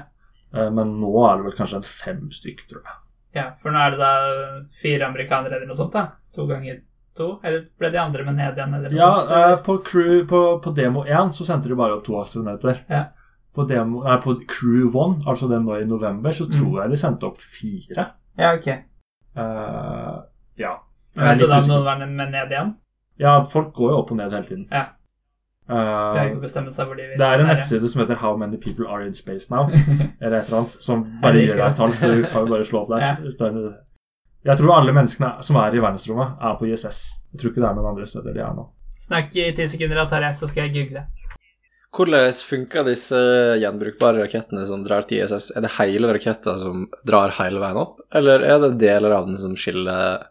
eh, 0.55 0.71
men 0.73 0.95
nå 1.03 1.11
er 1.29 1.37
det 1.43 1.51
vel 1.51 1.59
kanskje 1.59 1.83
en 1.83 1.89
fem 1.91 2.23
stykk, 2.33 2.65
tror 2.71 2.81
jeg. 2.87 2.97
Ja, 3.37 3.51
For 3.63 3.71
nå 3.71 3.79
er 3.79 3.91
det 3.95 3.99
da 4.01 4.15
fire 4.75 5.07
amerikanere 5.11 5.59
eller 5.59 5.69
noe 5.69 5.77
sånt, 5.79 5.93
da? 5.93 6.07
To 6.35 6.47
ganger 6.49 6.81
to? 7.15 7.29
Eller 7.45 7.67
ble 7.79 7.91
de 7.93 7.99
andre 8.01 8.25
med 8.27 8.35
ned 8.41 8.57
igjen? 8.59 8.75
Eller 8.79 8.91
noe 8.91 8.99
Ja, 8.99 9.11
sånt, 9.21 9.31
eh, 9.31 9.45
eller? 9.45 9.57
på, 9.69 9.77
crew, 9.87 10.25
på, 10.31 10.41
på 10.65 10.73
demo 10.75 11.05
1 11.05 11.35
så 11.37 11.45
sendte 11.47 11.69
de 11.71 11.77
bare 11.79 11.99
opp 11.99 12.05
to 12.09 12.17
astronauter. 12.19 12.81
Ja. 12.89 13.05
På, 13.55 13.65
demo, 13.67 14.01
nei, 14.07 14.17
på 14.23 14.37
Crew 14.47 14.93
1, 14.95 15.25
altså 15.27 15.49
den 15.51 15.65
nå 15.67 15.75
i 15.83 15.85
november, 15.85 16.31
så 16.31 16.45
Mm. 16.47 16.53
tror 16.57 16.77
jeg 16.83 16.91
de 16.93 16.97
sendte 16.97 17.27
opp 17.27 17.39
fire. 17.43 18.05
Ja, 18.39 18.55
ok. 18.55 18.69
Uh, 19.37 20.23
ja. 20.57 20.77
Men, 21.17 21.39
så 21.39 21.45
du 21.45 21.51
da 21.51 21.59
usikker. 21.59 21.85
noen 21.85 22.17
med 22.17 22.33
ned 22.33 22.55
igjen? 22.55 22.73
Ja, 23.21 23.45
folk 23.45 23.75
går 23.77 23.93
jo 23.93 24.01
opp 24.01 24.11
og 24.15 24.19
ned 24.21 24.33
hele 24.33 24.47
tiden. 24.47 24.67
Ja. 24.71 24.87
De 25.71 26.23
hvor 26.35 26.95
de 26.99 27.05
vil 27.07 27.19
det 27.19 27.27
er 27.27 27.39
en 27.39 27.47
være. 27.47 27.47
nettside 27.47 27.89
som 27.89 28.01
heter 28.03 28.17
How 28.19 28.37
many 28.37 28.59
people 28.59 28.89
are 28.89 29.07
in 29.07 29.15
space 29.15 29.55
now? 29.55 29.69
Eller 30.23 30.39
et 30.39 30.49
eller 30.49 30.59
annet, 30.59 30.77
som 30.83 31.05
bare 31.23 31.39
gir 31.39 31.55
deg 31.55 31.67
et 31.67 31.77
tall, 31.79 31.95
så 31.95 32.11
du 32.11 32.25
kan 32.25 32.43
jo 32.43 32.51
bare 32.51 32.67
slå 32.67 32.83
opp 32.83 32.91
der. 32.91 33.07
Ja. 33.07 33.71
Jeg 34.51 34.59
tror 34.59 34.75
alle 34.75 34.93
menneskene 34.97 35.31
som 35.47 35.57
er 35.61 35.77
i 35.77 35.83
verdensrommet, 35.85 36.35
er 36.41 36.59
på 36.59 36.67
ISS. 36.67 37.01
Jeg 37.33 37.41
tror 37.43 37.53
ikke 37.53 37.63
det 37.63 37.69
er 37.71 37.79
noen 37.79 37.91
andre 37.93 38.07
steder 38.09 38.35
de 38.35 38.43
er 38.43 38.55
nå. 38.57 38.67
Snakk 39.01 39.37
i 39.37 39.51
ti 39.57 39.67
sekunder, 39.69 40.09
Terje, 40.09 40.33
så 40.35 40.49
skal 40.49 40.67
jeg 40.67 40.75
google. 40.79 41.07
Hvordan 41.91 42.31
funker 42.47 42.85
disse 42.87 43.19
gjenbrukbare 43.59 44.23
rakettene 44.23 44.63
som 44.69 44.85
drar 44.87 45.03
til 45.11 45.25
ISS? 45.25 45.51
Er 45.57 45.65
det 45.65 45.73
hele 45.79 46.13
raketta 46.15 46.55
som 46.61 46.85
drar 47.07 47.33
hele 47.41 47.59
veien 47.63 47.81
opp, 47.81 47.99
eller 48.15 48.45
er 48.47 48.61
det 48.63 48.77
deler 48.79 49.11
av 49.17 49.27
den 49.27 49.37
som 49.37 49.57
skiller, 49.59 50.23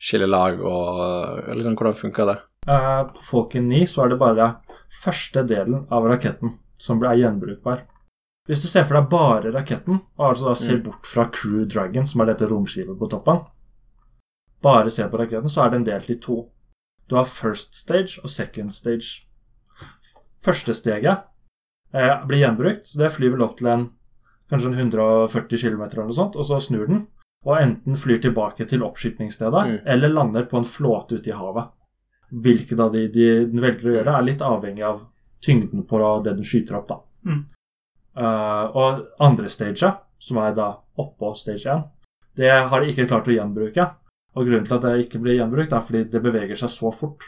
skiller 0.00 0.30
lag, 0.32 0.56
og 0.64 1.50
liksom, 1.52 1.76
hvordan 1.76 1.98
funker 1.98 2.30
det? 2.30 2.38
Eh, 2.66 3.02
På 3.12 3.22
Falcon 3.26 3.68
9 3.68 3.82
så 3.90 4.04
er 4.06 4.12
det 4.14 4.20
bare 4.22 4.46
første 5.02 5.42
delen 5.44 5.84
av 5.92 6.06
raketten 6.08 6.54
som 6.80 7.02
er 7.04 7.18
gjenbrukbar. 7.20 7.82
Hvis 8.48 8.62
du 8.62 8.68
ser 8.70 8.84
for 8.88 8.96
deg 8.98 9.10
bare 9.12 9.52
raketten, 9.54 10.00
og 10.18 10.24
altså 10.32 10.48
da 10.48 10.54
ser 10.54 10.76
Mm. 10.78 10.82
bort 10.84 11.06
fra 11.06 11.26
Crew 11.30 11.64
Dragon, 11.66 12.04
som 12.04 12.20
er 12.22 12.32
dette 12.32 12.48
romskipet 12.50 12.98
på 12.98 13.10
toppen, 13.10 13.44
bare 14.62 14.90
ser 14.90 15.08
på 15.08 15.18
raketten, 15.20 15.48
så 15.48 15.66
er 15.66 15.70
den 15.70 15.84
delt 15.84 16.08
i 16.10 16.16
to. 16.18 16.48
Du 17.08 17.16
har 17.16 17.24
first 17.24 17.74
stage 17.74 18.18
og 18.22 18.28
second 18.30 18.72
stage. 18.72 19.26
Første 20.42 20.74
steget 20.74 21.24
eh, 21.94 22.14
blir 22.26 22.42
gjenbrukt. 22.42 22.86
så 22.86 22.98
Det 22.98 23.12
flyr 23.12 23.34
vel 23.36 23.44
opp 23.46 23.56
til 23.58 23.68
en 23.72 23.90
kanskje 24.50 24.72
en 24.72 24.78
140 24.90 25.58
km 25.58 25.82
eller 25.82 26.08
noe 26.08 26.16
sånt, 26.16 26.36
og 26.36 26.44
så 26.44 26.58
snur 26.60 26.86
den. 26.90 27.06
Og 27.46 27.56
enten 27.58 27.96
flyr 27.98 28.20
tilbake 28.22 28.66
til 28.68 28.82
oppskytningsstedet, 28.86 29.62
Mm. 29.66 29.78
eller 29.86 30.08
lander 30.08 30.44
på 30.46 30.58
en 30.58 30.64
flåte 30.68 31.16
ute 31.18 31.30
i 31.30 31.32
havet. 31.32 31.70
Hvilket 32.32 32.80
av 32.80 32.92
de, 32.92 33.08
de 33.08 33.46
den 33.46 33.60
velger 33.60 33.88
å 33.88 33.94
gjøre, 33.96 34.18
er 34.18 34.22
litt 34.22 34.44
avhengig 34.46 34.84
av 34.86 35.02
tyngden 35.42 35.86
på 35.86 36.22
det 36.24 36.36
den 36.36 36.44
skyter 36.44 36.76
opp. 36.78 36.88
da. 36.88 37.00
Mm. 37.26 37.44
Uh, 38.16 38.66
og 38.76 39.06
andre 39.20 39.48
staget, 39.48 39.98
som 40.18 40.38
er 40.38 40.54
da 40.54 40.68
oppå 40.98 41.34
stage 41.36 41.66
1, 41.66 41.84
det 42.36 42.50
har 42.50 42.80
de 42.80 42.92
ikke 42.92 43.08
klart 43.08 43.28
å 43.28 43.34
gjenbruke. 43.34 43.88
Og 44.36 44.46
grunnen 44.46 44.64
til 44.64 44.76
at 44.76 44.82
det 44.82 45.06
ikke 45.06 45.20
blir 45.20 45.36
gjenbrukt, 45.40 45.72
er 45.72 45.80
fordi 45.84 46.04
det 46.10 46.22
beveger 46.22 46.56
seg 46.56 46.70
så 46.72 46.92
fort. 46.94 47.24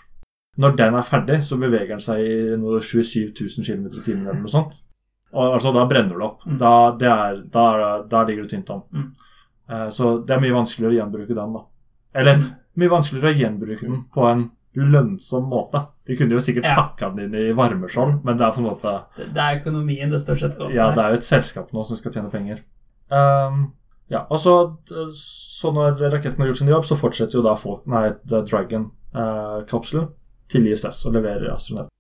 Når 0.61 0.77
den 0.79 0.95
er 0.95 1.07
ferdig, 1.07 1.41
så 1.43 1.59
beveger 1.59 1.95
den 1.97 2.03
seg 2.03 2.21
i 2.23 2.35
noe 2.61 2.81
27 2.81 3.33
000 3.35 3.67
km 3.67 3.87
i 3.89 4.03
timen 4.05 4.27
eller 4.29 4.43
noe 4.45 4.53
sånt. 4.53 4.83
Og 5.35 5.57
altså, 5.57 5.73
da 5.75 5.87
brenner 5.91 6.19
det 6.19 6.27
opp. 6.27 6.45
Mm. 6.47 6.59
Da, 6.61 6.73
det 6.99 7.09
er, 7.11 7.41
da, 7.53 7.65
da 8.11 8.21
ligger 8.27 8.47
det 8.47 8.53
tynt 8.55 8.71
an. 8.71 8.85
Mm. 8.95 9.09
Uh, 9.71 9.89
så 9.91 10.19
det 10.23 10.37
er 10.37 10.45
mye 10.45 10.55
vanskeligere 10.55 10.95
å 10.95 10.99
gjenbruke 11.01 11.35
den, 11.35 11.57
da. 11.57 11.65
Eller 12.15 12.45
mye 12.79 12.93
vanskeligere 12.93 13.33
å 13.33 13.41
gjenbruke 13.41 13.89
den 13.89 14.05
på 14.15 14.29
en 14.31 14.47
lønnsom 14.75 15.47
måte. 15.51 15.85
De 16.07 16.17
kunne 16.19 16.35
jo 16.37 16.43
sikkert 16.43 16.67
Ja. 16.67 16.75
pakka 16.79 17.11
den 17.15 17.29
inn 17.29 17.39
i 17.39 17.53
varmeskjold, 17.55 18.25
men 18.27 18.39
det 18.39 18.47
er 18.47 18.55
på 18.55 18.63
en 18.63 18.69
måte 18.69 18.95
Det, 19.17 19.29
det 19.35 19.43
er 19.43 19.61
økonomien 19.61 20.11
det 20.11 20.21
stort 20.23 20.43
sett 20.43 20.59
går 20.59 20.71
på. 20.71 20.75
Ja, 20.75 20.91
det 20.95 21.03
er 21.03 21.15
jo 21.15 21.21
et 21.23 21.27
selskap 21.27 21.71
nå 21.73 21.85
som 21.87 21.99
skal 21.99 22.15
tjene 22.15 22.31
penger. 22.31 22.63
Um, 23.11 23.73
ja, 24.11 24.25
og 24.31 24.39
så, 24.39 24.55
så 25.15 25.71
når 25.75 25.99
raketten 26.13 26.43
har 26.43 26.51
gjort 26.51 26.63
sin 26.63 26.71
jobb, 26.71 26.85
så 26.87 26.99
fortsetter 26.99 27.39
jo 27.39 27.45
da 27.47 27.55
folk, 27.59 27.87
nei, 27.91 28.11
The 28.29 28.43
Dragon-kapselen 28.47 30.11
til 30.55 30.71
ISS 30.71 31.03
og 31.09 31.19
leverer 31.19 31.51
astronaut. 31.53 31.91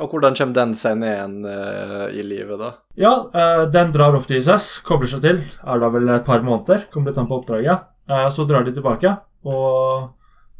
Og 0.00 0.08
hvordan 0.08 0.32
kommer 0.38 0.56
den 0.56 0.70
seg 0.76 0.96
ned 0.96 1.12
igjen 1.12 1.34
uh, 1.44 2.06
i 2.16 2.22
livet, 2.24 2.56
da? 2.56 2.70
Ja, 2.96 3.12
uh, 3.28 3.64
den 3.70 3.92
drar 3.92 4.16
opp 4.16 4.24
til 4.24 4.38
ISS, 4.40 4.78
kobler 4.86 5.10
seg 5.10 5.20
til, 5.24 5.42
er 5.42 5.82
da 5.82 5.90
vel 5.92 6.08
et 6.14 6.24
par 6.24 6.40
måneder, 6.44 6.86
kommer 6.92 7.12
litt 7.12 7.20
an 7.20 7.28
på 7.28 7.36
oppdraget. 7.42 7.84
Uh, 8.08 8.24
så 8.32 8.46
drar 8.48 8.64
de 8.66 8.74
tilbake 8.76 9.14
og 9.44 10.10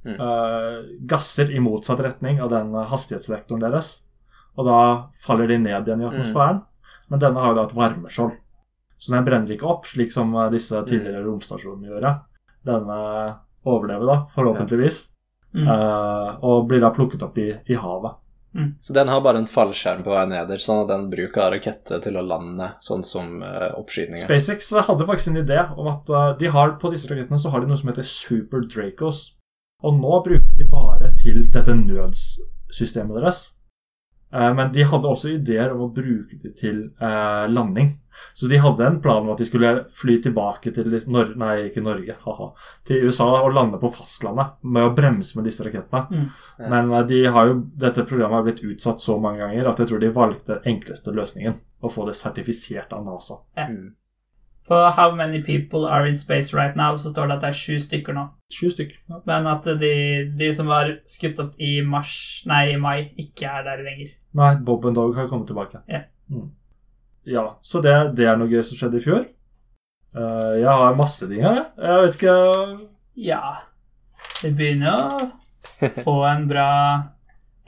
Mm. 0.03 0.19
gasser 1.07 1.53
i 1.55 1.61
motsatt 1.63 2.01
retning 2.03 2.41
av 2.43 2.49
den 2.51 2.73
hastighetsvektoren 2.75 3.61
deres. 3.63 3.91
Og 4.59 4.67
da 4.67 4.79
faller 5.15 5.47
de 5.47 5.61
ned 5.63 5.87
igjen 5.87 6.03
i 6.03 6.09
atmosfæren, 6.09 6.59
men 7.07 7.23
denne 7.23 7.39
har 7.39 7.53
jo 7.53 7.59
da 7.61 7.67
et 7.69 7.77
varmeskjold. 7.77 8.33
Så 8.99 9.15
den 9.15 9.29
brenner 9.29 9.55
ikke 9.55 9.69
opp, 9.71 9.87
slik 9.87 10.11
som 10.11 10.35
disse 10.51 10.83
tidligere 10.91 11.23
romstasjonene 11.23 11.93
gjorde. 11.93 12.13
Denne 12.67 12.99
overlever 13.63 14.11
da, 14.11 14.17
forhåpentligvis, 14.35 14.99
Mm. 15.53 15.69
Uh, 15.69 16.45
og 16.49 16.67
blir 16.71 16.81
da 16.81 16.93
plukket 16.95 17.23
opp 17.27 17.39
i, 17.39 17.51
i 17.69 17.77
havet. 17.77 18.19
Så 18.81 18.93
den 18.93 19.09
har 19.09 19.21
bare 19.21 19.39
en 19.39 19.47
fallskjerm 19.49 20.03
på 20.05 20.13
vei 20.13 20.27
neder, 20.29 20.61
sånn 20.61 20.83
at 20.83 20.91
den 20.91 21.07
bruker 21.13 21.55
raketter 21.55 22.03
til 22.05 22.19
å 22.21 22.25
lande, 22.27 22.69
sånn 22.85 23.05
som 23.07 23.39
uh, 23.41 23.71
oppskytninger. 23.79 24.27
SpaceX 24.27 24.69
hadde 24.89 25.07
faktisk 25.09 25.33
en 25.33 25.41
idé 25.41 25.63
om 25.73 25.89
at 25.89 26.13
uh, 26.13 26.35
de 26.37 26.51
har 26.53 26.77
på 26.81 26.93
disse 26.93 27.09
rakettene 27.09 27.41
så 27.41 27.53
har 27.53 27.65
de 27.65 27.71
noe 27.71 27.81
som 27.81 27.89
heter 27.89 28.05
Super 28.05 28.67
Dracos. 28.69 29.23
Og 29.83 29.97
nå 29.99 30.21
brukes 30.27 30.59
de 30.59 30.69
bare 30.69 31.11
til 31.19 31.41
dette 31.53 31.75
nødssystemet 31.79 33.17
deres. 33.19 33.41
Eh, 34.35 34.55
men 34.55 34.73
de 34.73 34.83
hadde 34.89 35.09
også 35.09 35.35
ideer 35.35 35.75
om 35.75 35.87
å 35.87 35.93
bruke 35.93 36.39
det 36.41 36.55
til 36.61 36.87
eh, 37.01 37.45
landing. 37.53 37.93
Så 38.35 38.47
de 38.47 38.59
hadde 38.61 38.87
en 38.87 38.99
plan 39.01 39.23
om 39.25 39.31
at 39.33 39.41
de 39.41 39.47
skulle 39.49 39.71
fly 39.93 40.19
tilbake 40.25 40.73
til 40.77 40.93
Nor 41.13 41.33
Nei, 41.41 41.55
ikke 41.69 41.85
Norge, 41.85 42.17
haha. 42.25 42.51
Til 42.89 43.07
USA 43.09 43.29
og 43.41 43.55
lande 43.57 43.81
på 43.81 43.91
fastlandet 43.93 44.59
med 44.63 44.89
å 44.89 44.93
bremse 44.97 45.39
med 45.39 45.49
disse 45.49 45.65
rakettene. 45.67 46.05
Mm. 46.13 46.29
Ja. 46.59 46.69
Men 46.75 46.93
eh, 46.93 47.07
de 47.13 47.25
har 47.37 47.51
jo, 47.51 47.59
dette 47.87 48.07
programmet 48.09 48.41
har 48.41 48.47
blitt 48.49 48.65
utsatt 48.69 49.05
så 49.05 49.19
mange 49.21 49.45
ganger 49.45 49.73
at 49.73 49.83
jeg 49.83 49.93
tror 49.93 50.05
de 50.05 50.15
valgte 50.17 50.61
enkleste 50.65 51.17
løsningen. 51.17 51.59
Å 51.83 51.91
få 51.91 52.07
det 52.07 52.15
sertifisert 52.15 52.93
av 52.95 53.05
NASA. 53.05 53.41
Mm. 53.59 53.91
På 54.69 54.79
How 54.95 55.15
many 55.15 55.43
people 55.43 55.89
are 55.91 56.09
in 56.09 56.17
space 56.17 56.57
right 56.57 56.77
now, 56.77 56.97
så 56.97 57.11
står 57.11 57.27
det 57.27 57.35
at 57.35 57.45
det 57.45 57.51
er 57.51 57.59
sju 57.59 57.79
stykker 57.83 58.15
nå. 58.17 58.27
Sju 58.53 58.71
stykker. 58.71 59.01
Ja. 59.11 59.21
Men 59.27 59.47
at 59.51 59.67
de, 59.81 59.93
de 60.39 60.51
som 60.55 60.71
var 60.71 60.93
skutt 61.09 61.41
opp 61.43 61.59
i 61.59 61.81
mars, 61.83 62.15
nei, 62.47 62.65
i 62.73 62.79
mai, 62.81 63.11
ikke 63.19 63.51
er 63.51 63.67
der 63.67 63.83
lenger. 63.83 64.15
Nei, 64.39 64.55
Bob 64.65 64.87
and 64.87 64.97
Dog 64.97 65.17
har 65.19 65.29
kommet 65.31 65.51
tilbake. 65.51 65.83
Ja. 65.91 66.05
Mm. 66.31 66.51
ja 67.29 67.47
så 67.61 67.83
det, 67.85 67.97
det 68.17 68.29
er 68.31 68.39
noe 68.39 68.51
gøy 68.51 68.63
som 68.65 68.79
skjedde 68.79 69.01
i 69.01 69.05
fjor. 69.05 69.27
Uh, 70.13 70.55
jeg 70.61 70.69
har 70.69 70.97
masse 70.97 71.27
ting 71.29 71.43
her, 71.43 71.59
jeg. 71.59 71.69
Jeg 71.83 72.03
vet 72.05 72.17
ikke 72.19 72.37
Ja, 73.23 73.43
vi 74.43 74.51
begynner 74.57 74.99
å 75.01 75.93
få 76.05 76.17
en 76.29 76.47
bra, 76.51 76.69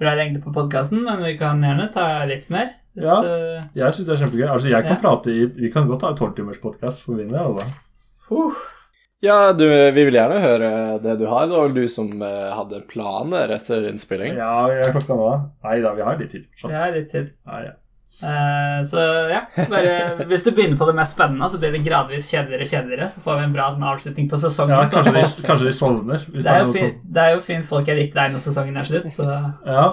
bra 0.01 0.15
lengde 0.19 0.43
på 0.45 0.53
podkasten, 0.55 1.03
men 1.07 1.25
vi 1.25 1.35
kan 1.41 1.63
gjerne 1.65 1.91
ta 1.95 2.07
litt 2.29 2.51
mer. 2.55 2.71
Hvis 2.95 3.05
Ja. 3.05 3.21
det- 3.23 3.71
Jeg 3.75 3.93
syns 3.93 4.07
det 4.07 4.15
er 4.15 4.27
kjempegøy. 4.27 4.49
Altså, 4.53 4.69
jeg 4.71 4.83
kan 4.87 4.97
Ja. 4.97 5.03
prate 5.03 5.31
i 5.31 5.47
Vi 5.47 5.71
kan 5.73 5.89
godt 5.89 6.03
ha 6.03 6.09
en 6.11 6.17
tolvtimerspodkast 6.17 7.05
for 7.05 7.13
min 7.13 7.29
del. 7.29 7.59
Uh, 8.31 8.53
Ja, 9.25 9.53
du, 9.53 9.65
vi 9.93 10.05
vil 10.05 10.15
gjerne 10.19 10.41
høre 10.43 11.03
det 11.03 11.19
du 11.19 11.27
har. 11.27 11.47
Det 11.47 11.57
var 11.57 11.69
vel 11.69 11.75
du 11.75 11.89
som 11.89 12.11
eh, 12.23 12.51
hadde 12.53 12.83
planer 12.91 13.49
etter 13.57 13.87
innspilling. 13.89 14.37
Ja, 14.37 14.67
vi 14.69 14.75
er 14.83 14.93
klokka 14.93 15.17
nå. 15.17 15.31
Nei 15.65 15.81
da, 15.81 15.95
vi 15.97 16.03
har 16.03 16.19
litt 16.21 16.31
tid 16.35 16.45
vi 16.69 16.75
har 16.77 16.93
litt 16.93 17.11
tid. 17.11 17.31
Ja, 17.47 17.63
ja. 17.65 17.73
Uh, 18.23 18.79
så 18.87 19.01
ja, 19.33 19.41
bare 19.73 20.27
Hvis 20.29 20.45
du 20.45 20.53
begynner 20.55 20.77
på 20.79 20.87
det 20.87 20.95
mest 20.95 21.17
spennende, 21.17 21.49
så 21.51 21.59
blir 21.59 21.73
det 21.73 21.81
gradvis 21.87 22.29
kjedeligere 22.31 22.69
kjedeligere, 22.69 23.09
så 23.11 23.25
får 23.25 23.41
vi 23.41 23.47
en 23.49 23.57
bra 23.57 23.71
sånn 23.75 23.89
avslutning 23.91 24.29
på 24.31 24.39
sesongen. 24.39 24.77
ja 24.77 24.85
kanskje, 24.93 25.15
de, 25.17 25.25
kanskje 25.49 25.65
de 25.71 25.73
sovner. 25.75 26.21
Hvis 26.31 26.45
det, 26.45 26.53
er 26.53 26.61
jo 26.61 26.69
noe 26.69 26.77
fin, 26.79 26.93
det 27.17 27.23
er 27.25 27.33
jo 27.35 27.41
fint 27.49 27.65
folk 27.65 27.89
er 27.89 27.99
litt 27.99 28.15
der 28.15 28.29
når 28.31 28.45
sesongen 28.45 28.77
er 28.79 28.87
slutt, 28.87 29.09
så 29.11 29.27
Ja. 29.67 29.87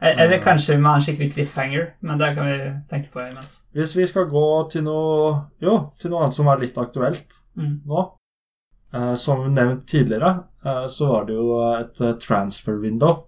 Eller 0.00 0.40
kanskje 0.42 0.74
vi 0.74 0.82
må 0.82 0.90
ha 0.90 0.98
en 0.98 1.04
skikkelig 1.04 1.32
cliffhanger, 1.32 1.86
men 2.00 2.18
det 2.18 2.34
kan 2.36 2.48
vi 2.50 2.58
tenke 2.90 3.12
på 3.12 3.22
imens. 3.22 3.54
Hvis 3.72 3.94
vi 3.96 4.06
skal 4.10 4.26
gå 4.28 4.46
til 4.72 4.84
noe 4.84 5.46
Jo, 5.62 5.78
til 6.00 6.10
noe 6.10 6.24
annet 6.24 6.36
som 6.36 6.50
er 6.50 6.60
litt 6.60 6.78
aktuelt 6.78 7.40
Mm. 7.56 7.80
nå 7.86 8.04
Eh, 8.94 9.14
som 9.14 9.54
nevnt 9.54 9.88
tidligere, 9.88 10.28
eh, 10.64 10.86
så 10.86 11.06
var 11.08 11.24
det 11.26 11.34
jo 11.34 11.54
et 11.80 12.00
eh, 12.00 12.12
transfer 12.22 12.76
window. 12.78 13.24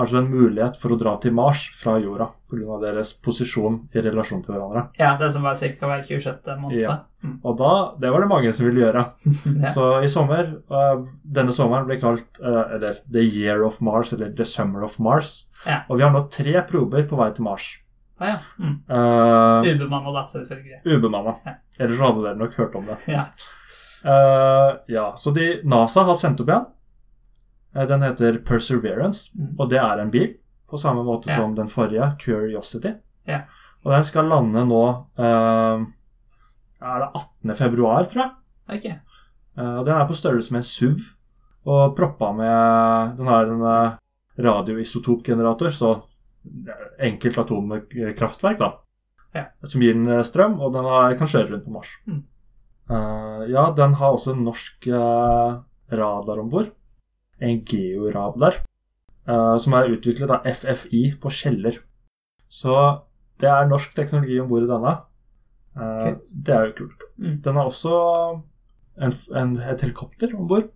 Altså 0.00 0.20
en 0.20 0.30
mulighet 0.30 0.78
for 0.80 0.94
å 0.94 0.98
dra 0.98 1.12
til 1.20 1.34
Mars 1.36 1.66
fra 1.76 1.98
jorda 2.00 2.30
pga. 2.50 2.78
deres 2.82 3.12
posisjon 3.22 3.76
i 3.92 4.02
relasjon 4.04 4.40
til 4.44 4.54
hverandre. 4.56 4.86
Ja, 4.98 5.12
det 5.20 5.28
som 5.34 5.44
var 5.44 5.58
ca. 5.60 5.90
hver 5.90 6.02
26. 6.06 6.48
måned. 6.60 6.78
Ja. 6.80 6.96
Mm. 7.20 7.36
Og 7.44 7.58
da, 7.60 7.72
det 8.00 8.10
var 8.14 8.24
det 8.24 8.30
mange 8.30 8.52
som 8.56 8.68
ville 8.68 8.86
gjøre. 8.86 9.04
Ja. 9.60 9.70
Så 9.74 9.84
i 10.04 10.08
sommer, 10.08 10.46
eh, 10.72 11.04
denne 11.36 11.52
sommeren 11.52 11.86
ble 11.88 11.98
kalt 12.00 12.40
eh, 12.40 12.74
eller 12.76 13.02
The 13.12 13.22
Year 13.26 13.62
of 13.66 13.80
Mars, 13.84 14.14
eller 14.16 14.32
The 14.36 14.46
Summer 14.48 14.86
of 14.86 14.96
Mars. 15.02 15.50
Ja. 15.66 15.82
Og 15.88 16.00
vi 16.00 16.06
har 16.06 16.14
nå 16.14 16.24
tre 16.32 16.56
prober 16.68 17.04
på 17.08 17.20
vei 17.20 17.28
til 17.36 17.44
Mars. 17.44 17.70
Ah, 18.20 18.34
ja. 18.34 18.38
Mm. 18.58 18.74
Uh, 18.90 19.74
Ubemanna, 19.74 20.12
da, 20.12 20.26
selvfølgelig. 20.28 20.82
Ubemanna. 20.84 21.34
Ja. 21.44 21.54
Ellers 21.78 22.02
hadde 22.04 22.24
dere 22.26 22.36
nok 22.36 22.56
hørt 22.60 22.76
om 22.76 22.84
det. 22.84 22.98
Ja. 23.08 23.24
Uh, 24.04 24.80
ja, 24.92 25.06
så 25.16 25.32
de, 25.36 25.46
NASA 25.64 26.04
har 26.08 26.16
sendt 26.16 26.40
opp 26.44 26.52
igjen. 26.52 26.68
Eh, 27.76 27.86
den 27.86 28.02
heter 28.02 28.38
Perseverance, 28.44 29.30
Mm. 29.38 29.54
og 29.58 29.70
det 29.70 29.78
er 29.78 30.00
en 30.02 30.10
bil. 30.10 30.34
På 30.70 30.78
samme 30.78 31.02
måte 31.04 31.28
Ja. 31.30 31.36
som 31.36 31.54
den 31.54 31.66
forrige, 31.68 32.16
Curiosity. 32.20 32.94
Ja. 33.26 33.42
Og 33.84 33.92
den 33.92 34.04
skal 34.04 34.24
lande 34.28 34.64
nå 34.66 35.06
eh, 35.18 35.86
Er 36.82 36.98
det 36.98 37.08
18. 37.14 37.54
februar, 37.54 38.04
tror 38.04 38.22
jeg? 38.22 38.30
Ok. 38.68 38.84
Eh, 39.58 39.74
og 39.78 39.84
den 39.84 39.94
er 39.96 40.06
på 40.06 40.14
størrelse 40.14 40.52
med 40.52 40.60
en 40.60 40.62
SUV. 40.64 41.00
Og 41.66 41.94
proppa 41.96 42.32
med 42.32 43.16
Den 43.18 43.26
har 43.26 43.44
en 43.46 43.62
eh, 43.62 43.96
radioisotopgenerator, 44.38 45.70
så 45.70 46.02
enkelt 47.00 47.38
atomkraftverk, 47.38 48.58
da. 48.58 48.72
Ja. 49.34 49.44
Som 49.64 49.82
gir 49.82 49.92
den 49.94 50.08
eh, 50.08 50.22
strøm, 50.22 50.58
og 50.60 50.72
den 50.72 50.84
har, 50.84 51.14
kan 51.18 51.26
kjøre 51.28 51.50
rundt 51.52 51.64
på 51.66 51.70
Mars. 51.74 51.92
Mm. 52.06 52.22
Eh, 52.90 53.50
ja, 53.52 53.70
den 53.76 53.94
har 53.94 54.12
også 54.16 54.32
en 54.34 54.44
norsk 54.44 54.88
radar 55.92 56.38
om 56.40 56.48
bord. 56.50 56.70
En 57.40 57.60
georab 57.64 58.36
der, 58.40 58.58
som 59.60 59.76
er 59.78 59.92
utviklet 59.94 60.32
av 60.34 60.44
FFI 60.44 61.04
på 61.22 61.32
Kjeller. 61.32 61.78
Så 62.50 62.74
det 63.40 63.48
er 63.48 63.68
norsk 63.70 63.94
teknologi 63.96 64.36
om 64.42 64.50
bord 64.50 64.66
i 64.66 64.68
denne. 64.68 64.96
Okay. 65.80 66.16
Det 66.30 66.54
er 66.54 66.66
jo 66.68 66.74
kult. 66.82 67.06
Mm. 67.16 67.36
Den 67.44 67.60
har 67.60 67.70
også 67.70 67.94
en, 69.00 69.14
en, 69.38 69.54
et 69.70 69.84
helikopter 69.86 70.34
om 70.36 70.48
bord. 70.50 70.68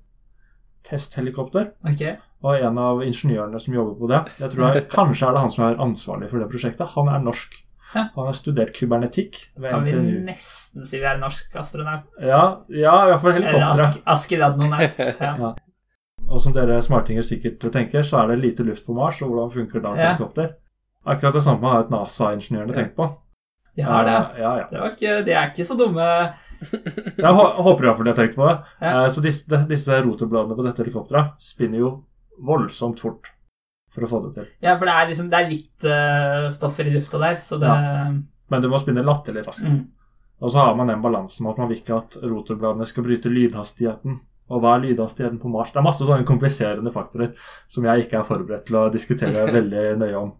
Testhelikopter. 0.85 1.73
Okay. 1.85 2.17
Og 2.45 2.61
en 2.61 2.79
av 2.81 3.03
ingeniørene 3.05 3.61
som 3.61 3.73
jobber 3.73 3.95
på 3.97 4.09
det 4.11 4.19
Jeg 4.43 4.53
tror 4.53 4.65
jeg, 4.67 4.83
Kanskje 4.93 5.29
er 5.29 5.37
det 5.37 5.45
han 5.47 5.53
som 5.53 5.65
er 5.65 5.79
ansvarlig 5.81 6.29
for 6.33 6.43
det 6.43 6.49
prosjektet. 6.53 6.91
Han 6.95 7.09
er 7.13 7.23
norsk. 7.25 7.61
Hæ? 7.95 8.07
Han 8.17 8.27
har 8.27 8.37
studert 8.37 8.73
kybernetikk 8.75 9.37
ved 9.61 9.71
Kan 9.71 9.85
vi 9.87 9.95
nesten 10.25 10.87
si 10.89 10.99
vi 10.99 11.07
er 11.09 11.21
norsk 11.21 11.53
astronaut? 11.61 12.09
Ja, 12.25 12.43
ja, 12.73 12.95
i 13.05 13.13
hvert 13.13 13.23
fall 13.23 13.37
Eller 13.37 13.51
helikopteret. 13.53 13.85
Ask 13.85 14.11
Askeladnonaut. 14.17 15.05
Ja. 15.25 15.35
Ja. 15.41 15.53
Og 16.31 16.41
som 16.41 16.53
dere 16.57 16.81
smartinger 16.83 17.23
sikkert 17.27 17.61
tenker, 17.73 18.03
så 18.03 18.23
er 18.23 18.33
det 18.33 18.41
lite 18.43 18.65
luft 18.67 18.87
på 18.87 18.95
Mars, 18.97 19.21
og 19.23 19.29
hvordan 19.31 19.51
funker 19.53 19.83
da 19.85 19.93
et 19.95 20.01
Ja. 20.01 20.13
helikopter? 20.15 20.55
Akkurat 21.07 21.35
det 21.37 21.43
samme 21.45 21.69
har 21.69 21.89
NASA-ingeniørene 21.93 22.73
tenkt 22.75 22.97
på. 22.97 23.11
De 23.77 23.83
har 23.83 24.05
det. 24.05 24.41
Ja, 24.41 24.57
ja. 24.57 24.67
Det 24.71 24.93
ikke, 24.95 25.25
de 25.27 25.33
er 25.35 25.49
ikke 25.51 25.65
så 25.67 25.77
dumme. 25.77 26.01
Jeg 27.19 27.35
hå- 27.35 27.55
håper 27.67 27.85
iallfall 27.85 28.05
de 28.07 28.13
har 28.15 28.19
tenkt 28.21 28.37
på 28.39 28.47
det. 28.49 28.57
Ja. 28.81 29.05
Eh, 29.05 29.09
Så 29.11 29.21
disse, 29.21 29.67
disse 29.69 29.99
rotorbladene 30.07 30.57
på 30.57 30.65
dette 30.65 30.83
helikopteret 30.85 31.35
spinner 31.43 31.79
jo 31.83 31.91
voldsomt 32.41 32.99
fort 33.03 33.33
for 33.93 34.03
å 34.07 34.09
få 34.11 34.21
det 34.25 34.33
til. 34.35 34.47
Ja, 34.63 34.77
for 34.79 34.87
det 34.87 34.95
er, 34.95 35.09
liksom, 35.11 35.29
det 35.31 35.39
er 35.41 35.51
litt 35.51 35.85
uh, 35.87 36.49
stoffer 36.51 36.87
i 36.89 36.95
lufta 36.95 37.19
der, 37.19 37.35
så 37.39 37.59
det 37.61 37.69
Men 38.51 38.63
det 38.63 38.71
må 38.71 38.79
spinne 38.79 39.05
latterlig 39.05 39.45
raskt. 39.47 39.69
mm. 39.71 39.85
Og 40.41 40.51
så 40.51 40.59
har 40.65 40.75
man 40.75 40.89
den 40.91 41.03
balansen 41.03 41.45
med 41.45 41.53
at 41.55 41.59
man 41.59 41.69
vil 41.69 41.79
ikke 41.79 41.97
at 41.97 42.17
rotorbladene 42.23 42.87
skal 42.87 43.05
bryte 43.07 43.31
lydhastigheten. 43.31 44.21
Og 44.53 44.61
hva 44.61 44.75
er 44.77 44.83
lydhastigheten 44.85 45.39
på 45.41 45.49
Mars? 45.49 45.71
Det 45.73 45.81
er 45.81 45.87
masse 45.87 46.05
sånne 46.05 46.27
kompliserende 46.29 46.91
faktorer 46.93 47.31
som 47.71 47.85
jeg 47.89 48.05
ikke 48.05 48.19
er 48.21 48.27
forberedt 48.29 48.67
til 48.69 48.77
å 48.77 48.89
diskutere 48.93 49.45
veldig 49.59 49.85
nøye 50.03 50.17
om. 50.21 50.33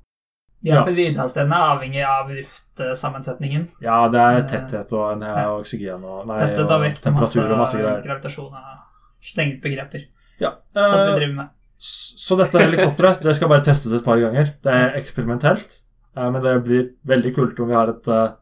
Ja, 0.65 0.79
Ja. 0.79 0.83
for 0.87 0.97
lydhastigheten 0.97 1.53
er 1.53 1.65
avhengig 1.75 2.05
av 2.09 2.31
luftsammensetningen. 2.33 3.67
Ja, 3.85 3.99
det 4.09 4.21
er 4.21 4.47
tetthet 4.49 4.93
og 4.97 5.19
nei, 5.21 5.33
og 5.49 5.61
oksygen 5.61 6.05
og, 6.05 6.23
nei, 6.29 6.39
tetthet 6.41 6.71
og, 6.73 6.85
og 6.87 7.01
temperatur 7.05 7.51
og 7.53 7.59
masse 7.61 7.81
greier. 7.81 8.01
gravitasjon 8.07 8.55
og 8.61 8.79
stengt 9.25 9.59
begreper. 9.65 10.07
Ja, 10.41 10.55
vi 10.75 10.81
eh, 10.81 11.11
driver 11.19 11.35
med. 11.41 11.51
så 11.79 12.37
dette 12.41 12.63
helikopteret 12.65 13.21
det 13.23 13.35
skal 13.37 13.49
bare 13.53 13.65
testes 13.67 13.93
et 13.99 14.05
par 14.07 14.17
ganger. 14.21 14.49
Det 14.65 14.73
er 14.73 14.97
eksperimentelt, 15.01 15.77
eh, 16.17 16.31
men 16.33 16.41
det 16.45 16.55
blir 16.65 16.89
veldig 17.13 17.35
kult 17.37 17.61
om 17.61 17.69
vi 17.69 17.77
har 17.77 17.93
et 17.93 18.09
eh, 18.09 18.33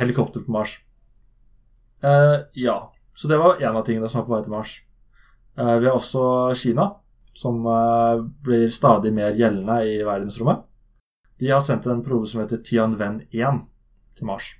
helikopter 0.00 0.42
på 0.46 0.50
Mars. 0.58 0.80
Eh, 2.02 2.36
ja, 2.66 2.76
så 3.14 3.28
det 3.30 3.38
var 3.38 3.60
en 3.62 3.76
av 3.76 3.84
tingene 3.86 4.08
som 4.08 4.20
var 4.22 4.26
på 4.28 4.34
vei 4.36 4.42
til 4.46 4.52
Mars. 4.56 4.74
Eh, 5.58 5.76
vi 5.78 5.86
har 5.86 5.94
også 5.94 6.54
Kina, 6.58 6.88
som 7.34 7.64
eh, 7.66 8.22
blir 8.44 8.68
stadig 8.70 9.12
mer 9.14 9.34
gjeldende 9.38 9.80
i 9.86 10.02
verdensrommet. 10.06 10.64
De 11.38 11.50
har 11.50 11.60
sendt 11.62 11.86
en 11.90 12.02
probe 12.02 12.26
som 12.30 12.42
heter 12.42 12.60
Tianwen 12.62 13.22
1 13.32 13.62
til 14.18 14.26
Mars. 14.26 14.52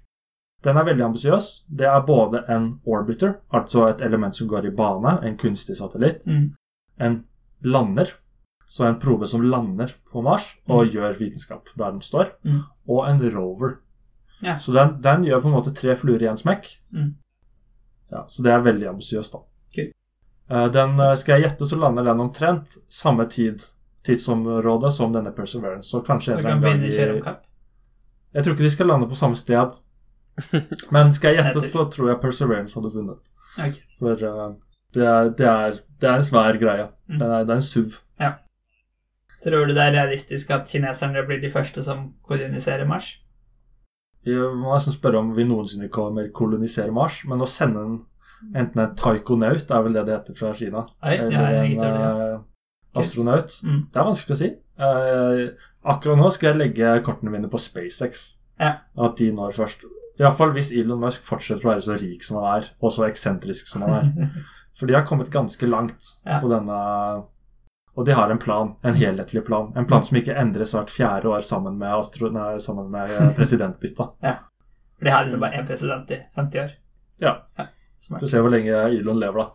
Den 0.64 0.78
er 0.80 0.86
veldig 0.88 1.04
ambisiøs. 1.04 1.64
Det 1.68 1.86
er 1.86 2.00
både 2.06 2.40
en 2.50 2.80
orbiter, 2.88 3.34
altså 3.52 3.88
et 3.90 4.00
element 4.02 4.34
som 4.34 4.48
går 4.48 4.66
i 4.70 4.74
bane, 4.74 5.18
en 5.22 5.36
kunstig 5.36 5.76
satellitt, 5.76 6.26
Mm. 6.26 6.54
en 7.00 7.24
lander, 7.62 8.06
så 8.66 8.86
en 8.88 8.98
probe 8.98 9.26
som 9.26 9.42
lander 9.42 9.92
på 10.10 10.22
Mars 10.22 10.56
og 10.68 10.86
gjør 10.88 11.18
vitenskap 11.18 11.68
der 11.76 11.90
den 11.90 12.00
står, 12.00 12.30
Mm. 12.44 12.62
og 12.88 13.08
en 13.08 13.20
rover. 13.30 13.78
Ja. 14.42 14.56
Så 14.58 14.72
den, 14.72 15.00
den 15.00 15.24
gjør 15.24 15.40
på 15.42 15.48
en 15.48 15.54
måte 15.54 15.74
tre 15.74 15.94
fluer 15.96 16.22
i 16.22 16.26
en 16.26 16.36
smekk. 16.36 16.66
Mm. 16.92 17.14
Ja, 18.14 18.24
så 18.30 18.44
det 18.46 18.52
er 18.54 18.62
veldig 18.64 18.88
ambisiøst, 18.92 19.34
da. 19.34 19.42
Kult. 19.74 19.94
Eh, 20.50 20.66
Den, 20.76 20.94
eh, 21.00 21.14
skal 21.18 21.34
jeg 21.34 21.48
gjette, 21.48 21.66
så 21.66 21.78
lander 21.80 22.06
den 22.06 22.22
omtrent 22.22 22.76
samme 22.88 23.26
tid, 23.30 23.64
tidsområde 24.06 24.90
som 24.90 25.12
denne 25.12 25.32
Perseverance. 25.34 25.90
Så 25.90 26.04
kanskje 26.06 26.38
en 26.38 26.62
gang 26.62 26.84
i. 26.84 26.92
Jeg 28.34 28.44
tror 28.44 28.54
ikke 28.54 28.66
de 28.66 28.70
skal 28.70 28.86
lande 28.86 29.08
på 29.08 29.18
samme 29.18 29.36
sted. 29.36 29.80
Men 30.94 31.12
skal 31.14 31.34
jeg 31.34 31.44
gjette, 31.44 31.60
så 31.60 31.88
tror 31.90 32.12
jeg 32.12 32.20
Perseverance 32.22 32.78
hadde 32.78 32.94
vunnet. 32.94 33.30
Okay. 33.58 33.82
For 33.98 34.14
uh, 34.18 34.54
det, 34.94 35.04
er, 35.06 35.28
det, 35.38 35.46
er, 35.46 35.76
det 36.00 36.08
er 36.10 36.16
en 36.16 36.26
svær 36.26 36.58
greie. 36.58 36.88
Mm. 37.08 37.18
Det 37.18 37.28
er, 37.28 37.44
det 37.44 37.54
er 37.54 37.60
en 37.62 37.62
SUV. 37.62 38.00
Tror 39.44 39.66
du 39.66 39.74
det 39.76 39.82
er 39.82 39.92
realistisk 39.92 40.50
at 40.54 40.68
kineserne 40.68 41.22
blir 41.28 41.40
de 41.42 41.50
første 41.52 41.82
som 41.84 42.06
koloniserer 42.24 42.88
Mars? 42.88 43.18
Jeg 44.24 44.54
må 44.56 44.72
nesten 44.72 44.94
spørre 44.94 45.18
om 45.20 45.32
vi 45.36 45.44
noensinne 45.44 45.88
kommer 45.92 46.30
kolonisere 46.32 46.92
Mars, 46.94 47.22
men 47.28 47.42
å 47.44 47.48
sende 47.48 47.82
en, 47.84 47.96
enten 48.54 48.80
en 48.80 48.94
taikonaut, 48.96 49.70
er 49.70 49.82
vel 49.84 49.92
det 49.96 50.06
det 50.08 50.14
heter 50.18 50.38
fra 50.38 50.52
Kina, 50.56 50.86
Nei, 51.04 51.16
eller 51.18 51.58
en 51.60 51.76
det. 51.76 51.88
ja. 51.88 52.32
eh, 52.34 52.38
astronaut 53.00 53.50
Mm. 53.64 53.80
Det 53.92 54.00
er 54.00 54.06
vanskelig 54.08 54.34
å 54.36 54.40
si. 54.40 54.50
Eh, 54.78 55.42
akkurat 55.84 56.18
nå 56.20 56.30
skal 56.32 56.50
jeg 56.52 56.60
legge 56.62 56.94
kortene 57.06 57.30
mine 57.34 57.48
på 57.52 57.58
SpaceX. 57.60 58.24
Ja. 58.60 58.76
At 58.96 59.16
de 59.18 59.32
når 59.34 59.52
først. 59.56 59.84
Iallfall 60.20 60.52
hvis 60.54 60.70
Elon 60.78 61.00
Musk 61.02 61.24
fortsetter 61.26 61.66
å 61.66 61.72
være 61.72 61.82
så 61.82 61.96
rik 61.98 62.22
som 62.22 62.38
han 62.38 62.60
er, 62.60 62.68
og 62.80 62.92
så 62.94 63.08
eksentrisk 63.08 63.66
som 63.66 63.82
han 63.82 63.94
er. 64.14 64.28
For 64.78 64.86
de 64.90 64.94
har 64.96 65.04
kommet 65.06 65.30
ganske 65.30 65.66
langt 65.70 66.12
Ja. 66.26 66.40
på 66.42 66.48
denne 66.50 66.78
Og 67.94 68.06
de 68.06 68.14
har 68.16 68.30
en 68.30 68.40
plan, 68.42 68.72
en 68.82 68.94
helhetlig 68.94 69.44
plan. 69.46 69.72
En 69.78 69.86
plan 69.86 70.02
som 70.02 70.18
ikke 70.18 70.34
endres 70.38 70.74
hvert 70.74 70.90
fjerde 70.90 71.30
år 71.30 71.44
sammen 71.46 71.76
med, 71.78 71.92
astro, 71.94 72.30
nei, 72.34 72.56
sammen 72.62 72.90
med 72.90 73.12
presidentbytta. 73.38 74.10
ja. 74.24 74.40
For 74.98 75.04
de 75.04 75.10
har 75.10 75.24
liksom 75.26 75.40
bare 75.42 75.58
én 75.58 75.66
president 75.66 76.10
i 76.10 76.20
50 76.36 76.60
år. 76.60 76.70
Ja. 77.18 77.32
ja 77.58 77.64
Du 78.20 78.28
ser 78.28 78.40
hvor 78.40 78.52
lenge 78.54 78.70
Elon 78.72 79.18
lever, 79.20 79.42
da. 79.42 79.46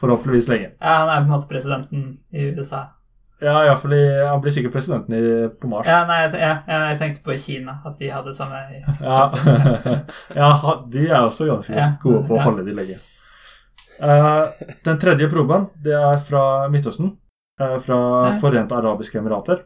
Forhåpentligvis 0.00 0.48
lenge. 0.48 0.70
Ja, 0.80 0.94
han 1.02 1.08
er 1.08 1.20
på 1.20 1.28
en 1.28 1.32
måte 1.34 1.48
presidenten 1.48 2.06
i 2.32 2.48
USA. 2.56 2.86
Ja, 3.40 3.64
ja, 3.64 3.74
fordi 3.76 4.00
han 4.28 4.40
blir 4.40 4.52
sikkert 4.52 4.72
presidenten 4.72 5.14
i, 5.14 5.48
på 5.60 5.68
Mars. 5.68 5.86
Ja, 5.88 6.06
nei, 6.08 6.22
jeg, 6.24 6.40
ja, 6.40 6.78
jeg 6.90 6.98
tenkte 7.00 7.24
på 7.24 7.36
Kina, 7.36 7.78
at 7.84 7.98
de 8.00 8.08
hadde 8.08 8.32
samme 8.36 8.62
Ja, 9.10 9.18
ja 10.40 10.48
de 10.92 11.04
er 11.10 11.20
også 11.20 11.48
ganske 11.50 11.76
Ja, 11.76 11.90
gode 12.00 12.24
på 12.28 12.38
å 12.38 12.44
holde 12.46 12.64
de 12.64 12.76
lenge. 12.76 12.96
Uh, 14.00 14.52
den 14.84 14.98
tredje 15.00 15.28
proben 15.32 15.68
det 15.84 15.94
er 15.96 16.16
fra 16.20 16.66
Midtøsten, 16.72 17.12
eh, 17.12 17.25
fra 17.56 17.98
Ja. 18.26 18.38
Forente 18.40 18.76
arabiske 18.76 19.18
emirater. 19.18 19.62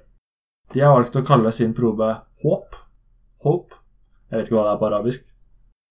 De 0.73 0.81
har 0.81 0.95
valgt 0.95 1.17
å 1.19 1.25
kalle 1.27 1.51
sin 1.53 1.75
probe 1.75 2.13
Håp. 2.45 2.77
Hope. 3.45 3.81
Jeg 4.31 4.39
vet 4.39 4.49
ikke 4.49 4.57
hva 4.57 4.67
det 4.69 4.75
er 4.75 4.81
på 4.81 4.89
arabisk. 4.91 5.31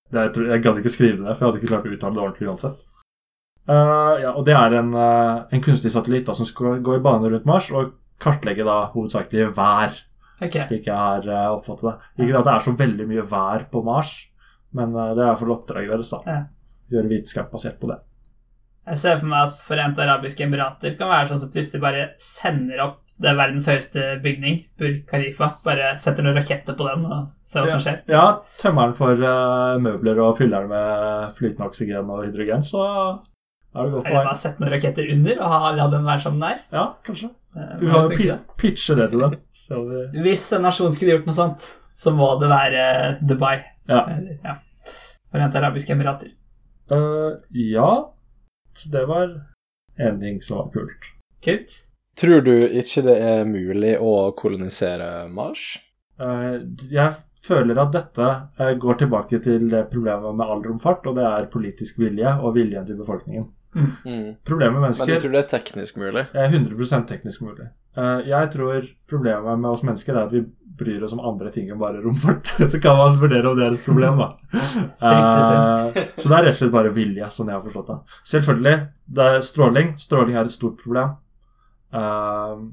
Det, 0.09 0.23
jeg, 0.49 0.61
gadd 0.63 0.79
ikke 0.81 0.91
skrive 0.93 1.21
det 1.21 1.35
for 1.35 1.43
jeg 1.43 1.49
hadde 1.49 1.59
ikke 1.59 1.71
klart 1.73 1.87
å 1.89 1.93
uttale 1.93 2.15
det 2.15 2.23
ordentlig 2.23 2.49
uansett. 2.49 2.85
Uh, 3.69 4.15
ja, 4.23 4.31
og 4.33 4.45
Det 4.47 4.55
er 4.57 4.75
en, 4.79 4.93
uh, 4.95 5.45
en 5.53 5.61
kunstig 5.61 5.91
satellitt 5.93 6.25
da, 6.25 6.33
som 6.37 6.47
skal 6.47 6.79
gå 6.81 6.95
i 6.97 7.03
bane 7.05 7.29
rundt 7.29 7.45
Mars 7.45 7.69
og 7.75 7.91
kartlegge 8.21 8.65
da 8.67 8.85
hovedsakelig 8.95 9.51
vær 9.57 10.05
Okay. 10.39 10.63
slik 10.69 10.85
jeg 10.87 10.95
har 10.95 11.25
uh, 11.27 11.57
oppfattet 11.57 11.83
det. 11.83 12.23
Ikke 12.23 12.39
at 12.39 12.45
det 12.47 12.53
er 12.53 12.63
så 12.63 12.73
veldig 12.79 13.07
mye 13.09 13.25
vær 13.27 13.65
på 13.73 13.81
Mars, 13.83 14.13
men 14.71 14.95
uh, 14.95 15.11
det 15.11 15.19
er 15.19 15.33
iallfall 15.33 15.51
oppdraget 15.57 15.91
deres. 15.91 16.13
da. 16.15 16.19
Ja. 16.31 16.37
Gjøre 16.95 17.11
vitenskap 17.11 17.51
basert 17.51 17.75
på 17.81 17.89
det. 17.91 17.99
Jeg 18.89 18.97
ser 18.97 19.19
for 19.21 19.29
meg 19.29 19.51
at 19.51 19.61
Forente 19.61 20.01
arabiske 20.01 20.45
emirater 20.47 20.95
kan 20.97 21.11
være 21.11 21.29
sånn 21.29 21.41
som 21.43 21.51
plutselig 21.53 21.81
bare 21.83 22.09
sender 22.17 22.81
opp 22.87 22.97
det 23.19 23.27
er 23.33 23.35
verdens 23.35 23.65
høyeste 23.67 24.03
bygning, 24.23 24.61
Burj 24.79 25.01
Khalifa. 25.09 25.49
Bare 25.65 25.89
setter 25.99 26.23
noen 26.23 26.37
raketter 26.39 26.75
på 26.79 26.85
den 26.87 27.01
og 27.03 27.25
ser 27.43 27.65
hva 27.65 27.71
som 27.73 27.81
skjer. 27.83 27.97
Ja, 28.07 28.21
tømmer 28.61 28.87
den 28.87 28.95
for 28.95 29.19
uh, 29.19 29.75
møbler 29.83 30.21
og 30.23 30.37
fyller 30.37 30.63
den 30.63 30.71
med 30.71 31.33
flytende 31.35 31.67
oksygen 31.67 32.13
og 32.13 32.21
hydrogen, 32.23 32.63
så 32.63 32.85
Er 33.75 33.83
det 33.85 33.91
godt 33.97 34.07
poeng? 34.07 34.15
bare 34.21 34.37
sette 34.39 34.63
noen 34.63 34.71
raketter 34.71 35.11
under 35.17 35.41
og 35.43 35.51
ha, 35.51 35.73
la 35.75 35.89
den 35.91 36.07
være 36.07 36.23
som 36.23 36.39
den 36.39 36.47
er. 36.47 36.61
Ja, 36.71 36.85
kanskje. 37.05 37.29
Eh, 37.57 37.73
Du 37.81 37.85
kan 37.89 38.07
jo 38.07 38.15
pi 38.15 38.29
pitche 38.63 38.95
det 38.95 39.09
til 39.11 39.25
dem. 39.25 39.35
Om 39.75 40.23
Hvis 40.23 40.45
en 40.55 40.63
nasjon 40.63 40.95
skulle 40.95 41.17
gjort 41.17 41.27
noe 41.27 41.35
sånt, 41.35 41.67
så 41.91 42.15
må 42.15 42.29
det 42.39 42.49
være 42.49 42.85
Dubai. 43.19 43.57
Ja. 43.91 44.05
Eller, 44.15 44.39
ja. 44.47 44.55
Forente 45.29 45.59
arabiske 45.59 45.91
emirater. 45.93 46.31
Uh, 46.89 47.35
ja. 47.51 47.91
Så 48.73 48.91
det 48.93 49.05
var 49.09 49.35
en 49.99 50.19
ting 50.19 50.41
som 50.41 50.57
var 50.57 50.71
kult. 50.73 51.11
Kult. 51.43 51.75
Tror 52.19 52.41
du 52.43 52.55
ikke 52.57 53.03
det 53.05 53.15
er 53.23 53.45
mulig 53.47 53.93
å 54.03 54.31
kolonisere 54.35 55.29
Mars? 55.31 55.77
Eh, 56.19 56.59
jeg 56.91 57.15
føler 57.39 57.79
at 57.79 57.93
dette 57.95 58.27
eh, 58.59 58.73
går 58.79 58.99
tilbake 59.03 59.39
til 59.43 59.69
det 59.71 59.85
problemet 59.93 60.35
med 60.35 60.51
all 60.51 60.63
romfart, 60.65 61.07
og 61.07 61.15
det 61.15 61.27
er 61.27 61.47
politisk 61.51 62.01
vilje 62.01 62.33
og 62.43 62.57
viljen 62.57 62.87
til 62.87 62.99
befolkningen. 62.99 63.47
Mm. 63.75 64.39
Problemet 64.47 64.73
med 64.73 64.87
mennesker 64.87 65.05
Men 65.05 65.19
du 65.19 65.23
tror 65.23 65.35
det 65.35 65.43
er 65.43 65.51
teknisk 65.51 65.99
mulig? 66.01 66.23
er 66.33 66.47
100 66.49 67.05
teknisk 67.07 67.43
mulig. 67.45 67.69
Eh, 67.97 68.29
jeg 68.29 68.51
tror 68.55 68.87
problemet 69.09 69.59
med 69.59 69.69
oss 69.69 69.85
mennesker 69.85 70.15
er 70.15 70.25
at 70.25 70.33
vi 70.33 70.43
bryr 70.79 71.03
oss 71.05 71.13
om 71.15 71.21
andre 71.27 71.51
ting 71.53 71.69
enn 71.69 71.79
bare 71.79 72.01
romfart. 72.03 72.49
Så 72.71 72.79
kan 72.81 72.97
man 72.97 73.17
vurdere 73.21 73.51
om 73.51 73.57
det 73.59 73.65
er 73.67 73.75
et 73.77 73.85
problem, 73.85 74.17
da. 74.23 74.29
uh, 75.03 75.99
så 76.17 76.25
det 76.29 76.35
er 76.37 76.45
rett 76.47 76.53
og 76.55 76.59
slett 76.61 76.73
bare 76.75 76.93
vilje, 76.95 77.27
sånn 77.35 77.51
jeg 77.51 77.57
har 77.59 77.63
forstått 77.65 77.91
det. 77.91 77.97
Selvfølgelig, 78.33 78.75
det 79.19 79.27
er 79.33 79.41
stråling. 79.45 79.93
Stråling 79.99 80.37
er 80.39 80.47
et 80.49 80.55
stort 80.55 80.79
problem. 80.81 81.15
Uh, 81.93 82.69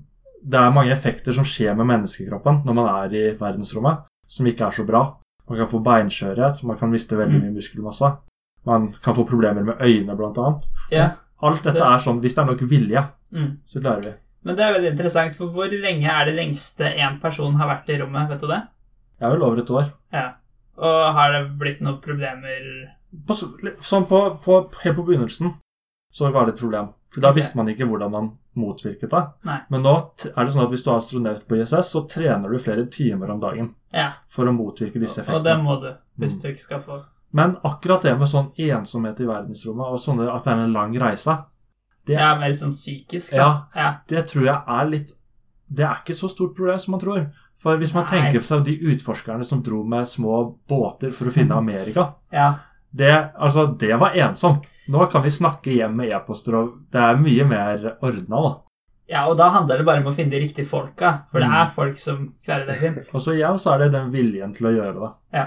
det 0.46 0.58
er 0.60 0.74
mange 0.74 0.92
effekter 0.94 1.34
som 1.34 1.46
skjer 1.48 1.74
med 1.78 1.88
menneskekroppen 1.88 2.60
når 2.66 2.76
man 2.76 2.90
er 2.92 3.14
i 3.16 3.24
verdensrommet, 3.38 4.04
som 4.28 4.46
ikke 4.46 4.68
er 4.68 4.76
så 4.76 4.84
bra. 4.86 5.02
Man 5.46 5.58
kan 5.60 5.68
få 5.70 5.80
beinskjørhet, 5.86 6.62
man 6.66 6.78
kan 6.78 6.90
miste 6.90 7.18
veldig 7.18 7.40
mye 7.44 7.54
muskelmasse. 7.54 8.10
Man 8.66 8.88
kan 9.02 9.14
få 9.14 9.22
problemer 9.28 9.62
med 9.62 9.78
øynene, 9.80 10.16
blant 10.18 10.38
annet. 10.42 10.64
Yeah. 10.90 11.14
Alt 11.46 11.62
dette 11.66 11.82
er 11.84 12.00
sånn, 12.02 12.18
Hvis 12.24 12.34
det 12.34 12.42
er 12.42 12.48
nok 12.50 12.62
vilje, 12.70 13.02
Mm. 13.32 13.58
så 13.66 13.80
klarer 13.82 14.04
vi. 14.04 14.10
Men 14.46 14.56
det 14.58 14.62
er 14.64 14.74
veldig 14.76 14.90
interessant, 14.94 15.36
for 15.38 15.50
hvor 15.54 15.72
lenge 15.72 16.06
er 16.06 16.28
det 16.28 16.36
lengste 16.38 16.86
én 16.94 17.18
person 17.22 17.56
har 17.58 17.70
vært 17.72 17.90
i 17.90 17.98
rommet? 17.98 18.28
Vet 18.30 18.44
du 18.44 18.50
det? 18.50 18.60
Jeg 19.18 19.26
er 19.26 19.32
vel 19.34 19.46
over 19.46 19.62
et 19.62 19.72
år. 19.74 19.88
Ja. 20.14 20.26
Og 20.76 20.98
har 21.16 21.32
det 21.34 21.40
blitt 21.58 21.80
noen 21.82 21.98
problemer 22.04 22.66
På, 23.26 23.32
sånn 23.34 24.04
på, 24.06 24.18
på, 24.44 24.58
helt 24.84 24.98
på 24.98 25.04
begynnelsen 25.06 25.54
så 26.12 26.30
var 26.32 26.46
det 26.46 26.54
et 26.54 26.60
problem. 26.60 26.92
For 27.12 27.20
da 27.20 27.30
okay. 27.30 27.40
visste 27.40 27.58
man 27.58 27.68
ikke 27.72 27.86
hvordan 27.88 28.12
man 28.12 28.28
motvirket 28.56 29.10
det. 29.12 29.22
Nei. 29.48 29.58
Men 29.72 29.82
nå 29.84 29.92
er 29.96 30.46
det 30.46 30.52
sånn 30.54 30.64
at 30.64 30.72
hvis 30.72 30.84
du 30.84 30.90
er 30.90 31.00
astronaut 31.00 31.42
på 31.48 31.58
ISS, 31.58 31.90
så 31.92 32.02
trener 32.08 32.52
du 32.52 32.60
flere 32.60 32.86
timer 32.92 33.32
om 33.34 33.42
dagen 33.42 33.74
Ja, 33.92 34.10
for 34.32 34.48
å 34.48 34.54
motvirke 34.56 35.00
disse 35.02 35.20
effektene. 35.20 35.42
og 35.42 35.44
det 35.44 35.56
må 35.64 35.76
du 35.82 35.90
hvis 36.20 36.38
Mm. 36.38 36.42
du 36.42 36.48
ikke 36.48 36.64
skal 36.64 36.80
få 36.80 37.02
Men 37.32 37.56
akkurat 37.64 38.02
det 38.02 38.14
med 38.18 38.28
sånn 38.28 38.52
ensomhet 38.56 39.20
i 39.20 39.26
verdensrommet, 39.28 39.92
og 39.92 39.98
sånne, 40.00 40.28
at 40.32 40.44
det 40.44 40.52
er 40.52 40.64
en 40.64 40.72
lang 40.72 40.94
reise, 40.98 41.34
det, 42.06 42.14
Ja, 42.18 42.34
mer 42.38 42.52
sånn 42.54 42.70
psykisk. 42.74 43.32
da. 43.32 43.36
Ja. 43.36 43.48
ja. 43.74 43.90
det 44.08 44.26
tror 44.30 44.44
jeg 44.46 44.62
er 44.78 44.84
litt 44.90 45.12
Det 45.68 45.82
er 45.84 45.98
ikke 46.02 46.14
så 46.14 46.28
stort 46.30 46.54
problem 46.56 46.78
som 46.78 46.92
man 46.94 47.00
tror. 47.02 47.24
For 47.58 47.76
hvis 47.80 47.94
man 47.96 48.04
Nei. 48.06 48.10
tenker 48.20 48.40
seg 48.44 48.62
de 48.64 48.76
utforskerne 48.92 49.44
som 49.44 49.62
dro 49.62 49.82
med 49.82 50.06
små 50.06 50.56
båter 50.68 51.10
for 51.16 51.26
å 51.26 51.32
finne 51.34 51.56
Amerika 51.56 52.14
ja. 52.32 52.52
Det, 52.96 53.10
altså, 53.36 53.66
det 53.80 53.96
var 54.00 54.14
ensomt. 54.16 54.70
Nå 54.88 55.06
kan 55.12 55.22
vi 55.24 55.28
snakke 55.30 55.72
hjem 55.74 55.96
med 55.98 56.08
e-poster, 56.16 56.54
og 56.56 56.76
det 56.92 57.00
er 57.02 57.18
mye 57.20 57.44
mer 57.44 57.82
ordna, 58.00 58.38
da. 58.46 58.52
Ja, 59.10 59.24
og 59.28 59.36
da 59.36 59.50
handler 59.52 59.78
det 59.82 59.84
bare 59.86 60.00
om 60.00 60.08
å 60.08 60.14
finne 60.16 60.30
de 60.32 60.40
riktige 60.46 60.64
folka, 60.66 61.10
for 61.30 61.40
det 61.42 61.48
Mm. 61.50 61.56
er 61.60 61.66
folk 61.74 61.98
som 61.98 62.22
klarer 62.46 62.66
det 62.66 62.76
fint. 62.80 63.10
Og 63.14 63.20
så 63.20 63.34
igjen 63.36 63.58
så 63.60 63.74
er 63.74 63.78
det 63.84 63.92
den 63.92 64.08
viljen 64.14 64.54
til 64.56 64.66
å 64.70 64.72
gjøre 64.72 64.94
det. 65.02 65.10
Ja. 65.34 65.44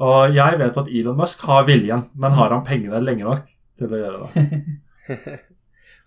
Og 0.00 0.32
jeg 0.34 0.58
vet 0.58 0.76
at 0.78 0.88
Elon 0.88 1.16
Musk 1.18 1.44
har 1.46 1.64
viljen, 1.68 2.06
men 2.14 2.32
har 2.32 2.48
han 2.56 2.64
pengene 2.64 3.02
lenge 3.04 3.24
nok 3.24 3.44
til 3.76 3.88
å 3.92 4.00
gjøre 4.00 4.22
det? 4.22 5.38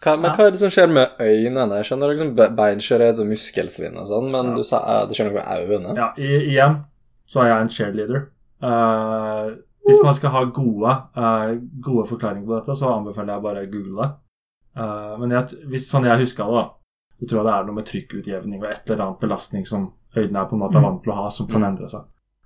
Hva, 0.02 0.16
men 0.18 0.32
Ja. 0.32 0.36
hva 0.36 0.46
er 0.48 0.52
det 0.52 0.60
som 0.60 0.70
skjer 0.74 0.90
med 0.90 1.10
øynene? 1.20 1.76
Jeg 1.78 1.86
skjønner 1.86 2.10
liksom 2.10 2.36
be- 2.36 2.50
beinskjørhet 2.58 3.20
og 3.20 3.28
muskelsvinn 3.30 3.98
og 4.02 4.08
sånn, 4.10 4.32
men 4.32 4.46
Ja. 4.50 4.56
du 4.56 4.64
sa 4.64 4.78
eh, 4.82 5.06
det 5.08 5.16
skjer 5.16 5.30
noe 5.30 5.34
med 5.34 5.70
øynene? 5.70 5.96
Ja, 5.96 6.08
i, 6.18 6.32
igjen 6.56 6.84
så 7.26 7.42
er 7.44 7.48
jeg 7.52 7.62
en 7.62 7.70
cheerleader. 7.70 8.28
Uh, 8.62 9.56
hvis 9.88 10.04
man 10.04 10.14
skal 10.14 10.30
ha 10.36 10.44
gode, 10.46 10.92
uh, 11.18 11.56
gode 11.82 12.06
forklaringer 12.10 12.46
på 12.46 12.60
dette, 12.60 12.76
så 12.78 12.92
anbefaler 12.94 13.34
jeg 13.34 13.42
bare 13.46 13.64
å 13.66 13.72
google 13.72 14.02
det. 14.04 14.12
Uh, 14.78 15.18
men 15.22 15.30
jeg, 15.34 15.58
hvis, 15.70 15.88
sånn 15.92 16.06
jeg 16.08 16.20
huska 16.22 16.46
det, 16.46 16.54
da, 16.60 16.66
så 17.22 17.28
tror 17.30 17.40
jeg 17.42 17.48
det 17.48 17.56
er 17.56 17.66
noe 17.70 17.76
med 17.80 17.86
trykkutjevning 17.90 18.62
og 18.64 18.70
et 18.70 18.90
eller 18.90 19.04
annet 19.06 19.20
belastning 19.26 19.66
som 19.68 19.88
øynene 20.16 20.42
er 20.44 20.46
på 20.50 20.54
en 20.58 20.64
måte 20.66 20.78
Mm. 20.80 20.84
vant 20.86 21.04
til 21.04 21.12
å 21.14 21.16
ha, 21.16 21.30
som 21.30 21.48
kan 21.48 21.62
Mm. 21.62 21.68
endre 21.72 21.88
seg. 21.88 22.04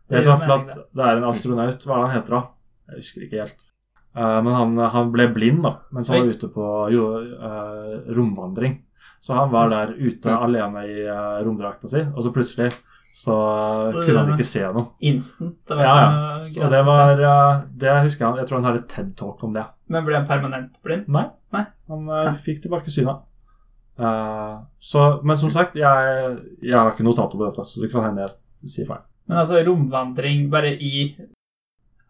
Jeg 0.09 0.17
vet 0.17 0.25
i 0.25 0.29
hvert 0.29 0.47
fall 0.47 0.59
at 0.59 0.75
det 0.95 1.05
er 1.05 1.17
en 1.17 1.23
astronaut, 1.29 1.85
hva 1.85 1.93
er 1.95 2.01
det 2.01 2.09
han 2.09 2.15
heter 2.21 2.31
da? 2.35 2.43
Jeg 2.89 2.95
husker 3.01 3.21
ikke 3.25 3.39
helt. 3.39 3.63
Eh, 4.15 4.41
men 4.41 4.53
han, 4.55 4.77
han 4.77 5.11
ble 5.11 5.27
blind 5.35 5.63
da, 5.65 5.75
mens 5.91 6.09
han 6.09 6.23
var 6.23 6.33
ute 6.35 6.49
på 6.53 6.65
jo, 6.93 7.05
eh, 7.19 7.95
romvandring. 8.15 8.77
Så 9.21 9.33
han 9.33 9.51
var 9.51 9.69
der 9.69 9.91
ute 9.97 10.33
alene 10.33 10.83
i 10.85 11.03
uh, 11.09 11.39
romdrakta 11.45 11.89
si, 11.89 12.01
og 12.01 12.21
så 12.23 12.31
plutselig 12.33 12.69
så 13.15 13.35
Så- 13.61 14.03
kunne 14.05 14.21
han 14.23 14.31
ikke 14.33 14.45
se 14.45 14.61
noe. 14.75 14.89
Instant. 14.99 15.55
Det 15.67 15.77
Ja, 15.77 15.95
ja. 16.01 16.41
Så 16.43 16.69
det 16.69 16.81
var 16.85 17.21
eh, 17.21 17.61
Det 17.71 17.93
husker 18.03 18.25
jeg. 18.25 18.37
Jeg 18.41 18.47
tror 18.49 18.61
han 18.61 18.75
et 18.75 18.87
TED-talk 18.91 19.43
om 19.43 19.53
det. 19.53 19.63
Men 19.87 20.05
ble 20.05 20.17
han 20.17 20.27
permanent 20.27 20.81
blind? 20.83 21.07
Nei. 21.07 21.23
Nei. 21.53 21.63
Han 21.87 22.09
eh, 22.09 22.33
fikk 22.33 22.61
tilbake 22.65 22.91
synet. 22.91 23.23
Uh, 23.97 24.65
så, 24.79 25.21
men 25.23 25.37
som 25.39 25.49
sagt, 25.49 25.77
jeg, 25.79 26.37
jeg 26.61 26.75
har 26.75 26.91
ikke 26.91 27.07
notater 27.07 27.39
på 27.39 27.47
dette, 27.47 27.63
så 27.63 27.81
det 27.81 27.91
kan 27.93 28.03
hende 28.09 28.25
jeg 28.25 28.73
sier 28.73 28.89
feil. 28.89 29.05
Men 29.29 29.41
altså 29.41 29.63
romvandring 29.63 30.49
bare 30.51 30.73
i 30.75 31.07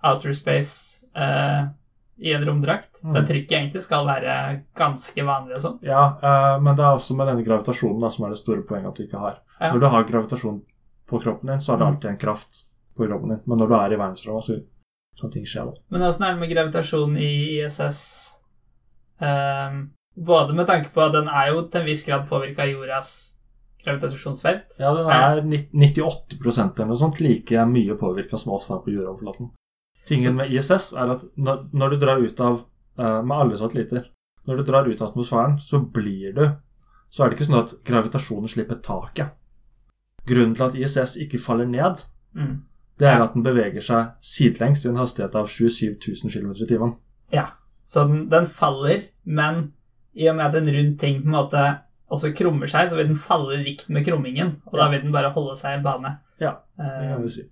outer 0.03 0.33
space 0.33 1.05
eh, 1.15 1.67
i 2.17 2.31
en 2.33 2.45
romdrakt, 2.47 3.01
Mm. 3.03 3.13
der 3.13 3.25
trykket 3.27 3.51
egentlig 3.57 3.81
skal 3.83 4.05
være 4.07 4.61
ganske 4.75 5.23
vanlig 5.25 5.55
og 5.57 5.61
sånt. 5.61 5.83
Ja, 5.83 6.03
uh, 6.23 6.61
men 6.63 6.75
det 6.75 6.83
er 6.85 6.95
også 6.95 7.15
med 7.17 7.27
denne 7.27 7.43
gravitasjonen 7.43 7.99
da, 7.99 8.09
som 8.09 8.25
er 8.25 8.29
det 8.29 8.37
store 8.39 8.61
poenget 8.63 8.87
at 8.87 8.95
du 8.95 9.03
ikke 9.03 9.19
har. 9.19 9.39
Ja. 9.59 9.71
Når 9.73 9.79
du 9.79 9.87
har 9.87 10.03
gravitasjon 10.03 10.61
på 11.09 11.19
kroppen 11.21 11.47
din, 11.51 11.59
så 11.59 11.73
er 11.73 11.77
det 11.77 11.85
Mm. 11.87 11.93
alltid 11.95 12.09
en 12.11 12.17
kraft 12.17 12.61
på 12.97 13.07
kroppen 13.07 13.29
din. 13.29 13.41
Men 13.45 13.57
når 13.59 13.67
du 13.67 13.75
er 13.75 13.93
i 13.93 13.99
verdensrommet, 13.99 14.43
så 14.43 14.63
kan 15.21 15.29
ting 15.31 15.43
skje. 15.45 15.65
da. 15.65 15.71
Men 15.91 16.01
åssen 16.01 16.23
er 16.25 16.31
det 16.33 16.39
med 16.39 16.49
gravitasjon 16.55 17.17
i 17.17 17.59
ISS? 17.63 18.39
Um, 19.19 19.91
både 20.17 20.53
med 20.53 20.67
tanke 20.67 20.89
på 20.93 21.01
at 21.05 21.11
den 21.13 21.27
er 21.27 21.51
jo 21.53 21.67
til 21.67 21.81
en 21.81 21.87
viss 21.87 22.05
grad 22.05 22.27
påvirka 22.29 22.63
av 22.63 22.69
jordas 22.71 23.11
gravitasjonsfelt. 23.85 24.79
Ja, 24.79 24.93
den 24.95 25.07
er 25.11 25.41
98% 25.41 26.79
eller 26.79 26.87
noe 26.89 26.97
sånt 26.99 27.19
like 27.21 27.65
mye 27.69 27.95
påvirka 27.99 28.37
som 28.39 28.53
oss 28.53 28.69
her 28.69 28.77
på 28.83 28.91
jordoverflaten. 28.95 29.51
Tingen 30.05 30.35
med 30.37 30.51
ISS 30.53 30.91
er 30.93 31.11
at 31.15 31.23
når, 31.37 31.63
når 31.73 31.89
du 31.89 31.95
drar 32.05 32.21
ut 32.21 32.39
av 32.45 32.59
uh, 32.99 33.21
Med 33.25 33.37
alle 33.37 33.57
satellitter 33.57 34.03
Når 34.45 34.59
du 34.59 34.63
drar 34.67 34.85
ut 34.85 35.01
av 35.01 35.09
atmosfæren, 35.09 35.55
så 35.59 35.79
blir 35.81 36.33
du 36.35 36.43
Så 37.09 37.23
er 37.25 37.29
det 37.31 37.39
ikke 37.39 37.47
sånn 37.47 37.61
at 37.63 37.73
gravitasjonen 37.87 38.51
slipper 38.51 38.77
taket. 38.85 39.31
Grunnen 40.27 40.55
til 40.57 40.65
at 40.67 40.75
ISS 40.75 41.17
ikke 41.25 41.39
faller 41.41 41.65
ned, 41.69 42.01
Mm. 42.35 42.57
det 42.99 43.07
er 43.07 43.21
at 43.23 43.33
den 43.33 43.43
beveger 43.45 43.79
seg 43.81 44.09
sidelengs 44.19 44.81
i 44.85 44.89
en 44.89 44.97
hastighet 44.99 45.35
av 45.39 45.45
27 45.47 45.95
000 46.03 46.31
km 46.33 46.49
i 46.51 46.67
timen. 46.67 46.95
Ja. 47.31 47.45
Så 47.85 48.03
den, 48.09 48.25
den 48.29 48.45
faller, 48.45 48.99
men 49.23 49.71
i 50.13 50.27
og 50.27 50.35
med 50.35 50.45
at 50.49 50.55
en 50.59 50.67
rund 50.75 50.97
ting 50.99 51.21
på 51.21 51.29
en 51.29 51.37
måte 51.37 51.61
også 52.11 52.33
krummer 52.35 52.67
seg, 52.67 52.89
så 52.91 52.97
vil 52.99 53.07
den 53.07 53.15
falle 53.15 53.61
likt 53.63 53.87
med 53.89 54.03
krummingen, 54.05 54.57
og 54.65 54.75
da 54.81 54.89
vil 54.91 55.01
den 55.05 55.13
bare 55.15 55.31
holde 55.31 55.55
seg 55.55 55.79
i 55.79 55.83
bane. 55.85 56.17
Ja, 56.41 56.57
Det 56.75 56.83
Eh, 56.85 57.09
kan 57.13 57.21
du 57.23 57.29
si. 57.29 57.45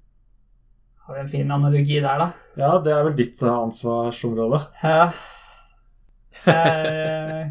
Har 1.05 1.15
vi 1.15 1.19
en 1.21 1.27
fin 1.27 1.51
analogi 1.51 1.99
der, 1.99 2.19
da? 2.19 2.29
Ja, 2.55 2.79
det 2.83 2.93
er 2.95 3.03
vel 3.03 3.15
ditt 3.17 3.41
eh, 3.43 3.51
ansvarsområde. 3.53 4.61
Ja. 4.83 5.09
Jeg, 6.43 7.49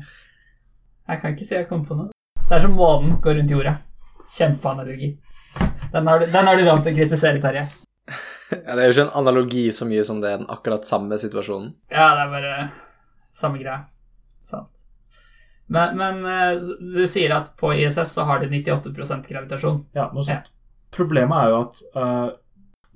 jeg 1.08 1.20
kan 1.20 1.34
ikke 1.34 1.46
si 1.46 1.54
jeg 1.58 1.68
kom 1.68 1.84
på 1.84 1.96
noe. 1.98 2.12
Det 2.48 2.56
er 2.56 2.64
som 2.64 2.76
månen 2.76 3.18
går 3.24 3.38
rundt 3.38 3.52
jorda. 3.52 3.74
Kjempeanalogi. 4.32 5.10
Den 5.92 6.08
har, 6.08 6.20
du, 6.20 6.26
den 6.32 6.48
har 6.48 6.56
du 6.56 6.64
lov 6.64 6.80
til 6.84 6.94
å 6.94 6.96
kritisere, 6.96 7.40
Terje. 7.44 7.66
Ja, 8.52 8.74
det 8.76 8.82
er 8.82 8.88
jo 8.88 8.94
ikke 8.94 9.06
en 9.06 9.18
analogi 9.20 9.66
så 9.72 9.88
mye 9.88 10.04
som 10.04 10.20
det 10.20 10.32
er 10.32 10.40
den 10.40 10.50
akkurat 10.52 10.88
samme 10.88 11.16
situasjonen. 11.20 11.74
Ja, 11.92 12.10
det 12.16 12.24
er 12.24 12.32
bare 12.32 12.56
samme 13.32 13.60
greia. 13.60 13.82
Sant. 14.44 14.86
Men, 15.72 15.96
men 15.96 16.24
eh, 16.28 16.56
du 16.80 17.04
sier 17.08 17.32
at 17.36 17.52
på 17.60 17.72
ISS 17.76 18.16
så 18.16 18.26
har 18.28 18.40
de 18.40 18.48
98% 18.52 19.28
gravitasjon. 19.28 19.84
Ja, 19.96 20.08
noe 20.12 20.24
sånt. 20.24 20.48
Problemet 20.92 21.36
er 21.38 21.52
jo 21.52 21.60
at 21.62 21.84
eh, 21.96 22.26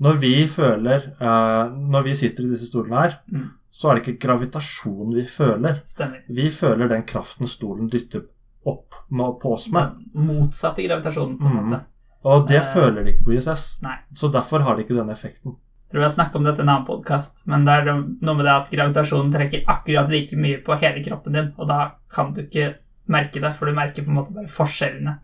når 0.00 0.18
vi 0.20 0.32
føler 0.46 1.04
uh, 1.20 1.70
Når 1.72 2.02
vi 2.04 2.14
sitter 2.14 2.44
i 2.44 2.50
disse 2.52 2.66
stolene 2.68 3.00
her, 3.06 3.14
Mm. 3.32 3.50
så 3.70 3.90
er 3.90 3.94
det 3.98 4.02
ikke 4.06 4.26
gravitasjon 4.26 5.14
vi 5.14 5.22
føler. 5.28 5.80
Stemmer. 5.84 6.22
Vi 6.28 6.50
føler 6.50 6.88
den 6.88 7.02
kraften 7.08 7.46
stolen 7.48 7.88
dytter 7.92 8.22
opp 8.66 8.94
med, 9.10 9.38
på 9.42 9.52
oss 9.54 9.68
med. 9.72 9.94
Motsatt 10.14 10.26
motsatte 10.40 10.86
gravitasjonen, 10.88 11.38
på 11.38 11.44
en 11.46 11.56
Mm. 11.56 11.64
måte. 11.70 11.80
Og 12.24 12.48
det 12.48 12.58
uh, 12.62 12.72
føler 12.74 13.04
de 13.04 13.12
ikke 13.14 13.24
på 13.24 13.34
ISS. 13.36 13.80
nei. 13.82 13.96
Så 14.14 14.28
derfor 14.32 14.58
har 14.66 14.76
de 14.76 14.82
ikke 14.82 14.96
den 14.96 15.08
effekten. 15.10 15.56
Jeg 15.86 15.92
tror 15.92 16.02
jeg 16.02 16.10
snakket 16.16 16.36
om 16.36 16.44
dette 16.44 16.58
i 16.58 16.62
en 16.64 16.68
annen 16.68 16.86
podkast, 16.86 17.46
men 17.46 17.64
det 17.64 17.72
er 17.72 17.84
noe 17.94 18.34
med 18.34 18.44
det 18.44 18.52
at 18.56 18.70
gravitasjonen 18.72 19.30
trekker 19.32 19.62
akkurat 19.70 20.10
like 20.10 20.36
mye 20.36 20.58
på 20.66 20.74
hele 20.80 21.04
kroppen 21.04 21.32
din, 21.32 21.52
og 21.56 21.68
da 21.68 21.92
kan 22.10 22.32
du 22.34 22.40
ikke 22.42 22.74
merke 23.08 23.40
det, 23.40 23.52
for 23.54 23.66
du 23.66 23.72
merker 23.72 24.02
på 24.02 24.10
en 24.10 24.16
måte 24.18 24.34
bare 24.34 24.50
forskjellene 24.50 25.18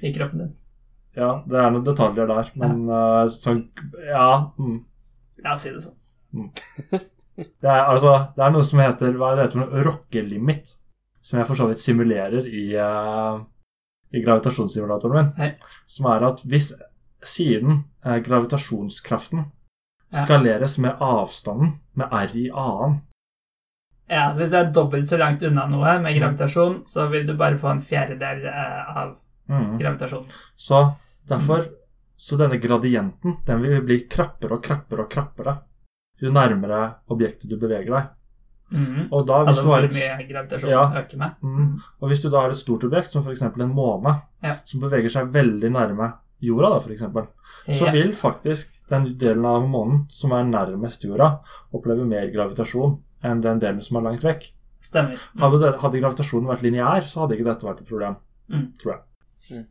i 0.00 0.12
kroppen 0.14 0.38
din. 0.38 0.54
Ja, 1.18 1.30
det 1.50 1.58
er 1.58 1.72
noen 1.74 1.86
detaljer 1.86 2.28
der, 2.30 2.50
men 2.60 2.84
uh, 2.90 3.24
sånn 3.32 3.64
Ja. 4.06 4.52
Mm. 4.58 4.82
Ja, 5.44 5.54
si 5.58 5.72
det 5.74 5.84
sånn. 5.84 6.50
Det 7.38 7.68
er, 7.70 7.84
altså, 7.86 8.16
det 8.34 8.42
er 8.42 8.50
noe 8.50 8.66
som 8.66 8.80
heter 8.82 9.14
hva 9.14 9.28
er 9.30 9.36
det 9.38 9.42
heter 9.44 9.60
for 9.60 9.62
noe? 9.62 9.82
rockelimit, 9.86 10.72
som 11.22 11.38
jeg 11.38 11.46
for 11.46 11.60
så 11.60 11.68
vidt 11.70 11.78
simulerer 11.78 12.48
i, 12.50 12.64
uh, 12.74 13.38
i 14.10 14.22
gravitasjonssimulatoren 14.24 15.14
min. 15.14 15.28
Hei. 15.38 15.52
Som 15.86 16.08
er 16.10 16.26
at 16.26 16.42
hvis 16.50 16.72
siden 17.22 17.84
uh, 18.06 18.18
gravitasjonskraften 18.26 19.44
Ja. 20.08 20.24
skaleres 20.24 20.78
med 20.80 20.96
avstanden 21.04 21.74
med 21.94 22.08
r 22.10 22.30
i 22.34 22.46
annen 22.48 22.94
Ja, 24.08 24.32
så 24.32 24.38
Hvis 24.38 24.50
du 24.50 24.56
er 24.56 24.70
dobbelt 24.72 25.08
så 25.08 25.18
langt 25.20 25.42
unna 25.42 25.66
noe 25.68 25.98
med 26.00 26.16
gravitasjon, 26.16 26.80
så 26.86 27.06
vil 27.12 27.26
du 27.26 27.36
bare 27.36 27.58
få 27.60 27.68
en 27.74 27.82
fjerdedel 27.82 28.46
eh, 28.48 28.96
av 28.96 29.12
mm. 29.48 29.76
gravitasjonen. 29.78 30.30
Så 30.56 30.80
derfor 31.28 31.66
Så 32.18 32.34
denne 32.36 32.58
gradienten 32.58 33.36
den 33.46 33.60
vil 33.62 33.82
bli 33.86 34.00
krappere 34.10 34.56
og 34.56 34.62
krappere 34.64 35.04
og 35.04 35.10
krappere 35.12 35.52
jo 36.20 36.32
nærmere 36.34 36.96
objektet 37.14 37.48
du 37.50 37.56
beveger 37.56 37.92
deg. 37.94 38.08
Mhm. 38.72 39.04
Og 39.12 39.26
da, 39.26 39.44
hvis 39.44 39.48
Altså 39.48 39.62
du 39.62 39.70
har 39.70 39.82
et 39.82 40.62
Ja. 40.68 41.30
Mm. 41.42 41.80
Og 42.02 42.08
hvis 42.10 42.20
du 42.22 42.28
da 42.28 42.40
har 42.40 42.50
et 42.50 42.56
stort 42.56 42.82
objekt, 42.84 43.06
som 43.06 43.22
f.eks. 43.22 43.42
en 43.42 43.72
måne, 43.74 44.20
Ja. 44.42 44.54
som 44.64 44.80
beveger 44.80 45.08
seg 45.08 45.30
veldig 45.32 45.70
nærme 45.70 46.18
jorda, 46.42 46.70
da, 46.74 46.78
for 46.80 46.90
eksempel, 46.90 47.28
så 47.68 47.86
Ja. 47.86 47.92
vil 47.92 48.12
faktisk 48.12 48.86
den 48.88 49.16
delen 49.16 49.44
av 49.46 49.62
månen 49.62 50.10
som 50.10 50.32
er 50.32 50.42
nærmest 50.44 51.04
jorda, 51.04 51.40
oppleve 51.72 52.04
mer 52.06 52.30
gravitasjon 52.30 52.98
enn 53.22 53.40
den 53.40 53.58
delen 53.60 53.80
som 53.80 53.96
er 53.96 54.10
langt 54.10 54.22
vekk. 54.22 54.52
Stemmer. 54.82 55.16
Hadde, 55.38 55.78
hadde 55.78 56.00
gravitasjonen 56.00 56.46
vært 56.48 56.62
lineær, 56.62 57.02
så 57.02 57.20
hadde 57.20 57.38
ikke 57.38 57.44
dette 57.44 57.66
vært 57.66 57.80
et 57.80 57.88
problem. 57.88 58.16
Mm. 58.50 58.72
Tror 58.78 58.92
jeg. 58.92 59.66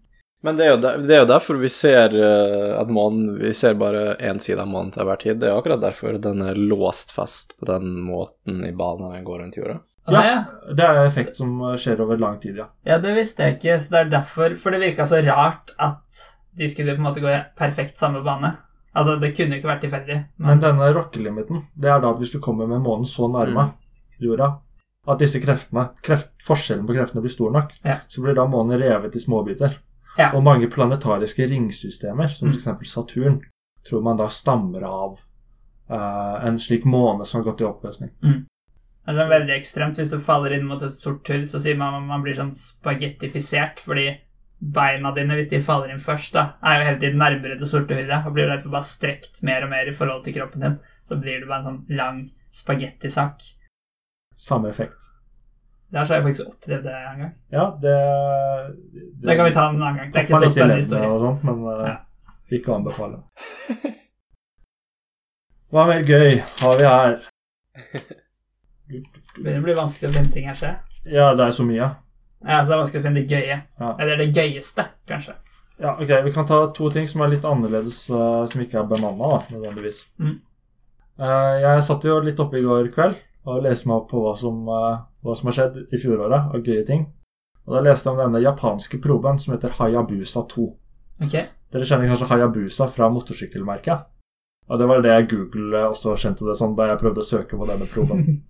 Men 0.46 0.58
det 0.58 0.66
er, 0.66 0.70
jo 0.76 0.82
der, 0.82 0.98
det 1.02 1.16
er 1.16 1.22
jo 1.24 1.30
derfor 1.32 1.58
vi 1.58 1.70
ser 1.74 2.14
eh, 2.14 2.74
at 2.78 2.92
månen 2.94 3.40
Vi 3.42 3.50
ser 3.58 3.74
bare 3.80 4.14
én 4.22 4.38
side 4.40 4.62
av 4.62 4.70
månen 4.70 4.92
til 4.94 5.08
hver 5.08 5.18
tid. 5.24 5.40
Det 5.42 5.50
er 5.50 5.56
jo 5.56 5.62
akkurat 5.64 5.82
derfor 5.82 6.20
den 6.22 6.44
er 6.46 6.60
låst 6.60 7.12
fast 7.16 7.56
på 7.60 7.66
den 7.70 7.96
måten 8.06 8.62
i 8.68 8.72
banen 8.78 9.16
den 9.16 9.26
går 9.26 9.42
rundt 9.42 9.58
jorda. 9.58 9.80
Ja. 10.08 10.22
Ja. 10.24 10.36
Det 10.78 10.86
er 10.86 11.02
effekt 11.06 11.36
som 11.36 11.58
skjer 11.76 12.00
over 12.06 12.20
lang 12.22 12.38
tid, 12.40 12.62
ja. 12.62 12.70
ja, 12.88 13.00
det 13.04 13.16
visste 13.18 13.44
jeg 13.44 13.58
ikke, 13.58 13.80
så 13.84 13.92
det 13.92 14.00
er 14.00 14.14
derfor 14.14 14.54
For 14.56 14.72
det 14.72 14.80
virka 14.86 15.08
så 15.10 15.20
rart 15.26 15.74
at 15.84 16.22
de 16.58 16.70
skulle 16.72 16.96
på 16.96 17.02
en 17.02 17.10
måte 17.10 17.22
gå 17.22 17.28
i 17.30 17.42
perfekt 17.58 18.00
samme 18.00 18.22
bane. 18.26 18.54
Altså, 18.98 19.18
det 19.22 19.34
kunne 19.38 19.60
ikke 19.60 19.70
vært 19.70 19.84
tilfeldig. 19.86 20.16
Men 20.38 20.56
Men, 20.56 20.62
denne 20.64 20.88
rockelimiten, 20.96 21.66
det 21.76 21.92
er 21.92 22.00
da 22.02 22.14
hvis 22.18 22.32
du 22.34 22.40
kommer 22.42 22.70
med 22.70 22.82
månen 22.86 23.06
så 23.06 23.28
nærme 23.30 23.68
jorda 24.22 24.56
at 25.08 25.22
disse 25.22 25.40
kreftene, 25.40 25.86
kreft, 26.04 26.34
forskjellen 26.44 26.88
på 26.88 26.96
kreftene 26.98 27.22
blir 27.24 27.32
stor 27.32 27.52
nok, 27.54 27.76
Ja. 27.86 28.00
så 28.08 28.24
blir 28.24 28.36
da 28.36 28.48
månen 28.50 28.80
revet 28.82 29.16
i 29.16 29.20
småbiter. 29.20 29.78
Ja. 30.18 30.32
Og 30.34 30.44
mange 30.44 30.68
planetariske 30.68 31.46
ringsystemer, 31.48 32.28
som 32.28 32.48
Mm. 32.48 32.54
f.eks. 32.58 32.92
Saturn, 32.92 33.42
tror 33.88 34.02
man 34.04 34.18
da 34.18 34.28
stammer 34.28 34.82
av 34.84 35.20
uh, 35.90 36.46
en 36.46 36.60
slik 36.60 36.86
måne 36.86 37.26
som 37.26 37.40
har 37.42 37.52
gått 37.52 37.62
i 37.62 37.68
oppløsning. 37.68 38.10
det 38.22 39.14
er 39.14 39.16
sånn 39.16 39.30
veldig 39.30 39.54
ekstremt. 39.56 39.98
Hvis 39.98 40.12
du 40.12 40.20
faller 40.20 40.52
inn 40.58 40.66
mot 40.68 40.82
et 40.84 40.92
sort 40.92 41.28
hull, 41.32 41.46
så 41.48 41.60
sier 41.64 41.78
man 41.78 41.94
at 41.96 42.08
man 42.10 42.24
blir 42.26 42.36
sånn 42.36 42.52
spagettifisert 42.54 43.80
fordi 43.80 44.18
beina 44.60 45.12
dine, 45.14 45.36
hvis 45.38 45.50
de 45.50 45.62
faller 45.62 45.92
inn 45.94 46.02
først, 46.02 46.34
da, 46.34 46.58
er 46.64 46.80
jo 46.80 46.88
hele 46.90 47.00
tiden 47.00 47.20
nærmere 47.22 47.60
det 47.60 47.68
sorte 47.70 47.96
hullet 47.96 48.26
og 48.26 48.34
blir 48.34 48.50
derfor 48.50 48.74
bare 48.74 48.84
strekt 48.84 49.44
mer 49.44 49.64
og 49.64 49.70
mer 49.70 49.88
i 49.88 49.94
forhold 49.96 50.24
til 50.26 50.34
kroppen 50.34 50.66
din. 50.66 50.80
Så 51.06 51.16
blir 51.22 51.40
du 51.40 51.46
bare 51.48 51.60
en 51.62 51.70
sånn 51.70 51.96
lang 51.96 52.24
spagettisak. 52.52 53.46
Samme 54.36 54.70
effekt. 54.70 55.14
Det 55.92 55.98
har 56.02 56.10
jeg 56.16 56.24
faktisk 56.24 56.50
opplevd 56.52 56.84
det 56.84 56.94
en 56.98 57.20
gang. 57.22 57.34
Ja, 57.56 57.66
det 57.82 57.94
Det 59.24 59.36
kan 59.38 59.46
vi 59.46 59.54
ta 59.56 59.70
en 59.70 59.76
annen 59.82 59.98
gang. 60.02 60.10
Det 60.12 60.20
er 60.20 60.26
ikke 60.28 60.42
så 60.44 60.50
spennende 60.52 60.82
historie. 60.82 61.08
Og 61.10 61.22
sånt, 61.24 61.44
men 61.48 61.64
eh, 61.72 61.88
Ja. 61.88 61.96
ikke 62.58 62.72
å 62.74 62.76
anbefale. 62.82 63.22
Hva 65.72 65.86
mer 65.88 66.04
gøy 66.08 66.36
har 66.62 66.78
vi 66.80 66.86
her? 66.88 67.18
Det 68.88 69.02
begynner 69.44 69.60
å 69.60 69.66
bli 69.66 69.76
vanskelig 69.78 70.10
å 70.10 70.16
finne 70.16 70.32
ting 70.32 70.48
her, 70.48 70.56
ser. 70.56 70.78
Ja, 71.08 71.34
det 71.36 71.48
er 71.48 71.56
så 71.56 71.66
mye. 71.68 71.90
Ja, 72.48 72.62
så 72.62 72.70
det 72.70 72.76
er 72.76 72.82
vanskelig 72.84 73.02
å 73.02 73.06
finne 73.08 73.22
det 73.24 73.36
gøye. 73.36 73.58
Ja. 73.80 73.90
Eller 74.00 74.22
det 74.22 74.30
gøyeste, 74.36 74.86
kanskje. 75.10 75.36
Ja, 75.78 75.94
ok, 76.02 76.10
Vi 76.26 76.32
kan 76.34 76.46
ta 76.50 76.60
to 76.74 76.90
ting 76.90 77.08
som 77.08 77.22
er 77.22 77.34
litt 77.36 77.46
annerledes, 77.46 78.10
eh, 78.10 78.46
som 78.50 78.62
ikke 78.64 78.80
er 78.82 78.88
bemanna, 78.90 79.42
nødvendigvis. 79.52 80.00
Mm. 80.20 80.38
Eh, 81.20 81.56
jeg 81.64 81.84
satt 81.84 82.08
jo 82.08 82.20
litt 82.24 82.40
oppe 82.40 82.58
i 82.60 82.64
går 82.66 82.90
kveld 82.96 83.16
og 83.48 83.64
leste 83.64 83.88
meg 83.88 84.02
opp 84.02 84.10
på 84.12 84.22
hva 84.24 84.34
som, 84.36 84.60
eh, 84.68 84.98
hva 85.24 85.36
som 85.36 85.50
har 85.50 85.56
skjedd 85.58 85.80
i 85.94 86.00
fjoråret 86.02 86.54
av 86.54 86.64
gøye 86.64 86.86
ting. 86.86 87.08
Og 87.68 87.76
Da 87.76 87.82
leste 87.84 88.08
jeg 88.08 88.16
om 88.16 88.20
denne 88.24 88.44
japanske 88.44 89.00
proben 89.04 89.40
som 89.40 89.54
heter 89.56 89.76
Hayabusa 89.80 90.48
2. 90.48 90.68
Ok. 91.24 91.34
Dere 91.72 91.84
kjenner 91.84 92.08
kanskje 92.08 92.30
Hayabusa 92.32 92.88
fra 92.88 93.10
motorsykkelmerket? 93.12 94.06
Og 94.70 94.80
det 94.80 94.88
var 94.88 95.02
det 95.02 95.30
Google 95.32 95.78
eh, 95.78 95.90
også 95.90 96.16
kjente 96.16 96.48
det 96.48 96.58
som 96.60 96.76
da 96.76 96.90
jeg 96.92 97.02
prøvde 97.02 97.24
å 97.24 97.28
søke 97.28 97.60
på 97.60 97.68
denne 97.68 97.88
proben. 97.92 98.42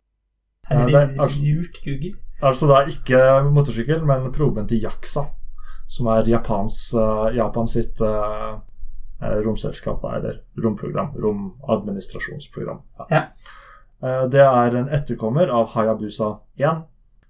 Her 0.70 0.78
er 0.82 0.86
det 0.86 0.94
det 0.94 1.20
altså- 1.20 1.46
lurt 1.46 1.84
Google. 1.86 2.16
Altså 2.42 2.68
da 2.70 2.84
ikke 2.86 3.20
motorsykkel, 3.50 4.04
men 4.06 4.32
proben 4.32 4.68
til 4.70 4.82
Yaksa, 4.84 5.24
som 5.90 6.10
er 6.14 6.28
Japans, 6.30 6.94
eh, 6.94 7.36
Japan 7.38 7.68
sitt 7.68 8.02
eh, 8.02 8.52
eh, 9.22 9.38
romselskap, 9.46 10.04
eller 10.14 10.44
romprogram, 10.62 11.16
romadministrasjonsprogram. 11.18 12.84
Ja. 13.10 13.18
Eh, 13.18 13.24
det 14.02 14.44
er 14.44 14.76
en 14.78 14.92
etterkommer 14.94 15.50
av 15.50 15.72
Hayabusa 15.74 16.28
1, 16.62 16.84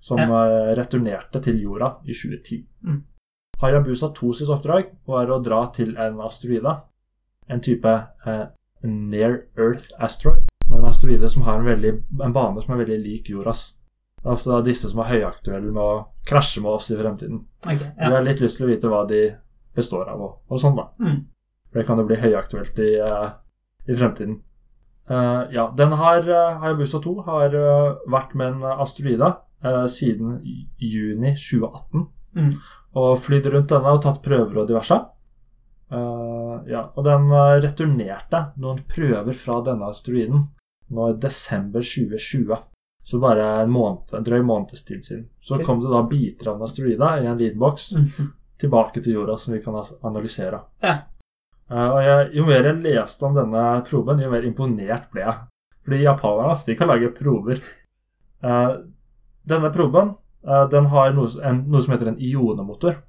som 0.04 0.20
ja. 0.20 0.42
returnerte 0.76 1.40
til 1.44 1.62
jorda 1.64 1.94
i 2.04 2.16
2010. 2.16 2.66
Mm. 2.84 2.98
Hayabusa 3.62 4.12
2 4.14 4.34
sitt 4.34 4.52
oppdrag 4.54 4.92
var 5.10 5.32
å 5.32 5.40
dra 5.42 5.64
til 5.74 5.96
en 5.98 6.20
asteroide, 6.22 6.76
en 7.50 7.64
type 7.64 7.94
eh, 8.28 8.46
near 8.86 9.40
Earth 9.58 9.90
asteroid, 10.04 10.46
som 10.66 10.76
er 10.76 10.84
en 10.84 10.90
asteroide 10.92 11.30
som 11.34 11.48
har 11.48 11.58
en, 11.58 11.66
veldig, 11.66 11.94
en 12.22 12.36
bane 12.36 12.62
som 12.62 12.76
er 12.76 12.84
veldig 12.84 13.00
lik 13.02 13.32
jordas. 13.34 13.80
Det 14.20 14.28
er 14.28 14.36
ofte 14.36 14.60
disse 14.68 14.92
som 14.92 15.02
er 15.02 15.10
høyaktuelle 15.14 15.72
med 15.72 15.82
å 15.82 16.06
krasje 16.28 16.62
med 16.62 16.76
oss 16.76 16.92
i 16.94 17.00
fremtiden. 17.00 17.42
Ok, 17.66 17.82
Vi 17.82 18.14
har 18.14 18.26
litt 18.26 18.44
lyst 18.44 18.60
til 18.60 18.68
å 18.68 18.70
vite 18.70 18.92
hva 18.92 19.04
de 19.10 19.24
består 19.78 20.10
av, 20.12 20.22
og, 20.22 20.38
og 20.52 20.62
sånn, 20.62 20.78
da. 20.78 20.90
Mm. 21.02 21.20
For 21.70 21.80
det 21.80 21.88
kan 21.88 22.02
jo 22.02 22.08
bli 22.10 22.20
høyaktuelt 22.22 22.82
i, 22.84 22.92
eh, 23.02 23.28
i 23.88 23.98
fremtiden. 23.98 24.38
Eh, 25.10 25.44
ja, 25.56 25.74
den 25.78 25.94
har 25.96 26.26
uh, 26.30 26.58
Hayabusa 26.62 27.00
2 27.04 27.14
har 27.26 27.54
uh, 27.56 27.98
vært 28.12 28.34
med 28.36 28.58
en 28.58 28.64
asteroide 28.84 29.34
siden 29.90 30.36
juni 30.78 31.32
2018. 31.34 32.04
Mm. 32.38 32.52
Og 33.02 33.14
flydd 33.18 33.48
rundt 33.50 33.72
denne 33.72 33.90
og 33.96 34.04
tatt 34.04 34.20
prøver 34.24 34.60
og 34.62 34.68
diverse. 34.70 35.00
Ja, 36.70 36.84
og 36.94 37.02
den 37.08 37.26
returnerte 37.64 38.42
noen 38.62 38.84
prøver 38.92 39.34
fra 39.34 39.58
denne 39.66 39.90
asteroiden 39.90 40.44
nå 40.94 41.10
i 41.10 41.18
desember 41.26 41.82
2020. 41.82 42.54
Så 43.02 43.20
bare 43.24 43.48
en 43.64 43.74
måned, 43.74 44.14
en 44.14 44.30
drøy 44.30 44.46
måneds 44.46 44.86
tid 44.86 45.02
siden. 45.04 45.26
Så 45.40 45.58
kom 45.66 45.82
det 45.82 45.90
da 45.90 46.04
biter 46.06 46.52
av 46.52 46.60
en 46.62 46.68
asteroide 46.70 47.12
i 47.24 47.28
en 47.32 47.38
liten 47.42 47.60
boks 47.60 47.94
Mhm. 47.98 48.32
tilbake 48.62 49.02
til 49.02 49.14
jorda, 49.18 49.38
som 49.38 49.54
vi 49.54 49.64
kan 49.64 49.82
analysere. 50.04 50.62
Ja. 50.86 50.98
Eh, 51.68 51.90
og 51.92 52.00
jeg, 52.04 52.30
jo 52.38 52.46
mer 52.48 52.70
jeg 52.70 52.80
leste 52.84 53.28
om 53.28 53.36
denne 53.36 53.66
proben, 53.88 54.24
jo 54.24 54.32
mer 54.32 54.48
imponert 54.48 55.10
ble 55.12 55.26
jeg. 55.26 55.44
Fordi 55.84 56.04
japanerne 56.04 56.56
de 56.68 56.78
kan 56.80 56.92
lage 56.92 57.14
prober. 57.16 57.62
Eh, 58.44 58.74
denne 59.48 59.72
proben 59.76 60.14
eh, 60.48 60.66
den 60.72 60.90
har 60.94 61.16
noe, 61.16 61.30
en, 61.44 61.64
noe 61.68 61.84
som 61.84 61.96
heter 61.96 62.14
en 62.14 62.20
ionemotor, 62.24 63.00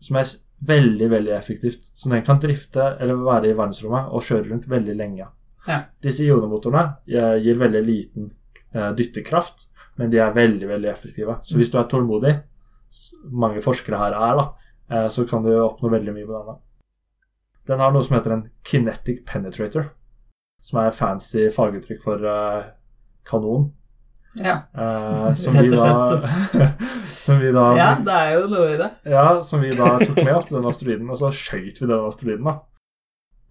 som 0.00 0.20
er 0.20 0.36
veldig 0.68 1.08
veldig 1.12 1.34
effektivt. 1.36 1.90
Så 1.94 2.10
den 2.10 2.24
kan 2.26 2.40
drifte 2.42 2.94
eller 2.98 3.20
være 3.20 3.50
i 3.50 3.56
verdensrommet 3.56 4.12
og 4.12 4.24
kjøre 4.24 4.48
rundt 4.50 4.68
veldig 4.70 4.96
lenge. 4.98 5.28
Ja. 5.68 5.82
Disse 6.02 6.24
ionemotorene 6.24 7.02
gir 7.42 7.58
veldig 7.60 7.80
liten 7.84 8.30
dyttekraft, 8.96 9.66
men 9.98 10.10
de 10.12 10.20
er 10.22 10.32
veldig 10.32 10.68
veldig 10.70 10.88
effektive. 10.90 11.34
Så 11.44 11.58
hvis 11.58 11.70
du 11.72 11.76
er 11.80 11.88
tålmodig, 11.90 12.32
mange 13.36 13.60
forskere 13.62 14.00
her 14.00 14.16
er, 14.16 14.38
da, 14.38 15.02
så 15.12 15.26
kan 15.28 15.44
du 15.44 15.50
oppnå 15.52 15.90
veldig 15.92 16.14
mye 16.14 16.24
med 16.24 16.34
denne. 16.36 16.56
Den 17.68 17.82
har 17.84 17.92
noe 17.92 18.04
som 18.04 18.16
heter 18.16 18.34
en 18.34 18.46
kinetic 18.66 19.24
penetrator, 19.28 19.90
som 20.64 20.80
er 20.82 20.94
fancy 20.96 21.48
faguttrykk 21.52 22.00
for 22.02 22.24
uh, 22.24 22.62
kanon. 23.28 23.68
Ja. 24.38 24.62
uh, 24.76 25.34
som, 25.42 25.56
vi 25.56 25.68
da, 25.72 26.22
som 27.24 27.40
vi 27.40 27.52
da 27.52 27.64
ja, 27.78 27.88
det 28.04 28.14
er 28.14 28.34
jo 28.36 28.48
noe 28.52 28.74
i 28.74 28.78
det. 28.78 28.88
ja, 29.08 29.24
som 29.44 29.62
vi 29.64 29.72
da 29.72 29.94
tok 30.02 30.20
med 30.20 30.34
opp 30.34 30.48
til 30.48 30.58
den 30.58 30.68
asteroiden, 30.68 31.12
og 31.12 31.20
så 31.20 31.32
skjøt 31.34 31.82
vi 31.82 31.88
den 31.88 32.08
asteroiden, 32.08 32.48
da. 32.48 32.58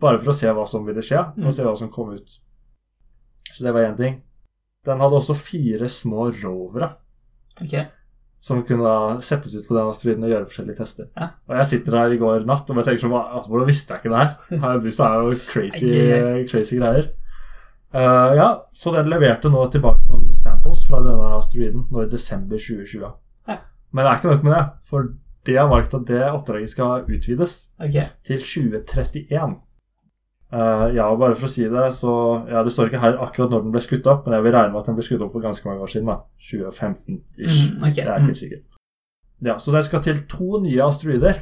Bare 0.02 0.22
for 0.22 0.34
å 0.34 0.38
se 0.38 0.54
hva 0.54 0.66
som 0.70 0.86
ville 0.86 1.02
skje, 1.06 1.24
og 1.42 1.54
se 1.54 1.66
hva 1.66 1.74
som 1.78 1.90
kom 1.94 2.14
ut. 2.14 2.38
Så 3.50 3.66
det 3.66 3.74
var 3.74 3.88
én 3.88 3.98
ting. 3.98 4.20
Den 4.86 5.02
hadde 5.02 5.18
også 5.18 5.36
fire 5.36 5.90
små 5.92 6.30
rovere 6.30 6.92
Ok. 7.58 7.74
Som 8.40 8.62
kunne 8.66 8.90
settes 9.26 9.56
ut 9.58 9.68
på 9.68 9.76
den 9.76 9.90
asteroiden 9.90 10.26
og 10.26 10.32
gjøre 10.32 10.48
forskjellige 10.50 10.80
tester. 10.80 11.08
Ja. 11.18 11.32
Og 11.50 11.56
jeg 11.58 11.70
sitter 11.72 11.98
her 11.98 12.14
i 12.14 12.20
går 12.22 12.46
natt 12.48 12.70
og 12.70 12.78
bare 12.78 12.88
tenker 12.88 13.04
sånn 13.04 13.16
Hvordan 13.48 13.70
visste 13.70 13.96
jeg 13.96 14.04
ikke 14.04 14.14
det 14.14 14.24
her? 14.24 14.34
Hayabusa 14.66 15.08
er 15.08 15.24
jo 15.26 15.38
crazy, 15.42 15.94
crazy 16.52 16.82
greier. 16.82 17.10
Uh, 17.96 18.36
ja, 18.38 18.50
så 18.76 18.92
den 18.94 19.08
leverte 19.10 19.50
nå 19.50 19.62
tilbake 19.74 20.04
noen 20.10 20.34
samples 20.36 20.84
fra 20.86 21.00
denne 21.06 21.32
asteroiden 21.38 21.88
nå 21.90 22.04
i 22.04 22.12
desember 22.12 22.60
2020. 22.60 23.08
Ja. 23.48 23.62
Men 23.96 24.04
det 24.04 24.12
er 24.12 24.20
ikke 24.20 24.34
nok 24.36 24.46
med 24.46 24.54
det, 24.58 24.66
for 24.90 25.08
de 25.48 25.56
har 25.56 25.70
valgt 25.72 25.96
at 25.96 26.10
det 26.10 26.26
oppdraget 26.28 26.74
skal 26.74 27.08
utvides 27.08 27.56
okay. 27.80 28.12
til 28.28 28.42
2031. 28.44 29.56
Eh, 30.54 30.96
ja, 30.96 31.10
bare 31.20 31.36
for 31.36 31.48
å 31.50 31.52
si 31.52 31.66
det, 31.68 31.88
så 31.92 32.12
Ja, 32.48 32.62
det 32.64 32.72
står 32.72 32.88
ikke 32.88 33.02
her 33.02 33.18
akkurat 33.20 33.52
når 33.52 33.66
den 33.66 33.72
ble 33.74 33.82
skutt 33.84 34.08
opp, 34.08 34.26
men 34.26 34.38
jeg 34.38 34.44
vil 34.46 34.54
regne 34.56 34.72
med 34.72 34.80
at 34.80 34.86
den 34.88 34.96
ble 34.96 35.04
skutt 35.04 35.22
opp 35.26 35.34
for 35.34 35.44
ganske 35.44 35.68
mange 35.68 35.82
år 35.84 35.92
siden. 35.92 36.08
da 36.08 36.22
2015-ish. 36.40 37.74
Mm, 37.74 37.84
okay. 37.84 38.04
Jeg 38.04 38.08
er 38.14 38.20
helt 38.30 38.38
sikkert. 38.40 38.64
Ja, 39.44 39.58
Så 39.60 39.72
den 39.76 39.84
skal 39.84 40.02
til 40.02 40.22
to 40.32 40.62
nye 40.64 40.82
asteroider. 40.86 41.42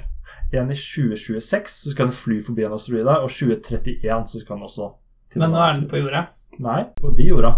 En 0.52 0.72
i 0.74 0.76
2026, 0.76 1.70
så 1.86 1.92
skal 1.94 2.08
den 2.10 2.16
fly 2.18 2.40
forbi 2.42 2.66
en 2.66 2.74
asteroide, 2.74 3.14
og 3.22 3.30
2031 3.30 4.26
så 4.32 4.40
skal 4.42 4.56
den 4.58 4.64
også 4.66 4.90
til 5.32 5.40
Men 5.44 5.52
nå 5.54 5.62
er 5.62 5.74
den 5.78 5.88
på 5.90 6.02
jorda. 6.02 6.26
Nei, 6.66 6.82
forbi 7.02 7.28
jorda. 7.30 7.52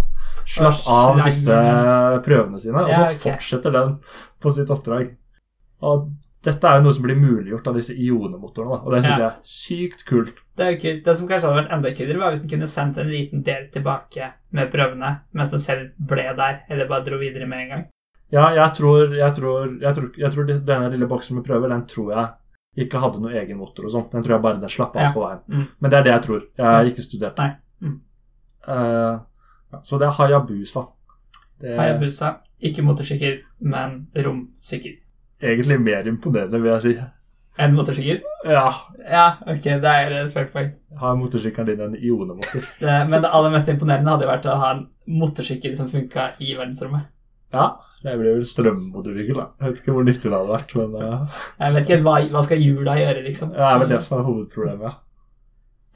Slapp 0.45 0.83
av 0.91 1.19
disse 1.23 1.55
prøvene 2.25 2.59
sine, 2.59 2.83
og 2.83 2.91
så 2.93 3.01
Ja, 3.05 3.07
ok. 3.07 3.19
fortsetter 3.23 3.71
den 3.71 3.95
på 4.41 4.51
sitt 4.51 4.69
oppdrag. 4.73 5.15
Og 5.81 6.09
dette 6.45 6.67
er 6.69 6.77
jo 6.77 6.83
noe 6.85 6.93
som 6.93 7.03
blir 7.03 7.17
muliggjort 7.19 7.67
av 7.67 7.75
disse 7.75 7.93
ionemotorene, 7.97 8.77
og 8.85 8.91
det 8.93 9.03
syns 9.03 9.17
Ja. 9.17 9.17
jeg 9.17 9.27
er 9.27 9.39
sykt 9.43 10.05
kult. 10.05 10.35
Det, 10.57 10.65
er 10.65 10.71
jo 10.71 10.79
kult. 10.81 11.03
det 11.05 11.17
som 11.17 11.27
kanskje 11.27 11.47
hadde 11.49 11.61
vært 11.63 11.73
enda 11.75 11.91
kulere, 11.97 12.19
var 12.19 12.31
hvis 12.31 12.41
den 12.45 12.49
kunne 12.49 12.67
sendt 12.67 12.97
en 12.97 13.09
liten 13.09 13.43
del 13.43 13.67
tilbake 13.73 14.31
med 14.51 14.71
prøvene, 14.71 15.11
mens 15.33 15.51
den 15.51 15.59
selv 15.59 15.89
ble 15.99 16.27
der, 16.37 16.61
eller 16.69 16.87
bare 16.87 17.03
dro 17.05 17.17
videre 17.17 17.47
med 17.47 17.59
en 17.63 17.69
gang. 17.69 17.85
Ja, 18.31 18.49
jeg 18.53 18.73
tror, 18.75 19.15
jeg 19.15 19.33
tror, 19.35 19.77
jeg 19.81 19.95
tror, 19.95 20.11
jeg 20.17 20.31
tror 20.31 20.45
denne 20.45 20.91
lille 20.91 21.07
boksen 21.07 21.35
med 21.37 21.45
prøver, 21.45 21.69
den 21.69 21.85
tror 21.87 22.11
jeg 22.13 22.85
ikke 22.85 22.99
hadde 22.99 23.21
noen 23.21 23.33
egen 23.39 23.57
motor 23.57 23.85
og 23.85 23.91
sånt. 23.91 24.11
Den 24.11 24.23
tror 24.23 24.35
jeg 24.35 24.41
bare 24.43 24.59
den 24.59 24.69
slapp 24.69 24.95
av 24.95 25.01
Ja. 25.01 25.11
på 25.13 25.23
veien. 25.23 25.39
Mm. 25.47 25.67
Men 25.79 25.91
det 25.91 25.97
er 25.99 26.03
det 26.03 26.11
jeg 26.13 26.21
tror. 26.21 26.41
Jeg 26.57 26.65
har 26.65 26.83
ikke 26.85 27.03
studert. 27.03 27.39
Mm. 27.81 28.01
Uh, 28.67 29.19
så 29.81 29.97
det 29.97 30.07
er 30.07 30.11
Hayabusa. 30.19 30.83
Det 31.59 31.77
Hayabusa. 31.77 32.35
Ikke 32.61 32.83
motorsykkel, 32.83 33.41
men 33.61 34.07
romsykkel. 34.15 34.97
Egentlig 35.41 35.79
mer 35.81 36.07
imponerende, 36.09 36.61
vil 36.61 36.71
jeg 36.75 36.81
si. 36.87 36.95
En 37.57 37.73
motorsykkel? 37.73 38.19
Ja, 38.45 38.67
Ja, 39.09 39.25
ok, 39.47 39.63
det 39.81 39.89
er 39.89 40.11
et 40.19 40.31
fair 40.33 40.45
point. 40.53 40.73
har 40.99 41.15
motorsykkelen 41.17 41.67
din 41.71 41.81
en 41.81 41.95
ionemotor? 41.97 42.65
Men 43.09 43.21
det 43.23 43.31
aller 43.33 43.49
mest 43.53 43.69
imponerende 43.71 44.11
hadde 44.13 44.27
vært 44.29 44.45
å 44.45 44.57
ha 44.61 44.71
en 44.75 44.83
motorsykkel 45.07 45.73
som 45.77 45.87
funka 45.89 46.31
i 46.39 46.53
verdensrommet. 46.57 47.07
Ja, 47.53 47.71
det 48.03 48.13
blir 48.19 48.35
vel 48.37 48.45
strømmotorsykkel, 48.45 49.39
da. 49.39 49.47
Jeg 49.61 49.71
vet 49.71 49.81
ikke 49.81 49.95
hvor 49.95 50.05
nyttig 50.05 50.29
det 50.29 50.35
hadde 50.37 50.53
vært, 50.53 50.75
men 50.77 50.99
ja. 51.01 51.17
Jeg 51.63 51.73
vet 51.77 51.89
ikke 51.89 52.03
hva, 52.05 52.15
hva 52.35 52.43
skal 52.45 52.61
hjula 52.61 52.97
gjøre, 52.99 53.23
liksom. 53.25 53.55
det 53.55 53.65
er 53.71 53.79
vel 53.81 53.89
det 53.95 54.01
som 54.05 54.19
er 54.19 54.27
hovedproblemet. 54.29 54.85
ja. 54.91 54.93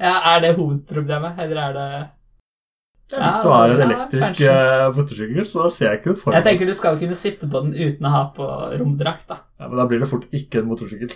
Ja, 0.01 0.15
Er 0.33 0.39
det 0.41 0.55
hovedproblemet, 0.57 1.37
eller 1.43 1.61
er 1.61 1.73
det 1.77 1.89
Ja, 3.11 3.21
hvis 3.27 3.39
du 3.43 3.47
har 3.51 3.69
en 3.73 3.81
elektrisk 3.85 4.37
kanskje. 4.39 4.51
eh, 4.55 4.87
motorsykkel, 4.95 5.45
så 5.51 5.69
ser 5.73 5.89
jeg 5.89 5.99
ikke 5.99 6.13
det 6.13 6.19
for 6.21 6.31
Jeg 6.35 6.43
meg. 6.43 6.47
tenker 6.49 6.69
du 6.71 6.73
skal 6.77 6.99
kunne 7.01 7.17
sitte 7.19 7.49
på 7.51 7.61
den 7.65 7.73
uten 7.75 8.07
å 8.07 8.11
ha 8.13 8.21
på 8.35 8.47
romdrakt, 8.79 9.25
da. 9.27 9.37
Ja, 9.59 9.67
men 9.67 9.77
da 9.81 9.85
blir 9.89 9.99
det 10.03 10.09
fort 10.09 10.27
ikke 10.31 10.61
en 10.63 10.69
motorsykkel. 10.71 11.11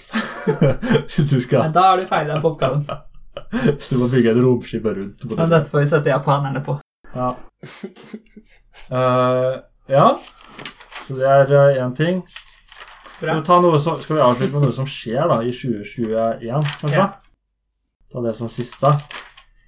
hvis 1.09 1.29
du 1.31 1.39
skal 1.41 1.63
Men 1.67 1.75
da 1.77 1.85
har 1.91 1.97
du 2.01 2.05
feila 2.09 2.39
på 2.43 2.51
oppgaven. 2.53 2.85
Hvis 3.75 3.89
du 3.91 3.97
må 3.99 4.07
bygge 4.11 4.31
et 4.31 4.37
romskip 4.39 4.85
rundt 4.85 4.95
Men 4.95 5.29
motorsykkel. 5.31 5.49
dette 5.51 5.69
får 5.71 5.79
vi 5.83 5.87
sette 5.91 6.11
japanerne 6.11 6.61
på. 6.63 6.77
Ja. 7.15 7.29
Uh, 8.91 9.59
ja. 9.91 10.07
Så 11.05 11.15
det 11.19 11.27
er 11.27 11.83
én 11.85 11.93
ting. 11.95 12.23
Skal 13.15 13.37
vi, 13.39 13.43
ta 13.47 13.59
noe 13.63 13.79
som, 13.79 13.95
skal 14.01 14.17
vi 14.17 14.23
avslutte 14.25 14.53
med 14.57 14.65
noe 14.67 14.75
som 14.75 14.87
skjer 14.89 15.27
da 15.31 15.37
i 15.45 15.51
2021, 15.55 16.73
kanskje? 16.81 16.97
Ja. 16.97 17.05
Ta 18.11 18.23
det 18.25 18.33
som 18.35 18.49
siste. 18.51 18.91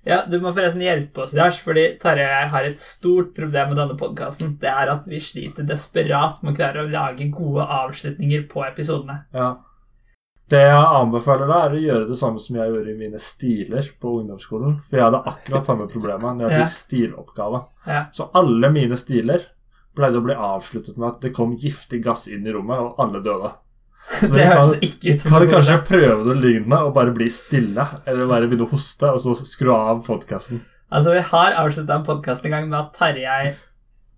Ja, 0.08 0.22
Du 0.30 0.38
må 0.40 0.54
forresten 0.56 0.82
hjelpe 0.82 1.24
oss, 1.26 1.34
Lars, 1.36 1.60
fordi 1.60 1.98
Tarjei 2.00 2.24
og 2.28 2.36
jeg 2.42 2.50
har 2.54 2.68
et 2.70 2.80
stort 2.80 3.34
problem 3.36 3.74
med 3.74 3.80
denne 3.82 3.98
podkasten. 4.00 4.54
Det 4.62 4.70
er 4.72 4.92
at 4.94 5.08
vi 5.10 5.20
sliter 5.20 5.68
desperat 5.68 6.42
med 6.44 6.54
å 6.54 6.58
klare 6.60 6.84
å 6.86 6.92
lage 6.92 7.28
gode 7.34 7.66
avslutninger 7.68 8.46
på 8.52 8.64
episodene. 8.70 9.26
Ja. 9.36 9.50
Det 10.48 10.62
jeg 10.64 10.84
anbefaler 11.02 11.50
deg, 11.50 11.58
er 11.60 11.76
å 11.76 11.84
gjøre 11.84 12.08
det 12.08 12.16
samme 12.22 12.40
som 12.40 12.56
jeg 12.56 12.72
gjorde 12.72 12.94
i 12.94 12.98
mine 13.02 13.20
stiler 13.20 13.90
på 14.00 14.14
ungdomsskolen. 14.22 14.78
For 14.86 14.96
jeg 14.96 15.04
hadde 15.10 15.20
akkurat 15.34 15.68
samme 15.68 15.90
problemet 15.92 16.38
når 16.40 16.48
jeg 16.48 16.56
Ja. 16.56 16.64
fikk 16.64 16.76
stiloppgave. 16.78 17.64
Ja. 17.88 18.06
Så 18.16 18.30
alle 18.34 18.70
mine 18.72 18.96
stiler 18.96 19.44
pleide 19.98 20.22
å 20.22 20.24
bli 20.24 20.36
avsluttet 20.36 20.96
med 20.98 21.08
at 21.10 21.22
det 21.22 21.34
kom 21.36 21.56
giftig 21.58 22.02
gass 22.06 22.28
inn 22.32 22.48
i 22.48 22.52
rommet, 22.54 22.80
og 22.80 22.96
alle 23.00 23.20
døde. 23.20 23.52
Det 24.08 24.46
hørtes 24.48 24.78
ikke 24.88 25.14
ut 25.14 25.22
som 25.22 25.34
kan 25.36 25.44
du 25.44 25.52
kanskje 25.52 25.78
prøve 25.88 26.24
noe 26.26 26.38
lignende 26.40 26.80
og 26.88 26.94
bare 26.96 27.12
bli 27.16 27.28
stille, 27.34 27.84
eller 28.08 28.30
bare 28.30 28.48
begynne 28.48 28.66
å 28.68 28.72
hoste, 28.72 29.10
og 29.12 29.20
så 29.22 29.36
skru 29.46 29.74
av 29.76 30.00
podkasten. 30.06 30.62
Altså, 30.88 31.12
Vi 31.18 31.24
har 31.32 31.58
avslutta 31.60 31.98
en 32.00 32.06
podkast 32.08 32.46
en 32.48 32.56
gang 32.56 32.70
med 32.72 32.80
at 32.80 32.94
Tarjei 32.96 33.52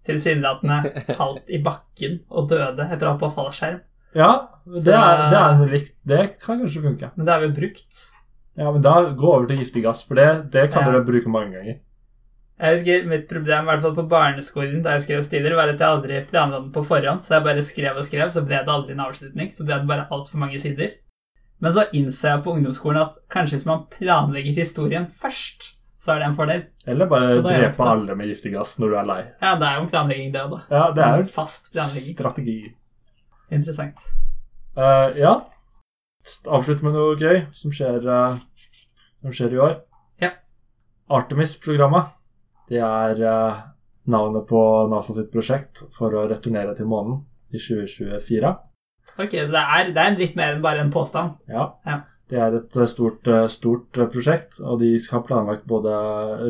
tilsynelatende 0.06 1.04
falt 1.18 1.50
i 1.52 1.60
bakken 1.66 2.20
og 2.30 2.48
døde 2.52 2.86
etter 2.86 3.10
å 3.10 3.16
ha 3.16 3.20
på 3.22 3.32
fallskjerm. 3.34 3.82
Ja, 4.18 4.30
det 4.66 4.94
er, 4.96 5.26
det 5.30 5.38
er 5.42 5.58
noe 5.60 5.70
likt. 5.74 5.92
Det 6.08 6.22
kan 6.42 6.62
kanskje 6.62 6.82
funke. 6.86 7.12
Men 7.18 7.28
det 7.28 7.34
har 7.36 7.44
vi 7.44 7.52
brukt. 7.58 8.00
Ja, 8.58 8.72
men 8.74 8.82
da 8.86 8.96
gå 9.14 9.28
over 9.34 9.46
til 9.50 9.60
giftig 9.62 9.84
gass, 9.86 10.02
for 10.08 10.18
det, 10.20 10.30
det 10.54 10.70
kan 10.74 10.86
Ja. 10.86 10.92
dere 10.94 11.06
bruke 11.08 11.30
mange 11.32 11.54
ganger. 11.58 11.78
Jeg 12.60 12.76
husker 12.76 13.06
Mitt 13.08 13.28
problem 13.30 13.64
i 13.64 13.72
hvert 13.72 13.84
fall 13.86 13.94
på 13.96 14.08
barneskolen 14.12 14.82
da 14.84 14.98
jeg 14.98 15.06
skrev 15.06 15.22
stiler, 15.24 15.56
var 15.56 15.72
at 15.72 15.80
jeg 15.80 15.88
aldri 15.88 16.18
planla 16.28 16.60
den 16.60 16.74
på 16.76 16.84
forhånd. 16.84 17.24
Så 17.24 17.38
jeg 17.38 17.46
bare 17.46 17.64
skrev 17.64 18.00
og 18.00 18.04
skrev, 18.04 18.32
så 18.36 18.44
ble 18.44 18.60
det 18.60 18.74
aldri 18.74 18.96
en 18.98 19.06
avslutning. 19.06 19.54
Så 19.56 19.64
ble 19.64 19.78
det 19.80 19.88
bare 19.88 20.08
altfor 20.12 20.42
mange 20.42 20.60
sider. 20.60 20.98
Men 21.64 21.76
så 21.76 21.86
innser 21.96 22.34
jeg 22.34 22.44
på 22.44 22.56
ungdomsskolen 22.56 23.02
at 23.02 23.16
kanskje 23.32 23.58
hvis 23.58 23.68
man 23.68 23.86
planlegger 23.92 24.60
historien 24.60 25.08
først, 25.08 25.70
så 26.00 26.14
er 26.14 26.22
det 26.22 26.30
en 26.30 26.36
fordel. 26.36 26.66
Eller 26.88 27.10
bare 27.12 27.40
drepe 27.44 27.88
alle 27.88 28.16
med 28.16 28.32
giftig 28.32 28.54
gass 28.56 28.78
når 28.80 28.92
du 28.92 29.00
er 29.02 29.08
lei. 29.08 29.20
Ja, 29.42 29.56
det 29.60 29.68
er 29.68 29.80
jo 29.80 29.86
en 29.86 29.90
planlegging, 29.92 30.36
det 30.36 30.44
òg. 30.44 30.60
Ja, 30.72 30.84
det 30.96 31.04
er 31.08 31.24
En 31.24 31.32
fast 31.32 31.72
planlegging. 31.74 32.14
strategi. 32.16 32.60
Interessant. 33.52 34.06
Uh, 34.78 35.16
ja. 35.20 35.34
Avslutte 36.48 36.86
med 36.86 36.96
noe 36.96 37.16
gøy 37.20 37.44
som 37.56 37.72
skjer, 37.76 38.04
uh, 38.04 38.40
som 39.24 39.36
skjer 39.36 39.56
i 39.56 39.64
år. 39.64 39.76
Ja. 40.24 40.36
Artemis-programmet. 41.20 42.19
Det 42.70 42.78
er 42.78 43.22
eh, 43.26 43.62
navnet 44.14 44.46
på 44.50 44.62
NASA 44.92 45.16
sitt 45.16 45.32
prosjekt 45.34 45.88
for 45.96 46.14
å 46.14 46.28
returnere 46.30 46.76
til 46.78 46.90
månen 46.90 47.24
i 47.50 47.58
2024. 47.58 48.52
Ok, 49.18 49.34
Så 49.34 49.50
det 49.56 49.64
er, 49.64 49.92
det 49.96 50.04
er 50.04 50.20
litt 50.20 50.38
mer 50.38 50.54
enn 50.54 50.64
bare 50.64 50.84
en 50.86 50.94
påstand. 50.94 51.40
Ja. 51.50 51.72
Ja. 51.88 52.04
Det 52.30 52.38
er 52.38 52.60
et 52.60 52.78
eh, 52.78 52.90
stort, 52.90 53.26
eh, 53.28 53.48
stort 53.50 53.98
prosjekt, 54.14 54.60
og 54.62 54.84
de 54.84 54.94
skal 55.02 55.20
ha 55.20 55.26
planlagt 55.32 55.66
både 55.70 55.96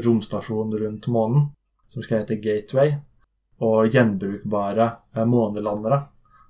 romstasjon 0.04 0.76
rundt 0.82 1.08
månen, 1.08 1.54
som 1.90 2.04
skal 2.04 2.26
hete 2.26 2.42
Gateway, 2.44 2.98
og 3.64 3.88
gjenbrukbare 3.92 4.92
månelandere, 5.28 6.02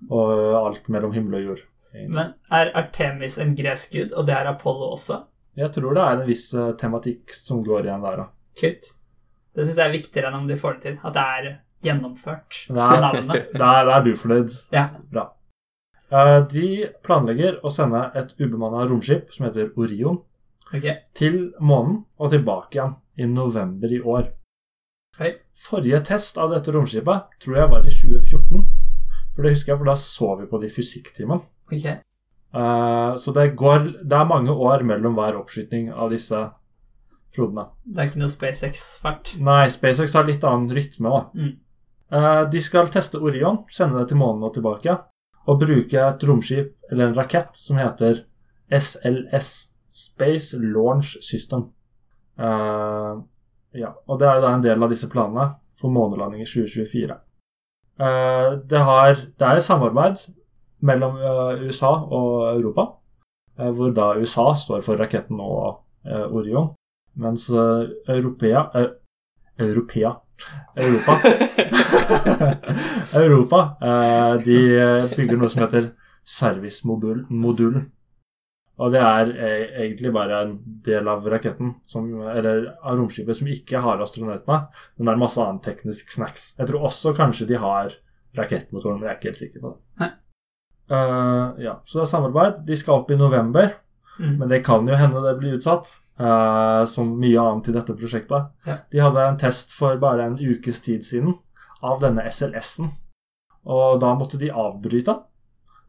og 0.10 0.34
alt 0.58 0.90
mellom 0.94 1.14
himmel 1.14 1.40
og 1.40 1.52
jord. 1.52 1.64
Men 2.10 2.34
er 2.54 2.70
Artemis 2.78 3.40
en 3.42 3.56
gresk 3.58 3.96
gud, 3.98 4.12
og 4.18 4.28
det 4.28 4.36
er 4.38 4.50
Apollo 4.50 4.92
også? 4.94 5.24
Jeg 5.58 5.74
tror 5.74 5.98
det 5.98 6.04
er 6.04 6.20
en 6.20 6.28
viss 6.30 6.46
tematikk 6.82 7.34
som 7.34 7.64
går 7.66 7.88
igjen 7.88 8.06
der, 8.06 8.22
da. 8.24 8.28
Kutt. 8.62 8.92
Det 9.56 9.66
syns 9.66 9.78
jeg 9.82 9.88
er 9.90 9.96
viktigere 9.98 10.30
enn 10.30 10.40
om 10.44 10.48
de 10.48 10.56
får 10.60 10.78
det 10.78 10.82
til. 10.86 10.96
At 11.04 11.14
det 11.18 11.26
er 11.26 11.50
gjennomført 11.84 12.60
med 12.76 13.04
navnet. 13.06 13.52
Der, 13.62 13.92
er 13.96 14.02
du 14.06 14.12
fornøyd. 14.16 14.50
Ja. 14.76 14.88
Bra. 15.12 15.26
Eh, 16.12 16.40
De 16.52 16.66
planlegger 17.06 17.60
å 17.66 17.72
sende 17.74 18.04
et 18.20 18.34
ubemanna 18.40 18.86
romskip 18.90 19.32
som 19.34 19.48
heter 19.48 19.72
Orion, 19.78 20.20
okay. 20.74 21.00
til 21.18 21.52
månen 21.62 22.04
og 22.20 22.32
tilbake 22.34 22.78
igjen 22.80 22.96
i 23.20 23.28
november 23.30 23.92
i 23.94 24.02
år. 24.02 24.28
Oi. 25.20 25.34
Forrige 25.60 26.00
test 26.08 26.38
av 26.40 26.54
dette 26.54 26.72
romskipet 26.72 27.40
tror 27.44 27.58
jeg 27.60 27.72
var 27.74 27.88
i 27.88 27.92
2014. 27.92 28.68
For 29.36 29.44
det 29.46 29.52
husker 29.56 29.74
jeg, 29.74 29.80
for 29.82 29.90
da 29.90 29.96
så 30.00 30.30
vi 30.40 30.48
på 30.52 30.60
det 30.62 30.70
i 30.70 30.76
fysikktimen. 30.78 31.42
ok. 31.72 31.88
Eh, 31.90 33.16
Så 33.16 33.32
det 33.36 33.56
går 33.56 33.84
Det 34.10 34.16
er 34.18 34.26
mange 34.26 34.50
år 34.52 34.82
mellom 34.84 35.14
hver 35.16 35.36
oppskyting 35.38 35.92
av 35.94 36.10
disse 36.10 36.40
prodene. 37.36 37.68
Det 37.86 38.02
er 38.02 38.10
ikke 38.10 38.22
noe 38.24 38.34
SpaceX-fart. 38.34 39.36
Nei, 39.46 39.64
SpaceX 39.74 40.16
har 40.18 40.28
litt 40.28 40.46
annen 40.48 40.72
rytme, 40.76 41.14
da. 41.14 41.22
Mm. 41.36 41.56
Eh, 42.12 42.44
De 42.50 42.62
skal 42.62 42.92
teste 42.94 43.22
Orion, 43.22 43.64
sende 43.70 44.00
det 44.00 44.12
til 44.12 44.22
månen 44.22 44.48
og 44.48 44.54
tilbake, 44.58 44.98
og 45.50 45.60
bruke 45.62 46.04
et 46.06 46.28
romskip, 46.30 46.76
eller 46.92 47.10
en 47.10 47.18
rakett, 47.18 47.56
som 47.58 47.80
heter 47.82 48.26
SLS, 48.70 49.52
Space 49.90 50.58
Launch 50.62 51.16
System. 51.26 51.70
Eh, 52.40 53.16
ja, 53.80 53.94
og 54.08 54.20
det 54.20 54.28
er 54.28 54.38
jo 54.38 54.46
da 54.46 54.54
en 54.56 54.66
del 54.66 54.84
av 54.84 54.92
disse 54.92 55.10
planene 55.12 55.52
for 55.80 55.94
månelanding 55.94 56.44
i 56.44 56.50
2024. 56.50 57.18
Eh, 58.00 58.52
det, 58.70 58.80
har, 58.80 59.16
det 59.16 59.46
er 59.46 59.60
et 59.60 59.66
samarbeid 59.66 60.22
mellom 60.88 61.18
eh, 61.20 61.66
USA 61.68 61.92
og 62.06 62.56
Europa, 62.56 62.86
eh, 63.60 63.70
hvor 63.76 63.92
da 63.96 64.14
USA 64.20 64.50
står 64.56 64.84
for 64.86 65.00
raketten 65.00 65.40
og 65.44 65.86
Orion, 66.10 66.72
mens 67.20 67.50
eh, 67.50 68.16
Europea 68.16 68.70
eh, 68.76 68.90
Europea 69.60 70.16
Europa 70.76 71.16
Europa 73.20 73.62
eh, 73.82 74.34
De 74.46 74.60
bygger 75.18 75.40
noe 75.40 75.50
som 75.52 75.66
heter 75.66 75.90
servicemodulen. 76.30 77.88
Og 78.80 78.94
det 78.94 79.02
er 79.04 79.32
eh, 79.34 79.64
egentlig 79.84 80.12
bare 80.16 80.44
en 80.46 80.54
del 80.86 81.10
av 81.12 81.26
raketten, 81.28 81.74
som, 81.84 82.06
eller 82.32 82.70
av 82.78 82.96
romskipet, 83.00 83.36
som 83.36 83.50
ikke 83.52 83.82
har 83.84 84.00
astronaut 84.04 84.46
med, 84.48 84.80
men 84.96 85.10
det 85.10 85.16
er 85.16 85.20
masse 85.20 85.42
annen 85.44 85.60
teknisk 85.64 86.14
snacks. 86.16 86.54
Jeg 86.60 86.70
tror 86.70 86.88
også 86.88 87.12
kanskje 87.18 87.50
de 87.50 87.60
har 87.60 87.92
rakettmotoren, 88.38 89.02
men 89.02 89.10
jeg 89.10 89.16
er 89.16 89.20
ikke 89.20 89.32
helt 89.32 89.42
sikker 89.42 89.66
på 89.66 89.74
det. 89.74 90.12
Eh, 90.90 91.66
ja, 91.66 91.76
så 91.84 92.00
det 92.00 92.06
er 92.06 92.12
samarbeid. 92.14 92.64
De 92.66 92.78
skal 92.80 93.02
opp 93.02 93.12
i 93.12 93.20
november. 93.20 93.74
Mm. 94.20 94.38
Men 94.40 94.50
det 94.52 94.60
kan 94.68 94.88
jo 94.88 94.96
hende 95.00 95.22
det 95.24 95.36
blir 95.40 95.56
utsatt, 95.56 95.88
uh, 96.20 96.84
som 96.86 97.14
mye 97.20 97.40
annet 97.40 97.70
i 97.72 97.76
dette 97.76 97.96
prosjektet. 97.96 98.50
Ja. 98.68 98.76
De 98.92 99.00
hadde 99.04 99.26
en 99.26 99.40
test 99.40 99.74
for 99.78 99.98
bare 100.02 100.28
en 100.28 100.40
ukes 100.40 100.82
tid 100.84 101.06
siden 101.06 101.38
av 101.82 102.02
denne 102.04 102.26
SLS-en, 102.28 102.92
og 103.70 104.02
da 104.04 104.12
måtte 104.20 104.40
de 104.42 104.52
avbryte. 104.52 105.16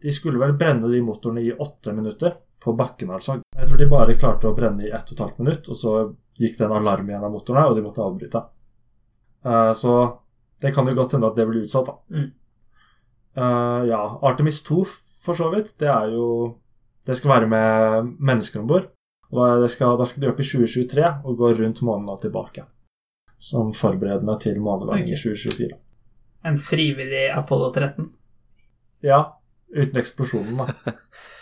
De 0.00 0.14
skulle 0.14 0.40
vel 0.40 0.54
brenne 0.58 0.88
de 0.88 1.02
motorene 1.02 1.42
i 1.42 1.52
åtte 1.52 1.92
minutter, 1.96 2.38
på 2.60 2.74
bakken 2.76 3.10
altså. 3.16 3.38
Jeg 3.56 3.68
tror 3.68 3.78
de 3.80 3.86
bare 3.88 4.16
klarte 4.20 4.48
å 4.50 4.56
brenne 4.56 4.84
i 4.84 4.90
ett 4.92 5.08
og 5.08 5.14
et 5.14 5.22
halvt 5.24 5.38
minutt, 5.40 5.68
og 5.72 5.78
så 5.80 5.94
gikk 6.40 6.58
det 6.58 6.66
en 6.66 6.76
alarm 6.76 7.08
igjen 7.08 7.24
av 7.24 7.32
motorene, 7.32 7.70
og 7.70 7.78
de 7.78 7.84
måtte 7.84 8.04
avbryte. 8.04 8.42
Uh, 9.46 9.72
så 9.76 9.94
det 10.60 10.74
kan 10.76 10.88
jo 10.88 10.94
godt 10.98 11.16
hende 11.16 11.30
at 11.30 11.38
det 11.40 11.48
blir 11.48 11.64
utsatt, 11.64 11.88
da. 11.88 11.96
Mm. 12.14 12.28
Uh, 13.40 13.80
ja, 13.88 14.00
Artemis 14.28 14.60
2, 14.66 14.82
for 15.24 15.38
så 15.38 15.48
vidt, 15.54 15.72
det 15.80 15.88
er 15.88 16.12
jo 16.12 16.26
Det 17.10 17.16
skal 17.18 17.32
være 17.32 17.50
med 17.50 18.10
mennesker 18.22 18.62
om 18.62 18.68
bord. 18.70 18.86
Og 19.34 19.62
det 19.62 19.70
skal, 19.72 19.96
da 19.98 20.06
skal 20.06 20.22
de 20.22 20.28
opp 20.30 20.42
i 20.42 20.46
2023 20.46 21.08
og 21.26 21.40
gå 21.40 21.50
rundt 21.58 21.82
månen 21.86 22.12
og 22.12 22.20
tilbake. 22.22 22.62
Som 23.40 23.72
forberedende 23.74 24.36
til 24.42 24.60
månelanding 24.62 25.10
i 25.10 25.18
2024. 25.18 25.78
En 26.46 26.58
frivillig 26.58 27.24
Apollo 27.34 27.72
13. 27.72 28.06
Ja, 29.06 29.20
uten 29.74 30.00
eksplosjonen, 30.00 30.60
da. 30.60 30.70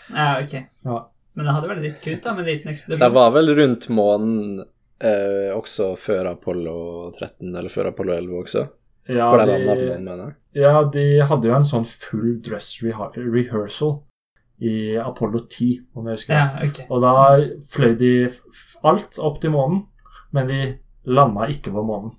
Ja, 0.09 0.39
ok. 0.41 0.55
Ja. 0.85 0.97
Men 1.37 1.45
det 1.45 1.53
hadde 1.53 1.69
vært 1.69 1.83
litt 1.85 2.01
kult 2.01 2.23
da, 2.25 2.33
med 2.33 2.47
en 2.47 2.49
liten 2.49 2.71
ekspedisjon. 2.71 3.03
Det 3.03 3.13
var 3.13 3.29
vel 3.35 3.53
rundt 3.59 3.85
månen 3.93 4.63
eh, 4.63 5.51
også 5.53 5.91
før 6.01 6.31
Apollo 6.33 6.77
13, 7.13 7.45
eller 7.53 7.69
før 7.69 7.91
Apollo 7.91 8.15
11 8.17 8.39
også? 8.41 8.65
Ja, 9.09 9.29
For 9.29 9.45
de 9.45 9.59
de, 9.61 9.85
mener 10.01 10.33
ja, 10.57 10.81
de 10.85 11.05
hadde 11.25 11.49
jo 11.49 11.53
en 11.55 11.65
sånn 11.65 11.85
full 11.85 12.39
dress 12.45 12.75
rehearsal 12.81 13.99
i 14.59 14.97
Apollo 14.99 15.39
10, 15.45 15.69
om 15.95 16.07
jeg 16.09 16.19
husker 16.19 16.35
Ja, 16.35 16.47
okay. 16.65 16.87
Og 16.91 17.03
da 17.03 17.13
fløy 17.63 17.93
de 17.99 18.13
alt 18.89 19.19
opp 19.23 19.39
til 19.39 19.53
månen, 19.55 19.85
men 20.35 20.49
de 20.49 20.59
landa 21.09 21.47
ikke 21.51 21.71
på 21.75 21.83
månen. 21.87 22.11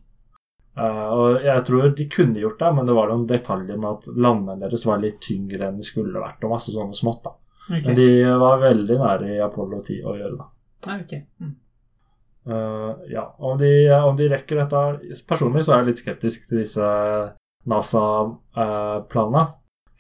Uh, 0.81 1.07
og 1.13 1.45
jeg 1.45 1.65
tror 1.67 1.91
de 1.97 2.07
kunne 2.09 2.41
gjort 2.41 2.61
det, 2.63 2.71
men 2.77 2.87
det 2.89 2.95
var 2.97 3.11
noen 3.11 3.27
detaljer 3.29 3.77
med 3.81 3.91
at 3.91 4.09
landene 4.17 4.57
deres 4.63 4.87
var 4.89 5.03
litt 5.03 5.19
tyngre 5.21 5.69
enn 5.69 5.81
de 5.81 5.85
skulle 5.85 6.23
vært, 6.23 6.41
og 6.47 6.55
masse 6.55 6.73
sånne 6.73 6.97
smått. 6.97 7.27
da. 7.27 7.35
Okay. 7.71 7.91
Men 7.91 7.99
de 7.99 8.09
var 8.41 8.63
veldig 8.63 8.97
nære 9.03 9.35
i 9.35 9.43
Apollo 9.45 9.83
10 9.83 10.07
å 10.07 10.17
gjøre 10.17 10.39
det. 10.39 10.49
Ja, 10.87 10.97
ok. 10.97 11.13
Mm. 11.43 11.57
Uh, 12.51 12.93
ja, 13.13 13.27
om 13.39 13.59
de, 13.61 13.71
om 14.01 14.17
de 14.17 14.31
rekker 14.33 14.63
dette 14.63 14.79
Personlig 15.29 15.61
så 15.67 15.75
er 15.75 15.83
jeg 15.83 15.91
litt 15.91 16.01
skeptisk 16.01 16.47
til 16.49 16.63
disse 16.63 16.87
NASA-planene. 17.69 19.45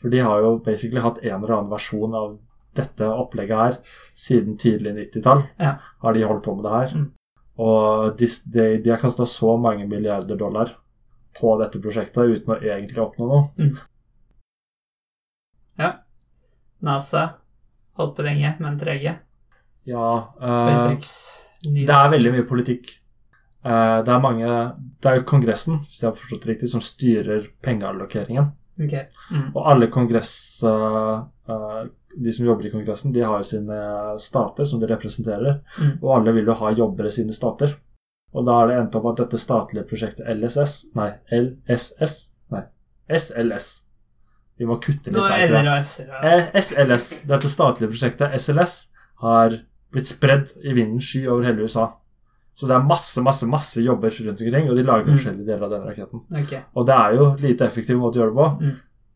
For 0.01 0.13
de 0.13 0.23
har 0.25 0.43
jo 0.45 0.59
basically 0.65 1.03
hatt 1.05 1.21
en 1.23 1.37
eller 1.43 1.57
annen 1.59 1.73
versjon 1.73 2.15
av 2.17 2.39
dette 2.77 3.07
opplegget 3.09 3.59
her 3.59 3.79
siden 4.17 4.57
tidlig 4.61 4.95
90-tall. 4.97 5.43
Ja. 5.61 5.75
Har 6.05 6.15
de 6.17 6.25
holdt 6.25 6.45
på 6.47 6.55
med 6.57 6.65
det 6.65 6.77
her. 6.77 6.95
Mm. 6.97 7.09
Og 7.61 8.15
de, 8.17 8.29
de, 8.55 8.67
de 8.81 8.93
har 8.93 9.01
kasta 9.03 9.27
så 9.29 9.57
mange 9.61 9.85
milliarder 9.91 10.39
dollar 10.39 10.71
på 11.41 11.53
dette 11.61 11.81
prosjektet 11.83 12.33
uten 12.33 12.55
å 12.55 12.61
egentlig 12.61 13.03
oppnå 13.03 13.29
noe. 13.29 13.69
Ja, 15.81 15.93
NASA 16.85 17.27
holdt 18.01 18.17
på 18.17 18.25
lenge, 18.25 18.55
men 18.61 18.79
trege. 18.81 19.19
Ja, 19.89 20.09
eh, 20.41 20.97
Det 21.65 21.95
er 21.95 22.11
veldig 22.15 22.33
mye 22.35 22.49
politikk. 22.49 22.91
Eh, 23.65 23.99
det 24.05 24.13
er 24.13 24.21
mange 24.23 24.49
Det 25.01 25.11
er 25.11 25.17
jo 25.19 25.27
Kongressen, 25.29 25.83
hvis 25.85 26.01
jeg 26.01 26.09
har 26.09 26.17
forstått 26.17 26.45
det 26.45 26.55
riktig, 26.55 26.69
som 26.73 26.81
styrer 26.85 27.49
pengeallokeringen. 27.65 28.53
Ok. 28.79 28.95
Mm. 29.31 29.49
Og 29.55 29.63
alle 29.73 29.91
kongress... 29.93 30.35
eh, 30.67 31.89
de 32.15 32.33
som 32.33 32.47
jobber 32.47 32.67
i 32.67 32.71
Kongressen, 32.71 33.13
de 33.13 33.23
har 33.23 33.39
jo 33.39 33.47
sine 33.47 33.77
stater 34.19 34.67
som 34.67 34.81
de 34.81 34.89
representerer. 34.91 35.61
Mm. 35.79 35.93
Og 36.03 36.17
alle 36.17 36.35
vil 36.35 36.51
jo 36.51 36.57
ha 36.59 36.73
jobber 36.75 37.07
i 37.07 37.13
sine 37.15 37.35
stater. 37.37 37.77
Og 38.35 38.47
da 38.47 38.59
har 38.61 38.71
det 38.71 38.79
endt 38.79 38.99
opp 38.99 39.09
at 39.13 39.23
dette 39.25 39.39
statlige 39.43 39.87
prosjektet 39.91 40.29
LSS 40.31 40.93
Nei, 40.95 41.09
LSS 41.35 42.15
Nei, 42.55 42.63
SLS. 43.11 43.71
Vi 44.61 44.69
må 44.69 44.77
kutte 44.79 45.11
litt 45.11 45.17
der, 45.17 45.47
tror 45.49 45.57
jeg. 45.67 45.73
Og 46.07 46.21
Eh, 46.29 46.51
SLS, 46.61 47.09
dette 47.31 47.51
statlige 47.51 47.91
prosjektet 47.91 48.37
SLS, 48.39 48.77
har 49.25 49.57
blitt 49.91 50.11
spredd 50.11 50.53
i 50.63 50.75
vindens 50.77 51.09
sky 51.11 51.25
over 51.27 51.49
hele 51.49 51.67
USA. 51.67 51.89
Så 52.61 52.69
det 52.69 52.74
er 52.77 52.82
masse, 52.85 53.23
masse, 53.24 53.47
masse 53.49 53.81
jobber 53.81 54.12
rundt 54.12 54.41
omkring, 54.45 54.66
og 54.69 54.77
de 54.77 54.82
lager 54.85 55.07
Mm. 55.09 55.15
forskjellige 55.16 55.47
deler 55.49 55.62
av 55.65 55.70
den 55.73 55.87
raketten. 55.89 56.20
Okay. 56.43 56.61
Og 56.77 56.85
det 56.87 56.95
er 56.95 57.15
jo 57.16 57.28
lite 57.41 57.65
effektiv 57.65 57.97
måte 57.97 58.19
å 58.19 58.20
gjøre 58.20 58.35
det 58.35 58.41
på, 58.41 58.49
Mm. 58.61 58.74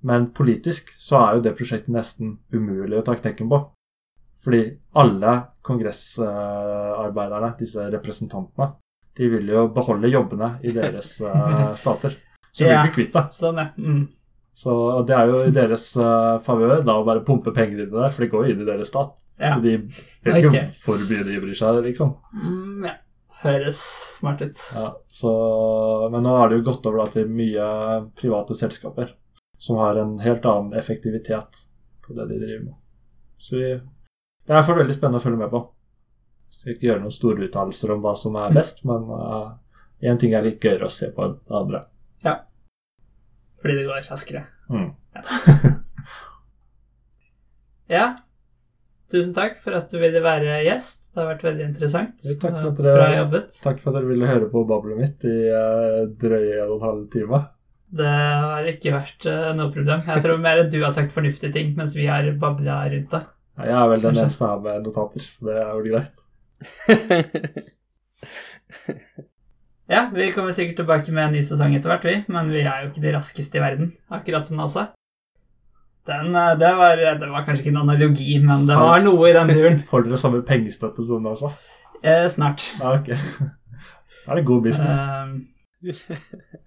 men 0.08 0.26
politisk 0.32 0.94
så 0.96 1.18
er 1.20 1.34
jo 1.36 1.42
det 1.44 1.52
prosjektet 1.58 1.92
nesten 1.92 2.38
umulig 2.54 2.96
å 2.96 3.04
ta 3.04 3.14
knekken 3.18 3.50
på. 3.52 3.58
Fordi 4.44 4.62
alle 4.96 5.34
kongressarbeiderne, 6.28 7.52
disse 7.58 7.84
representantene, 7.92 8.72
de 9.16 9.28
vil 9.30 9.46
jo 9.52 9.68
beholde 9.68 10.10
jobbene 10.10 10.58
i 10.64 10.72
deres 10.74 11.20
eh, 11.28 11.74
stater. 11.74 12.10
Så 12.52 12.64
de 12.64 12.70
Ja. 12.70 12.82
blir 12.86 12.92
kvitt 12.94 13.12
det. 13.12 13.24
Sånn, 13.34 13.56
ja. 13.60 13.68
Mm. 13.78 14.08
Så 14.54 15.04
det 15.06 15.16
er 15.16 15.26
jo 15.26 15.38
i 15.48 15.50
deres 15.50 15.96
uh, 15.98 16.38
favør 16.38 16.84
da 16.86 16.92
å 17.00 17.04
bare 17.04 17.24
pumpe 17.26 17.50
penger 17.52 17.80
i 17.80 17.86
det 17.86 17.90
der, 17.90 18.08
for 18.14 18.22
det 18.22 18.30
går 18.30 18.44
jo 18.46 18.52
inn 18.54 18.60
i 18.62 18.64
deres 18.68 18.86
stat. 18.92 19.24
Ja. 19.40 19.56
Så 19.56 19.62
de 19.64 19.72
vet 19.78 20.36
ikke 20.38 20.46
okay. 20.52 20.68
hvor 20.84 20.94
mye 21.10 21.24
de 21.26 21.40
bryr 21.42 21.56
seg, 21.58 21.80
liksom. 21.82 22.12
Mm, 22.38 22.84
ja. 22.86 22.92
Høres 23.44 23.78
smart 24.18 24.40
ut. 24.40 24.60
Ja, 24.74 24.86
så, 25.06 25.30
men 26.12 26.24
nå 26.24 26.32
har 26.38 26.48
det 26.48 26.62
jo 26.62 26.66
gått 26.70 26.86
over 26.88 27.02
da, 27.02 27.10
til 27.12 27.28
mye 27.28 27.66
private 28.16 28.56
selskaper 28.56 29.12
som 29.60 29.76
har 29.82 30.00
en 30.00 30.16
helt 30.24 30.46
annen 30.48 30.72
effektivitet 30.78 31.60
på 32.06 32.16
det 32.16 32.26
de 32.30 32.38
driver 32.40 32.64
med. 32.64 32.78
Så 33.38 33.56
vi, 33.60 33.68
det 34.46 34.56
er 34.56 34.64
for 34.64 34.80
veldig 34.80 34.96
spennende 34.96 35.20
å 35.20 35.24
følge 35.24 35.42
med 35.42 35.52
på. 35.52 35.60
Jeg 36.48 36.56
skal 36.56 36.74
ikke 36.74 36.88
gjøre 36.88 37.04
noen 37.04 37.16
store 37.18 37.46
uttalelser 37.48 37.92
om 37.94 38.02
hva 38.04 38.14
som 38.16 38.40
er 38.40 38.56
best, 38.56 38.84
men 38.88 39.06
én 40.04 40.20
ting 40.20 40.36
er 40.36 40.44
litt 40.44 40.64
gøyere 40.64 40.88
å 40.88 40.92
se 40.92 41.10
på 41.12 41.28
enn 41.28 41.38
det 41.40 41.56
andre. 41.60 41.84
Ja. 42.24 42.38
Fordi 43.60 43.78
det 43.80 43.86
går 43.88 44.08
raskere. 44.08 44.46
Mm. 44.72 44.90
Ja. 47.92 48.06
Tusen 49.14 49.34
takk 49.36 49.54
for 49.60 49.76
at 49.78 49.92
du 49.92 49.98
ville 50.02 50.18
være 50.24 50.56
gjest. 50.66 51.12
Det 51.14 51.20
har 51.22 51.28
vært 51.30 51.44
veldig 51.46 51.66
interessant. 51.70 52.14
Jo, 52.26 52.34
takk 52.42 52.56
for 52.58 52.74
dere- 52.80 52.94
Bra 52.98 53.08
jobbet. 53.14 53.58
Takk 53.62 53.78
for 53.82 53.92
at 53.92 54.00
dere 54.00 54.10
ville 54.10 54.26
høre 54.30 54.48
på 54.50 54.64
bablet 54.66 54.98
mitt 54.98 55.26
i 55.30 55.34
uh, 55.54 56.00
drøye 56.24 56.56
en 56.64 56.72
og 56.74 56.80
en 56.80 56.86
halv 56.88 57.04
time. 57.14 57.40
Det 57.94 58.10
har 58.10 58.66
ikke 58.72 58.90
vært 58.96 59.28
uh, 59.30 59.52
noe 59.54 59.70
problem. 59.70 60.02
Jeg 60.10 60.24
tror 60.24 60.40
mer 60.42 60.64
du 60.66 60.80
har 60.82 60.90
sagt 60.96 61.14
fornuftige 61.14 61.54
ting, 61.54 61.70
mens 61.78 61.94
vi 61.94 62.08
har 62.10 62.26
babla 62.42 62.80
rundt 62.90 63.14
det. 63.14 63.22
Ja, 63.54 63.68
Jeg 63.70 63.76
er 63.84 63.88
vel 63.94 64.02
den 64.08 64.18
eneste 64.24 64.48
her 64.50 64.64
med 64.66 64.88
notater, 64.88 65.22
så 65.22 65.46
det 65.46 65.56
er 65.62 65.70
vel 65.78 65.88
greit. 65.94 66.14
Ja, 69.86 70.06
vi 70.14 70.30
kommer 70.32 70.52
sikkert 70.56 70.76
tilbake 70.80 71.12
med 71.12 71.26
en 71.26 71.34
ny 71.36 71.42
sesong 71.44 71.74
etter 71.76 71.90
hvert, 71.92 72.04
vi. 72.08 72.14
Men 72.32 72.48
vi 72.48 72.62
er 72.64 72.84
jo 72.84 72.88
ikke 72.88 73.02
de 73.04 73.10
raskeste 73.12 73.58
i 73.58 73.62
verden, 73.62 73.90
akkurat 74.16 74.46
som 74.48 74.56
NASA. 74.56 74.86
Den, 76.09 76.35
eh, 76.36 76.52
det, 76.60 76.72
var, 76.76 77.01
det 77.20 77.31
var 77.32 77.47
kanskje 77.47 77.64
ikke 77.64 77.72
en 77.74 77.82
analogi, 77.86 78.36
men 78.44 78.66
det 78.68 78.76
var 78.76 79.01
noe 79.05 79.31
i 79.31 79.35
den 79.36 79.52
duren. 79.52 79.81
Får 79.89 80.05
dere 80.06 80.20
samme 80.20 80.43
pengestøtte 80.47 81.05
som 81.06 81.24
NASA? 81.24 81.51
Eh, 82.02 82.26
snart. 82.28 82.70
Ja, 82.81 82.98
ok. 83.01 83.12
Da 84.24 84.32
er 84.32 84.39
det 84.39 84.47
god 84.48 84.62
business. 84.64 85.01
Um, 85.05 85.32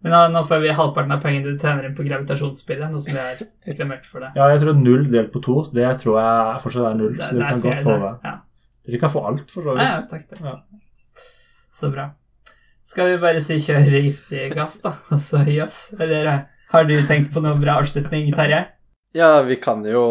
men 0.04 0.12
nå, 0.14 0.18
nå 0.30 0.44
får 0.46 0.60
vi 0.62 0.74
halvparten 0.78 1.14
av 1.16 1.24
pengene 1.24 1.56
du 1.56 1.58
tjener 1.58 1.88
inn 1.88 1.96
på 1.98 2.04
gravitasjonsspillet, 2.06 2.92
nå 2.92 3.00
som 3.02 3.16
vi 3.16 3.18
har 3.18 3.40
reklamert 3.66 4.06
for 4.06 4.22
det. 4.22 4.30
Ja, 4.38 4.52
jeg 4.52 4.62
tror 4.62 4.78
null 4.78 5.08
delt 5.10 5.32
på 5.34 5.42
to, 5.42 5.56
det 5.74 5.88
tror 6.04 6.20
jeg 6.22 6.60
fortsatt 6.62 6.90
er 6.92 7.00
null. 7.00 7.16
Det, 7.16 7.24
Så 7.24 7.34
det 7.34 7.42
dere 7.42 7.48
er 7.48 7.56
kan 7.56 7.64
godt 7.66 7.82
få 7.88 7.96
det. 8.04 8.12
Ja. 8.28 8.36
Dere 8.86 9.02
kan 9.02 9.14
få 9.16 9.24
alt, 9.32 9.56
for 9.56 9.66
så 9.66 9.74
Ja, 9.80 9.88
ja, 9.88 10.04
takk, 10.12 10.28
takk. 10.30 10.44
Ja. 10.46 11.26
Så 11.80 11.90
bra. 11.96 12.06
Skal 12.88 13.10
vi 13.10 13.18
bare 13.26 13.42
si 13.44 13.58
kjør 13.64 13.90
giftig 13.98 14.46
gass, 14.54 14.78
da, 14.86 14.94
og 14.94 15.24
så 15.32 15.42
gi 15.50 15.58
oss? 15.66 15.80
Eller 15.98 16.34
eh, 16.36 16.44
har 16.76 16.86
du 16.86 16.94
tenkt 17.10 17.34
på 17.34 17.42
noe 17.42 17.58
bra 17.64 17.80
avslutning, 17.82 18.30
Terje? 18.38 18.68
Ja, 19.18 19.42
vi 19.48 19.56
kan 19.62 19.84
jo 19.86 20.04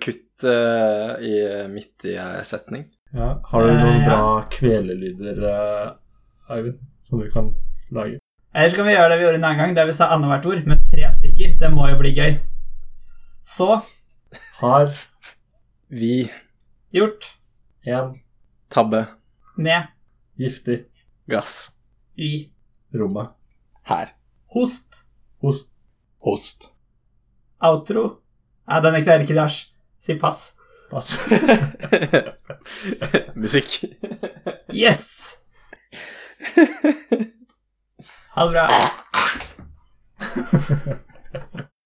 kutte 0.00 0.54
i, 1.24 1.34
midt 1.72 2.04
i 2.08 2.16
setning. 2.46 2.86
Ja. 3.12 3.34
Har 3.50 3.62
du 3.64 3.70
Eh, 3.72 3.78
noen 3.82 4.00
ja. 4.02 4.08
bra 4.08 4.42
kvelelyder, 4.52 5.38
eh, 5.48 6.54
Eivind, 6.56 6.78
som 7.02 7.20
du 7.20 7.28
kan 7.32 7.52
lage? 7.92 8.18
Eller 8.54 8.68
skal 8.72 8.84
vi 8.88 8.94
gjøre 8.94 9.08
det 9.12 9.18
vi 9.20 9.24
gjorde 9.26 9.38
en 9.40 9.44
annen 9.48 9.58
gang, 9.62 9.74
der 9.76 9.86
vi 9.88 9.92
sa 9.96 10.08
annethvert 10.14 10.46
ord 10.48 10.66
med 10.66 10.84
tre 10.88 11.08
stykker. 11.12 11.56
Det 11.60 11.70
må 11.74 11.88
jo 11.90 11.98
bli 12.00 12.12
gøy. 12.16 12.36
Så 13.44 13.80
Har 14.60 14.88
Vi 15.90 16.28
gjort 16.92 17.24
en 17.86 18.18
tabbe 18.70 19.06
med 19.56 19.86
giftig 20.38 20.82
gass 21.30 21.78
i 22.16 22.50
rommet. 22.94 23.30
her. 23.88 24.12
host. 24.52 25.08
Host. 25.42 25.80
Host. 26.20 26.74
Outro. 27.62 28.20
Nei, 28.68 28.80
denne 28.84 29.00
er 29.00 29.20
ikke 29.24 29.34
Lars. 29.34 29.72
Si 29.98 30.14
pass. 30.20 30.58
Pass. 30.90 31.18
Musikk. 33.34 33.84
yes! 34.72 35.44
Ha 38.34 38.44
det 38.44 38.52
bra. 38.52 38.68